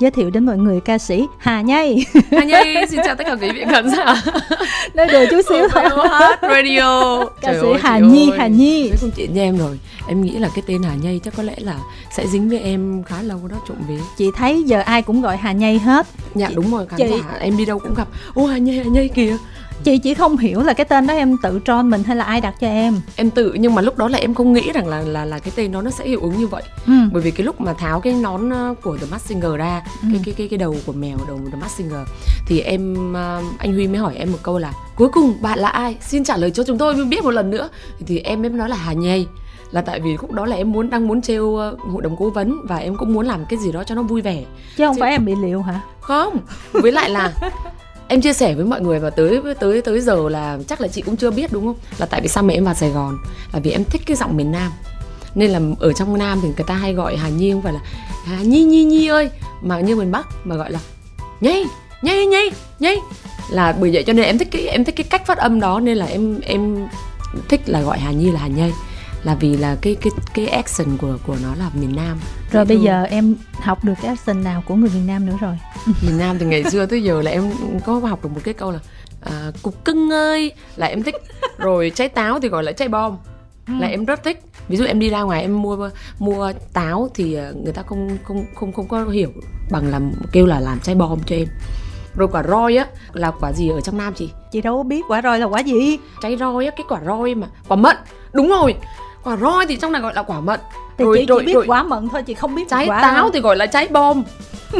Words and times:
giới 0.00 0.10
thiệu 0.10 0.30
đến 0.30 0.46
mọi 0.46 0.58
người 0.58 0.80
ca 0.80 0.98
sĩ 0.98 1.24
Hà 1.38 1.60
Nhây. 1.60 2.06
Hà 2.30 2.44
Nhây 2.44 2.86
xin 2.90 3.00
chào 3.04 3.14
tất 3.14 3.24
cả 3.26 3.36
quý 3.40 3.50
vị 3.50 3.64
khán 3.70 3.90
giả. 3.90 4.22
Nói 4.94 5.06
đùa 5.12 5.24
chút 5.30 5.40
xíu 5.48 5.68
thôi. 5.70 5.84
Radio. 6.42 7.24
Ca 7.40 7.52
Trời 7.52 7.60
sĩ 7.60 7.66
ơi, 7.66 7.78
Hà 7.82 7.98
Nhi, 7.98 8.30
ơi. 8.30 8.38
Hà 8.38 8.46
Nhi. 8.46 8.88
Với 8.88 8.98
không 9.00 9.10
chị 9.16 9.28
nha 9.32 9.42
em 9.42 9.58
rồi. 9.58 9.78
Em 10.08 10.22
nghĩ 10.22 10.38
là 10.38 10.48
cái 10.54 10.62
tên 10.66 10.82
Hà 10.82 10.94
Nhây 10.94 11.20
chắc 11.24 11.36
có 11.36 11.42
lẽ 11.42 11.54
là 11.58 11.76
sẽ 12.16 12.26
dính 12.26 12.48
với 12.48 12.58
em 12.58 13.02
khá 13.06 13.22
lâu 13.22 13.40
đó 13.50 13.56
trộm 13.68 13.76
vía. 13.88 14.00
Chị 14.18 14.30
thấy 14.36 14.62
giờ 14.62 14.80
ai 14.80 15.02
cũng 15.02 15.22
gọi 15.22 15.36
Hà 15.36 15.52
Nhây 15.52 15.78
hết. 15.78 16.06
Dạ 16.34 16.50
đúng 16.54 16.70
rồi 16.72 16.86
khán 16.86 16.98
chị... 16.98 17.08
giả 17.08 17.38
em 17.40 17.56
đi 17.56 17.64
đâu 17.64 17.78
cũng 17.78 17.94
gặp. 17.94 18.08
Ô 18.34 18.46
Hà 18.46 18.58
Nhây 18.58 18.78
Hà 18.78 18.84
Nhây 18.84 19.08
kìa 19.08 19.36
chị 19.86 19.98
chỉ 19.98 20.14
không 20.14 20.36
hiểu 20.36 20.62
là 20.62 20.72
cái 20.72 20.84
tên 20.84 21.06
đó 21.06 21.14
em 21.14 21.36
tự 21.42 21.60
tròn 21.64 21.90
mình 21.90 22.02
hay 22.02 22.16
là 22.16 22.24
ai 22.24 22.40
đặt 22.40 22.54
cho 22.60 22.66
em? 22.66 23.00
Em 23.16 23.30
tự 23.30 23.52
nhưng 23.52 23.74
mà 23.74 23.82
lúc 23.82 23.98
đó 23.98 24.08
là 24.08 24.18
em 24.18 24.34
không 24.34 24.52
nghĩ 24.52 24.72
rằng 24.72 24.88
là 24.88 25.00
là 25.00 25.24
là 25.24 25.38
cái 25.38 25.52
tên 25.56 25.72
đó 25.72 25.82
nó 25.82 25.90
sẽ 25.90 26.08
hiệu 26.08 26.20
ứng 26.20 26.38
như 26.38 26.46
vậy. 26.46 26.62
Ừ. 26.86 26.92
bởi 27.12 27.22
vì 27.22 27.30
cái 27.30 27.44
lúc 27.46 27.60
mà 27.60 27.72
tháo 27.72 28.00
cái 28.00 28.12
nón 28.12 28.50
ờ, 28.50 28.74
của 28.82 28.96
The 28.96 29.06
Masked 29.10 29.28
Singer 29.28 29.54
ra 29.58 29.82
ừ. 30.02 30.08
cái 30.12 30.20
cái 30.24 30.34
cái 30.38 30.48
cái 30.48 30.58
đầu 30.58 30.76
của 30.86 30.92
mèo 30.92 31.18
đầu 31.28 31.40
The 31.52 31.58
Masked 31.60 31.78
Singer 31.78 32.08
thì 32.46 32.60
em 32.60 33.12
ờ, 33.12 33.42
anh 33.58 33.74
Huy 33.74 33.86
mới 33.86 33.96
hỏi 33.96 34.16
em 34.16 34.32
một 34.32 34.38
câu 34.42 34.58
là 34.58 34.72
cuối 34.96 35.08
cùng 35.08 35.34
bạn 35.42 35.58
là 35.58 35.68
ai? 35.68 35.96
Xin 36.00 36.24
trả 36.24 36.36
lời 36.36 36.50
cho 36.50 36.64
chúng 36.64 36.78
tôi 36.78 36.94
mới 36.94 37.04
biết 37.04 37.24
một 37.24 37.30
lần 37.30 37.50
nữa. 37.50 37.68
Thì 38.06 38.18
em 38.18 38.42
em 38.42 38.56
nói 38.56 38.68
là 38.68 38.76
Hà 38.76 38.92
Nhây. 38.92 39.26
Là 39.70 39.80
tại 39.80 40.00
vì 40.00 40.10
lúc 40.12 40.32
đó 40.32 40.46
là 40.46 40.56
em 40.56 40.72
muốn 40.72 40.90
đang 40.90 41.08
muốn 41.08 41.22
trêu 41.22 41.56
ờ, 41.56 41.76
hội 41.92 42.02
đồng 42.02 42.16
cố 42.18 42.30
vấn 42.30 42.60
và 42.64 42.76
em 42.76 42.96
cũng 42.96 43.12
muốn 43.12 43.26
làm 43.26 43.44
cái 43.48 43.58
gì 43.58 43.72
đó 43.72 43.84
cho 43.84 43.94
nó 43.94 44.02
vui 44.02 44.22
vẻ. 44.22 44.44
Chứ 44.76 44.86
không 44.86 44.94
chứ... 44.94 45.00
phải 45.00 45.10
em 45.10 45.24
bị 45.24 45.34
liệu 45.42 45.62
hả? 45.62 45.80
Không 46.00 46.36
với 46.72 46.92
lại 46.92 47.10
là 47.10 47.32
em 48.08 48.20
chia 48.20 48.32
sẻ 48.32 48.54
với 48.54 48.64
mọi 48.64 48.80
người 48.80 48.98
và 48.98 49.10
tới 49.10 49.40
tới 49.60 49.82
tới 49.82 50.00
giờ 50.00 50.28
là 50.28 50.58
chắc 50.68 50.80
là 50.80 50.88
chị 50.88 51.02
cũng 51.02 51.16
chưa 51.16 51.30
biết, 51.30 51.52
đúng 51.52 51.66
không? 51.66 51.76
Là 51.98 52.06
tại 52.06 52.20
vì 52.20 52.28
sao 52.28 52.42
mẹ 52.42 52.54
em 52.54 52.64
vào 52.64 52.74
Sài 52.74 52.90
Gòn? 52.90 53.18
Là 53.52 53.60
vì 53.60 53.70
em 53.70 53.84
thích 53.84 54.02
cái 54.06 54.16
giọng 54.16 54.36
miền 54.36 54.52
Nam. 54.52 54.72
Nên 55.34 55.50
là 55.50 55.60
ở 55.80 55.92
trong 55.92 56.18
Nam 56.18 56.38
thì 56.42 56.48
người 56.48 56.66
ta 56.66 56.74
hay 56.74 56.94
gọi 56.94 57.16
Hà 57.16 57.28
Nhi 57.28 57.52
không 57.52 57.62
phải 57.62 57.72
là, 57.72 57.80
Hà 58.24 58.42
Nhi 58.42 58.64
Nhi 58.64 58.84
Nhi 58.84 59.06
ơi. 59.06 59.30
Mà 59.62 59.80
như 59.80 59.96
miền 59.96 60.12
Bắc 60.12 60.26
mà 60.44 60.56
gọi 60.56 60.72
là 60.72 60.78
nhây 61.40 61.66
nhây 62.02 62.26
nhây 62.26 62.50
nhây 62.78 63.00
là 63.50 63.72
bởi 63.80 63.90
vậy 63.92 64.02
cho 64.02 64.12
nên 64.12 64.24
em 64.24 64.38
thích 64.38 64.48
cái, 64.50 64.68
em 64.68 64.84
thích 64.84 64.96
cái 64.96 65.06
cách 65.10 65.26
phát 65.26 65.38
âm 65.38 65.60
đó, 65.60 65.80
nên 65.80 65.96
là 65.96 66.06
em 66.06 66.40
em 66.40 66.86
thích 67.48 67.60
là 67.66 67.80
gọi 67.80 67.98
Hà 67.98 68.10
Nhi 68.10 68.30
là 68.30 68.40
Hà 68.40 68.46
nhây 68.46 68.72
là 69.24 69.34
vì 69.34 69.56
là 69.56 69.76
cái 69.80 69.94
cái 69.94 70.10
cái 70.34 70.46
action 70.46 70.96
của 70.96 71.18
của 71.26 71.36
nó 71.42 71.54
là 71.54 71.70
miền 71.80 71.96
Nam. 71.96 72.18
Rồi 72.52 72.64
bây 72.64 72.80
giờ 72.80 73.02
em 73.02 73.36
học 73.60 73.84
được 73.84 73.94
cái 74.02 74.08
action 74.08 74.44
nào 74.44 74.62
của 74.66 74.74
người 74.74 74.90
miền 74.94 75.06
Nam 75.06 75.26
nữa 75.26 75.36
rồi? 75.40 75.58
miền 76.02 76.18
Nam 76.18 76.38
thì 76.38 76.46
ngày 76.46 76.64
xưa 76.64 76.86
tới 76.86 77.02
giờ 77.02 77.22
là 77.22 77.30
em 77.30 77.52
có 77.86 77.98
học 77.98 78.22
được 78.22 78.28
một 78.34 78.40
cái 78.44 78.54
câu 78.54 78.72
là 78.72 78.78
à, 79.20 79.50
cục 79.62 79.84
cưng 79.84 80.10
ơi! 80.10 80.52
Là 80.76 80.86
em 80.86 81.02
thích. 81.02 81.14
Rồi 81.58 81.92
trái 81.94 82.08
táo 82.08 82.40
thì 82.40 82.48
gọi 82.48 82.62
là 82.62 82.72
trái 82.72 82.88
bom. 82.88 83.16
Ừ. 83.66 83.72
là 83.80 83.86
em 83.86 84.04
rất 84.04 84.24
thích. 84.24 84.42
Ví 84.68 84.76
dụ 84.76 84.84
em 84.84 84.98
đi 84.98 85.10
ra 85.10 85.22
ngoài 85.22 85.40
em 85.40 85.62
mua 85.62 85.90
mua 86.18 86.52
táo 86.72 87.08
thì 87.14 87.34
à, 87.34 87.52
người 87.64 87.72
ta 87.72 87.82
không 87.82 88.18
không 88.24 88.44
không 88.54 88.72
không 88.72 88.88
có 88.88 89.04
hiểu 89.04 89.32
bằng 89.70 89.86
làm 89.90 90.12
kêu 90.32 90.46
là 90.46 90.60
làm 90.60 90.80
trái 90.80 90.94
bom 90.94 91.18
cho 91.26 91.36
em. 91.36 91.46
Rồi 92.16 92.28
quả 92.32 92.42
roi 92.42 92.76
á 92.76 92.86
là 93.12 93.30
quả 93.30 93.52
gì 93.52 93.68
ở 93.68 93.80
trong 93.80 93.98
nam 93.98 94.14
chị? 94.14 94.30
Chị 94.52 94.60
đâu 94.60 94.82
biết 94.82 95.02
quả 95.08 95.22
roi 95.22 95.38
là 95.38 95.46
quả 95.46 95.60
gì. 95.60 95.98
Trái 96.22 96.36
roi 96.36 96.66
á 96.66 96.70
cái 96.76 96.84
quả 96.88 97.00
roi 97.06 97.34
mà 97.34 97.46
quả 97.68 97.76
mận. 97.76 97.96
Đúng 98.32 98.48
rồi 98.48 98.74
quả 99.24 99.36
roi 99.36 99.66
thì 99.66 99.76
trong 99.76 99.92
này 99.92 100.02
gọi 100.02 100.14
là 100.14 100.22
quả 100.22 100.40
mận 100.40 100.60
thì 100.98 101.04
rồi, 101.04 101.18
chị 101.18 101.26
rồi, 101.26 101.40
chỉ 101.40 101.46
biết 101.46 101.54
rồi, 101.54 101.64
quả 101.68 101.82
mận 101.82 102.08
thôi 102.08 102.22
chị 102.22 102.34
không 102.34 102.54
biết 102.54 102.68
trái 102.70 102.86
quả 102.88 103.02
táo 103.02 103.22
đâu. 103.22 103.30
thì 103.32 103.40
gọi 103.40 103.56
là 103.56 103.66
trái 103.66 103.88
bom. 103.88 104.22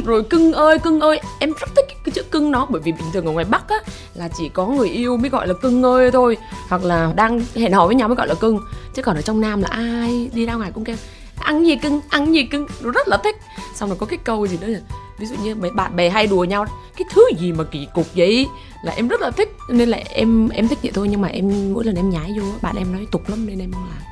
Rồi 0.05 0.23
cưng 0.23 0.53
ơi 0.53 0.79
cưng 0.79 1.01
ơi 1.01 1.21
em 1.41 1.53
rất 1.61 1.69
thích 1.77 1.85
cái 2.05 2.13
chữ 2.13 2.23
cưng 2.23 2.51
nó 2.51 2.67
bởi 2.71 2.83
vì 2.85 2.93
bình 2.93 3.07
thường 3.13 3.27
ở 3.27 3.33
ngoài 3.33 3.45
bắc 3.45 3.69
á 3.69 3.77
là 4.15 4.29
chỉ 4.39 4.49
có 4.49 4.67
người 4.67 4.89
yêu 4.89 5.17
mới 5.17 5.31
gọi 5.31 5.49
là 5.49 5.55
cưng 5.63 5.83
ơi 5.83 6.11
thôi 6.11 6.37
hoặc 6.69 6.85
là 6.85 7.13
đang 7.17 7.41
hẹn 7.55 7.73
hò 7.73 7.87
với 7.87 7.95
nhau 7.95 8.09
mới 8.09 8.17
gọi 8.17 8.29
là 8.29 8.35
cưng. 8.35 8.61
Chứ 8.95 9.03
còn 9.03 9.17
ở 9.17 9.23
trong 9.23 9.41
nam 9.41 9.63
là 9.63 9.69
ai 9.71 10.31
đi 10.33 10.47
ra 10.47 10.55
ngoài 10.55 10.71
cũng 10.75 10.85
kêu 10.85 10.97
ăn 11.39 11.67
gì 11.67 11.77
cưng 11.77 12.01
ăn 12.09 12.35
gì 12.35 12.45
cưng. 12.45 12.67
Nó 12.81 12.91
rất 12.91 13.09
là 13.09 13.17
thích. 13.17 13.37
Xong 13.75 13.89
rồi 13.89 13.99
có 14.01 14.07
cái 14.07 14.19
câu 14.25 14.47
gì 14.47 14.59
nữa 14.61 14.67
là 14.67 14.79
ví 15.19 15.27
dụ 15.27 15.37
như 15.43 15.55
mấy 15.55 15.71
bạn 15.71 15.97
bè 15.97 16.09
hay 16.11 16.27
đùa 16.27 16.45
nhau 16.45 16.67
cái 16.97 17.05
thứ 17.15 17.29
gì 17.39 17.53
mà 17.53 17.65
kỳ 17.65 17.89
cục 17.95 18.07
vậy? 18.15 18.47
Là 18.83 18.93
em 18.93 19.09
rất 19.09 19.21
là 19.21 19.31
thích. 19.31 19.53
Nên 19.69 19.89
là 19.89 19.99
em 20.09 20.49
em 20.49 20.69
thích 20.69 20.79
vậy 20.83 20.93
thôi 20.95 21.09
nhưng 21.11 21.21
mà 21.21 21.29
em 21.29 21.75
mỗi 21.75 21.85
lần 21.85 21.97
em 21.97 22.11
nhái 22.11 22.33
vô 22.39 22.45
bạn 22.63 22.77
em 22.77 22.93
nói 22.93 23.07
tục 23.13 23.29
lắm 23.29 23.47
nên 23.47 23.59
em 23.59 23.73
không 23.73 23.85
làm 23.91 24.03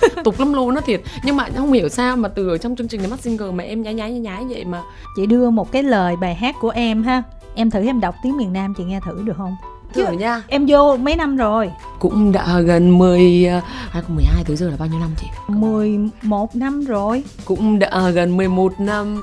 tục 0.24 0.40
lắm 0.40 0.54
luôn 0.54 0.74
nó 0.74 0.80
thiệt. 0.80 1.00
Nhưng 1.24 1.36
mà 1.36 1.48
không 1.56 1.72
hiểu 1.72 1.88
sao 1.88 2.16
mà 2.16 2.28
từ 2.28 2.48
ở 2.48 2.58
trong 2.58 2.76
chương 2.76 2.88
trình 2.88 3.00
The 3.00 3.06
Masked 3.06 3.24
Singer 3.24 3.54
mà 3.54 3.64
em 3.64 3.82
nhái 3.82 3.94
nhái 3.94 4.10
nhái 4.12 4.44
vậy 4.48 4.64
mà. 4.64 4.82
Chị 5.16 5.26
đưa 5.26 5.50
một 5.50 5.72
cái 5.72 5.82
lời 5.82 6.16
bài 6.16 6.34
hát 6.34 6.54
của 6.60 6.70
em 6.70 7.02
ha. 7.02 7.22
Em 7.54 7.70
thử 7.70 7.86
em 7.86 8.00
đọc 8.00 8.14
tiếng 8.22 8.36
miền 8.36 8.52
Nam 8.52 8.74
chị 8.74 8.84
nghe 8.84 9.00
thử 9.06 9.22
được 9.24 9.36
không? 9.36 9.56
Thử 9.94 10.12
nha. 10.12 10.42
em 10.48 10.66
vô 10.68 10.96
mấy 10.96 11.16
năm 11.16 11.36
rồi. 11.36 11.70
Cũng 11.98 12.32
đã 12.32 12.60
gần 12.60 12.98
10 12.98 13.46
2012 13.90 14.44
tới 14.44 14.56
giờ 14.56 14.70
là 14.70 14.76
bao 14.78 14.88
nhiêu 14.88 15.00
năm 15.00 15.10
chị? 15.20 15.26
11 15.48 16.56
năm 16.56 16.84
rồi. 16.84 17.24
Cũng 17.44 17.78
đã 17.78 18.10
gần 18.10 18.36
11 18.36 18.80
năm 18.80 19.22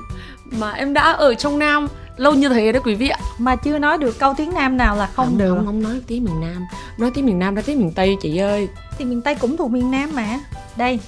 mà 0.50 0.70
em 0.70 0.94
đã 0.94 1.12
ở 1.12 1.34
trong 1.34 1.58
Nam 1.58 1.88
lâu 2.16 2.34
như 2.34 2.48
thế 2.48 2.72
đó 2.72 2.80
quý 2.84 2.94
vị 2.94 3.08
ạ. 3.08 3.18
Mà 3.38 3.56
chưa 3.56 3.78
nói 3.78 3.98
được 3.98 4.18
câu 4.18 4.34
tiếng 4.36 4.54
nam 4.54 4.76
nào 4.76 4.96
là 4.96 5.06
không, 5.06 5.26
không 5.26 5.38
được. 5.38 5.54
không 5.56 5.66
không 5.66 5.82
nói 5.82 6.00
tiếng 6.06 6.24
miền 6.24 6.40
nam. 6.40 6.66
Nói 6.98 7.10
tiếng 7.14 7.26
miền 7.26 7.38
nam 7.38 7.54
ra 7.54 7.62
tiếng 7.66 7.78
miền 7.78 7.92
tây 7.92 8.16
chị 8.20 8.36
ơi. 8.36 8.68
Thì 8.98 9.04
miền 9.04 9.22
tây 9.22 9.34
cũng 9.34 9.56
thuộc 9.56 9.70
miền 9.70 9.90
nam 9.90 10.10
mà. 10.14 10.40
Đây 10.76 11.00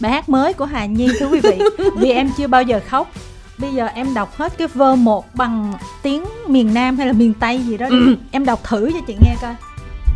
bài 0.00 0.12
hát 0.12 0.28
mới 0.28 0.52
của 0.52 0.64
hà 0.64 0.86
nhi 0.86 1.08
thưa 1.18 1.26
quý 1.26 1.40
vị. 1.40 1.58
Vì 1.96 2.10
em 2.10 2.30
chưa 2.36 2.46
bao 2.46 2.62
giờ 2.62 2.80
khóc. 2.88 3.12
Bây 3.58 3.74
giờ 3.74 3.86
em 3.86 4.14
đọc 4.14 4.36
hết 4.36 4.58
cái 4.58 4.68
vơ 4.68 4.96
một 4.96 5.34
bằng 5.34 5.72
tiếng 6.02 6.24
miền 6.46 6.74
nam 6.74 6.96
hay 6.96 7.06
là 7.06 7.12
miền 7.12 7.34
tây 7.34 7.58
gì 7.58 7.76
đó 7.76 7.88
đi. 7.90 7.96
Ừ. 8.06 8.16
em 8.30 8.44
đọc 8.44 8.60
thử 8.64 8.90
cho 8.92 9.00
chị 9.06 9.16
nghe 9.20 9.34
coi. 9.42 9.54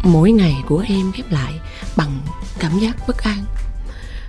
Mỗi 0.05 0.33
ngày 0.33 0.57
của 0.67 0.85
em 0.89 1.13
khép 1.13 1.27
lại 1.31 1.53
bằng 1.97 2.11
cảm 2.59 2.79
giác 2.79 2.97
bất 3.09 3.19
an. 3.19 3.45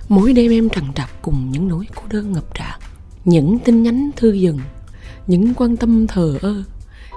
Mỗi 0.08 0.32
đêm 0.32 0.52
em 0.52 0.68
trằn 0.68 0.84
trọc 0.94 1.22
cùng 1.22 1.50
những 1.50 1.68
nỗi 1.68 1.86
cô 1.94 2.02
đơn 2.10 2.32
ngập 2.32 2.54
tràn 2.54 2.80
những 3.24 3.58
tin 3.58 3.82
nhắn 3.82 4.10
thư 4.16 4.32
dừng 4.32 4.58
những 5.26 5.54
quan 5.54 5.76
tâm 5.76 6.06
thờ 6.06 6.38
ơ 6.42 6.62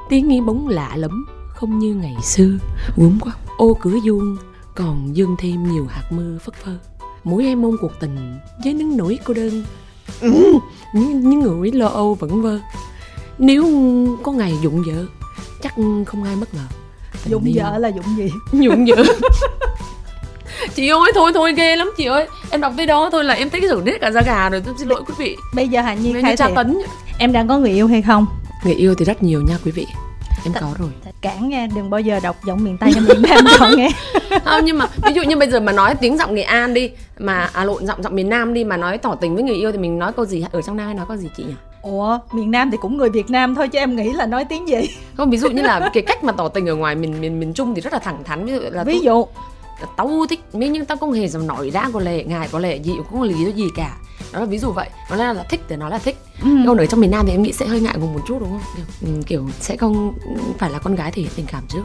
tiếng 0.10 0.28
nghĩ 0.28 0.42
bóng 0.42 0.68
lạ 0.68 0.96
lắm 0.96 1.26
không 1.48 1.80
như 1.80 1.96
ngày 1.96 2.16
xưa. 2.24 2.58
Gốm 2.96 3.18
quá 3.22 3.34
ô 3.58 3.78
cửa 3.82 3.98
vuông 4.06 4.38
còn 4.76 5.18
dương 5.18 5.36
thêm 5.40 5.72
nhiều 5.72 5.86
hạt 5.90 6.12
mưa 6.12 6.38
phất 6.38 6.56
phơ. 6.56 6.78
Mỗi 7.24 7.46
em 7.46 7.62
mong 7.62 7.76
cuộc 7.82 7.92
tình 8.00 8.40
với 8.64 8.74
những 8.74 8.98
nỗi 8.98 9.20
cô 9.24 9.34
đơn. 9.34 9.64
Ừ, 10.22 10.30
những, 10.94 11.30
những 11.30 11.40
người 11.40 11.72
lo 11.72 11.88
âu 11.88 12.14
vẫn 12.16 12.42
vơ. 12.42 12.60
Nếu 13.38 13.66
có 14.24 14.32
ngày 14.32 14.58
dụng 14.62 14.84
vợ 14.88 15.06
chắc 15.62 15.76
không 16.08 16.24
ai 16.24 16.36
bất 16.36 16.54
ngờ. 16.54 16.66
Dụng 17.26 17.52
vợ 17.56 17.78
là 17.78 17.90
dụng 17.90 18.06
gì? 18.18 18.30
Dụng 18.52 18.86
vợ 18.86 19.04
chị 20.76 20.88
ơi 20.88 21.12
thôi 21.16 21.32
thôi 21.34 21.54
ghê 21.54 21.76
lắm 21.76 21.92
chị 21.98 22.06
ơi. 22.06 22.28
Em 22.50 22.62
đọc 22.62 22.74
tới 22.78 22.86
đó 22.86 23.10
thôi 23.10 23.24
là 23.24 23.34
em 23.34 23.50
thấy 23.50 23.62
cái 23.62 23.70
rủ 23.70 23.82
nết 23.82 24.02
cả 24.02 24.12
da 24.12 24.22
gà 24.26 24.50
rồi 24.50 24.62
tôi 24.66 24.74
xin 24.78 24.88
lỗi 24.88 25.02
quý 25.08 25.14
vị. 25.18 25.38
Bây 25.56 25.68
giờ 25.68 25.82
hạnh 25.82 26.04
nhi 26.04 26.14
khai 26.22 26.38
tra 26.38 26.50
tấn. 26.56 26.78
em 27.20 27.32
đang 27.32 27.48
có 27.48 27.58
người 27.58 27.72
yêu 27.72 27.88
hay 27.88 28.02
không? 28.02 28.26
Người 28.64 28.74
yêu 28.74 28.96
thì 28.96 29.06
rất 29.06 29.24
nhiều 29.24 29.42
nha 29.42 29.58
quý 29.66 29.72
vị. 29.72 29.88
Em 30.46 30.54
có 30.54 30.68
rồi. 30.80 30.90
cản 31.22 31.50
nghe 31.50 31.68
đừng 31.76 31.90
bao 31.90 32.02
giờ 32.02 32.20
đọc 32.24 32.36
giọng 32.46 32.64
miền 32.64 32.78
tây 32.78 32.92
hay 32.94 33.02
miền 33.02 33.22
nam 33.22 33.46
cho 33.60 33.70
nghe. 33.78 33.90
Không 34.46 34.66
nhưng 34.66 34.78
mà 34.78 34.88
ví 35.06 35.14
dụ 35.14 35.22
như 35.22 35.38
bây 35.38 35.50
giờ 35.50 35.60
mà 35.60 35.72
nói 35.72 35.96
tiếng 35.96 36.18
giọng 36.18 36.36
nghệ 36.36 36.42
an 36.42 36.74
đi 36.74 36.92
mà 37.20 37.50
à 37.54 37.64
lộn 37.64 37.86
giọng 37.86 38.04
giọng 38.04 38.16
miền 38.16 38.30
nam 38.30 38.54
đi 38.54 38.64
mà 38.64 38.78
nói 38.78 38.98
tỏ 38.98 39.16
tình 39.16 39.36
với 39.36 39.44
người 39.44 39.56
yêu 39.56 39.72
thì 39.72 39.78
mình 39.78 40.00
nói 40.00 40.14
câu 40.14 40.26
gì? 40.26 40.46
Ở 40.52 40.62
trong 40.62 40.78
nam 40.78 40.86
hay 40.86 40.96
nói 40.96 41.06
câu 41.08 41.18
gì 41.18 41.30
chị 41.38 41.44
nhỉ? 41.44 41.54
Ủa, 41.82 42.20
miền 42.34 42.52
Nam 42.52 42.72
thì 42.72 42.78
cũng 42.82 42.98
người 42.98 43.10
Việt 43.10 43.30
Nam 43.30 43.56
thôi 43.56 43.68
chứ 43.68 43.80
em 43.80 43.96
nghĩ 43.96 44.14
là 44.14 44.26
nói 44.26 44.46
tiếng 44.46 44.68
gì? 44.68 44.90
Không, 45.18 45.30
ví 45.30 45.38
dụ 45.38 45.50
như 45.50 45.62
là 45.62 45.90
cái 45.94 46.04
cách 46.04 46.24
mà 46.24 46.34
tỏ 46.34 46.48
tình 46.48 46.70
ở 46.70 46.76
ngoài 46.76 46.96
miền 46.96 47.22
miền 47.22 47.40
miền 47.40 47.54
Trung 47.54 47.76
thì 47.76 47.82
rất 47.82 47.94
là 47.94 48.00
thẳng 48.00 48.24
thắn. 48.24 48.46
Ví 48.46 48.54
dụ 48.54 48.60
là 48.72 48.84
ví 48.84 49.00
dụ 49.00 49.26
tao 49.98 50.26
thích 50.30 50.44
mấy 50.54 50.70
nhưng 50.70 50.86
tao 50.86 50.98
không 50.98 51.12
hề 51.12 51.28
dám 51.28 51.48
nói 51.48 51.70
ra 51.70 51.90
có 51.94 52.00
lẽ 52.00 52.24
ngài 52.24 52.48
có 52.48 52.60
lẽ 52.60 52.76
gì 52.76 52.94
cũng 52.98 53.06
không 53.10 53.20
có 53.20 53.26
lý 53.26 53.34
do 53.46 53.50
gì 53.50 53.66
cả. 53.76 53.98
Đó 54.34 54.40
là 54.40 54.46
ví 54.46 54.58
dụ 54.58 54.72
vậy 54.72 54.90
nó 55.10 55.16
là, 55.16 55.34
là 55.34 55.44
thích 55.50 55.62
thì 55.70 55.76
nó 55.76 55.90
là 55.90 55.98
thích. 55.98 56.18
Ừ. 56.44 56.50
còn 56.68 56.78
ở 56.78 56.86
trong 56.86 57.00
miền 57.00 57.12
nam 57.12 57.26
thì 57.26 57.32
em 57.32 57.44
nghĩ 57.44 57.54
sẽ 57.54 57.66
hơi 57.66 57.80
ngại 57.80 57.96
ngùng 57.98 58.14
một 58.14 58.22
chút 58.28 58.38
đúng 58.40 58.50
không? 58.50 58.62
Kiểu, 58.76 59.10
ừ, 59.16 59.22
kiểu 59.28 59.50
sẽ 59.60 59.78
không 59.78 60.14
phải 60.60 60.70
là 60.70 60.80
con 60.80 60.96
gái 60.96 61.12
thể 61.12 61.22
hiện 61.22 61.32
tình 61.36 61.46
cảm 61.46 61.64
trước. 61.70 61.84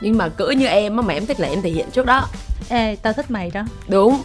Nhưng 0.00 0.18
mà 0.18 0.28
cỡ 0.28 0.50
như 0.50 0.66
em 0.66 0.96
mà 0.96 1.14
em 1.14 1.26
thích 1.26 1.40
là 1.40 1.48
em 1.48 1.62
thể 1.62 1.70
hiện 1.70 1.86
trước 1.92 2.06
đó. 2.06 2.26
Ê 2.68 2.96
tao 3.02 3.12
thích 3.12 3.30
mày 3.30 3.50
đó. 3.50 3.62
Đúng. 3.88 4.22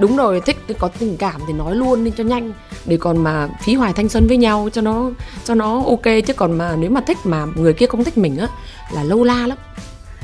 Đúng 0.00 0.16
rồi 0.16 0.40
thích 0.40 0.56
có 0.78 0.88
tình 0.88 1.16
cảm 1.16 1.40
thì 1.46 1.52
nói 1.52 1.74
luôn 1.74 2.04
đi 2.04 2.12
cho 2.16 2.24
nhanh. 2.24 2.52
Để 2.86 2.96
còn 2.96 3.24
mà 3.24 3.48
phí 3.62 3.74
hoài 3.74 3.92
thanh 3.92 4.08
xuân 4.08 4.26
với 4.26 4.36
nhau 4.36 4.68
cho 4.72 4.80
nó 4.80 5.10
cho 5.44 5.54
nó 5.54 5.82
ok. 5.86 6.02
Chứ 6.26 6.32
còn 6.36 6.58
mà 6.58 6.76
nếu 6.76 6.90
mà 6.90 7.00
thích 7.00 7.18
mà 7.24 7.46
người 7.56 7.72
kia 7.72 7.86
không 7.86 8.04
thích 8.04 8.18
mình 8.18 8.36
á 8.36 8.48
là 8.94 9.02
lâu 9.02 9.24
la 9.24 9.46
lắm 9.46 9.58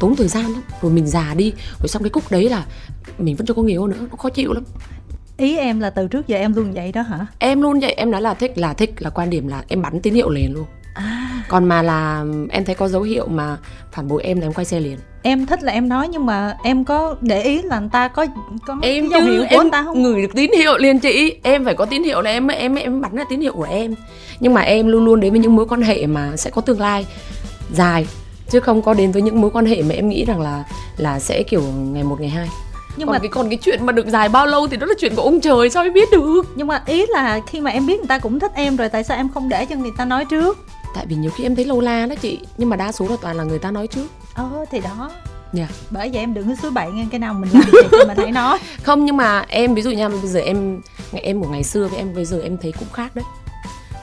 tốn 0.00 0.16
thời 0.16 0.28
gian 0.28 0.42
lắm. 0.42 0.62
Rồi 0.82 0.92
mình 0.92 1.06
già 1.06 1.34
đi 1.36 1.52
rồi 1.80 1.88
xong 1.88 2.02
cái 2.02 2.10
cúc 2.10 2.30
đấy 2.30 2.48
là 2.48 2.64
mình 3.18 3.36
vẫn 3.36 3.46
chưa 3.46 3.54
có 3.54 3.62
người 3.62 3.72
yêu 3.72 3.86
nữa 3.86 3.96
nó 4.10 4.16
khó 4.16 4.28
chịu 4.28 4.52
lắm. 4.52 4.64
Ý 5.36 5.56
em 5.56 5.80
là 5.80 5.90
từ 5.90 6.08
trước 6.08 6.28
giờ 6.28 6.36
em 6.36 6.54
luôn 6.54 6.72
vậy 6.72 6.92
đó 6.92 7.02
hả? 7.02 7.26
Em 7.38 7.62
luôn 7.62 7.80
vậy 7.80 7.92
em 7.92 8.10
nói 8.10 8.20
là 8.22 8.34
thích 8.34 8.58
là 8.58 8.74
thích 8.74 8.94
là 8.98 9.10
quan 9.10 9.30
điểm 9.30 9.48
là 9.48 9.62
em 9.68 9.82
bắn 9.82 10.00
tín 10.00 10.14
hiệu 10.14 10.30
liền 10.30 10.54
luôn. 10.54 10.64
À. 10.94 11.28
còn 11.48 11.64
mà 11.64 11.82
là 11.82 12.24
em 12.50 12.64
thấy 12.64 12.74
có 12.74 12.88
dấu 12.88 13.02
hiệu 13.02 13.26
mà 13.26 13.56
phản 13.92 14.08
bội 14.08 14.22
em 14.22 14.40
là 14.40 14.46
em 14.46 14.52
quay 14.52 14.64
xe 14.64 14.80
liền. 14.80 14.98
Em 15.22 15.46
thích 15.46 15.62
là 15.62 15.72
em 15.72 15.88
nói 15.88 16.08
nhưng 16.08 16.26
mà 16.26 16.56
em 16.64 16.84
có 16.84 17.16
để 17.20 17.42
ý 17.42 17.62
là 17.62 17.80
người 17.80 17.88
ta 17.92 18.08
có 18.08 18.26
có 18.66 18.76
em 18.82 19.08
dấu 19.08 19.20
hiệu 19.20 19.44
của 19.50 19.56
em 19.60 19.70
ta 19.70 19.82
không? 19.84 20.02
ngửi 20.02 20.22
được 20.22 20.34
tín 20.34 20.50
hiệu 20.58 20.78
liền 20.78 20.98
chị. 20.98 21.40
Em 21.42 21.64
phải 21.64 21.74
có 21.74 21.84
tín 21.84 22.04
hiệu 22.04 22.22
là 22.22 22.30
em 22.30 22.46
em 22.48 22.74
em 22.74 23.00
bắn 23.00 23.16
ra 23.16 23.24
tín 23.30 23.40
hiệu 23.40 23.52
của 23.52 23.66
em. 23.70 23.94
Nhưng 24.40 24.54
mà 24.54 24.60
em 24.60 24.88
luôn 24.88 25.04
luôn 25.04 25.20
đến 25.20 25.32
với 25.32 25.40
những 25.40 25.56
mối 25.56 25.66
quan 25.68 25.82
hệ 25.82 26.06
mà 26.06 26.36
sẽ 26.36 26.50
có 26.50 26.60
tương 26.60 26.80
lai 26.80 27.06
dài 27.72 28.06
chứ 28.52 28.60
không 28.60 28.82
có 28.82 28.94
đến 28.94 29.12
với 29.12 29.22
những 29.22 29.40
mối 29.40 29.50
quan 29.50 29.66
hệ 29.66 29.82
mà 29.82 29.94
em 29.94 30.08
nghĩ 30.08 30.24
rằng 30.24 30.40
là 30.40 30.64
là 30.96 31.18
sẽ 31.18 31.42
kiểu 31.42 31.62
ngày 31.62 32.04
một 32.04 32.20
ngày 32.20 32.30
hai. 32.30 32.48
Nhưng 32.96 33.06
còn 33.06 33.12
mà 33.12 33.18
cái 33.18 33.28
còn 33.28 33.48
cái 33.48 33.58
chuyện 33.62 33.86
mà 33.86 33.92
được 33.92 34.06
dài 34.06 34.28
bao 34.28 34.46
lâu 34.46 34.68
thì 34.68 34.76
đó 34.76 34.86
là 34.86 34.94
chuyện 34.98 35.14
của 35.16 35.22
ông 35.22 35.40
trời 35.40 35.70
sao 35.70 35.82
em 35.82 35.92
biết 35.92 36.08
được? 36.12 36.42
Nhưng 36.54 36.66
mà 36.66 36.82
ý 36.86 37.06
là 37.08 37.40
khi 37.46 37.60
mà 37.60 37.70
em 37.70 37.86
biết 37.86 37.96
người 37.96 38.08
ta 38.08 38.18
cũng 38.18 38.40
thích 38.40 38.52
em 38.54 38.76
rồi 38.76 38.88
tại 38.88 39.04
sao 39.04 39.16
em 39.16 39.28
không 39.34 39.48
để 39.48 39.66
cho 39.66 39.76
người 39.76 39.90
ta 39.96 40.04
nói 40.04 40.24
trước? 40.24 40.58
Tại 40.94 41.06
vì 41.06 41.16
nhiều 41.16 41.30
khi 41.36 41.44
em 41.44 41.56
thấy 41.56 41.64
lâu 41.64 41.80
la 41.80 42.06
đó 42.06 42.14
chị 42.20 42.38
nhưng 42.58 42.68
mà 42.68 42.76
đa 42.76 42.92
số 42.92 43.08
là 43.08 43.16
toàn 43.20 43.36
là 43.36 43.44
người 43.44 43.58
ta 43.58 43.70
nói 43.70 43.86
trước. 43.86 44.06
Ờ 44.34 44.64
thì 44.70 44.80
đó. 44.80 45.10
Yeah. 45.56 45.70
Dạ. 45.70 45.76
bởi 45.90 46.10
vậy 46.12 46.20
em 46.20 46.34
đừng 46.34 46.48
có 46.48 46.54
suối 46.62 46.70
bậy 46.70 46.90
nghe 46.92 47.06
cái 47.10 47.18
nào 47.20 47.34
mình 47.34 47.50
làm 47.52 47.62
thì 47.72 47.98
mình 48.06 48.16
thấy 48.16 48.30
nói. 48.32 48.58
Không 48.82 49.04
nhưng 49.04 49.16
mà 49.16 49.44
em 49.48 49.74
ví 49.74 49.82
dụ 49.82 49.90
nha 49.90 50.08
bây 50.08 50.20
giờ 50.20 50.40
em 50.40 50.80
ngày 51.12 51.22
em 51.22 51.42
của 51.42 51.48
ngày 51.48 51.62
xưa 51.62 51.88
với 51.88 51.98
em 51.98 52.14
bây 52.14 52.24
giờ 52.24 52.40
em 52.42 52.56
thấy 52.62 52.72
cũng 52.78 52.88
khác 52.92 53.16
đấy. 53.16 53.24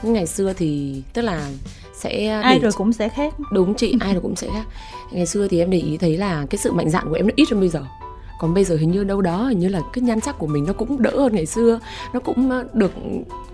Nhưng 0.02 0.12
ngày 0.12 0.26
xưa 0.26 0.52
thì 0.52 1.02
tức 1.12 1.22
là 1.22 1.48
sẽ 2.00 2.26
ai 2.26 2.58
rồi 2.58 2.72
cũng 2.72 2.92
sẽ 2.92 3.08
khác. 3.08 3.34
Đúng 3.52 3.74
chị 3.74 3.94
ai 4.00 4.12
rồi 4.12 4.22
cũng 4.22 4.36
sẽ 4.36 4.46
khác. 4.54 4.64
Ngày 5.12 5.26
xưa 5.26 5.48
thì 5.48 5.58
em 5.58 5.70
để 5.70 5.78
ý 5.78 5.96
thấy 5.96 6.16
là 6.16 6.46
cái 6.50 6.58
sự 6.58 6.72
mạnh 6.72 6.90
dạn 6.90 7.08
của 7.08 7.14
em 7.14 7.26
nó 7.26 7.32
ít 7.36 7.50
hơn 7.50 7.60
bây 7.60 7.68
giờ 7.68 7.84
còn 8.40 8.54
bây 8.54 8.64
giờ 8.64 8.76
hình 8.76 8.90
như 8.90 9.04
đâu 9.04 9.20
đó 9.20 9.46
hình 9.48 9.58
như 9.58 9.68
là 9.68 9.80
cái 9.92 10.02
nhan 10.02 10.20
sắc 10.20 10.38
của 10.38 10.46
mình 10.46 10.64
nó 10.66 10.72
cũng 10.72 11.02
đỡ 11.02 11.10
hơn 11.16 11.34
ngày 11.34 11.46
xưa 11.46 11.80
nó 12.12 12.20
cũng 12.20 12.50
ờ, 12.50 12.64
được 12.72 12.92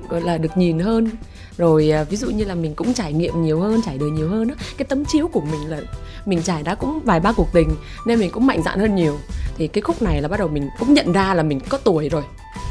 gọi 0.09 0.21
là 0.21 0.39
được 0.39 0.57
nhìn 0.57 0.79
hơn. 0.79 1.11
Rồi 1.59 1.91
ờ, 1.91 2.05
ví 2.11 2.17
dụ 2.17 2.31
như 2.31 2.45
là 2.45 2.55
mình 2.55 2.75
cũng 2.75 2.95
trải 2.95 3.13
nghiệm 3.13 3.43
nhiều 3.43 3.61
hơn 3.61 3.81
trải 3.87 3.99
đời 3.99 4.11
nhiều 4.11 4.29
hơn 4.29 4.49
á 4.49 4.55
cái 4.77 4.87
tấm 4.89 5.05
chiếu 5.05 5.29
của 5.29 5.41
mình 5.41 5.71
là 5.71 5.81
mình 6.27 6.43
trải 6.43 6.63
đã 6.63 6.75
cũng 6.75 7.01
vài 7.05 7.21
ba 7.21 7.33
cuộc 7.33 7.49
tình 7.53 7.77
nên 8.07 8.19
mình 8.19 8.31
cũng 8.31 8.47
mạnh 8.47 8.63
dạn 8.63 8.79
hơn 8.79 8.95
nhiều. 8.95 9.19
Thì 9.57 9.69
cái 9.69 9.83
khúc 9.83 10.03
này 10.03 10.23
là 10.23 10.29
bắt 10.29 10.37
đầu 10.41 10.49
mình 10.49 10.69
cũng 10.79 10.95
nhận 10.95 11.13
ra 11.13 11.35
là 11.35 11.43
mình 11.43 11.61
có 11.61 11.79
tuổi 11.79 12.09
rồi. 12.09 12.23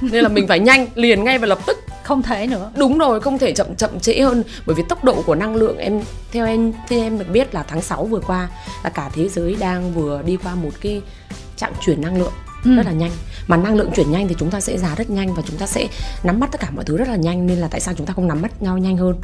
Nên 0.01 0.23
là 0.23 0.29
mình 0.29 0.47
phải 0.47 0.59
nhanh 0.59 0.88
liền 0.95 1.23
ngay 1.23 1.38
và 1.38 1.47
lập 1.47 1.59
tức. 1.67 1.77
Không 2.03 2.21
thể 2.21 2.47
nữa. 2.47 2.71
Đúng 2.77 2.97
rồi 2.97 3.21
không 3.21 3.38
thể 3.38 3.53
chậm 3.53 3.75
chậm 3.75 4.00
trễ 4.00 4.19
hơn. 4.19 4.44
Bởi 4.65 4.75
vì 4.75 4.83
tốc 4.89 5.03
độ 5.03 5.21
của 5.21 5.35
năng 5.35 5.56
lượng 5.56 5.77
em 5.77 6.01
theo 6.31 6.45
em 6.45 6.73
theo 6.88 7.00
em 7.00 7.19
được 7.19 7.25
biết 7.31 7.53
là 7.53 7.63
tháng 7.67 7.81
6 7.81 8.06
vừa 8.06 8.19
qua 8.19 8.50
là 8.83 8.89
cả 8.89 9.09
thế 9.13 9.29
giới 9.29 9.56
đang 9.59 9.94
vừa 9.94 10.21
đi 10.21 10.38
qua 10.44 10.56
một 10.56 10.71
cái 10.81 11.01
trạng 11.57 11.73
chuyển 11.81 12.01
năng 12.01 12.17
lượng 12.17 12.33
ừ. 12.63 12.75
rất 12.75 12.85
là 12.85 12.91
nhanh. 12.91 13.11
Mà 13.47 13.57
năng 13.57 13.75
lượng 13.75 13.91
chuyển 13.95 14.11
nhanh 14.11 14.27
thì 14.27 14.35
chúng 14.39 14.51
ta 14.51 14.59
sẽ 14.59 14.77
già 14.77 14.95
rất 14.95 15.09
nhanh 15.09 15.33
và 15.33 15.43
chúng 15.47 15.57
ta 15.57 15.65
sẽ 15.65 15.87
nắm 16.23 16.39
bắt 16.39 16.49
tất 16.51 16.61
cả 16.61 16.69
mọi 16.75 16.85
thứ 16.85 16.97
rất 16.97 17.07
là 17.07 17.15
nhanh. 17.15 17.47
Nên 17.47 17.57
là 17.57 17.67
tại 17.67 17.79
sao 17.79 17.93
chúng 17.97 18.07
ta 18.07 18.13
không 18.13 18.27
nắm 18.27 18.41
bắt 18.41 18.61
nhau 18.61 18.77
nhanh 18.77 18.97
hơn? 18.97 19.15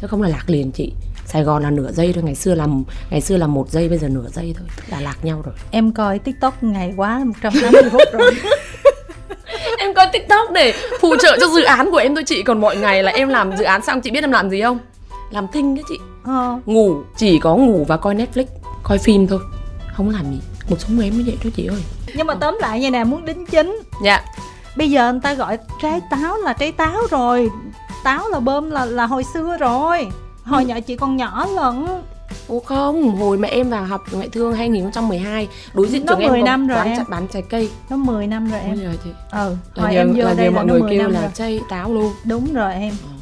Chứ 0.00 0.06
không 0.06 0.22
là 0.22 0.28
lạc 0.28 0.44
liền 0.46 0.72
chị. 0.72 0.92
Sài 1.26 1.42
Gòn 1.42 1.62
là 1.62 1.70
nửa 1.70 1.92
giây 1.92 2.12
thôi 2.12 2.22
ngày 2.24 2.34
xưa 2.34 2.54
là 2.54 2.66
ngày 3.10 3.20
xưa 3.20 3.36
là 3.36 3.46
một 3.46 3.70
giây 3.70 3.88
bây 3.88 3.98
giờ 3.98 4.08
nửa 4.08 4.28
giây 4.32 4.54
thôi. 4.58 4.68
Là 4.88 5.00
lạc 5.00 5.24
nhau 5.24 5.42
rồi. 5.44 5.54
Em 5.70 5.92
coi 5.92 6.18
tiktok 6.18 6.62
ngày 6.62 6.94
quá 6.96 7.18
180 7.24 7.82
phút 7.90 8.02
rồi. 8.12 8.32
Em 9.78 9.94
coi 9.94 10.06
tiktok 10.12 10.50
để 10.54 10.74
phụ 11.00 11.16
trợ 11.22 11.36
cho 11.40 11.46
dự 11.48 11.62
án 11.62 11.90
của 11.90 11.96
em 11.96 12.14
thôi 12.14 12.24
chị. 12.26 12.42
Còn 12.42 12.60
mọi 12.60 12.76
ngày 12.76 13.02
là 13.02 13.12
em 13.12 13.28
làm 13.28 13.56
dự 13.56 13.64
án 13.64 13.82
xong 13.82 14.00
chị 14.00 14.10
biết 14.10 14.24
em 14.24 14.32
làm 14.32 14.50
gì 14.50 14.62
không? 14.62 14.78
Làm 15.30 15.46
thinh 15.52 15.74
đấy 15.74 15.84
chị. 15.88 15.98
Ờ. 16.24 16.60
ngủ 16.66 17.02
chỉ 17.16 17.38
có 17.38 17.56
ngủ 17.56 17.84
và 17.88 17.96
coi 17.96 18.14
netflix 18.14 18.44
coi 18.82 18.98
phim 18.98 19.26
thôi. 19.26 19.40
Không 19.96 20.10
làm 20.10 20.24
gì 20.30 20.38
một 20.68 20.76
sống 20.80 21.00
em 21.00 21.16
như 21.16 21.22
vậy 21.26 21.36
thôi 21.42 21.52
chị 21.56 21.66
ơi. 21.66 21.82
Nhưng 22.14 22.26
mà 22.26 22.34
tóm 22.34 22.58
lại 22.60 22.80
như 22.80 22.90
nè 22.90 23.04
muốn 23.04 23.24
đính 23.24 23.46
chính. 23.46 23.80
Dạ. 24.04 24.22
Bây 24.76 24.90
giờ 24.90 25.12
người 25.12 25.20
ta 25.20 25.34
gọi 25.34 25.58
trái 25.82 26.00
táo 26.10 26.36
là 26.36 26.52
trái 26.52 26.72
táo 26.72 26.96
rồi. 27.10 27.50
Táo 28.04 28.28
là 28.28 28.40
bơm 28.40 28.70
là 28.70 28.84
là 28.84 29.06
hồi 29.06 29.24
xưa 29.34 29.56
rồi. 29.60 30.08
Hồi 30.44 30.64
nhỏ 30.64 30.80
chị 30.80 30.96
còn 30.96 31.16
nhỏ 31.16 31.46
lận. 31.46 31.86
Ủa 32.48 32.60
không, 32.60 33.16
hồi 33.16 33.38
mà 33.38 33.48
em 33.48 33.70
vào 33.70 33.84
học 33.84 34.02
ngoại 34.12 34.28
thương 34.28 34.52
2012 34.52 35.48
Đối 35.74 35.88
diện 35.88 36.06
trường 36.06 36.18
em 36.18 36.44
năm 36.44 36.66
rồi 36.66 36.84
em. 36.84 37.04
bán 37.08 37.26
trái 37.32 37.42
cây. 37.42 37.70
Nó 37.90 37.96
10 37.96 38.26
năm 38.26 38.50
rồi 38.50 38.60
em. 38.60 38.84
Rồi 38.84 38.98
chị. 39.04 39.10
Ừ, 39.32 39.56
là 39.74 39.82
hồi 39.82 39.92
nhờ, 39.92 39.98
em 39.98 40.12
vô 40.16 40.24
là 40.24 40.34
đây 40.34 40.46
là 40.46 40.52
mọi 40.52 40.66
người 40.66 40.80
kêu 40.90 41.08
là 41.08 41.30
chay 41.34 41.60
táo 41.68 41.94
luôn. 41.94 42.12
Đúng 42.24 42.52
rồi 42.52 42.74
em. 42.74 42.94
À. 43.08 43.12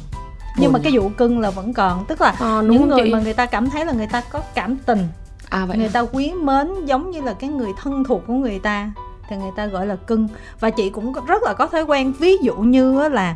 Nhưng 0.57 0.71
mà 0.71 0.79
cái 0.83 0.91
vụ 0.95 1.09
cưng 1.17 1.39
là 1.39 1.49
vẫn 1.49 1.73
còn. 1.73 2.05
Tức 2.05 2.21
là 2.21 2.29
à, 2.39 2.61
những 2.61 2.89
người 2.89 3.01
chị. 3.03 3.11
mà 3.13 3.19
người 3.19 3.33
ta 3.33 3.45
cảm 3.45 3.69
thấy 3.69 3.85
là 3.85 3.93
người 3.93 4.07
ta 4.07 4.21
có 4.21 4.41
cảm 4.55 4.77
tình 4.77 5.07
à, 5.51 5.65
vậy 5.65 5.77
Người 5.77 5.87
à? 5.87 5.89
ta 5.93 5.99
quý 5.99 6.33
mến 6.33 6.85
giống 6.85 7.11
như 7.11 7.21
là 7.21 7.33
cái 7.33 7.49
người 7.49 7.71
thân 7.81 8.03
thuộc 8.03 8.23
của 8.27 8.33
người 8.33 8.59
ta 8.59 8.91
Thì 9.29 9.35
người 9.37 9.51
ta 9.55 9.65
gọi 9.65 9.87
là 9.87 9.95
cưng. 9.95 10.27
Và 10.59 10.69
chị 10.69 10.89
cũng 10.89 11.13
rất 11.27 11.43
là 11.43 11.53
có 11.53 11.67
thói 11.67 11.83
quen. 11.83 12.13
Ví 12.19 12.37
dụ 12.37 12.55
như 12.55 13.09
là 13.09 13.35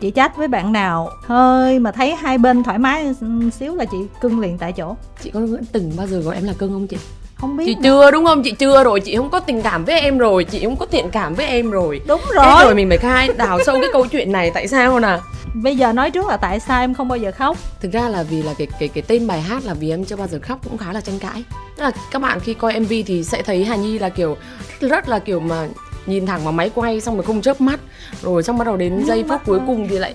chị 0.00 0.10
chat 0.10 0.36
với 0.36 0.48
bạn 0.48 0.72
nào 0.72 1.10
hơi 1.24 1.78
mà 1.78 1.92
thấy 1.92 2.14
hai 2.14 2.38
bên 2.38 2.62
thoải 2.62 2.78
mái 2.78 3.14
xíu 3.52 3.74
là 3.74 3.84
chị 3.84 3.98
cưng 4.20 4.40
liền 4.40 4.58
tại 4.58 4.72
chỗ. 4.72 4.96
Chị 5.22 5.30
có 5.30 5.40
từng 5.72 5.92
bao 5.96 6.06
giờ 6.06 6.20
gọi 6.20 6.34
em 6.34 6.44
là 6.44 6.52
cưng 6.58 6.72
không 6.72 6.86
chị 6.86 6.96
không 7.40 7.56
biết 7.56 7.64
chị 7.66 7.74
mà. 7.74 7.80
chưa 7.82 8.10
đúng 8.10 8.24
không? 8.24 8.42
Chị 8.42 8.50
chưa 8.52 8.84
rồi. 8.84 9.00
Chị 9.00 9.16
không 9.16 9.30
có 9.30 9.40
tình 9.40 9.62
cảm 9.62 9.84
với 9.84 10.00
em 10.00 10.18
rồi. 10.18 10.44
Chị 10.44 10.64
không 10.64 10.76
có 10.76 10.86
thiện 10.86 11.10
cảm 11.10 11.34
với 11.34 11.46
em 11.46 11.70
rồi. 11.70 12.00
Đúng 12.06 12.20
rồi 12.34 12.46
Thế 12.58 12.64
rồi. 12.64 12.74
mình 12.74 12.88
phải 12.88 12.98
khai 12.98 13.28
đào 13.36 13.58
sâu 13.66 13.76
cái 13.80 13.90
câu 13.92 14.06
chuyện 14.06 14.32
này. 14.32 14.50
Tại 14.54 14.68
sao 14.68 15.00
nè 15.00 15.18
bây 15.54 15.76
giờ 15.76 15.92
nói 15.92 16.10
trước 16.10 16.26
là 16.26 16.36
tại 16.36 16.60
sao 16.60 16.80
em 16.80 16.94
không 16.94 17.08
bao 17.08 17.18
giờ 17.18 17.32
khóc. 17.32 17.56
Thực 17.80 17.92
ra 17.92 18.08
là 18.08 18.22
vì 18.22 18.42
là 18.42 18.54
cái 18.58 18.66
cái 18.80 18.88
cái 18.88 19.02
tên 19.06 19.26
bài 19.26 19.40
hát 19.40 19.64
là 19.64 19.74
vì 19.74 19.90
em 19.90 20.04
chưa 20.04 20.16
bao 20.16 20.26
giờ 20.28 20.38
khóc 20.42 20.58
cũng 20.68 20.78
khá 20.78 20.92
là 20.92 21.00
tranh 21.00 21.18
cãi. 21.18 21.44
Là 21.76 21.90
các 22.10 22.22
bạn 22.22 22.40
khi 22.40 22.54
coi 22.54 22.80
mv 22.80 22.92
thì 23.06 23.24
sẽ 23.24 23.42
thấy 23.42 23.64
hà 23.64 23.76
nhi 23.76 23.98
là 23.98 24.08
kiểu 24.08 24.36
rất 24.80 25.08
là 25.08 25.18
kiểu 25.18 25.40
mà 25.40 25.68
nhìn 26.06 26.26
thẳng 26.26 26.44
vào 26.44 26.52
máy 26.52 26.70
quay 26.74 27.00
xong 27.00 27.14
rồi 27.14 27.24
không 27.24 27.40
chớp 27.40 27.60
mắt. 27.60 27.80
Rồi 28.22 28.42
xong 28.42 28.58
bắt 28.58 28.64
đầu 28.64 28.76
đến 28.76 29.04
giây 29.06 29.24
phút 29.28 29.40
cuối 29.46 29.60
cùng 29.66 29.88
thì 29.88 29.98
lại 29.98 30.14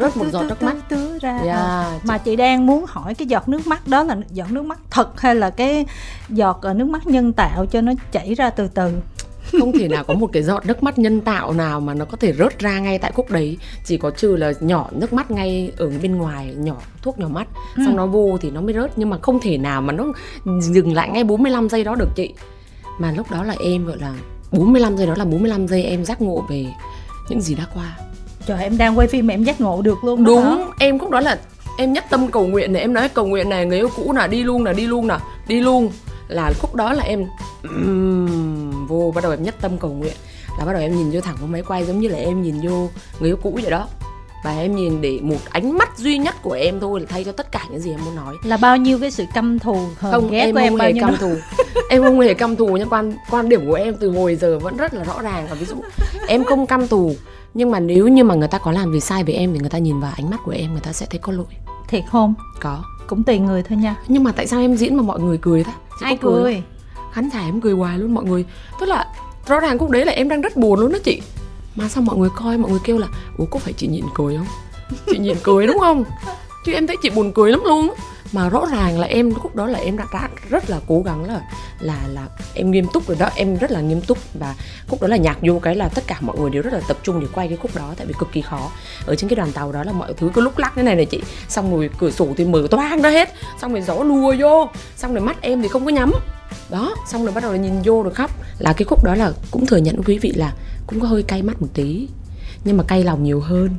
rớt 0.00 0.16
một 0.16 0.24
giọt 0.32 0.42
nước 0.42 0.62
mắt. 0.62 0.76
Ra. 1.20 1.38
Yeah, 1.44 2.04
mà 2.04 2.18
chị 2.18 2.36
đang 2.36 2.66
muốn 2.66 2.84
hỏi 2.88 3.14
cái 3.14 3.28
giọt 3.28 3.48
nước 3.48 3.66
mắt 3.66 3.88
đó 3.88 4.02
là 4.02 4.16
giọt 4.32 4.50
nước 4.50 4.64
mắt 4.64 4.78
thật 4.90 5.20
hay 5.20 5.34
là 5.34 5.50
cái 5.50 5.86
giọt 6.28 6.58
ờ, 6.62 6.74
nước 6.74 6.88
mắt 6.88 7.06
nhân 7.06 7.32
tạo 7.32 7.66
cho 7.66 7.80
nó 7.80 7.92
chảy 8.12 8.34
ra 8.34 8.50
từ 8.50 8.68
từ? 8.68 8.92
Không 9.60 9.72
thể 9.72 9.88
nào 9.88 10.04
có 10.04 10.14
một 10.14 10.30
cái 10.32 10.42
giọt 10.42 10.66
nước 10.66 10.82
mắt 10.82 10.98
nhân 10.98 11.20
tạo 11.20 11.52
nào 11.52 11.80
mà 11.80 11.94
nó 11.94 12.04
có 12.04 12.16
thể 12.16 12.32
rớt 12.32 12.58
ra 12.58 12.78
ngay 12.78 12.98
tại 12.98 13.12
khúc 13.12 13.30
đấy. 13.30 13.56
Chỉ 13.84 13.96
có 13.96 14.10
trừ 14.10 14.36
là 14.36 14.52
nhỏ 14.60 14.88
nước 14.92 15.12
mắt 15.12 15.30
ngay 15.30 15.72
ở 15.76 15.90
bên 16.02 16.16
ngoài 16.16 16.54
nhỏ 16.56 16.76
thuốc 17.02 17.18
nhỏ 17.18 17.28
mắt. 17.28 17.48
Ừ. 17.76 17.82
xong 17.86 17.96
nó 17.96 18.06
vô 18.06 18.38
thì 18.40 18.50
nó 18.50 18.60
mới 18.60 18.74
rớt. 18.74 18.98
Nhưng 18.98 19.10
mà 19.10 19.18
không 19.22 19.40
thể 19.40 19.58
nào 19.58 19.82
mà 19.82 19.92
nó 19.92 20.04
dừng 20.60 20.94
lại 20.94 21.10
ngay 21.10 21.24
45 21.24 21.68
giây 21.68 21.84
đó 21.84 21.94
được 21.94 22.08
chị. 22.14 22.34
Mà 22.98 23.12
lúc 23.12 23.30
đó 23.30 23.44
là 23.44 23.54
em 23.60 23.86
gọi 23.86 23.98
là 23.98 24.14
45 24.52 24.96
giây 24.96 25.06
đó 25.06 25.14
là 25.16 25.24
45 25.24 25.68
giây 25.68 25.82
em 25.82 26.04
giác 26.04 26.22
ngộ 26.22 26.44
về 26.48 26.66
những 27.28 27.40
gì 27.40 27.54
đã 27.54 27.66
qua. 27.74 27.98
Trời 28.46 28.62
em 28.62 28.78
đang 28.78 28.98
quay 28.98 29.08
phim 29.08 29.26
mà 29.26 29.34
em 29.34 29.44
giác 29.44 29.60
ngộ 29.60 29.82
được 29.82 30.04
luôn 30.04 30.24
đúng 30.24 30.42
hả? 30.42 30.56
em 30.78 30.98
cũng 30.98 31.10
đó 31.10 31.20
là 31.20 31.38
em 31.78 31.92
nhất 31.92 32.04
tâm 32.10 32.30
cầu 32.30 32.46
nguyện 32.46 32.72
này 32.72 32.82
em 32.82 32.92
nói 32.92 33.08
cầu 33.08 33.26
nguyện 33.26 33.48
này 33.48 33.66
người 33.66 33.78
yêu 33.78 33.88
cũ 33.96 34.12
là 34.12 34.26
đi 34.26 34.42
luôn 34.42 34.64
là 34.64 34.72
đi 34.72 34.86
luôn 34.86 35.06
nè 35.06 35.16
đi 35.48 35.60
luôn. 35.60 35.90
Là 36.28 36.52
khúc 36.60 36.74
đó 36.74 36.92
là 36.92 37.04
em 37.04 37.24
um, 37.62 38.86
vô 38.86 39.12
bắt 39.14 39.24
đầu 39.24 39.32
em 39.32 39.42
nhất 39.42 39.54
tâm 39.60 39.78
cầu 39.78 39.90
nguyện. 39.90 40.14
Là 40.58 40.64
bắt 40.64 40.72
đầu 40.72 40.82
em 40.82 40.96
nhìn 40.96 41.10
vô 41.10 41.20
thẳng 41.20 41.36
vào 41.38 41.48
máy 41.48 41.62
quay 41.62 41.84
giống 41.84 42.00
như 42.00 42.08
là 42.08 42.18
em 42.18 42.42
nhìn 42.42 42.60
vô 42.62 42.88
người 43.20 43.30
yêu 43.30 43.36
cũ 43.42 43.58
vậy 43.62 43.70
đó 43.70 43.88
và 44.44 44.58
em 44.58 44.76
nhìn 44.76 45.00
để 45.00 45.20
một 45.22 45.36
ánh 45.50 45.78
mắt 45.78 45.98
duy 45.98 46.18
nhất 46.18 46.34
của 46.42 46.52
em 46.52 46.80
thôi 46.80 47.00
là 47.00 47.06
thay 47.08 47.24
cho 47.24 47.32
tất 47.32 47.52
cả 47.52 47.64
những 47.70 47.80
gì 47.80 47.90
em 47.90 48.04
muốn 48.04 48.16
nói. 48.16 48.36
Là 48.44 48.56
bao 48.56 48.76
nhiêu 48.76 48.98
cái 48.98 49.10
sự 49.10 49.24
căm 49.34 49.58
thù 49.58 49.86
không 49.96 50.30
ghét 50.30 50.38
em 50.40 50.54
của 50.54 50.60
em 50.60 50.72
không 50.72 50.80
hề 50.80 50.92
căm 51.00 51.16
thù. 51.16 51.34
Em 51.90 52.02
không 52.02 52.20
hề 52.20 52.34
căm 52.34 52.56
thù 52.56 52.76
nhưng 52.76 52.88
quan 52.88 53.12
quan 53.30 53.48
điểm 53.48 53.66
của 53.66 53.74
em 53.74 53.96
từ 54.00 54.10
hồi 54.10 54.36
giờ 54.36 54.58
vẫn 54.58 54.76
rất 54.76 54.94
là 54.94 55.04
rõ 55.04 55.22
ràng. 55.22 55.46
Và 55.50 55.54
ví 55.54 55.66
dụ 55.66 55.76
em 56.28 56.44
không 56.44 56.66
căm 56.66 56.88
thù 56.88 57.14
nhưng 57.54 57.70
mà 57.70 57.80
nếu 57.80 58.08
như 58.08 58.24
mà 58.24 58.34
người 58.34 58.48
ta 58.48 58.58
có 58.58 58.72
làm 58.72 58.92
gì 58.92 59.00
sai 59.00 59.24
với 59.24 59.34
em 59.34 59.52
thì 59.52 59.58
người 59.58 59.70
ta 59.70 59.78
nhìn 59.78 60.00
vào 60.00 60.12
ánh 60.16 60.30
mắt 60.30 60.40
của 60.44 60.52
em 60.52 60.72
người 60.72 60.80
ta 60.80 60.92
sẽ 60.92 61.06
thấy 61.10 61.18
có 61.18 61.32
lỗi. 61.32 61.46
Thiệt 61.88 62.04
không? 62.10 62.34
Có. 62.60 62.82
Cũng 63.06 63.24
tùy 63.24 63.38
người 63.38 63.62
thôi 63.62 63.78
nha. 63.78 63.96
Nhưng 64.08 64.24
mà 64.24 64.32
tại 64.32 64.46
sao 64.46 64.60
em 64.60 64.76
diễn 64.76 64.96
mà 64.96 65.02
mọi 65.02 65.20
người 65.20 65.38
cười 65.42 65.64
ta 65.64 65.72
ai 66.00 66.16
cười, 66.16 66.42
cười. 66.42 66.62
khán 67.12 67.30
giả 67.30 67.40
em 67.40 67.60
cười 67.60 67.72
hoài 67.72 67.98
luôn 67.98 68.14
mọi 68.14 68.24
người. 68.24 68.44
Tức 68.80 68.86
là 68.86 69.06
rõ 69.46 69.60
ràng 69.60 69.76
lúc 69.80 69.90
đấy 69.90 70.04
là 70.04 70.12
em 70.12 70.28
đang 70.28 70.40
rất 70.40 70.56
buồn 70.56 70.80
luôn 70.80 70.92
đó 70.92 70.98
chị 71.04 71.22
mà 71.78 71.88
sao 71.88 72.02
mọi 72.02 72.16
người 72.16 72.30
coi, 72.36 72.58
mọi 72.58 72.70
người 72.70 72.80
kêu 72.84 72.98
là, 72.98 73.08
ủa, 73.36 73.44
có 73.44 73.58
phải 73.58 73.72
chị 73.72 73.86
nhịn 73.86 74.04
cười 74.14 74.36
không? 74.36 74.46
Chị 75.06 75.18
nhịn 75.18 75.36
cười 75.42 75.66
đúng 75.66 75.78
không? 75.78 76.04
Chứ 76.68 76.74
em 76.74 76.86
thấy 76.86 76.96
chị 77.02 77.10
buồn 77.10 77.32
cười 77.32 77.50
lắm 77.50 77.60
luôn 77.64 77.94
mà 78.32 78.48
rõ 78.48 78.66
ràng 78.72 78.98
là 78.98 79.06
em 79.06 79.30
lúc 79.30 79.56
đó 79.56 79.66
là 79.66 79.78
em 79.78 79.96
đã, 79.96 80.04
đã 80.12 80.28
rất 80.50 80.70
là 80.70 80.80
cố 80.88 81.02
gắng 81.02 81.24
là 81.24 81.40
là 81.80 81.98
là 82.08 82.26
em 82.54 82.70
nghiêm 82.70 82.86
túc 82.92 83.08
rồi 83.08 83.16
đó. 83.20 83.28
Em 83.34 83.56
rất 83.56 83.70
là 83.70 83.80
nghiêm 83.80 84.00
túc 84.00 84.18
và 84.34 84.54
khúc 84.88 85.02
đó 85.02 85.08
là 85.08 85.16
nhạc 85.16 85.38
vô 85.42 85.58
cái 85.58 85.74
là 85.74 85.88
tất 85.88 86.04
cả 86.06 86.16
mọi 86.20 86.38
người 86.38 86.50
đều 86.50 86.62
rất 86.62 86.72
là 86.72 86.80
tập 86.88 86.96
trung 87.02 87.20
để 87.20 87.26
quay 87.32 87.48
cái 87.48 87.56
khúc 87.56 87.76
đó 87.76 87.94
tại 87.96 88.06
vì 88.06 88.14
cực 88.18 88.32
kỳ 88.32 88.40
khó. 88.40 88.70
Ở 89.06 89.14
trên 89.14 89.30
cái 89.30 89.36
đoàn 89.36 89.52
tàu 89.52 89.72
đó 89.72 89.84
là 89.84 89.92
mọi 89.92 90.14
thứ 90.14 90.30
cứ 90.34 90.40
lúc 90.40 90.58
lắc 90.58 90.72
thế 90.76 90.82
này 90.82 90.94
này 90.94 91.04
chị. 91.04 91.20
Xong 91.48 91.74
rồi 91.74 91.90
cửa 91.98 92.10
sổ 92.10 92.28
thì 92.36 92.44
mở 92.44 92.66
toang 92.70 93.02
ra 93.02 93.10
hết. 93.10 93.32
Xong 93.60 93.72
rồi 93.72 93.82
gió 93.82 93.94
lùa 93.94 94.34
vô. 94.38 94.68
Xong 94.96 95.14
rồi 95.14 95.20
mắt 95.24 95.36
em 95.40 95.62
thì 95.62 95.68
không 95.68 95.84
có 95.84 95.90
nhắm. 95.90 96.12
Đó 96.70 96.94
xong 97.10 97.24
rồi 97.24 97.34
bắt 97.34 97.40
đầu 97.40 97.52
là 97.52 97.58
nhìn 97.58 97.82
vô 97.84 98.02
rồi 98.02 98.14
khóc. 98.14 98.30
Là 98.58 98.72
cái 98.72 98.84
khúc 98.84 99.04
đó 99.04 99.14
là 99.14 99.32
cũng 99.50 99.66
thừa 99.66 99.76
nhận 99.76 100.02
quý 100.02 100.18
vị 100.18 100.32
là 100.36 100.52
cũng 100.86 101.00
có 101.00 101.08
hơi 101.08 101.22
cay 101.22 101.42
mắt 101.42 101.62
một 101.62 101.68
tí. 101.74 102.08
Nhưng 102.64 102.76
mà 102.76 102.84
cay 102.84 103.04
lòng 103.04 103.24
nhiều 103.24 103.40
hơn. 103.40 103.70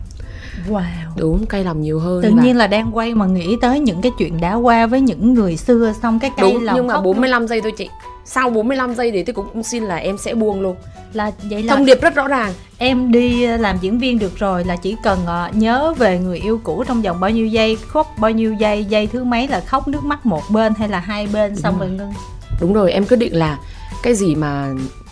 Wow. 0.70 0.82
Đúng, 1.16 1.46
cay 1.46 1.64
lòng 1.64 1.82
nhiều 1.82 2.00
hơn 2.00 2.22
Tự 2.22 2.32
và... 2.36 2.44
nhiên 2.44 2.58
là 2.58 2.68
đang 2.68 2.98
quay 2.98 3.14
mà 3.14 3.26
nghĩ 3.26 3.58
tới 3.62 3.80
những 3.80 4.02
cái 4.02 4.12
chuyện 4.18 4.42
đã 4.42 4.54
qua 4.54 4.88
với 4.88 5.02
những 5.02 5.34
người 5.34 5.58
xưa 5.58 5.94
Xong 6.02 6.20
cái 6.20 6.32
cay 6.38 6.52
Đúng, 6.54 6.64
lòng 6.64 6.76
nhưng 6.76 6.88
mà 6.88 7.02
45 7.02 7.42
luôn. 7.42 7.48
giây 7.48 7.62
thôi 7.62 7.74
chị. 7.78 7.90
Sau 8.26 8.50
45 8.50 8.96
giây 8.96 9.12
thì 9.12 9.24
tôi 9.24 9.34
cũng 9.34 9.64
xin 9.64 9.84
là 9.84 9.96
em 9.96 10.18
sẽ 10.18 10.34
buông 10.34 10.62
luôn. 10.62 10.76
Là 11.14 11.32
vậy 11.50 11.64
là 11.64 11.76
thông 11.76 11.86
điệp 11.86 12.02
rất 12.02 12.16
rõ 12.16 12.28
ràng. 12.28 12.54
Em 12.78 13.12
đi 13.12 13.48
làm 13.48 13.78
diễn 13.82 14.00
viên 14.00 14.20
được 14.20 14.40
rồi 14.40 14.64
là 14.66 14.76
chỉ 14.76 14.96
cần 15.04 15.20
uh, 15.24 15.56
nhớ 15.56 15.94
về 15.98 16.20
người 16.20 16.38
yêu 16.40 16.60
cũ 16.64 16.84
trong 16.88 17.02
vòng 17.02 17.20
bao 17.20 17.30
nhiêu 17.30 17.48
giây 17.48 17.78
khóc 17.88 18.08
bao 18.18 18.32
nhiêu 18.32 18.54
giây 18.54 18.86
giây 18.86 19.08
thứ 19.08 19.24
mấy 19.24 19.48
là 19.48 19.60
khóc 19.60 19.88
nước 19.88 20.04
mắt 20.04 20.26
một 20.26 20.42
bên 20.50 20.74
hay 20.78 20.90
là 20.90 21.00
hai 21.00 21.28
bên 21.34 21.56
xong 21.56 21.80
rồi. 21.80 21.90
ngưng. 21.90 22.14
Đúng 22.62 22.74
rồi 22.74 22.92
em 22.92 23.06
quyết 23.06 23.18
định 23.18 23.36
là 23.36 23.60
cái 24.04 24.16
gì 24.16 24.36
mà 24.36 24.70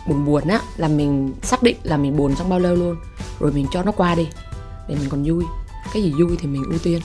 buồn 0.07 0.25
buồn 0.25 0.47
á 0.47 0.59
là 0.77 0.87
mình 0.87 1.33
xác 1.41 1.63
định 1.63 1.77
là 1.83 1.97
mình 1.97 2.17
buồn 2.17 2.35
trong 2.35 2.49
bao 2.49 2.59
lâu 2.59 2.75
luôn. 2.75 2.95
Rồi 3.39 3.51
mình 3.51 3.65
cho 3.73 3.83
nó 3.83 3.91
qua 3.91 4.15
đi 4.15 4.27
để 4.87 4.95
mình 4.95 5.09
còn 5.09 5.23
vui. 5.23 5.43
Cái 5.93 6.03
gì 6.03 6.11
vui 6.11 6.37
thì 6.39 6.47
mình 6.47 6.63
ưu 6.69 6.79
tiên. 6.79 6.99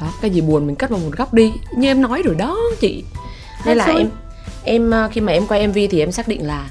Đó 0.00 0.12
cái 0.20 0.30
gì 0.30 0.40
buồn 0.40 0.66
mình 0.66 0.76
cất 0.76 0.90
vào 0.90 1.00
một 1.00 1.10
góc 1.16 1.34
đi. 1.34 1.52
Như 1.76 1.88
em 1.88 2.02
nói 2.02 2.22
rồi 2.22 2.34
đó 2.34 2.58
chị. 2.80 3.04
Nên 3.66 3.76
là 3.76 3.84
em 3.84 4.08
em 4.64 4.90
ờ, 4.90 5.08
khi 5.12 5.20
mà 5.20 5.32
em 5.32 5.46
quay 5.46 5.68
mv 5.68 5.74
thì 5.90 6.00
em 6.00 6.12
xác 6.12 6.28
định 6.28 6.46
là 6.46 6.70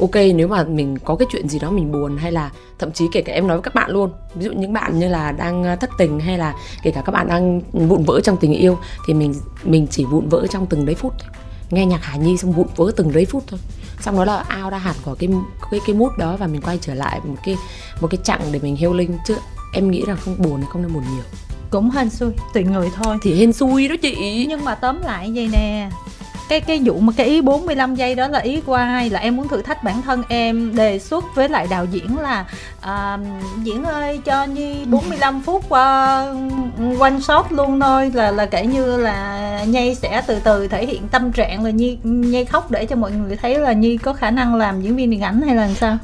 ok 0.00 0.14
nếu 0.34 0.48
mà 0.48 0.64
mình 0.64 0.98
có 0.98 1.16
cái 1.16 1.26
chuyện 1.32 1.48
gì 1.48 1.58
đó 1.58 1.70
mình 1.70 1.92
buồn 1.92 2.16
hay 2.16 2.32
là 2.32 2.50
thậm 2.78 2.92
chí 2.92 3.04
kể 3.12 3.22
cả 3.22 3.32
em 3.32 3.46
nói 3.46 3.56
với 3.56 3.62
các 3.62 3.74
bạn 3.74 3.90
luôn. 3.90 4.10
Ví 4.34 4.44
dụ 4.44 4.52
những 4.52 4.72
bạn 4.72 4.98
như 4.98 5.08
là 5.08 5.32
đang 5.32 5.64
ờ, 5.64 5.76
thất 5.76 5.90
tình 5.98 6.20
hay 6.20 6.38
là 6.38 6.54
kể 6.82 6.90
cả 6.90 7.02
các 7.02 7.12
bạn 7.12 7.28
đang 7.28 7.60
vụn 7.88 8.04
vỡ 8.04 8.20
trong 8.20 8.36
tình 8.36 8.52
yêu 8.52 8.78
thì 9.06 9.14
mình 9.14 9.34
mình 9.64 9.86
chỉ 9.90 10.04
vụn 10.04 10.28
vỡ 10.28 10.46
trong 10.50 10.66
từng 10.66 10.86
đấy 10.86 10.94
phút 10.94 11.14
thôi. 11.18 11.30
Nghe 11.70 11.86
nhạc 11.86 12.04
Hà 12.04 12.16
Nhi 12.16 12.36
xong 12.36 12.52
vụn 12.52 12.66
vỡ 12.76 12.92
từng 12.96 13.12
đấy 13.12 13.24
phút 13.24 13.44
thôi. 13.46 13.60
Xong 14.00 14.16
đó 14.16 14.24
là 14.24 14.44
ao 14.48 14.70
ra 14.70 14.78
hẳn 14.78 14.96
của 15.04 15.14
cái 15.14 15.28
cái 15.70 15.80
cái 15.86 15.96
mút 15.96 16.18
đó 16.18 16.36
và 16.36 16.46
mình 16.46 16.60
quay 16.60 16.78
trở 16.80 16.94
lại 16.94 17.20
một 17.24 17.36
cái 17.44 17.56
một 18.00 18.08
cái 18.10 18.18
chặng 18.24 18.40
để 18.52 18.58
mình 18.62 18.76
healing 18.76 19.18
chứ 19.26 19.36
em 19.72 19.90
nghĩ 19.90 20.02
là 20.02 20.16
không 20.16 20.34
buồn 20.38 20.60
thì 20.60 20.66
không 20.70 20.82
nên 20.82 20.92
buồn 20.92 21.02
nhiều. 21.14 21.24
Cũng 21.70 21.90
hên 21.90 22.10
xui 22.10 22.30
tùy 22.54 22.64
người 22.64 22.88
thôi. 22.96 23.18
Thì 23.22 23.34
hên 23.34 23.52
xui 23.52 23.88
đó 23.88 23.94
chị. 24.02 24.46
Nhưng 24.48 24.64
mà 24.64 24.74
tóm 24.74 25.02
lại 25.02 25.32
vậy 25.34 25.48
nè 25.52 25.90
cái 26.48 26.60
cái 26.60 26.80
vụ 26.84 27.00
mà 27.00 27.12
cái 27.16 27.26
ý 27.26 27.40
45 27.40 27.94
giây 27.94 28.14
đó 28.14 28.28
là 28.28 28.38
ý 28.38 28.60
của 28.60 28.74
ai? 28.74 29.10
Là 29.10 29.20
em 29.20 29.36
muốn 29.36 29.48
thử 29.48 29.62
thách 29.62 29.84
bản 29.84 30.02
thân 30.02 30.22
em 30.28 30.76
đề 30.76 30.98
xuất 30.98 31.24
với 31.34 31.48
lại 31.48 31.66
đạo 31.70 31.84
diễn 31.84 32.18
là 32.18 32.44
à, 32.80 33.18
diễn 33.62 33.84
ơi 33.84 34.20
cho 34.24 34.44
nhi 34.44 34.84
45 34.84 35.40
phút 35.46 35.64
uh, 35.64 37.00
one 37.00 37.20
shot 37.20 37.46
luôn 37.50 37.80
thôi. 37.80 38.10
Là 38.14 38.30
là 38.30 38.46
kể 38.46 38.66
như 38.66 38.96
là 38.96 39.64
nhi 39.68 39.94
sẽ 39.94 40.22
từ 40.26 40.38
từ 40.44 40.68
thể 40.68 40.86
hiện 40.86 41.08
tâm 41.08 41.32
trạng 41.32 41.64
là 41.64 41.70
nhi 41.70 41.98
nhi 42.02 42.44
khóc 42.44 42.70
để 42.70 42.86
cho 42.86 42.96
mọi 42.96 43.12
người 43.12 43.36
thấy 43.36 43.58
là 43.58 43.72
nhi 43.72 43.96
có 43.96 44.12
khả 44.12 44.30
năng 44.30 44.54
làm 44.54 44.82
diễn 44.82 44.96
viên 44.96 45.10
điện 45.10 45.20
ảnh 45.20 45.42
hay 45.42 45.54
là 45.56 45.62
làm 45.62 45.74
sao 45.74 45.98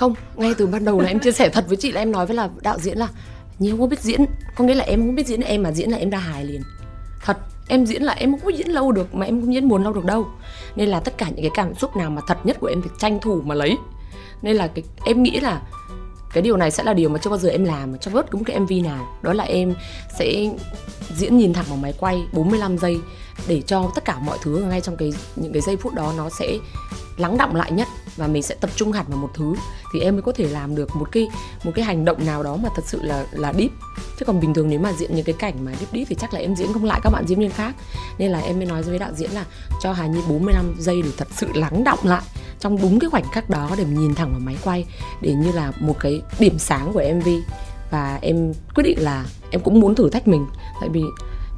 không, 0.00 0.14
ngay 0.36 0.54
từ 0.58 0.66
ban 0.66 0.84
đầu 0.84 1.00
là 1.00 1.08
em 1.08 1.18
chia 1.18 1.32
sẻ 1.32 1.48
thật 1.48 1.64
với 1.68 1.76
chị 1.76 1.92
là 1.92 2.00
em 2.00 2.12
nói 2.12 2.26
với 2.26 2.36
là 2.36 2.48
đạo 2.62 2.78
diễn 2.78 2.98
là 2.98 3.08
nhiều 3.58 3.76
không 3.78 3.88
biết 3.88 4.00
diễn, 4.00 4.20
có 4.56 4.64
nghĩa 4.64 4.74
là 4.74 4.84
em 4.84 5.00
không 5.00 5.14
biết 5.14 5.26
diễn 5.26 5.40
em 5.40 5.62
mà 5.62 5.72
diễn 5.72 5.90
là 5.90 5.96
em 5.96 6.10
ra 6.10 6.18
hài 6.18 6.44
liền. 6.44 6.62
Thật, 7.24 7.36
em 7.68 7.86
diễn 7.86 8.02
là 8.02 8.12
em 8.12 8.30
không 8.30 8.40
có 8.40 8.50
diễn 8.50 8.68
lâu 8.68 8.92
được 8.92 9.14
mà 9.14 9.26
em 9.26 9.40
không 9.40 9.54
diễn 9.54 9.68
buồn 9.68 9.82
lâu 9.82 9.92
được 9.92 10.04
đâu. 10.04 10.26
Nên 10.76 10.88
là 10.88 11.00
tất 11.00 11.18
cả 11.18 11.26
những 11.28 11.42
cái 11.42 11.50
cảm 11.54 11.74
xúc 11.74 11.96
nào 11.96 12.10
mà 12.10 12.22
thật 12.26 12.38
nhất 12.44 12.56
của 12.60 12.66
em 12.66 12.82
phải 12.82 12.90
tranh 12.98 13.18
thủ 13.20 13.42
mà 13.44 13.54
lấy. 13.54 13.76
Nên 14.42 14.56
là 14.56 14.66
cái, 14.66 14.84
em 15.04 15.22
nghĩ 15.22 15.40
là 15.40 15.62
cái 16.32 16.42
điều 16.42 16.56
này 16.56 16.70
sẽ 16.70 16.82
là 16.82 16.94
điều 16.94 17.08
mà 17.08 17.18
chưa 17.18 17.30
bao 17.30 17.38
giờ 17.38 17.48
em 17.48 17.64
làm 17.64 17.98
trong 17.98 18.14
bất 18.14 18.30
cứ 18.30 18.38
một 18.38 18.44
cái 18.46 18.60
mv 18.60 18.72
nào. 18.84 19.18
Đó 19.22 19.32
là 19.32 19.44
em 19.44 19.74
sẽ 20.18 20.50
diễn 21.16 21.38
nhìn 21.38 21.52
thẳng 21.52 21.64
vào 21.68 21.76
máy 21.76 21.94
quay 22.00 22.22
45 22.32 22.78
giây 22.78 23.00
để 23.48 23.62
cho 23.66 23.90
tất 23.94 24.04
cả 24.04 24.18
mọi 24.18 24.38
thứ 24.42 24.64
ngay 24.68 24.80
trong 24.80 24.96
cái, 24.96 25.12
những 25.36 25.52
cái 25.52 25.62
giây 25.62 25.76
phút 25.76 25.94
đó 25.94 26.12
nó 26.16 26.28
sẽ 26.38 26.58
lắng 27.16 27.36
động 27.38 27.56
lại 27.56 27.72
nhất 27.72 27.88
và 28.16 28.26
mình 28.26 28.42
sẽ 28.42 28.54
tập 28.54 28.70
trung 28.76 28.92
hẳn 28.92 29.06
vào 29.08 29.18
một 29.18 29.30
thứ. 29.34 29.54
Thì 29.92 30.00
em 30.00 30.14
mới 30.14 30.22
có 30.22 30.32
thể 30.32 30.48
làm 30.48 30.74
được 30.74 30.96
một 30.96 31.08
cái 31.12 31.28
một 31.64 31.72
cái 31.74 31.84
hành 31.84 32.04
động 32.04 32.26
nào 32.26 32.42
đó 32.42 32.56
mà 32.56 32.68
thật 32.76 32.82
sự 32.86 33.02
là 33.02 33.26
là 33.32 33.52
deep. 33.52 33.70
Chứ 34.18 34.24
còn 34.24 34.40
bình 34.40 34.54
thường 34.54 34.68
nếu 34.68 34.80
mà 34.80 34.92
diễn 34.92 35.14
những 35.14 35.24
cái 35.24 35.34
cảnh 35.38 35.64
mà 35.64 35.72
deep 35.72 35.92
deep 35.92 36.08
thì 36.08 36.16
chắc 36.20 36.34
là 36.34 36.40
em 36.40 36.56
diễn 36.56 36.72
không 36.72 36.84
lại 36.84 37.00
các 37.04 37.10
bạn 37.10 37.24
diễn 37.26 37.38
viên 37.38 37.50
khác. 37.50 37.74
Nên 38.18 38.30
là 38.30 38.38
em 38.38 38.56
mới 38.56 38.66
nói 38.66 38.82
với 38.82 38.98
đạo 38.98 39.12
diễn 39.16 39.30
là 39.30 39.44
cho 39.80 39.92
Hà 39.92 40.06
Nhi 40.06 40.20
45 40.28 40.74
giây 40.78 41.02
để 41.02 41.10
thật 41.16 41.28
sự 41.36 41.46
lắng 41.54 41.84
động 41.84 41.98
lại 42.02 42.22
trong 42.60 42.82
đúng 42.82 42.98
cái 42.98 43.10
khoảnh 43.10 43.30
khắc 43.32 43.50
đó 43.50 43.70
để 43.78 43.84
mình 43.84 44.00
nhìn 44.00 44.14
thẳng 44.14 44.30
vào 44.30 44.40
máy 44.40 44.56
quay, 44.64 44.86
để 45.20 45.32
như 45.32 45.52
là 45.52 45.72
một 45.80 45.96
cái 46.00 46.22
điểm 46.38 46.58
sáng 46.58 46.92
của 46.92 47.02
MV 47.14 47.28
và 47.90 48.18
em 48.22 48.52
quyết 48.74 48.84
định 48.84 49.02
là 49.02 49.24
em 49.50 49.60
cũng 49.60 49.80
muốn 49.80 49.94
thử 49.94 50.10
thách 50.10 50.28
mình. 50.28 50.46
Tại 50.80 50.88
vì 50.88 51.02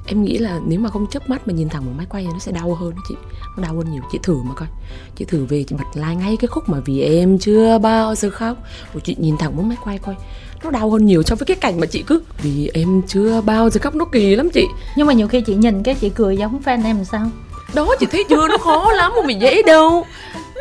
em 0.07 0.25
nghĩ 0.25 0.39
là 0.39 0.61
nếu 0.67 0.81
mà 0.81 0.91
không 0.91 1.07
chớp 1.11 1.31
mắt 1.31 1.49
mà 1.49 1.55
nhìn 1.55 1.69
thẳng 1.69 1.83
vào 1.85 1.95
máy 1.97 2.07
quay 2.11 2.25
nó 2.25 2.39
sẽ 2.39 2.53
đau 2.53 2.75
hơn 2.75 2.91
đó 2.91 3.03
chị. 3.09 3.15
Nó 3.57 3.63
đau 3.63 3.75
hơn 3.77 3.93
nhiều. 3.93 4.03
Chị 4.13 4.19
thử 4.23 4.43
mà 4.43 4.55
coi. 4.55 4.69
Chị 5.17 5.25
thử 5.25 5.45
về 5.45 5.65
chị 5.69 5.77
bật 5.79 5.85
like 5.95 6.15
ngay 6.15 6.37
cái 6.37 6.49
khúc 6.49 6.69
mà 6.69 6.79
vì 6.85 7.01
em 7.01 7.39
chưa 7.39 7.79
bao 7.79 8.15
giờ 8.15 8.31
khóc 8.31 8.57
của 8.95 9.01
chị 9.01 9.17
nhìn 9.19 9.37
thẳng 9.37 9.57
vào 9.57 9.65
máy 9.65 9.77
quay 9.85 9.99
coi. 9.99 10.15
Nó 10.65 10.71
đau 10.71 10.91
hơn 10.91 11.07
nhiều 11.07 11.23
so 11.23 11.35
với 11.35 11.47
cái 11.47 11.57
cảnh 11.57 11.81
mà 11.81 11.87
chị 11.87 12.03
cứ 12.07 12.23
vì 12.43 12.71
em 12.75 13.03
chưa 13.07 13.41
bao 13.41 13.71
giờ 13.71 13.81
khóc 13.83 13.95
nó 13.95 14.05
kỳ 14.05 14.37
lắm 14.37 14.51
chị. 14.51 14.67
Nhưng 14.97 15.07
mà 15.07 15.13
nhiều 15.13 15.29
khi 15.29 15.41
chị 15.41 15.55
nhìn 15.55 15.83
cái 15.83 15.95
chị 15.95 16.09
cười 16.09 16.37
giống 16.37 16.61
fan 16.65 16.85
em 16.85 17.05
sao? 17.05 17.31
Đó 17.75 17.89
chị 18.01 18.07
thấy 18.07 18.25
chưa? 18.29 18.49
Nó 18.49 18.59
khó 18.59 18.93
lắm 18.93 19.13
mà 19.17 19.27
mình 19.27 19.41
dễ 19.41 19.63
đâu. 19.63 20.07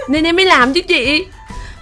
Nên 0.10 0.24
em 0.24 0.36
mới 0.36 0.46
làm 0.46 0.74
chứ 0.74 0.82
chị 0.82 1.26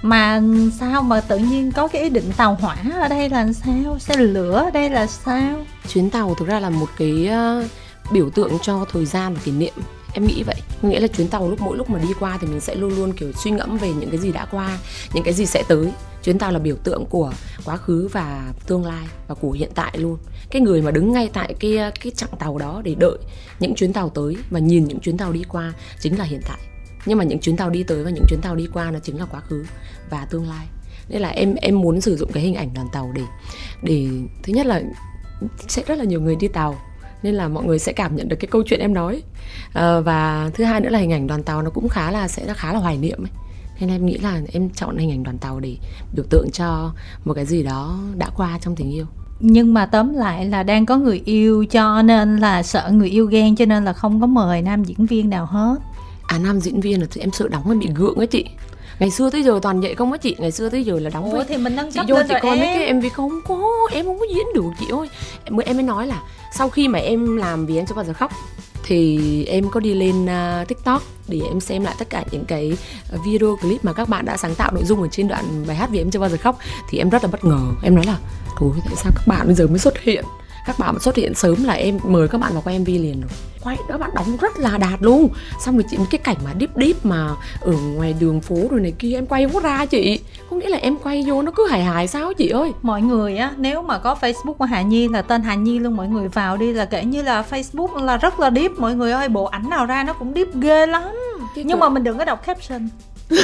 mà 0.01 0.41
sao 0.79 1.01
mà 1.01 1.21
tự 1.21 1.37
nhiên 1.37 1.71
có 1.71 1.87
cái 1.87 2.01
ý 2.01 2.09
định 2.09 2.31
tàu 2.37 2.55
hỏa 2.55 2.77
ở 3.01 3.07
đây 3.07 3.29
là 3.29 3.53
sao? 3.53 3.99
Xe 3.99 4.17
lửa 4.17 4.63
ở 4.65 4.71
đây 4.71 4.89
là 4.89 5.07
sao? 5.07 5.65
Chuyến 5.87 6.09
tàu 6.09 6.35
thực 6.35 6.47
ra 6.47 6.59
là 6.59 6.69
một 6.69 6.89
cái 6.97 7.27
ờ, 7.27 7.67
biểu 8.11 8.29
tượng 8.29 8.57
cho 8.61 8.85
thời 8.91 9.05
gian 9.05 9.33
và 9.33 9.39
kỷ 9.43 9.51
niệm. 9.51 9.73
Em 10.13 10.27
nghĩ 10.27 10.43
vậy. 10.43 10.55
Nghĩa 10.81 10.99
là 10.99 11.07
chuyến 11.07 11.27
tàu 11.27 11.49
lúc, 11.49 11.61
mỗi 11.61 11.77
lúc 11.77 11.89
mà 11.89 11.99
đi 11.99 12.07
qua 12.19 12.37
thì 12.41 12.47
mình 12.47 12.59
sẽ 12.59 12.75
luôn 12.75 12.95
luôn, 12.95 13.13
kiểu, 13.13 13.31
suy 13.33 13.51
ngẫm 13.51 13.77
về 13.77 13.93
những 13.93 14.09
cái 14.09 14.19
gì 14.19 14.31
đã 14.31 14.45
qua, 14.45 14.77
những 15.13 15.23
cái 15.23 15.33
gì 15.33 15.45
sẽ 15.45 15.63
tới. 15.67 15.91
Chuyến 16.23 16.39
tàu 16.39 16.51
là 16.51 16.59
biểu 16.59 16.75
tượng 16.75 17.05
của 17.05 17.31
quá 17.65 17.77
khứ 17.77 18.09
và 18.11 18.53
tương 18.67 18.85
lai 18.85 19.05
và 19.27 19.35
của 19.35 19.51
hiện 19.51 19.69
tại 19.75 19.97
luôn. 19.97 20.17
Cái 20.51 20.61
người 20.61 20.81
mà 20.81 20.91
đứng 20.91 21.11
ngay 21.11 21.29
tại 21.33 21.55
cái 21.59 21.77
ờ, 21.77 21.91
cái 22.01 22.11
chặng 22.15 22.29
tàu 22.39 22.57
đó 22.57 22.81
để 22.83 22.95
đợi 22.95 23.17
những 23.59 23.75
chuyến 23.75 23.93
tàu 23.93 24.09
tới 24.09 24.35
và 24.49 24.59
nhìn 24.59 24.87
những 24.87 24.99
chuyến 24.99 25.17
tàu 25.17 25.31
đi 25.31 25.43
qua 25.49 25.73
chính 25.99 26.17
là 26.19 26.23
hiện 26.23 26.41
tại 26.47 26.59
nhưng 27.05 27.17
mà 27.17 27.23
những 27.23 27.39
chuyến 27.39 27.57
tàu 27.57 27.69
đi 27.69 27.83
tới 27.83 28.03
và 28.03 28.09
những 28.09 28.25
chuyến 28.29 28.41
tàu 28.41 28.55
đi 28.55 28.67
qua 28.73 28.91
nó 28.91 28.99
chính 28.99 29.19
là 29.19 29.25
quá 29.25 29.39
khứ 29.39 29.65
và 30.09 30.25
tương 30.25 30.49
lai. 30.49 30.67
Nên 31.09 31.21
là 31.21 31.29
em 31.29 31.55
em 31.55 31.81
muốn 31.81 32.01
sử 32.01 32.17
dụng 32.17 32.31
cái 32.31 32.43
hình 32.43 32.55
ảnh 32.55 32.73
đoàn 32.73 32.87
tàu 32.93 33.11
để 33.15 33.21
để 33.83 34.07
thứ 34.43 34.53
nhất 34.53 34.65
là 34.65 34.81
sẽ 35.67 35.83
rất 35.87 35.97
là 35.97 36.03
nhiều 36.03 36.21
người 36.21 36.35
đi 36.35 36.47
tàu 36.47 36.75
nên 37.23 37.35
là 37.35 37.47
mọi 37.47 37.65
người 37.65 37.79
sẽ 37.79 37.93
cảm 37.93 38.15
nhận 38.15 38.29
được 38.29 38.35
cái 38.39 38.47
câu 38.51 38.63
chuyện 38.65 38.79
em 38.79 38.93
nói. 38.93 39.23
À, 39.73 39.99
và 39.99 40.49
thứ 40.53 40.63
hai 40.63 40.81
nữa 40.81 40.89
là 40.89 40.99
hình 40.99 41.13
ảnh 41.13 41.27
đoàn 41.27 41.43
tàu 41.43 41.61
nó 41.61 41.69
cũng 41.69 41.89
khá 41.89 42.11
là 42.11 42.27
sẽ 42.27 42.53
khá 42.53 42.73
là 42.73 42.79
hoài 42.79 42.97
niệm 42.97 43.23
ấy. 43.23 43.31
Nên 43.79 43.89
em 43.89 44.05
nghĩ 44.05 44.17
là 44.17 44.41
em 44.53 44.69
chọn 44.69 44.97
hình 44.97 45.11
ảnh 45.11 45.23
đoàn 45.23 45.37
tàu 45.37 45.59
để 45.59 45.77
biểu 46.15 46.25
tượng 46.29 46.49
cho 46.51 46.93
một 47.25 47.33
cái 47.33 47.45
gì 47.45 47.63
đó 47.63 47.99
đã 48.15 48.29
qua 48.35 48.59
trong 48.61 48.75
tình 48.75 48.91
yêu. 48.91 49.05
Nhưng 49.39 49.73
mà 49.73 49.85
tóm 49.85 50.13
lại 50.13 50.45
là 50.45 50.63
đang 50.63 50.85
có 50.85 50.97
người 50.97 51.21
yêu 51.25 51.65
cho 51.65 52.01
nên 52.01 52.37
là 52.37 52.63
sợ 52.63 52.89
người 52.93 53.09
yêu 53.09 53.25
ghen 53.25 53.55
cho 53.55 53.65
nên 53.65 53.85
là 53.85 53.93
không 53.93 54.21
có 54.21 54.27
mời 54.27 54.61
nam 54.61 54.83
diễn 54.83 55.05
viên 55.05 55.29
nào 55.29 55.45
hết 55.45 55.75
à 56.29 56.37
nam 56.37 56.59
diễn 56.59 56.79
viên 56.81 57.01
là 57.01 57.07
thì 57.11 57.21
em 57.21 57.31
sợ 57.31 57.47
đóng 57.47 57.63
hơi 57.63 57.77
bị 57.77 57.87
gượng 57.95 58.15
ấy 58.15 58.27
chị. 58.27 58.45
Ngày 58.99 59.11
xưa 59.11 59.29
tới 59.29 59.43
giờ 59.43 59.59
toàn 59.61 59.81
vậy 59.81 59.95
không 59.95 60.11
á 60.11 60.17
chị. 60.17 60.35
Ngày 60.39 60.51
xưa 60.51 60.69
tới 60.69 60.83
giờ 60.83 60.99
là 60.99 61.09
đóng 61.09 61.23
Ủa 61.23 61.31
với 61.31 61.45
thì 61.45 61.57
mình 61.57 61.75
nâng 61.75 61.91
chị 61.91 61.99
vô 62.07 62.17
chị 62.27 62.33
coi 62.41 62.57
mấy 62.57 62.67
em. 62.67 62.79
cái 62.79 62.93
mv 62.93 63.15
không 63.15 63.39
có 63.47 63.59
em 63.91 64.05
không 64.05 64.19
có 64.19 64.25
diễn 64.29 64.45
được 64.55 64.69
chị 64.79 64.85
ơi. 64.91 65.09
Em 65.43 65.55
mới 65.55 65.65
em 65.65 65.75
mới 65.75 65.83
nói 65.83 66.07
là 66.07 66.21
sau 66.55 66.69
khi 66.69 66.87
mà 66.87 66.99
em 66.99 67.37
làm 67.37 67.65
vì 67.65 67.77
em 67.77 67.85
chưa 67.85 67.95
bao 67.95 68.05
giờ 68.05 68.13
khóc 68.13 68.31
thì 68.83 69.45
em 69.45 69.69
có 69.69 69.79
đi 69.79 69.93
lên 69.93 70.25
uh, 70.25 70.67
tiktok 70.67 71.03
để 71.27 71.41
em 71.47 71.59
xem 71.59 71.83
lại 71.83 71.95
tất 71.99 72.09
cả 72.09 72.23
những 72.31 72.45
cái 72.45 72.77
video 73.25 73.55
clip 73.61 73.85
mà 73.85 73.93
các 73.93 74.09
bạn 74.09 74.25
đã 74.25 74.37
sáng 74.37 74.55
tạo 74.55 74.71
nội 74.73 74.83
dung 74.85 75.01
ở 75.01 75.07
trên 75.11 75.27
đoạn 75.27 75.45
bài 75.67 75.75
hát 75.75 75.89
vì 75.91 76.01
em 76.01 76.11
chưa 76.11 76.19
bao 76.19 76.29
giờ 76.29 76.37
khóc. 76.37 76.57
Thì 76.89 76.97
em 76.97 77.09
rất 77.09 77.23
là 77.23 77.29
bất 77.31 77.45
ngờ. 77.45 77.59
Em 77.83 77.95
nói 77.95 78.05
là 78.05 78.17
thôi 78.57 78.71
tại 78.85 78.95
sao 78.95 79.11
các 79.15 79.27
bạn 79.27 79.45
bây 79.45 79.55
giờ 79.55 79.67
mới 79.67 79.79
xuất 79.79 79.99
hiện 79.99 80.25
các 80.65 80.79
bạn 80.79 80.99
xuất 80.99 81.15
hiện 81.15 81.33
sớm 81.35 81.63
là 81.63 81.73
em 81.73 81.99
mời 82.03 82.27
các 82.27 82.37
bạn 82.41 82.53
vào 82.53 82.61
quay 82.65 82.79
mv 82.79 82.87
liền 82.87 83.21
rồi. 83.21 83.29
Quay 83.63 83.77
đó 83.89 83.97
bạn 83.97 84.09
đóng 84.15 84.37
rất 84.41 84.59
là 84.59 84.77
đạt 84.77 85.01
luôn. 85.01 85.29
Xong 85.65 85.75
rồi 85.75 85.83
chị 85.91 85.97
cái 86.09 86.19
cảnh 86.19 86.35
mà 86.45 86.51
deep 86.59 86.69
deep 86.75 87.05
mà 87.05 87.29
ở 87.61 87.71
ngoài 87.95 88.15
đường 88.19 88.41
phố 88.41 88.55
rồi 88.71 88.79
này 88.79 88.93
kia 88.99 89.13
em 89.15 89.25
quay 89.25 89.43
không 89.45 89.53
có 89.53 89.59
ra 89.59 89.85
chị. 89.85 90.19
Có 90.49 90.55
nghĩa 90.55 90.69
là 90.69 90.77
em 90.77 90.97
quay 90.97 91.23
vô 91.27 91.41
nó 91.41 91.51
cứ 91.55 91.67
hài 91.67 91.83
hài 91.83 92.07
sao 92.07 92.33
chị 92.33 92.49
ơi? 92.49 92.71
Mọi 92.81 93.01
người 93.01 93.37
á 93.37 93.51
nếu 93.57 93.81
mà 93.81 93.97
có 93.97 94.15
facebook 94.21 94.53
của 94.53 94.65
hà 94.65 94.81
nhi 94.81 95.07
là 95.07 95.21
tên 95.21 95.43
hà 95.43 95.55
nhi 95.55 95.79
luôn 95.79 95.95
mọi 95.97 96.07
người 96.07 96.27
vào 96.27 96.57
đi 96.57 96.73
là 96.73 96.85
kể 96.85 97.05
như 97.05 97.21
là 97.21 97.43
facebook 97.49 98.03
là 98.03 98.17
rất 98.17 98.39
là 98.39 98.51
deep. 98.51 98.71
Mọi 98.77 98.95
người 98.95 99.11
ơi 99.11 99.29
bộ 99.29 99.45
ảnh 99.45 99.69
nào 99.69 99.85
ra 99.85 100.03
nó 100.03 100.13
cũng 100.13 100.33
deep 100.35 100.47
ghê 100.55 100.85
lắm. 100.85 101.03
Cái 101.55 101.63
nhưng 101.63 101.77
cỡ- 101.77 101.79
mà 101.79 101.89
mình 101.89 102.03
đừng 102.03 102.17
có 102.17 102.25
đọc 102.25 102.45
caption 102.45 102.89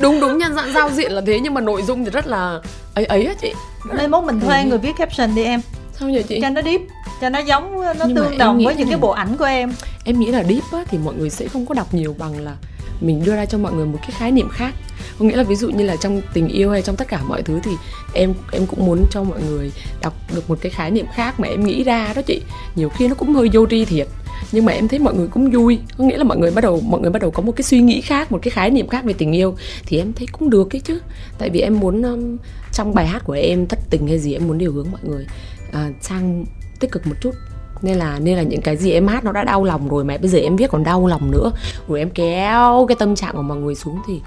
đúng 0.00 0.20
đúng 0.20 0.38
nhân 0.38 0.54
dạng 0.54 0.72
giao 0.72 0.90
diện 0.90 1.12
là 1.12 1.22
thế 1.26 1.40
nhưng 1.40 1.54
mà 1.54 1.60
nội 1.60 1.82
dung 1.82 2.04
thì 2.04 2.10
rất 2.10 2.26
là 2.26 2.60
ấy 2.94 3.04
ấy 3.04 3.26
á 3.26 3.34
chị 3.42 3.52
mai 3.82 4.08
mốt 4.08 4.24
mình 4.24 4.40
thuê 4.40 4.62
Ừ. 4.62 4.68
người 4.68 4.78
viết 4.78 4.92
caption 4.96 5.34
đi 5.34 5.42
em 5.44 5.60
sao 5.98 6.08
nhỉ 6.08 6.22
chị 6.22 6.38
cho 6.42 6.48
nó 6.50 6.62
deep 6.62 6.80
cho 7.20 7.28
nó 7.28 7.38
giống 7.38 7.80
nó 7.80 7.92
Nhưng 8.06 8.16
tương 8.16 8.38
đồng 8.38 8.56
với 8.64 8.74
những 8.74 8.86
cái 8.86 8.92
này. 8.96 9.00
bộ 9.00 9.10
ảnh 9.10 9.36
của 9.36 9.44
em 9.44 9.74
em 10.04 10.20
nghĩ 10.20 10.26
là 10.26 10.42
deep 10.44 10.62
á, 10.72 10.78
thì 10.90 10.98
mọi 10.98 11.14
người 11.14 11.30
sẽ 11.30 11.48
không 11.48 11.66
có 11.66 11.74
đọc 11.74 11.94
nhiều 11.94 12.14
bằng 12.18 12.38
là 12.44 12.52
mình 13.00 13.24
đưa 13.24 13.36
ra 13.36 13.46
cho 13.46 13.58
mọi 13.58 13.72
người 13.72 13.86
một 13.86 13.98
cái 14.02 14.10
khái 14.18 14.30
niệm 14.30 14.48
khác 14.52 14.70
có 15.18 15.24
nghĩa 15.24 15.36
là 15.36 15.42
ví 15.42 15.54
dụ 15.54 15.70
như 15.70 15.84
là 15.84 15.96
trong 15.96 16.20
tình 16.34 16.48
yêu 16.48 16.70
hay 16.70 16.82
trong 16.82 16.96
tất 16.96 17.08
cả 17.08 17.22
mọi 17.28 17.42
thứ 17.42 17.60
thì 17.62 17.70
em 18.14 18.34
em 18.52 18.66
cũng 18.66 18.86
muốn 18.86 19.04
cho 19.10 19.22
mọi 19.22 19.40
người 19.42 19.72
đọc 20.02 20.14
được 20.34 20.50
một 20.50 20.58
cái 20.60 20.70
khái 20.70 20.90
niệm 20.90 21.06
khác 21.14 21.40
mà 21.40 21.48
em 21.48 21.64
nghĩ 21.64 21.84
ra 21.84 22.12
đó 22.16 22.22
chị. 22.22 22.40
Nhiều 22.74 22.88
khi 22.88 23.08
nó 23.08 23.14
cũng 23.14 23.34
hơi 23.34 23.50
vô 23.52 23.66
tri 23.70 23.84
thiệt 23.84 24.08
nhưng 24.52 24.64
mà 24.64 24.72
em 24.72 24.88
thấy 24.88 24.98
mọi 24.98 25.14
người 25.14 25.28
cũng 25.28 25.50
vui. 25.50 25.78
Có 25.98 26.04
nghĩa 26.04 26.16
là 26.16 26.24
mọi 26.24 26.38
người 26.38 26.50
bắt 26.50 26.60
đầu 26.60 26.80
mọi 26.80 27.00
người 27.00 27.10
bắt 27.10 27.22
đầu 27.22 27.30
có 27.30 27.42
một 27.42 27.52
cái 27.56 27.62
suy 27.62 27.80
nghĩ 27.80 28.00
khác 28.00 28.32
một 28.32 28.38
cái 28.42 28.50
khái 28.50 28.70
niệm 28.70 28.88
khác 28.88 29.04
về 29.04 29.12
tình 29.12 29.32
yêu 29.32 29.54
thì 29.86 29.98
em 29.98 30.12
thấy 30.12 30.26
cũng 30.32 30.50
được 30.50 30.64
cái 30.70 30.80
chứ. 30.80 31.00
Tại 31.38 31.50
vì 31.50 31.60
em 31.60 31.80
muốn 31.80 32.02
um, 32.02 32.36
trong 32.72 32.94
bài 32.94 33.06
hát 33.06 33.22
của 33.24 33.32
em 33.32 33.66
thất 33.66 33.78
tình 33.90 34.06
hay 34.06 34.18
gì 34.18 34.32
em 34.32 34.48
muốn 34.48 34.58
điều 34.58 34.72
hướng 34.72 34.86
mọi 34.92 35.00
người 35.04 35.26
à, 35.72 35.90
sang 36.00 36.44
tích 36.80 36.92
cực 36.92 37.06
một 37.06 37.14
chút. 37.20 37.34
Nên 37.82 37.96
là 37.96 38.18
nên 38.18 38.36
là 38.36 38.42
những 38.42 38.60
cái 38.60 38.76
gì 38.76 38.90
em 38.90 39.06
hát 39.06 39.24
nó 39.24 39.32
đã 39.32 39.44
đau 39.44 39.64
lòng 39.64 39.88
rồi 39.88 40.04
mà 40.04 40.16
bây 40.16 40.28
giờ 40.28 40.38
em 40.38 40.56
viết 40.56 40.70
còn 40.70 40.84
đau 40.84 41.06
lòng 41.06 41.30
nữa. 41.30 41.52
Rồi 41.88 41.98
em 41.98 42.10
kéo 42.10 42.84
cái 42.88 42.96
tâm 42.98 43.16
trạng 43.16 43.34
của 43.34 43.42
mọi 43.42 43.58
người 43.58 43.74
xuống 43.74 43.98
thì 44.06 44.20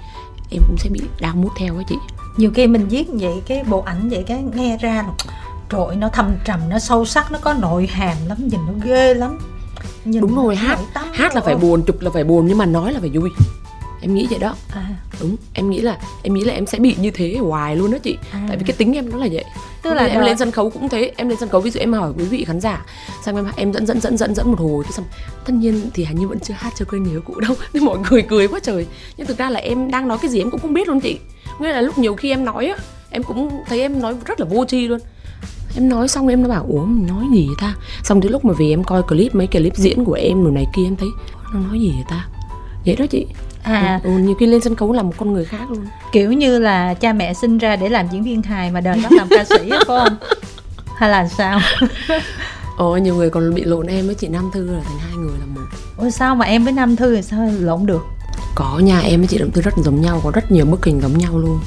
em 0.50 0.62
cũng 0.66 0.76
sẽ 0.78 0.90
bị 0.90 1.00
đau 1.20 1.34
mút 1.36 1.50
theo 1.58 1.76
á 1.76 1.82
chị. 1.88 1.94
Nhiều 2.36 2.50
khi 2.54 2.66
mình 2.66 2.88
viết 2.88 3.06
vậy 3.10 3.42
cái 3.46 3.64
bộ 3.64 3.80
ảnh 3.80 4.08
vậy 4.08 4.24
cái 4.26 4.44
nghe 4.54 4.78
ra 4.80 4.94
là 4.94 5.12
trời 5.70 5.86
ơi, 5.86 5.96
nó 5.96 6.08
thâm 6.08 6.36
trầm 6.44 6.60
nó 6.68 6.78
sâu 6.78 7.04
sắc 7.04 7.32
nó 7.32 7.38
có 7.42 7.54
nội 7.54 7.86
hàm 7.86 8.16
lắm 8.26 8.38
nhìn 8.48 8.60
nó 8.66 8.72
ghê 8.84 9.14
lắm. 9.14 9.38
Nhìn 10.04 10.20
đúng 10.20 10.36
rồi 10.36 10.56
hát 10.56 10.78
hát 11.12 11.34
là 11.34 11.40
phải 11.40 11.56
buồn 11.56 11.82
chụp 11.86 12.00
là 12.00 12.10
phải 12.10 12.24
buồn 12.24 12.46
nhưng 12.46 12.58
mà 12.58 12.66
nói 12.66 12.92
là 12.92 13.00
phải 13.00 13.10
vui 13.10 13.30
em 14.06 14.14
nghĩ 14.14 14.26
vậy 14.30 14.38
đó. 14.38 14.54
À. 14.74 14.86
Đúng 15.20 15.36
em 15.52 15.70
nghĩ 15.70 15.80
là 15.80 15.98
em 16.22 16.34
nghĩ 16.34 16.44
là 16.44 16.52
em 16.54 16.66
sẽ 16.66 16.78
bị 16.78 16.96
như 17.00 17.10
thế 17.10 17.36
hoài 17.40 17.76
luôn 17.76 17.90
đó 17.90 17.98
chị. 18.02 18.16
À. 18.32 18.44
tại 18.48 18.56
vì 18.56 18.64
cái 18.66 18.76
tính 18.76 18.92
em 18.92 19.10
nó 19.10 19.16
là 19.16 19.28
vậy. 19.32 19.44
Tức 19.82 19.94
là 19.94 20.04
em 20.04 20.20
đợt- 20.20 20.26
lên 20.26 20.38
sân 20.38 20.50
khấu 20.50 20.70
cũng 20.70 20.88
thế 20.88 21.12
em 21.16 21.28
lên 21.28 21.38
sân 21.40 21.48
khấu 21.48 21.60
ví 21.60 21.70
dụ 21.70 21.80
em 21.80 21.92
hỏi 21.92 22.12
quý 22.18 22.24
vị 22.24 22.44
khán 22.44 22.60
giả 22.60 22.84
xong 23.24 23.36
em 23.36 23.46
em 23.56 23.72
dẫn 23.72 23.86
dẫn 23.86 24.00
dẫn 24.00 24.16
dẫn 24.16 24.34
dẫn 24.34 24.50
một 24.50 24.58
hồi. 24.60 24.84
Cái 24.84 24.92
xong 24.92 25.04
tất 25.44 25.52
nhiên 25.54 25.90
thì 25.94 26.04
hình 26.04 26.18
như 26.18 26.28
vẫn 26.28 26.40
chưa 26.40 26.54
hát 26.58 26.72
cho 26.76 26.84
quên 26.90 27.02
nhớ 27.02 27.20
cụ 27.24 27.40
đâu. 27.40 27.54
Nên 27.72 27.84
mọi 27.84 27.98
người 28.10 28.22
cười 28.22 28.48
quá 28.48 28.60
trời. 28.62 28.86
Nhưng 29.16 29.26
thực 29.26 29.38
ra 29.38 29.50
là 29.50 29.60
em 29.60 29.90
đang 29.90 30.08
nói 30.08 30.18
cái 30.22 30.30
gì 30.30 30.38
em 30.40 30.50
cũng 30.50 30.60
không 30.60 30.74
biết 30.74 30.88
luôn 30.88 31.00
chị. 31.00 31.18
Nghĩa 31.60 31.72
là 31.72 31.80
lúc 31.80 31.98
nhiều 31.98 32.14
khi 32.16 32.30
em 32.30 32.44
nói 32.44 32.66
á 32.66 32.76
em 33.10 33.22
cũng 33.22 33.50
thấy 33.68 33.80
em 33.80 34.02
nói 34.02 34.14
rất 34.26 34.40
là 34.40 34.46
vô 34.50 34.64
tri 34.64 34.88
luôn. 34.88 34.98
Em 35.76 35.88
nói 35.88 36.08
xong 36.08 36.28
em 36.28 36.42
nó 36.42 36.48
bảo 36.48 36.66
ủa 36.68 36.84
mình 36.84 37.06
nói 37.06 37.24
gì 37.34 37.48
ta? 37.60 37.74
Xong 38.04 38.20
đến 38.20 38.32
lúc 38.32 38.44
mà 38.44 38.52
về 38.58 38.66
em 38.68 38.84
coi 38.84 39.02
clip 39.02 39.34
mấy 39.34 39.46
clip 39.46 39.76
diễn 39.76 40.04
của 40.04 40.12
em 40.12 40.42
rồi 40.42 40.52
này 40.52 40.64
kia 40.76 40.82
em 40.84 40.96
thấy 40.96 41.08
nó 41.54 41.60
nói 41.60 41.80
gì 41.80 41.90
vậy 41.94 42.04
ta? 42.08 42.28
Vậy 42.86 42.96
đó 42.96 43.06
chị 43.10 43.26
à. 43.74 44.00
ừ, 44.04 44.10
nhiều 44.10 44.34
khi 44.40 44.46
lên 44.46 44.60
sân 44.60 44.76
khấu 44.76 44.92
là 44.92 45.02
một 45.02 45.12
con 45.16 45.32
người 45.32 45.44
khác 45.44 45.70
luôn. 45.70 45.86
Kiểu 46.12 46.32
như 46.32 46.58
là 46.58 46.94
cha 46.94 47.12
mẹ 47.12 47.34
sinh 47.34 47.58
ra 47.58 47.76
để 47.76 47.88
làm 47.88 48.08
diễn 48.12 48.22
viên 48.22 48.42
hài 48.42 48.70
mà 48.70 48.80
đời 48.80 48.96
nó 49.02 49.08
làm 49.10 49.28
ca 49.30 49.44
sĩ 49.44 49.70
phải 49.70 49.78
không? 49.86 50.16
Hay 50.96 51.10
là 51.10 51.28
sao? 51.28 51.60
Ồ 52.76 52.96
nhiều 52.96 53.14
người 53.14 53.30
còn 53.30 53.54
bị 53.54 53.64
lộn 53.64 53.86
em 53.86 54.06
với 54.06 54.14
chị 54.14 54.28
Nam 54.28 54.50
Thư 54.52 54.70
là 54.70 54.80
thành 54.84 54.98
hai 54.98 55.16
người 55.16 55.34
là 55.40 55.46
một. 55.46 55.60
Ủa 55.96 56.10
sao 56.10 56.34
mà 56.34 56.46
em 56.46 56.64
với 56.64 56.72
nam 56.72 56.96
thư 56.96 57.16
thì 57.16 57.22
sao? 57.22 57.50
Lộn 57.60 57.86
được. 57.86 58.06
Có 58.54 58.78
nhà 58.78 59.00
em 59.00 59.20
với 59.20 59.26
chị 59.26 59.38
Nam 59.38 59.50
Thư 59.50 59.62
rất 59.62 59.74
giống 59.84 60.00
nhau 60.00 60.20
Có 60.24 60.30
rất 60.30 60.52
nhiều 60.52 60.64
bức 60.64 60.84
hình 60.84 61.00
giống 61.00 61.18
nhau 61.18 61.38
luôn. 61.38 61.60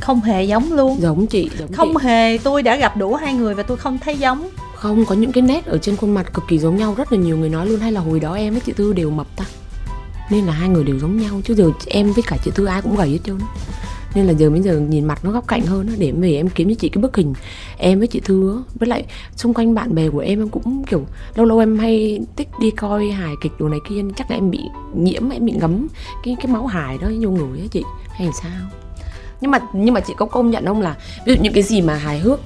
Không 0.00 0.20
hề 0.20 0.44
giống 0.44 0.72
luôn. 0.72 1.00
Giống 1.00 1.26
chị 1.26 1.50
giống 1.58 1.72
không 1.72 1.94
chị. 1.98 2.06
hề 2.06 2.38
tôi 2.38 2.62
đã 2.62 2.76
gặp 2.76 2.96
đủ 2.96 3.14
hai 3.14 3.34
người 3.34 3.54
và 3.54 3.62
tôi 3.62 3.76
không 3.76 3.98
thấy 3.98 4.18
giống. 4.18 4.48
Không 4.74 5.04
có 5.04 5.14
những 5.14 5.32
cái 5.32 5.42
nét 5.42 5.66
ở 5.66 5.78
trên 5.78 5.96
khuôn 5.96 6.14
mặt 6.14 6.34
cực 6.34 6.44
kỳ 6.48 6.58
giống 6.58 6.76
nhau 6.76 6.94
Rất 6.96 7.12
là 7.12 7.18
nhiều 7.18 7.36
người 7.36 7.48
nói 7.48 7.66
luôn 7.66 7.80
Hay 7.80 7.92
là 7.92 8.00
hồi 8.00 8.20
đó 8.20 8.34
em 8.34 8.52
với 8.52 8.60
chị 8.66 8.72
Thư 8.72 8.92
đều 8.92 9.10
mập 9.10 9.26
ta 9.36 9.44
nên 10.30 10.44
là 10.44 10.52
hai 10.52 10.68
người 10.68 10.84
đều 10.84 10.98
giống 10.98 11.16
nhau, 11.16 11.40
Chứ 11.44 11.54
giờ 11.54 11.70
em 11.86 12.12
với 12.12 12.24
cả 12.26 12.36
chị 12.44 12.50
Thư 12.54 12.66
ai 12.66 12.82
cũng 12.82 12.96
gầy 12.96 13.10
hết 13.10 13.18
trơn 13.24 13.38
nên 14.14 14.26
là 14.26 14.32
giờ 14.32 14.50
bây 14.50 14.60
giờ 14.60 14.80
nhìn 14.80 15.04
mặt 15.04 15.24
nó 15.24 15.30
góc 15.30 15.48
cạnh 15.48 15.66
hơn 15.66 15.88
để 15.98 16.06
em 16.06 16.20
về 16.20 16.36
em 16.36 16.48
kiếm 16.48 16.68
cho 16.68 16.74
chị 16.78 16.88
cái 16.88 17.02
bức 17.02 17.16
hình 17.16 17.34
em 17.78 17.98
với 17.98 18.08
chị 18.08 18.20
Thư 18.20 18.62
với 18.74 18.88
lại 18.88 19.04
xung 19.36 19.54
quanh 19.54 19.74
bạn 19.74 19.94
bè 19.94 20.08
của 20.08 20.18
em 20.18 20.42
em 20.42 20.48
cũng 20.48 20.84
kiểu 20.84 21.06
lâu 21.34 21.46
lâu 21.46 21.58
em 21.58 21.78
hay 21.78 22.20
thích 22.36 22.48
đi 22.60 22.70
coi 22.70 23.10
hài 23.10 23.34
kịch 23.40 23.52
đồ 23.58 23.68
này 23.68 23.78
kia 23.88 24.02
chắc 24.16 24.30
là 24.30 24.36
em 24.36 24.50
bị 24.50 24.60
nhiễm, 24.94 25.30
em 25.30 25.46
bị 25.46 25.52
ngấm 25.52 25.88
cái 26.24 26.36
cái 26.42 26.52
máu 26.52 26.66
hài 26.66 26.98
đó 26.98 27.08
vô 27.20 27.30
người 27.30 27.60
á 27.60 27.66
chị. 27.70 27.82
Hay 28.08 28.28
sao? 28.42 28.68
Nhưng 29.40 29.50
mà 29.50 29.58
nhưng 29.72 29.94
mà 29.94 30.00
chị 30.00 30.14
có 30.16 30.26
công 30.26 30.50
nhận 30.50 30.66
không 30.66 30.80
là, 30.80 30.96
ví 31.26 31.34
dụ 31.34 31.42
những 31.42 31.52
cái 31.52 31.62
gì 31.62 31.82
mà 31.82 31.94
hài 31.94 32.18
hước 32.18 32.40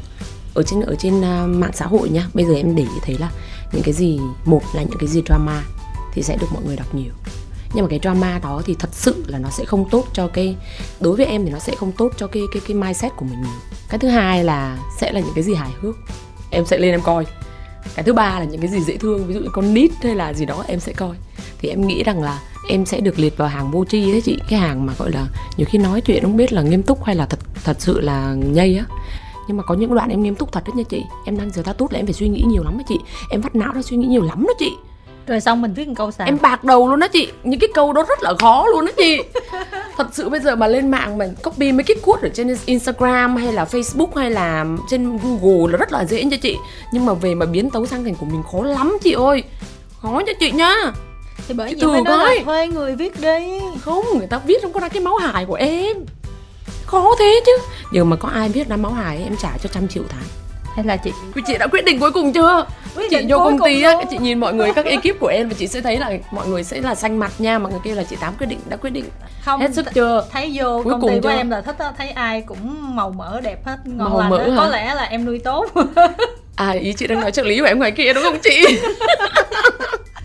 ở 0.55 0.63
trên 0.63 0.81
ở 0.81 0.95
trên 0.99 1.25
à, 1.25 1.47
mạng 1.47 1.71
xã 1.75 1.87
hội 1.87 2.09
nhá, 2.09 2.29
bây 2.35 2.45
giờ 2.45 2.55
em 2.55 2.77
để 2.77 2.83
ý 2.83 2.99
thấy 3.03 3.17
là 3.19 3.31
những 3.73 3.83
cái 3.83 3.93
gì, 3.95 4.21
một 4.45 4.63
là 4.75 4.83
những 4.83 4.99
cái 4.99 5.09
gì 5.09 5.23
drama 5.27 5.63
thì 6.13 6.23
sẽ 6.23 6.37
được 6.41 6.47
mọi 6.55 6.63
người 6.65 6.77
đọc 6.77 6.95
nhiều 6.95 7.13
nhưng 7.75 7.85
mà 7.85 7.89
cái 7.89 7.99
drama 8.03 8.39
đó 8.39 8.63
thì 8.65 8.75
thật 8.79 8.91
sự 8.93 9.25
là 9.27 9.39
nó 9.39 9.51
sẽ 9.51 9.65
không 9.65 9.89
tốt 9.91 10.05
cho 10.13 10.29
cái, 10.29 10.57
đối 11.01 11.17
với 11.17 11.27
em 11.27 11.45
thì 11.45 11.51
nó 11.51 11.59
sẽ 11.59 11.75
không 11.77 11.93
tốt 11.93 12.13
cho 12.17 12.27
cái 12.27 12.43
cái 12.53 12.63
cái 12.69 12.77
mindset 12.77 13.13
của 13.17 13.25
mình. 13.25 13.45
Cái 13.89 13.99
thứ 13.99 14.09
hai 14.09 14.45
là 14.45 14.79
sẽ 14.99 15.13
là 15.13 15.21
những 15.21 15.35
cái 15.35 15.45
gì 15.45 15.55
hài 15.55 15.71
hước. 15.81 15.97
Em 16.51 16.67
sẽ 16.67 16.79
lên 16.79 16.91
em 16.91 17.01
coi. 17.03 17.27
Cái 17.95 18.05
thứ 18.05 18.13
ba 18.13 18.39
là 18.39 18.45
những 18.45 18.61
cái 18.61 18.71
gì 18.71 18.81
dễ 18.81 18.97
thương, 18.97 19.27
ví 19.27 19.35
dụ 19.35 19.41
như 19.41 19.49
con 19.53 19.75
nít 19.75 19.91
hay 20.03 20.15
là 20.15 20.33
gì 20.33 20.45
đó, 20.47 20.65
em 20.67 20.81
sẽ 20.81 20.93
coi. 20.93 21.17
Thì 21.59 21.69
em 21.69 21.87
nghĩ 21.87 22.03
rằng 22.03 22.23
là 22.23 22.41
em 22.69 22.87
sẽ 22.87 23.01
được 23.01 23.19
liệt 23.19 23.37
vào 23.37 23.49
hàng 23.49 23.71
vô 23.71 23.85
tri 23.85 24.13
đấy 24.13 24.21
chị. 24.21 24.39
Cái 24.49 24.59
hàng 24.59 24.87
mà 24.87 24.93
gọi 24.99 25.11
là 25.13 25.27
nhiều 25.57 25.67
khi 25.71 25.79
nói 25.79 26.01
chuyện 26.01 26.23
không 26.23 26.37
biết 26.37 26.53
là 26.53 26.63
nghiêm 26.63 26.83
túc 26.83 27.05
hay 27.05 27.15
là 27.17 27.27
thật 27.27 27.39
thật 27.65 27.77
sự 27.79 28.01
là 28.01 28.35
nhây 28.35 28.77
á. 28.77 28.85
Nhưng 29.49 29.57
mà 29.57 29.63
có 29.63 29.75
những 29.75 29.95
đoạn 29.95 30.09
em 30.09 30.23
nghiêm 30.23 30.35
túc 30.35 30.53
thật 30.53 30.65
đấy 30.67 30.75
nha 30.77 30.83
chị. 30.89 31.03
Em 31.25 31.39
đang 31.39 31.51
giờ 31.51 31.63
ta 31.63 31.73
tốt 31.73 31.93
là 31.93 31.99
em 31.99 32.07
phải 32.07 32.13
suy 32.13 32.29
nghĩ 32.29 32.45
nhiều 32.47 32.63
lắm 32.65 32.79
á 32.79 32.85
chị. 32.89 32.99
Em 33.31 33.41
vắt 33.41 33.55
não 33.55 33.73
ra 33.73 33.83
suy 33.83 33.97
nghĩ 33.97 34.07
nhiều 34.07 34.23
lắm 34.23 34.45
đó 34.47 34.53
chị 34.59 34.73
rồi 35.27 35.41
xong 35.41 35.63
mình 35.63 35.75
viết 35.75 35.89
một 35.89 35.95
câu 35.97 36.11
sao 36.11 36.27
em 36.27 36.39
bạc 36.43 36.65
đầu 36.65 36.89
luôn 36.89 37.01
đó 37.01 37.09
chị. 37.09 37.29
Những 37.45 37.61
cái 37.61 37.69
câu 37.75 37.93
đó 37.93 38.05
rất 38.09 38.23
là 38.23 38.35
khó 38.39 38.67
luôn 38.73 38.87
đó 38.87 38.93
chị. 38.97 39.23
Thật 39.97 40.07
sự 40.13 40.29
bây 40.29 40.41
giờ 40.41 40.57
mà 40.57 40.67
lên 40.67 40.91
mạng 40.91 41.19
mình 41.19 41.35
copy 41.43 41.73
mấy 41.73 41.85
cái 41.85 41.97
quote 42.03 42.29
ở 42.29 42.31
trên 42.35 42.57
Instagram 42.67 43.37
hay 43.37 43.53
là 43.53 43.65
Facebook 43.65 44.09
hay 44.17 44.31
là 44.31 44.67
trên 44.91 45.19
Google 45.19 45.73
là 45.73 45.79
rất 45.79 45.93
là 45.93 46.05
dễ 46.05 46.25
nha 46.25 46.37
chị. 46.37 46.57
Nhưng 46.93 47.07
mà 47.07 47.15
về 47.15 47.35
mà 47.35 47.47
biến 47.47 47.71
tấu 47.71 47.87
sang 47.87 48.05
thành 48.05 48.15
của 48.15 48.27
mình 48.27 48.43
khó 48.53 48.63
lắm 48.63 48.99
chị 49.03 49.13
ơi. 49.13 49.43
Khó 50.03 50.23
cho 50.27 50.33
chị 50.41 50.51
nhá. 50.51 50.75
Thì 51.49 51.55
bởi 51.55 51.75
vì 51.75 51.87
mới 51.87 52.03
nói 52.03 52.37
là 52.37 52.43
thuê 52.45 52.69
người 52.69 52.97
viết 52.97 53.21
đi. 53.21 53.61
Không 53.81 54.05
người 54.19 54.27
ta 54.27 54.39
viết 54.39 54.63
không 54.63 54.73
có 54.73 54.81
ra 54.81 54.89
cái 54.89 55.03
máu 55.03 55.17
hài 55.17 55.45
của 55.45 55.55
em. 55.55 55.97
Khó 56.87 57.15
thế 57.19 57.41
chứ. 57.47 57.53
Giờ 57.93 58.05
mà 58.05 58.17
có 58.17 58.29
ai 58.29 58.49
biết 58.49 58.69
ra 58.69 58.77
máu 58.77 58.93
hài 58.93 59.23
em 59.23 59.37
trả 59.43 59.59
cho 59.63 59.69
trăm 59.73 59.89
triệu 59.89 60.03
tháng 60.09 60.42
hay 60.77 60.85
là 60.85 60.97
chị 60.97 61.11
chị 61.47 61.59
đã 61.59 61.67
quyết 61.67 61.85
định 61.85 62.01
cuối 62.01 62.13
cùng 62.13 62.33
chưa? 62.33 62.67
Quyết 62.97 63.11
chị 63.11 63.27
vô 63.29 63.39
công 63.39 63.59
ty 63.65 63.83
á 63.83 63.95
chị 64.11 64.19
nhìn 64.19 64.41
mọi 64.41 64.55
người 64.55 64.73
các 64.73 64.85
ekip 64.87 65.21
của 65.21 65.27
em 65.27 65.49
và 65.49 65.55
chị 65.59 65.67
sẽ 65.67 65.81
thấy 65.81 65.99
là 65.99 66.11
mọi 66.33 66.49
người 66.49 66.65
sẽ 66.65 66.81
là 66.81 66.95
xanh 66.95 67.19
mặt 67.19 67.33
nha. 67.39 67.59
Mọi 67.59 67.73
người 67.73 67.81
kêu 67.85 67.95
là 67.97 68.03
chị 68.03 68.17
tám 68.21 68.35
quyết 68.39 68.47
định 68.47 68.59
đã 68.69 68.77
quyết 68.77 68.91
định 68.91 69.05
không 69.45 69.61
hết 69.61 69.75
sức 69.75 69.87
chưa? 69.95 70.25
thấy 70.33 70.51
vô 70.55 70.81
Cuối 70.85 70.93
công 70.93 71.01
cùng 71.01 71.11
ty 71.11 71.21
của 71.21 71.29
chưa? 71.29 71.35
em 71.37 71.51
là 71.51 71.61
thích 71.61 71.77
á, 71.79 71.93
thấy 71.99 72.09
ai 72.11 72.41
cũng 72.41 72.97
màu 72.97 73.11
mỡ 73.11 73.41
đẹp 73.41 73.67
hết 73.67 73.77
ngon 73.85 74.11
Màu 74.11 74.19
lành 74.21 74.31
mỡ 74.31 74.39
hả? 74.51 74.57
có 74.57 74.69
lẽ 74.69 74.95
là 74.95 75.03
em 75.03 75.25
nuôi 75.25 75.39
tốt. 75.39 75.67
À 76.57 76.71
ý 76.71 76.93
chị 76.93 77.07
đang 77.07 77.21
nói 77.21 77.31
trợ 77.33 77.43
lý 77.43 77.61
của 77.61 77.67
em 77.67 77.79
ngoài 77.79 77.91
kia 77.91 78.13
đúng 78.13 78.25
không 78.25 78.39
chị? 78.43 78.65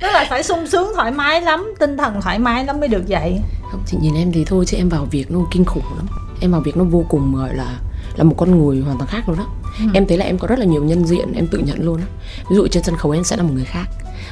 Tức 0.02 0.08
là 0.08 0.26
phải 0.30 0.44
sung 0.44 0.68
sướng 0.68 0.92
thoải 0.96 1.12
mái 1.12 1.42
lắm 1.42 1.74
tinh 1.80 1.98
thần 1.98 2.22
thoải 2.22 2.40
mái 2.40 2.66
lắm 2.66 2.80
mới 2.80 2.88
được 2.88 3.04
vậy. 3.08 3.40
Không 3.72 3.82
chị 3.88 3.98
nhìn 4.02 4.16
em 4.16 4.32
thì 4.32 4.46
thôi 4.46 4.66
chứ 4.68 4.78
em 4.78 4.90
vào 4.90 5.08
việc 5.12 5.32
nó 5.32 5.40
kinh 5.52 5.66
khủng 5.66 5.84
lắm. 5.98 6.08
Em 6.42 6.52
vào 6.52 6.62
việc 6.62 6.78
nó 6.78 6.84
vô 6.84 7.06
cùng 7.10 7.36
gọi 7.36 7.56
là 7.56 7.68
là 8.18 8.24
một 8.24 8.34
con 8.38 8.66
người 8.66 8.82
hoàn 8.82 8.98
toàn 8.98 9.10
khác 9.10 9.24
luôn 9.30 9.38
đó 9.38 9.46
Ừ. 9.80 9.86
em 9.94 10.08
thấy 10.08 10.18
là 10.18 10.26
em 10.26 10.38
có 10.38 10.48
rất 10.48 10.60
là 10.60 10.66
nhiều 10.66 10.84
nhân 10.84 11.06
diện 11.06 11.34
em 11.34 11.48
tự 11.48 11.58
nhận 11.58 11.84
luôn 11.86 11.98
á. 12.02 12.08
Ví 12.50 12.56
dụ 12.56 12.68
trên 12.68 12.84
sân 12.84 12.96
khấu 12.98 13.12
em 13.12 13.24
sẽ 13.24 13.38
là 13.38 13.44
một 13.44 13.50
người 13.54 13.66
khác. 13.66 13.86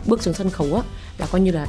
Bước 0.06 0.24
xuống 0.24 0.34
sân 0.34 0.50
khấu 0.50 0.68
á 0.76 0.82
là 1.18 1.26
coi 1.32 1.42
như 1.42 1.52
là 1.52 1.68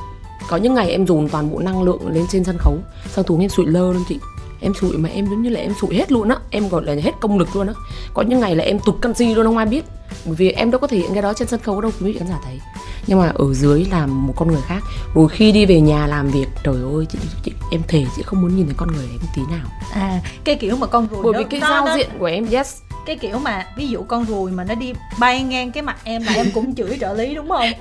có 0.49 0.57
những 0.57 0.75
ngày 0.75 0.91
em 0.91 1.07
dồn 1.07 1.29
toàn 1.29 1.51
bộ 1.51 1.59
năng 1.59 1.83
lượng 1.83 2.09
lên 2.09 2.25
trên 2.31 2.45
sân 2.45 2.57
khấu 2.59 2.79
xong 3.09 3.25
tuồng 3.25 3.41
em 3.41 3.51
sụi 3.51 3.67
lơ 3.67 3.93
luôn 3.93 4.05
chị. 4.09 4.19
Em 4.61 4.75
sụi 4.75 4.97
mà 4.99 5.09
em 5.09 5.27
giống 5.27 5.43
như 5.43 5.51
là 5.51 5.61
em 5.61 5.73
sụi 5.81 5.95
hết 5.95 6.13
luôn 6.13 6.29
á. 6.29 6.37
Em 6.51 6.69
gọi 6.69 6.85
là 6.85 6.95
hết 7.03 7.13
công 7.21 7.39
lực 7.39 7.57
luôn 7.57 7.67
á. 7.67 7.75
Có 8.15 8.23
những 8.23 8.41
ngày 8.41 8.57
là 8.57 8.65
em 8.65 8.79
tụt 8.79 8.95
canxi 9.03 9.35
luôn 9.35 9.47
không 9.47 9.57
ai 9.57 9.67
biết. 9.67 9.85
Bởi 10.25 10.35
vì 10.35 10.51
em 10.51 10.71
đâu 10.71 10.79
có 10.81 10.87
thể 10.87 10.97
hiện 10.97 11.11
cái 11.13 11.23
đó 11.23 11.33
trên 11.35 11.49
sân 11.49 11.61
khấu 11.61 11.81
đâu 11.81 11.91
quý 12.01 12.13
vị 12.13 12.19
khán 12.19 12.29
giả 12.29 12.39
thấy 12.45 12.61
nhưng 13.07 13.19
mà 13.19 13.33
ở 13.35 13.55
dưới 13.55 13.85
là 13.90 14.07
một 14.07 14.33
con 14.37 14.49
người 14.53 14.62
khác. 14.66 14.83
Rồi 15.14 15.29
khi 15.29 15.53
đi 15.53 15.66
về 15.66 15.81
nhà 15.81 16.07
làm 16.07 16.31
việc 16.31 16.47
trời 16.64 16.75
ơi 16.75 17.07
chị, 17.11 17.19
chị 17.45 17.53
em 17.71 17.81
thề 17.88 18.05
chị 18.16 18.23
không 18.23 18.40
muốn 18.42 18.57
nhìn 18.57 18.66
thấy 18.66 18.75
con 18.79 18.92
người 18.92 19.09
em 19.12 19.21
tí 19.37 19.42
nào. 19.51 19.66
À 19.92 20.21
cái 20.45 20.55
kiểu 20.55 20.77
mà 20.77 20.87
con 20.87 21.07
ruồi 21.11 21.23
bởi 21.23 21.33
vì 21.33 21.45
cái 21.51 21.61
giao 21.61 21.87
đó- 21.87 21.97
diện 21.97 22.09
của 22.19 22.27
em 22.27 22.47
yes. 22.51 22.77
Cái 23.07 23.16
kiểu 23.16 23.38
mà 23.38 23.66
ví 23.77 23.88
dụ 23.88 24.03
con 24.03 24.25
ruồi 24.25 24.51
mà 24.51 24.64
nó 24.64 24.75
đi 24.75 24.92
bay 25.19 25.42
ngang 25.42 25.73
cái 25.73 25.83
mặt 25.83 25.97
em 26.05 26.23
là 26.23 26.33
em 26.33 26.47
cũng 26.55 26.75
chửi 26.75 26.99
trợ 27.01 27.14
lý 27.14 27.35
đúng 27.35 27.49
không? 27.49 27.66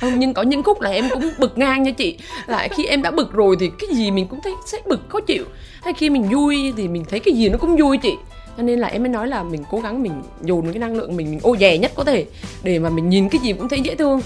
Không 0.00 0.18
nhưng 0.18 0.34
có 0.34 0.42
những 0.42 0.62
khúc 0.62 0.80
là 0.80 0.90
em 0.90 1.08
cũng 1.14 1.30
bực 1.38 1.58
ngang 1.58 1.82
nha 1.82 1.90
chị. 1.90 2.18
Lại 2.46 2.68
khi 2.68 2.84
em 2.84 3.02
đã 3.02 3.10
bực 3.10 3.32
rồi 3.32 3.56
thì 3.60 3.70
cái 3.78 3.96
gì 3.96 4.10
mình 4.10 4.26
cũng 4.28 4.40
thấy 4.44 4.52
sẽ 4.66 4.78
bực 4.86 5.00
khó 5.08 5.20
chịu. 5.20 5.44
Hay 5.82 5.92
khi 5.92 6.10
mình 6.10 6.28
vui 6.28 6.72
thì 6.76 6.88
mình 6.88 7.04
thấy 7.10 7.20
cái 7.20 7.34
gì 7.34 7.48
nó 7.48 7.58
cũng 7.58 7.76
vui 7.76 7.98
chị 7.98 8.14
cho 8.56 8.62
nên 8.62 8.78
là 8.78 8.88
em 8.88 9.02
mới 9.02 9.08
nói 9.08 9.28
là 9.28 9.42
mình 9.42 9.64
cố 9.70 9.80
gắng 9.80 10.02
mình 10.02 10.22
dồn 10.42 10.66
cái 10.72 10.78
năng 10.78 10.96
lượng 10.96 11.16
mình 11.16 11.30
mình 11.30 11.40
ô 11.42 11.56
dè 11.60 11.78
nhất 11.78 11.92
có 11.94 12.04
thể 12.04 12.26
để 12.62 12.78
mà 12.78 12.90
mình 12.90 13.08
nhìn 13.08 13.28
cái 13.28 13.40
gì 13.44 13.52
cũng 13.52 13.68
thấy 13.68 13.80
dễ 13.80 13.94
thương. 13.94 14.20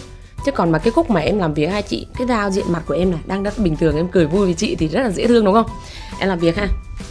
Chứ 0.47 0.53
còn 0.53 0.73
mà 0.73 0.79
cái 0.79 0.91
khúc 0.91 1.11
mà 1.11 1.21
em 1.21 1.39
làm 1.39 1.55
việc 1.55 1.67
hai 1.67 1.83
chị 1.83 2.07
cái 2.19 2.27
giao 2.27 2.51
diện 2.51 2.65
mặt 2.69 2.83
của 2.87 2.95
em 2.95 3.11
này 3.11 3.21
đang 3.27 3.43
rất 3.43 3.59
bình 3.59 3.77
thường 3.77 3.97
em 3.97 4.09
cười 4.09 4.27
vui 4.27 4.45
với 4.47 4.55
chị 4.55 4.75
thì 4.79 4.89
rất 4.89 5.03
là 5.03 5.11
dễ 5.11 5.27
thương 5.27 5.45
đúng 5.45 5.55
không? 5.55 5.67
Em 6.19 6.29
làm 6.29 6.39
việc 6.39 6.57
ha. 6.57 6.69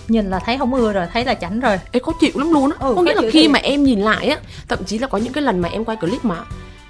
Nhìn 0.07 0.25
là 0.29 0.39
thấy 0.39 0.57
không 0.57 0.73
ưa 0.73 0.93
rồi 0.93 1.05
thấy 1.13 1.25
là 1.25 1.33
chảnh 1.33 1.59
rồi. 1.59 1.77
Ê 1.91 1.99
khó 1.99 2.11
chịu 2.19 2.31
lắm 2.35 2.51
luôn 2.53 2.71
á. 2.71 2.77
Ừ, 2.79 2.93
Có 2.95 3.01
nghĩa 3.01 3.13
là 3.13 3.21
khi 3.31 3.41
thiệt. 3.41 3.51
mà 3.51 3.59
em 3.59 3.83
nhìn 3.83 3.99
lại 3.99 4.27
á 4.27 4.37
Thậm 4.67 4.79
chí 4.85 4.97
là 4.99 5.07
có 5.07 5.17
những 5.17 5.33
cái 5.33 5.41
lần 5.43 5.59
mà 5.59 5.69
em 5.69 5.85
quay 5.85 5.97
clip 5.97 6.25
mà 6.25 6.35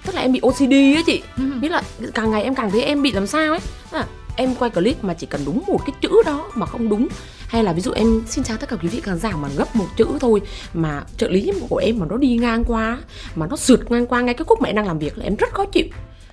Tức 0.06 0.16
là 0.16 0.22
em 0.22 0.32
bị 0.34 0.40
OCD 0.44 0.72
á 0.96 1.02
chị. 1.06 1.22
Ừ. 1.38 1.44
Nghĩa 1.62 1.70
là 1.70 1.82
càng 2.14 2.32
ngày 2.32 2.44
em 2.44 2.56
càng 2.56 2.72
thấy 2.72 2.82
em 2.84 3.02
bị 3.02 3.12
làm 3.12 3.28
sao 3.28 3.52
ấy. 3.52 3.60
À, 3.92 4.06
Em 4.36 4.56
quay 4.56 4.72
clip 4.72 5.04
mà 5.04 5.14
chỉ 5.14 5.28
cần 5.28 5.42
đúng 5.46 5.64
một 5.68 5.80
cái 5.86 5.94
chữ 6.02 6.10
đó 6.26 6.46
mà 6.56 6.66
không 6.66 6.90
đúng 6.90 7.08
hay 7.48 7.64
là 7.64 7.74
ví 7.74 7.82
dụ 7.82 7.92
em, 7.92 8.22
xin 8.28 8.44
chào 8.44 8.58
tất 8.58 8.70
cả 8.70 8.76
quý 8.76 8.88
vị 8.88 9.02
khán 9.02 9.20
giả 9.20 9.32
mà 9.32 9.50
gấp 9.58 9.76
một 9.76 9.88
chữ 9.98 10.08
thôi, 10.20 10.42
mà 10.74 11.04
trợ 11.18 11.28
lý 11.30 11.52
của 11.70 11.78
em 11.78 12.00
mà 12.00 12.06
nó 12.10 12.18
đi 12.18 12.38
ngang 12.38 12.64
qua, 12.64 12.98
mà 13.36 13.48
nó 13.48 13.56
sượt 13.56 13.92
ngang 13.92 14.08
qua 14.08 14.22
ngay 14.22 14.34
cái 14.34 14.46
khúc 14.46 14.62
mà 14.62 14.70
em 14.70 14.76
đang 14.76 14.88
làm 14.88 15.00
việc 15.00 15.18
là 15.18 15.24
em 15.24 15.36
rất 15.36 15.54
khó 15.54 15.66
chịu 15.66 15.86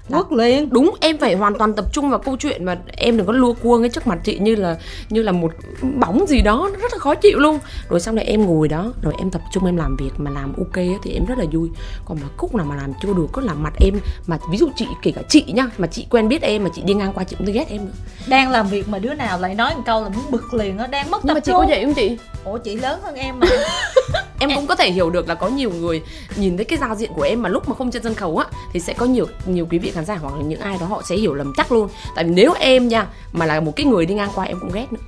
quất 0.08 0.32
liền 0.32 0.70
đúng 0.70 0.94
em 1.00 1.18
phải 1.18 1.34
hoàn 1.34 1.58
toàn 1.58 1.74
tập 1.74 1.84
trung 1.92 2.10
vào 2.10 2.18
câu 2.18 2.36
chuyện 2.36 2.64
và 2.64 2.76
em 2.96 3.16
đừng 3.16 3.26
có 3.26 3.32
lua 3.32 3.52
cua 3.52 3.78
ngay 3.78 3.88
trước 3.88 4.06
mặt 4.06 4.18
chị 4.24 4.38
như 4.38 4.54
là 4.54 4.76
như 5.08 5.22
là 5.22 5.32
một 5.32 5.52
bóng 5.96 6.26
gì 6.28 6.40
đó 6.40 6.68
nó 6.72 6.78
rất 6.78 6.92
là 6.92 6.98
khó 6.98 7.14
chịu 7.14 7.38
luôn. 7.38 7.58
Rồi 7.88 8.00
sau 8.00 8.14
này 8.14 8.24
em 8.24 8.46
ngồi 8.46 8.68
đó 8.68 8.92
rồi 9.02 9.14
em 9.18 9.30
tập 9.30 9.42
trung 9.52 9.66
em 9.66 9.76
làm 9.76 9.96
việc 9.96 10.10
mà 10.16 10.30
làm 10.30 10.52
ok 10.58 10.74
thì 11.02 11.12
em 11.14 11.24
rất 11.24 11.38
là 11.38 11.44
vui. 11.52 11.68
Còn 12.04 12.18
mà 12.22 12.28
khúc 12.36 12.54
nào 12.54 12.66
mà 12.66 12.76
làm 12.76 12.92
chưa 13.02 13.12
được 13.14 13.26
có 13.32 13.42
là 13.42 13.54
mặt 13.54 13.72
em 13.80 14.00
mà 14.26 14.38
ví 14.50 14.58
dụ 14.58 14.68
chị 14.76 14.86
kể 15.02 15.12
cả 15.12 15.22
chị 15.28 15.44
nhá 15.46 15.66
mà 15.78 15.86
chị 15.86 16.06
quen 16.10 16.28
biết 16.28 16.42
em 16.42 16.64
mà 16.64 16.70
chị 16.74 16.82
đi 16.82 16.94
ngang 16.94 17.12
qua 17.12 17.24
chị 17.24 17.36
cũng 17.38 17.52
ghét 17.52 17.68
em 17.68 17.84
nữa. 17.86 17.92
Đang 18.26 18.50
làm 18.50 18.68
việc 18.68 18.88
mà 18.88 18.98
đứa 18.98 19.14
nào 19.14 19.38
lại 19.38 19.54
nói 19.54 19.74
một 19.74 19.82
câu 19.86 20.02
là 20.02 20.08
muốn 20.08 20.24
bực 20.30 20.54
liền 20.54 20.78
á 20.78 20.86
đang 20.86 21.10
mất 21.10 21.24
nhưng 21.24 21.28
tập 21.28 21.34
mà 21.34 21.40
chị 21.40 21.52
trung. 21.52 21.60
có 21.60 21.66
vậy 21.68 21.84
không 21.84 21.94
chị? 21.94 22.16
Ủa 22.44 22.58
chị 22.58 22.76
lớn 22.76 23.00
hơn 23.02 23.14
em 23.14 23.38
mà 23.40 23.46
em 24.42 24.50
cũng 24.55 24.66
có 24.66 24.74
thể 24.74 24.90
hiểu 24.90 25.11
được 25.11 25.28
là 25.28 25.35
có 25.35 25.48
nhiều 25.48 25.70
người 25.70 26.02
nhìn 26.37 26.57
thấy 26.57 26.64
cái 26.64 26.78
giao 26.78 26.94
diện 26.94 27.12
của 27.14 27.22
em 27.22 27.42
mà 27.42 27.48
lúc 27.48 27.68
mà 27.68 27.74
không 27.74 27.90
trên 27.90 28.02
sân 28.02 28.14
khấu 28.14 28.38
á 28.38 28.46
thì 28.72 28.81
sẽ 28.81 28.92
có 28.92 29.07
nhiều 29.07 29.26
nhiều 29.46 29.66
quý 29.70 29.78
vị 29.78 29.90
khán 29.90 30.05
giả 30.05 30.16
hoặc 30.16 30.35
là 30.37 30.42
những 30.42 30.61
ai 30.61 30.76
đó 30.81 30.87
họ 30.87 31.02
sẽ 31.09 31.16
hiểu 31.16 31.35
lầm 31.35 31.52
chắc 31.57 31.72
luôn. 31.72 31.88
Tại 32.14 32.24
vì 32.24 32.31
nếu 32.31 32.52
em 32.52 32.88
nha 32.88 33.07
mà 33.33 33.46
là 33.46 33.61
một 33.61 33.72
cái 33.76 33.87
người 33.87 34.07
đi 34.07 34.14
ngang 34.14 34.31
qua 34.35 34.44
em 34.44 34.57
cũng 34.61 34.72
ghét 34.72 34.92
nữa. 34.92 35.00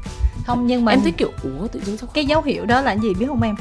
Không 0.46 0.66
nhưng 0.66 0.84
mà 0.84 0.92
em 0.92 1.00
thấy 1.02 1.12
kiểu 1.12 1.30
ủa 1.42 1.66
tự 1.66 1.80
dưng 1.84 1.96
sao 1.96 2.08
cái 2.14 2.26
dấu 2.26 2.42
hiệu 2.42 2.64
đó 2.64 2.80
là 2.80 2.96
gì 2.96 3.14
biết 3.14 3.26
không 3.28 3.42
em? 3.42 3.54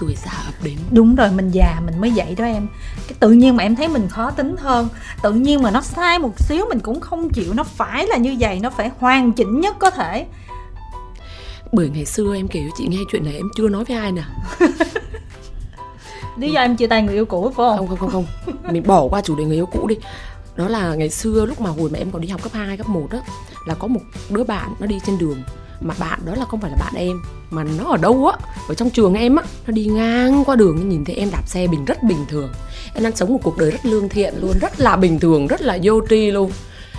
Tuổi 0.00 0.14
già 0.24 0.32
ập 0.46 0.54
đến. 0.62 0.76
Đúng 0.90 1.14
rồi 1.14 1.30
mình 1.30 1.50
già 1.50 1.80
mình 1.84 2.00
mới 2.00 2.12
vậy 2.16 2.34
đó 2.38 2.44
em. 2.44 2.66
Cái 3.08 3.14
tự 3.20 3.30
nhiên 3.30 3.56
mà 3.56 3.62
em 3.62 3.76
thấy 3.76 3.88
mình 3.88 4.08
khó 4.08 4.30
tính 4.30 4.56
hơn 4.58 4.88
tự 5.22 5.32
nhiên 5.32 5.62
mà 5.62 5.70
nó 5.70 5.80
sai 5.80 6.18
một 6.18 6.32
xíu 6.38 6.64
mình 6.68 6.80
cũng 6.80 7.00
không 7.00 7.30
chịu 7.30 7.54
nó 7.54 7.64
phải 7.64 8.06
là 8.06 8.16
như 8.16 8.36
vậy 8.40 8.60
nó 8.62 8.70
phải 8.70 8.90
hoàn 8.98 9.32
chỉnh 9.32 9.60
nhất 9.60 9.76
có 9.78 9.90
thể. 9.90 10.26
Bởi 11.72 11.90
ngày 11.94 12.04
xưa 12.04 12.34
em 12.34 12.48
kể 12.48 12.60
cho 12.68 12.74
chị 12.78 12.86
nghe 12.88 12.98
chuyện 13.12 13.24
này 13.24 13.34
em 13.34 13.48
chưa 13.56 13.68
nói 13.68 13.84
với 13.84 13.96
ai 13.96 14.12
nè 14.12 14.22
lý 16.38 16.52
do 16.52 16.60
em 16.60 16.76
chia 16.76 16.86
tay 16.86 17.02
người 17.02 17.14
yêu 17.14 17.24
cũ 17.24 17.42
phải 17.42 17.54
không? 17.54 17.76
Không 17.78 17.88
không 17.88 17.98
không 17.98 18.10
không. 18.10 18.26
Mình 18.72 18.82
bỏ 18.86 19.08
qua 19.10 19.20
chủ 19.20 19.36
đề 19.36 19.44
người 19.44 19.56
yêu 19.56 19.66
cũ 19.66 19.86
đi. 19.86 19.96
Đó 20.56 20.68
là 20.68 20.94
ngày 20.94 21.10
xưa 21.10 21.46
lúc 21.46 21.60
mà 21.60 21.70
hồi 21.70 21.90
mà 21.90 21.98
em 21.98 22.10
còn 22.10 22.22
đi 22.22 22.28
học 22.28 22.42
cấp 22.42 22.52
2, 22.52 22.76
cấp 22.76 22.88
1 22.88 23.06
á 23.10 23.18
là 23.66 23.74
có 23.74 23.86
một 23.86 24.00
đứa 24.30 24.44
bạn 24.44 24.74
nó 24.80 24.86
đi 24.86 24.98
trên 25.06 25.18
đường. 25.18 25.42
Mà 25.80 25.94
bạn 25.98 26.18
đó 26.24 26.34
là 26.34 26.44
không 26.44 26.60
phải 26.60 26.70
là 26.70 26.76
bạn 26.76 26.94
em 26.96 27.22
mà 27.50 27.64
nó 27.64 27.84
ở 27.84 27.96
đâu 27.96 28.26
á 28.26 28.38
ở 28.68 28.74
trong 28.74 28.90
trường 28.90 29.14
em 29.14 29.36
á 29.36 29.44
nó 29.66 29.72
đi 29.72 29.84
ngang 29.84 30.44
qua 30.44 30.56
đường 30.56 30.88
nhìn 30.88 31.04
thấy 31.04 31.14
em 31.14 31.30
đạp 31.30 31.42
xe 31.46 31.66
bình 31.66 31.84
rất 31.84 32.02
bình 32.02 32.24
thường. 32.28 32.48
Em 32.94 33.04
đang 33.04 33.16
sống 33.16 33.32
một 33.32 33.40
cuộc 33.42 33.58
đời 33.58 33.70
rất 33.70 33.86
lương 33.86 34.08
thiện 34.08 34.34
luôn 34.40 34.58
rất 34.60 34.80
là 34.80 34.96
bình 34.96 35.20
thường 35.20 35.46
rất 35.46 35.62
là 35.62 35.78
vô 35.82 36.00
tri 36.10 36.30
luôn. 36.30 36.50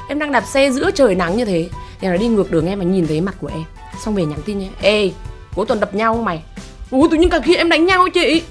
Em 0.10 0.20
đang 0.20 0.32
đạp 0.32 0.46
xe 0.48 0.72
giữa 0.72 0.91
trời 0.91 1.15
nắng 1.15 1.38
như 1.38 1.46
thế 1.46 1.70
thì 2.00 2.08
nó 2.08 2.17
đi 2.17 2.28
ngược 2.28 2.52
đường 2.52 2.67
em 2.67 2.80
mà 2.80 2.86
nhìn 2.86 3.08
thấy 3.08 3.22
mặt 3.22 3.36
của 3.41 3.48
em. 3.48 3.63
Xong 4.06 4.15
về 4.15 4.26
nhắn 4.26 4.39
tin 4.46 4.60
nhé 4.60 4.70
ê 4.82 5.12
cuối 5.56 5.65
tuần 5.65 5.80
đập 5.80 5.96
nhau 5.96 6.13
không 6.13 6.26
mày. 6.26 6.44
Ui 6.91 7.08
tự 7.12 7.17
nhiên 7.17 7.30
cả 7.30 7.39
khi 7.39 7.56
em 7.56 7.70
đánh 7.70 7.86
nhau 7.86 8.10
chị? 8.13 8.44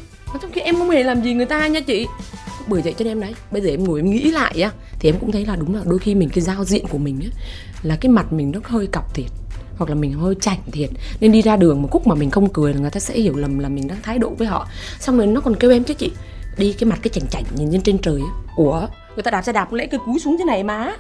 Trong 0.43 0.53
khi 0.53 0.61
em 0.61 0.77
không 0.77 0.91
hề 0.91 1.03
làm 1.03 1.23
gì 1.23 1.35
người 1.35 1.47
ta 1.47 1.67
nha 1.67 1.81
chị. 1.81 2.07
Bởi 2.67 2.83
vậy 2.83 2.95
cho 2.99 3.05
nên 3.05 3.13
em 3.13 3.21
đấy, 3.21 3.35
bây 3.51 3.63
giờ 3.63 3.71
em 3.71 3.85
ngồi 3.85 3.99
em 4.01 4.11
nghĩ 4.11 4.31
lại 4.31 4.63
á, 4.63 4.71
thì 4.99 5.09
em 5.09 5.19
cũng 5.21 5.33
thấy 5.33 5.47
là 5.47 5.57
đúng 5.57 5.75
là 5.75 5.81
đôi 5.85 5.99
khi 5.99 6.15
mình, 6.15 6.29
cái 6.29 6.41
giao 6.41 6.65
diện 6.65 6.87
của 6.89 6.99
mình 6.99 7.21
á, 7.23 7.29
là 7.83 7.97
cái 8.01 8.11
mặt 8.11 8.33
mình 8.33 8.51
nó 8.51 8.61
hơi 8.65 8.87
cọc 8.87 9.15
thiệt, 9.15 9.31
hoặc 9.77 9.91
là 9.91 9.95
mình 9.95 10.13
hơi 10.13 10.35
chảnh 10.41 10.59
thiệt. 10.73 10.91
Nên 11.21 11.33
đi 11.33 11.43
ra 11.43 11.57
đường 11.57 11.83
mà 11.83 11.89
khúc 11.91 12.07
mà 12.07 12.15
mình 12.15 12.31
không 12.31 12.53
cười 12.53 12.75
là 12.75 12.81
người 12.81 12.91
ta 12.91 13.01
sẽ 13.01 13.15
hiểu 13.15 13.37
lầm 13.37 13.59
là 13.59 13.69
mình 13.69 13.89
đang 13.89 13.99
thái 14.03 14.19
độ 14.19 14.31
với 14.39 14.47
họ. 14.47 14.69
Xong 15.01 15.17
rồi 15.17 15.27
nó 15.27 15.41
còn 15.41 15.57
kêu 15.57 15.71
em 15.71 15.85
chứ 15.85 15.95
chị, 15.95 16.11
đi 16.59 16.73
cái 16.73 16.91
mặt 16.91 16.99
cái 17.03 17.11
chảnh 17.13 17.27
chảnh 17.31 17.45
nhìn 17.57 17.71
lên 17.71 17.83
trên 17.83 17.99
trời 17.99 18.21
á. 18.21 18.53
Ủa, 18.57 18.81
người 19.17 19.23
ta 19.23 19.31
đạp 19.31 19.43
xe 19.43 19.53
đạp 19.53 19.73
lẽ 19.73 19.87
cứ 19.87 19.99
cúi 20.07 20.19
xuống 20.19 20.37
thế 20.39 20.45
này 20.45 20.65
má 20.65 20.93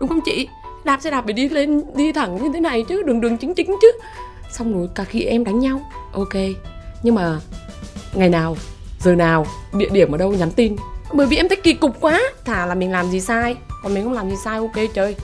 đúng 0.00 0.08
không 0.08 0.20
chị? 0.24 0.48
Đạp 0.84 1.00
xe 1.02 1.10
đạp 1.10 1.22
phải 1.24 1.32
đi 1.32 1.48
lên, 1.48 1.82
đi 1.96 2.12
thẳng 2.12 2.42
như 2.42 2.50
thế 2.54 2.60
này 2.60 2.84
chứ, 2.88 3.02
đường 3.02 3.20
đường 3.20 3.38
chính 3.38 3.54
chính 3.54 3.76
chứ. 3.82 3.92
Xong 4.52 4.72
rồi 4.72 4.88
cả 4.94 5.04
khi 5.04 5.22
em 5.22 5.44
đánh 5.44 5.58
nhau, 5.58 5.80
ok. 6.12 6.34
Nhưng 7.02 7.14
mà 7.14 7.40
ngày 8.16 8.28
nào, 8.28 8.56
giờ 9.00 9.14
nào, 9.14 9.46
địa 9.72 9.88
điểm 9.92 10.12
ở 10.12 10.18
đâu, 10.18 10.32
nhắn 10.32 10.50
tin. 10.50 10.76
Bởi 11.12 11.26
vì 11.26 11.36
em 11.36 11.48
thấy 11.48 11.56
kỳ 11.56 11.72
cục 11.72 12.00
quá. 12.00 12.20
Thả 12.44 12.66
là 12.66 12.74
mình 12.74 12.92
làm 12.92 13.10
gì 13.10 13.20
sai. 13.20 13.56
Còn 13.82 13.94
mình 13.94 14.04
không 14.04 14.12
làm 14.12 14.30
gì 14.30 14.36
sai, 14.44 14.58
ok, 14.58 14.94
chơi. 14.94 15.16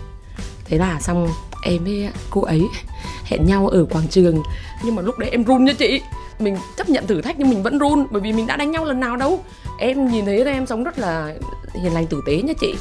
Thế 0.64 0.78
là 0.78 1.00
xong, 1.00 1.28
em 1.62 1.84
với 1.84 2.08
cô 2.30 2.40
ấy 2.40 2.62
hẹn 3.24 3.46
nhau 3.46 3.68
ở 3.68 3.86
quảng 3.90 4.08
trường. 4.08 4.42
Nhưng 4.84 4.94
mà 4.94 5.02
lúc 5.02 5.18
đấy 5.18 5.30
em 5.30 5.44
run 5.44 5.64
nha 5.64 5.72
chị. 5.78 6.00
Mình 6.38 6.56
chấp 6.76 6.88
nhận 6.88 7.06
thử 7.06 7.20
thách 7.20 7.38
nhưng 7.38 7.50
mình 7.50 7.62
vẫn 7.62 7.78
run, 7.78 8.06
bởi 8.10 8.20
vì 8.20 8.32
mình 8.32 8.46
đã 8.46 8.56
đánh 8.56 8.70
nhau 8.70 8.84
lần 8.84 9.00
nào 9.00 9.16
đâu. 9.16 9.44
Em 9.78 10.08
nhìn 10.08 10.24
thấy 10.24 10.44
em 10.44 10.66
sống 10.66 10.84
rất 10.84 10.98
là 10.98 11.34
hiền 11.82 11.94
lành 11.94 12.06
tử 12.06 12.22
tế 12.26 12.42
nha 12.42 12.52
chị. 12.60 12.74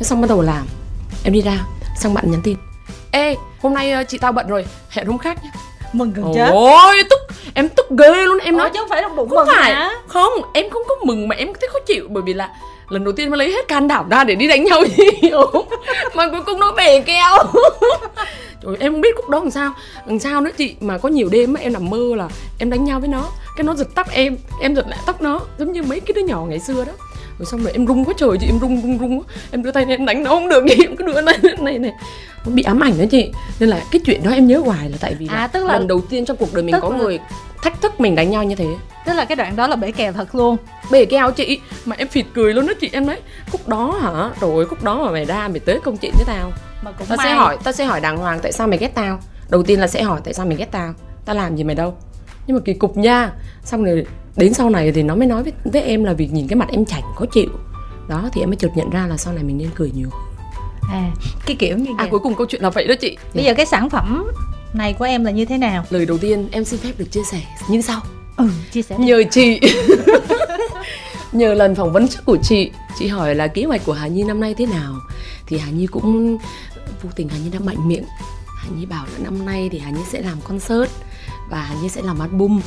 Xong 0.00 0.20
bắt 0.20 0.28
đầu 0.28 0.42
làm 0.42 0.66
em 1.24 1.32
đi 1.32 1.42
ra, 1.42 1.66
xong 1.96 2.14
bạn 2.14 2.30
nhắn 2.30 2.40
tin. 2.44 2.56
Ê, 3.10 3.36
hôm 3.62 3.74
nay 3.74 3.92
ờ, 3.92 4.04
chị 4.08 4.18
tao 4.18 4.32
bận 4.32 4.48
rồi, 4.48 4.66
hẹn 4.90 5.06
hôm 5.06 5.18
khác 5.18 5.44
nhé 5.44 5.50
mừng 5.94 6.12
gần 6.14 6.32
chết. 6.34 6.50
Ôi 6.52 7.02
tức 7.10 7.18
em 7.54 7.68
tức 7.68 7.86
ghê 7.98 8.24
luôn 8.24 8.38
em 8.38 8.54
Ủa, 8.54 8.58
nói 8.58 8.70
chứ 8.74 8.78
không 8.80 8.88
phải 8.88 9.02
là 9.02 9.08
bụng 9.08 9.28
không 9.28 9.36
mừng 9.36 9.46
phải. 9.56 9.74
hả? 9.74 9.90
Không 10.08 10.32
em 10.52 10.70
không 10.70 10.82
có 10.88 10.94
mừng 11.04 11.28
mà 11.28 11.36
em 11.36 11.48
thấy 11.60 11.68
khó 11.72 11.78
chịu 11.86 12.06
bởi 12.10 12.22
vì 12.26 12.34
là 12.34 12.48
lần 12.88 13.04
đầu 13.04 13.12
tiên 13.12 13.30
mà 13.30 13.36
lấy 13.36 13.52
hết 13.52 13.68
can 13.68 13.88
đảm 13.88 14.08
ra 14.08 14.24
để 14.24 14.34
đi 14.34 14.48
đánh 14.48 14.64
nhau 14.64 14.82
nhiều 15.22 15.50
mà 16.14 16.28
cuối 16.28 16.40
cùng 16.46 16.60
nó 16.60 16.72
bể 16.72 17.00
keo 17.00 17.36
Trời 18.62 18.76
em 18.80 18.92
không 18.92 19.00
biết 19.00 19.16
khúc 19.16 19.28
đó 19.28 19.38
làm 19.38 19.50
sao. 19.50 19.72
Làm 20.06 20.18
sao 20.18 20.40
nữa 20.40 20.50
chị 20.56 20.74
mà 20.80 20.98
có 20.98 21.08
nhiều 21.08 21.28
đêm 21.32 21.54
á, 21.54 21.62
em 21.62 21.72
nằm 21.72 21.90
mơ 21.90 21.98
là 22.16 22.28
em 22.58 22.70
đánh 22.70 22.84
nhau 22.84 23.00
với 23.00 23.08
nó 23.08 23.22
cái 23.56 23.64
nó 23.64 23.74
giật 23.74 23.88
tóc 23.94 24.06
em 24.12 24.36
em 24.60 24.74
giật 24.76 24.86
lại 24.88 24.98
tóc 25.06 25.22
nó 25.22 25.40
giống 25.58 25.72
như 25.72 25.82
mấy 25.82 26.00
cái 26.00 26.12
đứa 26.14 26.20
nhỏ 26.22 26.40
ngày 26.48 26.60
xưa 26.60 26.84
đó 26.84 26.92
rồi 27.38 27.46
xong 27.46 27.62
rồi 27.62 27.72
em 27.72 27.86
rung 27.86 28.04
quá 28.04 28.14
trời 28.16 28.30
chị 28.40 28.46
em 28.46 28.58
rung 28.60 28.82
rung 28.82 28.98
rung 28.98 29.18
quá. 29.20 29.24
em 29.50 29.62
đưa 29.62 29.70
tay 29.70 29.86
lên 29.86 29.98
em 30.00 30.06
đánh 30.06 30.22
nó 30.22 30.30
không 30.30 30.48
được 30.48 30.64
gì 30.68 30.74
em 30.84 30.96
cứ 30.96 31.04
đưa 31.06 31.20
này 31.20 31.38
này 31.60 31.78
này. 31.78 31.92
Nó 32.46 32.52
bị 32.52 32.62
ám 32.62 32.80
ảnh 32.82 32.98
đó 32.98 33.04
chị. 33.10 33.30
Nên 33.60 33.68
là 33.68 33.80
cái 33.90 34.00
chuyện 34.04 34.22
đó 34.24 34.30
em 34.30 34.46
nhớ 34.46 34.58
hoài 34.58 34.90
là 34.90 34.96
tại 35.00 35.14
vì 35.18 35.26
là, 35.26 35.32
À, 35.34 35.46
tức 35.46 35.66
là- 35.66 35.72
lần 35.72 35.86
đầu 35.86 36.00
tiên 36.00 36.24
trong 36.24 36.36
cuộc 36.36 36.54
đời 36.54 36.62
mình 36.64 36.74
có 36.82 36.88
là- 36.90 36.96
người 36.98 37.20
thách 37.62 37.82
thức 37.82 38.00
mình 38.00 38.14
đánh 38.14 38.30
nhau 38.30 38.44
như 38.44 38.54
thế. 38.54 38.66
Tức 39.06 39.12
là 39.12 39.24
cái 39.24 39.36
đoạn 39.36 39.56
đó 39.56 39.66
là 39.66 39.76
bể 39.76 39.92
kèo 39.92 40.12
thật 40.12 40.34
luôn. 40.34 40.56
Bể 40.90 41.04
keo 41.04 41.30
chị. 41.30 41.60
Mà 41.84 41.96
em 41.98 42.08
phịt 42.08 42.26
cười 42.34 42.54
luôn 42.54 42.66
đó 42.66 42.72
chị 42.80 42.90
em 42.92 43.06
nói 43.06 43.16
khúc 43.50 43.68
đó 43.68 43.98
hả? 44.02 44.30
Rồi 44.40 44.66
khúc 44.66 44.82
đó 44.82 45.04
mà 45.04 45.10
mày 45.12 45.24
ra 45.24 45.48
mày 45.48 45.60
tới 45.60 45.80
công 45.84 45.96
chuyện 45.96 46.12
với 46.16 46.24
tao. 46.26 46.52
Mà 46.82 46.90
cũng 46.92 47.06
tao 47.06 47.16
may. 47.16 47.26
sẽ 47.26 47.34
hỏi 47.34 47.56
tao 47.64 47.72
sẽ 47.72 47.84
hỏi 47.84 48.00
đàng 48.00 48.16
hoàng 48.16 48.40
tại 48.42 48.52
sao 48.52 48.66
mày 48.66 48.78
ghét 48.78 48.94
tao. 48.94 49.18
Đầu 49.48 49.62
tiên 49.62 49.80
là 49.80 49.86
sẽ 49.86 50.02
hỏi 50.02 50.20
tại 50.24 50.34
sao 50.34 50.46
mày 50.46 50.56
ghét 50.56 50.68
tao. 50.70 50.94
Tao 51.24 51.36
làm 51.36 51.56
gì 51.56 51.64
mày 51.64 51.74
đâu. 51.74 51.94
Nhưng 52.46 52.56
mà 52.56 52.62
kỳ 52.64 52.72
cục 52.74 52.96
nha. 52.96 53.30
Xong 53.64 53.84
rồi 53.84 54.06
đến 54.36 54.54
sau 54.54 54.70
này 54.70 54.92
thì 54.92 55.02
nó 55.02 55.14
mới 55.14 55.26
nói 55.26 55.42
với, 55.42 55.52
với 55.64 55.82
em 55.82 56.04
là 56.04 56.12
vì 56.12 56.28
nhìn 56.28 56.48
cái 56.48 56.56
mặt 56.56 56.68
em 56.72 56.84
chảnh 56.84 57.02
khó 57.16 57.24
chịu. 57.32 57.48
Đó 58.08 58.28
thì 58.32 58.42
em 58.42 58.50
mới 58.50 58.56
chợt 58.56 58.70
nhận 58.74 58.90
ra 58.90 59.06
là 59.06 59.16
sau 59.16 59.32
này 59.32 59.42
mình 59.42 59.58
nên 59.58 59.68
cười 59.74 59.90
nhiều 59.94 60.08
à 60.90 61.10
cái 61.46 61.56
kiểu 61.56 61.78
như 61.78 61.90
à 61.90 61.94
vậy. 61.98 62.08
cuối 62.10 62.20
cùng 62.20 62.34
câu 62.34 62.46
chuyện 62.46 62.62
là 62.62 62.70
vậy 62.70 62.86
đó 62.86 62.94
chị. 63.00 63.16
Bây 63.34 63.44
giờ 63.44 63.54
cái 63.54 63.66
sản 63.66 63.90
phẩm 63.90 64.30
này 64.74 64.92
của 64.92 65.04
em 65.04 65.24
là 65.24 65.30
như 65.30 65.44
thế 65.44 65.58
nào? 65.58 65.84
Lời 65.90 66.06
đầu 66.06 66.18
tiên 66.18 66.48
em 66.52 66.64
xin 66.64 66.80
phép 66.80 66.92
được 66.98 67.10
chia 67.10 67.24
sẻ 67.30 67.40
như 67.68 67.80
sau. 67.80 68.00
Ừ 68.36 68.48
chia 68.72 68.82
sẻ 68.82 68.96
nhờ 68.98 69.22
chị. 69.30 69.60
Nhờ 71.32 71.54
lần 71.54 71.74
phỏng 71.74 71.92
vấn 71.92 72.08
trước 72.08 72.20
của 72.24 72.36
chị 72.42 72.70
chị 72.98 73.06
hỏi 73.06 73.34
là 73.34 73.46
kế 73.46 73.64
hoạch 73.64 73.84
của 73.84 73.92
hà 73.92 74.06
nhi 74.06 74.22
năm 74.22 74.40
nay 74.40 74.54
thế 74.54 74.66
nào? 74.66 74.94
Thì 75.46 75.58
hà 75.58 75.70
nhi 75.70 75.86
cũng 75.86 76.38
vô 77.02 77.10
tình 77.16 77.28
hà 77.28 77.38
nhi 77.38 77.50
đã 77.52 77.58
mạnh 77.58 77.88
miệng. 77.88 78.04
Hà 78.56 78.68
nhi 78.78 78.86
bảo 78.86 79.04
là 79.12 79.18
năm 79.24 79.46
nay 79.46 79.68
thì 79.72 79.78
hà 79.78 79.90
nhi 79.90 80.00
sẽ 80.12 80.22
làm 80.22 80.40
concert 80.48 80.90
và 81.50 81.58
hà 81.62 81.74
nhi 81.82 81.88
sẽ 81.88 82.02
làm 82.02 82.18
album 82.18 82.60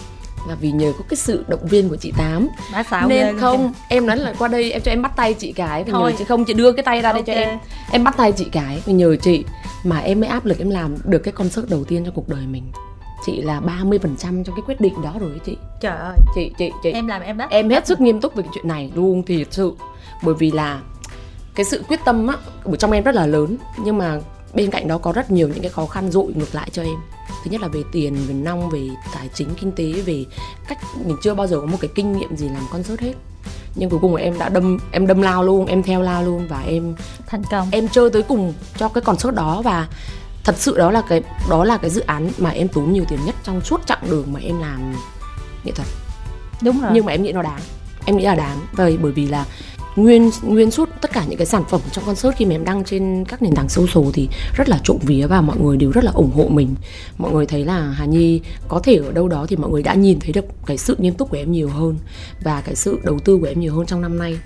là 0.48 0.56
vì 0.56 0.72
nhờ 0.72 0.94
có 0.98 1.04
cái 1.10 1.18
sự 1.18 1.46
động 1.48 1.68
viên 1.68 1.90
của 1.90 1.96
chị 1.96 2.14
tám. 2.18 2.48
Xạo 2.90 3.08
nên 3.08 3.40
không 3.40 3.74
em 3.90 4.06
nói 4.06 4.18
là 4.18 4.34
qua 4.40 4.48
đây 4.48 4.72
em 4.72 4.82
cho 4.82 4.92
em 4.92 5.02
bắt 5.02 5.12
tay 5.16 5.34
chị 5.34 5.52
cái 5.52 5.84
vì 5.84 5.92
Thôi. 5.92 6.12
nhờ 6.12 6.18
chị 6.20 6.26
không 6.26 6.46
chị 6.46 6.54
đưa 6.54 6.72
cái 6.72 6.84
tay 6.84 7.02
ra 7.02 7.14
đây 7.14 7.22
cho 7.22 7.34
em. 7.34 7.58
Em 7.92 8.04
bắt 8.04 8.18
tay 8.18 8.32
chị 8.32 8.46
cái 8.52 8.82
vì 8.86 8.94
nhờ 8.94 9.16
chị 9.16 9.44
mà 9.84 10.00
em 10.00 10.20
mới 10.20 10.30
áp 10.30 10.46
lực 10.46 10.60
em 10.60 10.70
làm 10.70 10.96
được 11.06 11.20
cái 11.20 11.32
concert 11.32 11.70
đầu 11.70 11.84
tiên 11.84 12.06
trong 12.06 12.14
cuộc 12.14 12.30
đời 12.30 12.48
mình. 12.52 12.72
Chị 13.26 13.42
là 13.42 13.62
30% 13.62 14.18
trong 14.22 14.56
cái 14.56 14.64
quyết 14.66 14.82
định 14.82 14.94
đó 15.04 15.14
rồi 15.20 15.32
chị. 15.46 15.58
Trời 15.82 15.98
ơi. 15.98 16.16
Chị 16.36 16.52
chị 16.58 16.72
chị. 16.84 16.92
Em 16.92 17.08
làm 17.08 17.22
em 17.22 17.38
đắt 17.38 17.50
em 17.50 17.70
hết 17.70 17.88
sức 17.88 18.02
nghiêm 18.02 18.22
túc 18.22 18.36
về 18.36 18.44
cái 18.44 18.52
chuyện 18.54 18.68
này 18.68 18.92
luôn 18.96 19.24
thì 19.28 19.44
thật 19.44 19.54
sự. 19.54 19.74
Bởi 20.24 20.36
vì 20.36 20.52
là 20.52 20.82
cái 21.56 21.66
sự 21.66 21.84
quyết 21.88 22.00
tâm 22.06 22.28
á 22.28 22.36
ở 22.64 22.76
trong 22.76 22.92
em 22.92 23.04
rất 23.04 23.16
là 23.16 23.26
lớn. 23.26 23.58
Nhưng 23.78 23.98
mà 23.98 24.20
bên 24.54 24.72
cạnh 24.72 24.88
đó 24.88 24.98
có 24.98 25.12
rất 25.12 25.32
nhiều 25.32 25.48
những 25.48 25.62
cái 25.62 25.72
khó 25.72 25.86
khăn 25.86 26.12
dội 26.12 26.34
ngược 26.36 26.56
lại 26.56 26.70
cho 26.72 26.84
em. 26.84 26.96
Thứ 27.44 27.52
nhất 27.52 27.62
là 27.62 27.68
về 27.68 27.84
tiền 27.92 28.16
về 28.28 28.34
nong 28.34 28.70
về 28.70 28.90
tài 29.14 29.30
chính 29.34 29.50
kinh 29.56 29.72
tế 29.72 30.02
về 30.02 30.26
cách 30.68 30.78
mình 31.06 31.18
chưa 31.24 31.34
bao 31.34 31.48
giờ 31.48 31.60
có 31.60 31.66
một 31.66 31.78
cái 31.82 31.90
kinh 31.96 32.18
nghiệm 32.18 32.38
gì 32.38 32.50
làm 32.50 32.64
concert 32.72 33.02
hết. 33.02 33.14
Nhưng 33.76 33.90
cuối 33.90 34.00
cùng 34.02 34.16
là 34.16 34.22
em 34.22 34.40
đã 34.40 34.50
đâm 34.50 34.78
em 34.92 35.08
đâm 35.08 35.22
lao 35.22 35.44
luôn 35.44 35.66
em 35.66 35.84
theo 35.84 36.02
lao 36.02 36.24
luôn 36.24 36.48
và 36.48 36.62
em 36.68 36.96
thành 37.28 37.44
công. 37.52 37.68
em 37.72 37.88
chơi 37.88 38.10
tới 38.10 38.22
cùng 38.22 38.54
cho 38.78 38.90
cái 38.90 39.02
concert 39.02 39.36
đó 39.36 39.62
và 39.62 39.88
thật 40.44 40.56
sự 40.58 40.78
đó 40.78 40.92
là 40.92 41.02
cái 41.10 41.22
đó 41.50 41.64
là 41.64 41.78
cái 41.78 41.90
dự 41.90 42.02
án 42.02 42.30
mà 42.38 42.50
em 42.50 42.68
tốn 42.68 42.94
nhiều 42.94 43.06
tiền 43.10 43.20
nhất 43.26 43.36
trong 43.44 43.62
suốt 43.62 43.82
chặng 43.86 44.02
đường 44.10 44.34
mà 44.34 44.40
em 44.40 44.60
làm 44.60 44.94
nghệ 45.64 45.72
thuật. 45.72 45.88
Đúng 46.62 46.82
rồi. 46.82 46.92
Nhưng 46.94 47.06
mà 47.06 47.12
em 47.12 47.24
nghĩ 47.24 47.32
nó 47.32 47.42
đáng. 47.42 47.60
Em 48.06 48.18
nghĩ 48.18 48.24
là 48.24 48.36
đáng. 48.36 48.58
Vậy 48.72 48.98
bởi 49.02 49.12
vì 49.12 49.28
là 49.28 49.46
nguyên 49.98 50.30
nguyên 50.44 50.72
suốt 50.72 50.90
tất 51.02 51.12
cả 51.14 51.26
những 51.28 51.38
cái 51.38 51.48
sản 51.48 51.64
phẩm 51.70 51.82
trong 51.92 52.06
concert 52.06 52.36
khi 52.36 52.46
mà 52.46 52.52
em 52.56 52.66
đăng 52.66 52.84
trên 52.84 53.26
các 53.28 53.42
nền 53.42 53.56
tảng 53.56 53.70
social 53.70 54.12
thì 54.14 54.30
rất 54.54 54.70
là 54.70 54.80
trộm 54.84 54.98
vía 55.02 55.28
và 55.28 55.42
mọi 55.42 55.58
người 55.58 55.78
đều 55.78 55.92
rất 55.92 56.04
là 56.04 56.12
ủng 56.12 56.32
hộ 56.36 56.48
mình. 56.50 56.76
Mọi 57.18 57.32
người 57.32 57.46
thấy 57.46 57.66
là 57.66 57.80
hà 57.80 58.06
nhi 58.06 58.42
có 58.68 58.80
thể 58.80 58.96
ở 58.96 59.12
đâu 59.12 59.28
đó 59.28 59.46
thì 59.50 59.56
mọi 59.56 59.72
người 59.72 59.84
đã 59.84 59.94
nhìn 59.94 60.20
thấy 60.20 60.32
được 60.32 60.46
cái 60.66 60.78
sự 60.78 60.96
nghiêm 61.00 61.14
túc 61.14 61.30
của 61.30 61.38
em 61.38 61.52
nhiều 61.52 61.70
hơn 61.70 61.98
và 62.44 62.62
cái 62.62 62.76
sự 62.76 63.00
đầu 63.04 63.20
tư 63.20 63.38
của 63.38 63.48
em 63.48 63.60
nhiều 63.60 63.76
hơn 63.76 63.86
trong 63.86 64.02
năm 64.02 64.18
nay. 64.18 64.38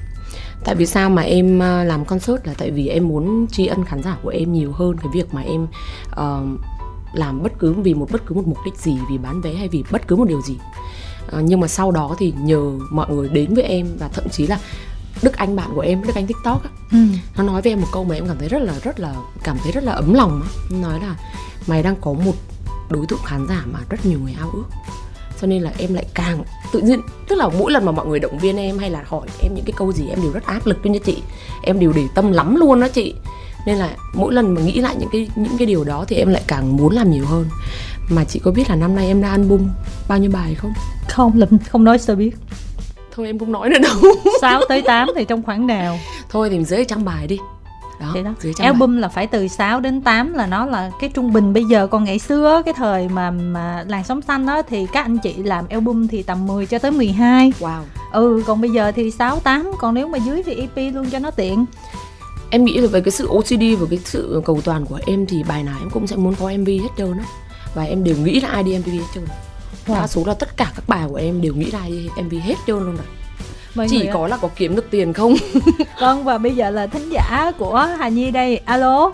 Tại 0.63 0.75
vì 0.75 0.85
sao 0.85 1.09
mà 1.09 1.21
em 1.21 1.61
à, 1.61 1.83
làm 1.83 2.05
concert 2.05 2.45
là 2.45 2.53
tại 2.57 2.71
vì 2.71 2.87
em 2.87 3.07
muốn 3.07 3.47
tri 3.51 3.65
ân 3.65 3.85
khán 3.85 4.03
giả 4.03 4.17
của 4.23 4.29
em 4.29 4.53
nhiều 4.53 4.71
hơn 4.71 4.97
cái 4.97 5.07
việc 5.13 5.33
mà 5.33 5.41
em 5.41 5.67
uh, 6.11 6.59
làm 7.13 7.43
bất 7.43 7.51
cứ 7.59 7.73
vì 7.73 7.93
một 7.93 8.07
bất 8.11 8.25
cứ 8.25 8.35
một 8.35 8.47
mục 8.47 8.57
đích 8.65 8.75
gì 8.75 8.97
vì 9.09 9.17
bán 9.17 9.41
vé 9.41 9.53
hay 9.53 9.67
vì 9.67 9.83
bất 9.91 10.07
cứ 10.07 10.15
một 10.15 10.27
điều 10.27 10.41
gì. 10.41 10.57
Ờ, 11.27 11.41
nhưng 11.41 11.59
mà 11.59 11.67
sau 11.67 11.91
đó 11.91 12.15
thì 12.19 12.33
nhờ 12.41 12.71
mọi 12.91 13.13
người 13.13 13.29
đến 13.29 13.53
với 13.53 13.63
em 13.63 13.87
và 13.99 14.07
thậm 14.07 14.29
chí 14.29 14.47
là 14.47 14.59
Đức 15.23 15.38
Anh 15.38 15.55
bạn 15.55 15.69
của 15.75 15.81
em, 15.81 16.03
Đức 16.03 16.15
Anh 16.15 16.27
TikTok 16.27 16.63
á, 16.63 16.69
ừ. 16.91 16.97
nó 17.38 17.43
nói 17.43 17.62
với 17.62 17.71
em 17.71 17.81
một 17.81 17.88
câu 17.91 18.03
mà 18.03 18.15
em 18.15 18.27
cảm 18.27 18.38
thấy 18.38 18.49
rất 18.49 18.62
là 18.62 18.73
rất 18.84 18.99
là 18.99 19.15
cảm 19.43 19.57
thấy 19.63 19.71
rất 19.71 19.84
là 19.84 19.91
ấm 19.91 20.13
lòng 20.13 20.41
á. 20.41 20.49
Nó 20.71 20.89
nói 20.89 20.99
là 20.99 21.15
mày 21.67 21.84
đang 21.84 21.95
có 22.01 22.13
một 22.13 22.36
đối 22.89 23.05
tượng 23.05 23.19
khán 23.25 23.47
giả 23.47 23.63
mà 23.65 23.79
rất 23.89 24.05
nhiều 24.05 24.19
người 24.19 24.36
ao 24.39 24.49
ước. 24.53 24.65
Cho 25.41 25.47
nên 25.47 25.63
là 25.63 25.71
em 25.77 25.93
lại 25.93 26.05
càng 26.13 26.43
tự 26.73 26.79
nhiên 26.79 27.01
tức 27.27 27.36
là 27.36 27.49
mỗi 27.60 27.71
lần 27.71 27.86
mà 27.86 27.91
mọi 27.91 28.07
người 28.07 28.19
động 28.19 28.39
viên 28.39 28.57
em 28.57 28.77
hay 28.77 28.89
là 28.89 29.03
hỏi 29.07 29.27
em 29.41 29.53
những 29.55 29.65
cái 29.65 29.73
câu 29.77 29.93
gì 29.93 30.07
em 30.10 30.21
đều 30.21 30.31
rất 30.31 30.45
áp 30.45 30.65
lực 30.65 30.86
luôn 30.86 30.93
nha 30.93 30.99
chị. 31.05 31.21
Em 31.63 31.79
đều 31.79 31.93
để 31.95 32.07
tâm 32.15 32.31
lắm 32.31 32.55
luôn 32.55 32.81
đó 32.81 32.88
chị. 32.88 33.13
Nên 33.65 33.77
là 33.77 33.95
mỗi 34.13 34.34
lần 34.34 34.53
mà 34.53 34.62
nghĩ 34.62 34.79
lại 34.79 34.95
những 34.99 35.10
cái 35.12 35.29
những 35.36 35.57
cái 35.57 35.65
điều 35.65 35.84
đó 35.84 36.05
thì 36.07 36.15
em 36.15 36.29
lại 36.29 36.43
càng 36.47 36.77
muốn 36.77 36.93
làm 36.93 37.12
nhiều 37.12 37.25
hơn. 37.25 37.45
Mà 38.10 38.23
chị 38.23 38.39
có 38.39 38.51
biết 38.51 38.69
là 38.69 38.75
năm 38.75 38.95
nay 38.95 39.07
em 39.07 39.21
ra 39.21 39.29
album 39.29 39.67
bao 40.07 40.17
nhiêu 40.17 40.31
bài 40.31 40.55
không? 40.55 40.73
Không 41.10 41.38
linh 41.39 41.57
không 41.69 41.84
nói 41.84 41.99
sao 41.99 42.15
biết 42.15 42.31
thôi 43.21 43.27
em 43.27 43.39
không 43.39 43.51
nói 43.51 43.69
nữa 43.69 43.79
đâu 43.81 44.13
6 44.41 44.62
tới 44.69 44.81
8 44.81 45.10
thì 45.15 45.25
trong 45.25 45.43
khoảng 45.43 45.67
nào? 45.67 45.99
Thôi 46.29 46.49
thì 46.49 46.57
mình 46.57 46.65
dưới 46.65 46.86
trăm 46.86 47.05
bài 47.05 47.27
đi. 47.27 47.38
Đó, 47.99 48.12
thì 48.13 48.23
đó. 48.23 48.34
dưới 48.41 48.53
trăm 48.53 48.63
bài. 48.63 48.73
album 48.73 48.97
là 48.97 49.07
phải 49.07 49.27
từ 49.27 49.47
6 49.47 49.79
đến 49.79 50.01
8 50.01 50.34
là 50.34 50.45
nó 50.45 50.65
là 50.65 50.91
cái 50.99 51.10
trung 51.10 51.34
bình. 51.34 51.53
Bây 51.53 51.65
giờ 51.65 51.88
còn 51.88 52.03
ngày 52.03 52.19
xưa 52.19 52.62
cái 52.65 52.73
thời 52.73 53.07
mà 53.10 53.31
mà 53.31 53.84
làn 53.88 54.03
sóng 54.03 54.21
xanh 54.21 54.45
đó 54.45 54.62
thì 54.62 54.88
các 54.93 55.05
anh 55.05 55.17
chị 55.17 55.34
làm 55.43 55.67
album 55.69 56.07
thì 56.07 56.23
tầm 56.23 56.47
10 56.47 56.65
cho 56.65 56.79
tới 56.79 56.91
12 56.91 57.53
wow. 57.60 57.81
Ừ 58.12 58.43
còn 58.47 58.62
bây 58.62 58.69
giờ 58.69 58.91
thì 58.91 59.12
6 59.12 59.39
8 59.39 59.71
còn 59.77 59.93
nếu 59.93 60.07
mà 60.07 60.17
dưới 60.17 60.43
thì 60.43 60.55
EP 60.55 60.93
luôn 60.93 61.10
cho 61.10 61.19
nó 61.19 61.31
tiện. 61.31 61.65
Em 62.49 62.65
nghĩ 62.65 62.77
là 62.77 62.88
về 62.88 63.01
cái 63.01 63.12
sự 63.12 63.27
OCD 63.27 63.63
và 63.79 63.88
cái 63.89 63.99
sự 64.03 64.41
cầu 64.45 64.62
toàn 64.63 64.86
của 64.86 64.99
em 65.05 65.25
thì 65.25 65.43
bài 65.43 65.63
nào 65.63 65.75
em 65.79 65.89
cũng 65.89 66.07
sẽ 66.07 66.15
muốn 66.15 66.36
có 66.39 66.51
MV 66.57 66.67
hết 66.67 66.89
trơn 66.97 67.12
á. 67.12 67.25
Và 67.75 67.84
em 67.84 68.03
đều 68.03 68.15
nghĩ 68.17 68.39
ra 68.39 68.49
ID 68.65 68.79
MV 68.79 68.88
hết 68.88 69.05
trơn 69.13 69.23
đa 69.87 70.07
số 70.07 70.23
là 70.25 70.33
tất 70.33 70.57
cả 70.57 70.71
các 70.75 70.83
bài 70.87 71.03
của 71.09 71.15
em 71.15 71.41
đều 71.41 71.53
nghĩ 71.53 71.71
ra 71.71 71.79
MV 72.23 72.33
hết 72.43 72.55
trơn 72.67 72.75
luôn 72.79 72.95
rồi 72.95 73.05
Mọi 73.75 73.87
chỉ 73.89 74.09
có 74.13 74.27
là 74.27 74.37
có 74.41 74.49
kiếm 74.55 74.75
được 74.75 74.91
tiền 74.91 75.13
không? 75.13 75.33
Vâng 76.01 76.23
và 76.23 76.37
bây 76.37 76.55
giờ 76.55 76.69
là 76.69 76.87
thính 76.87 77.09
giả 77.09 77.51
của 77.57 77.87
Hà 77.99 78.09
Nhi 78.09 78.31
đây. 78.31 78.57
Alo. 78.57 79.11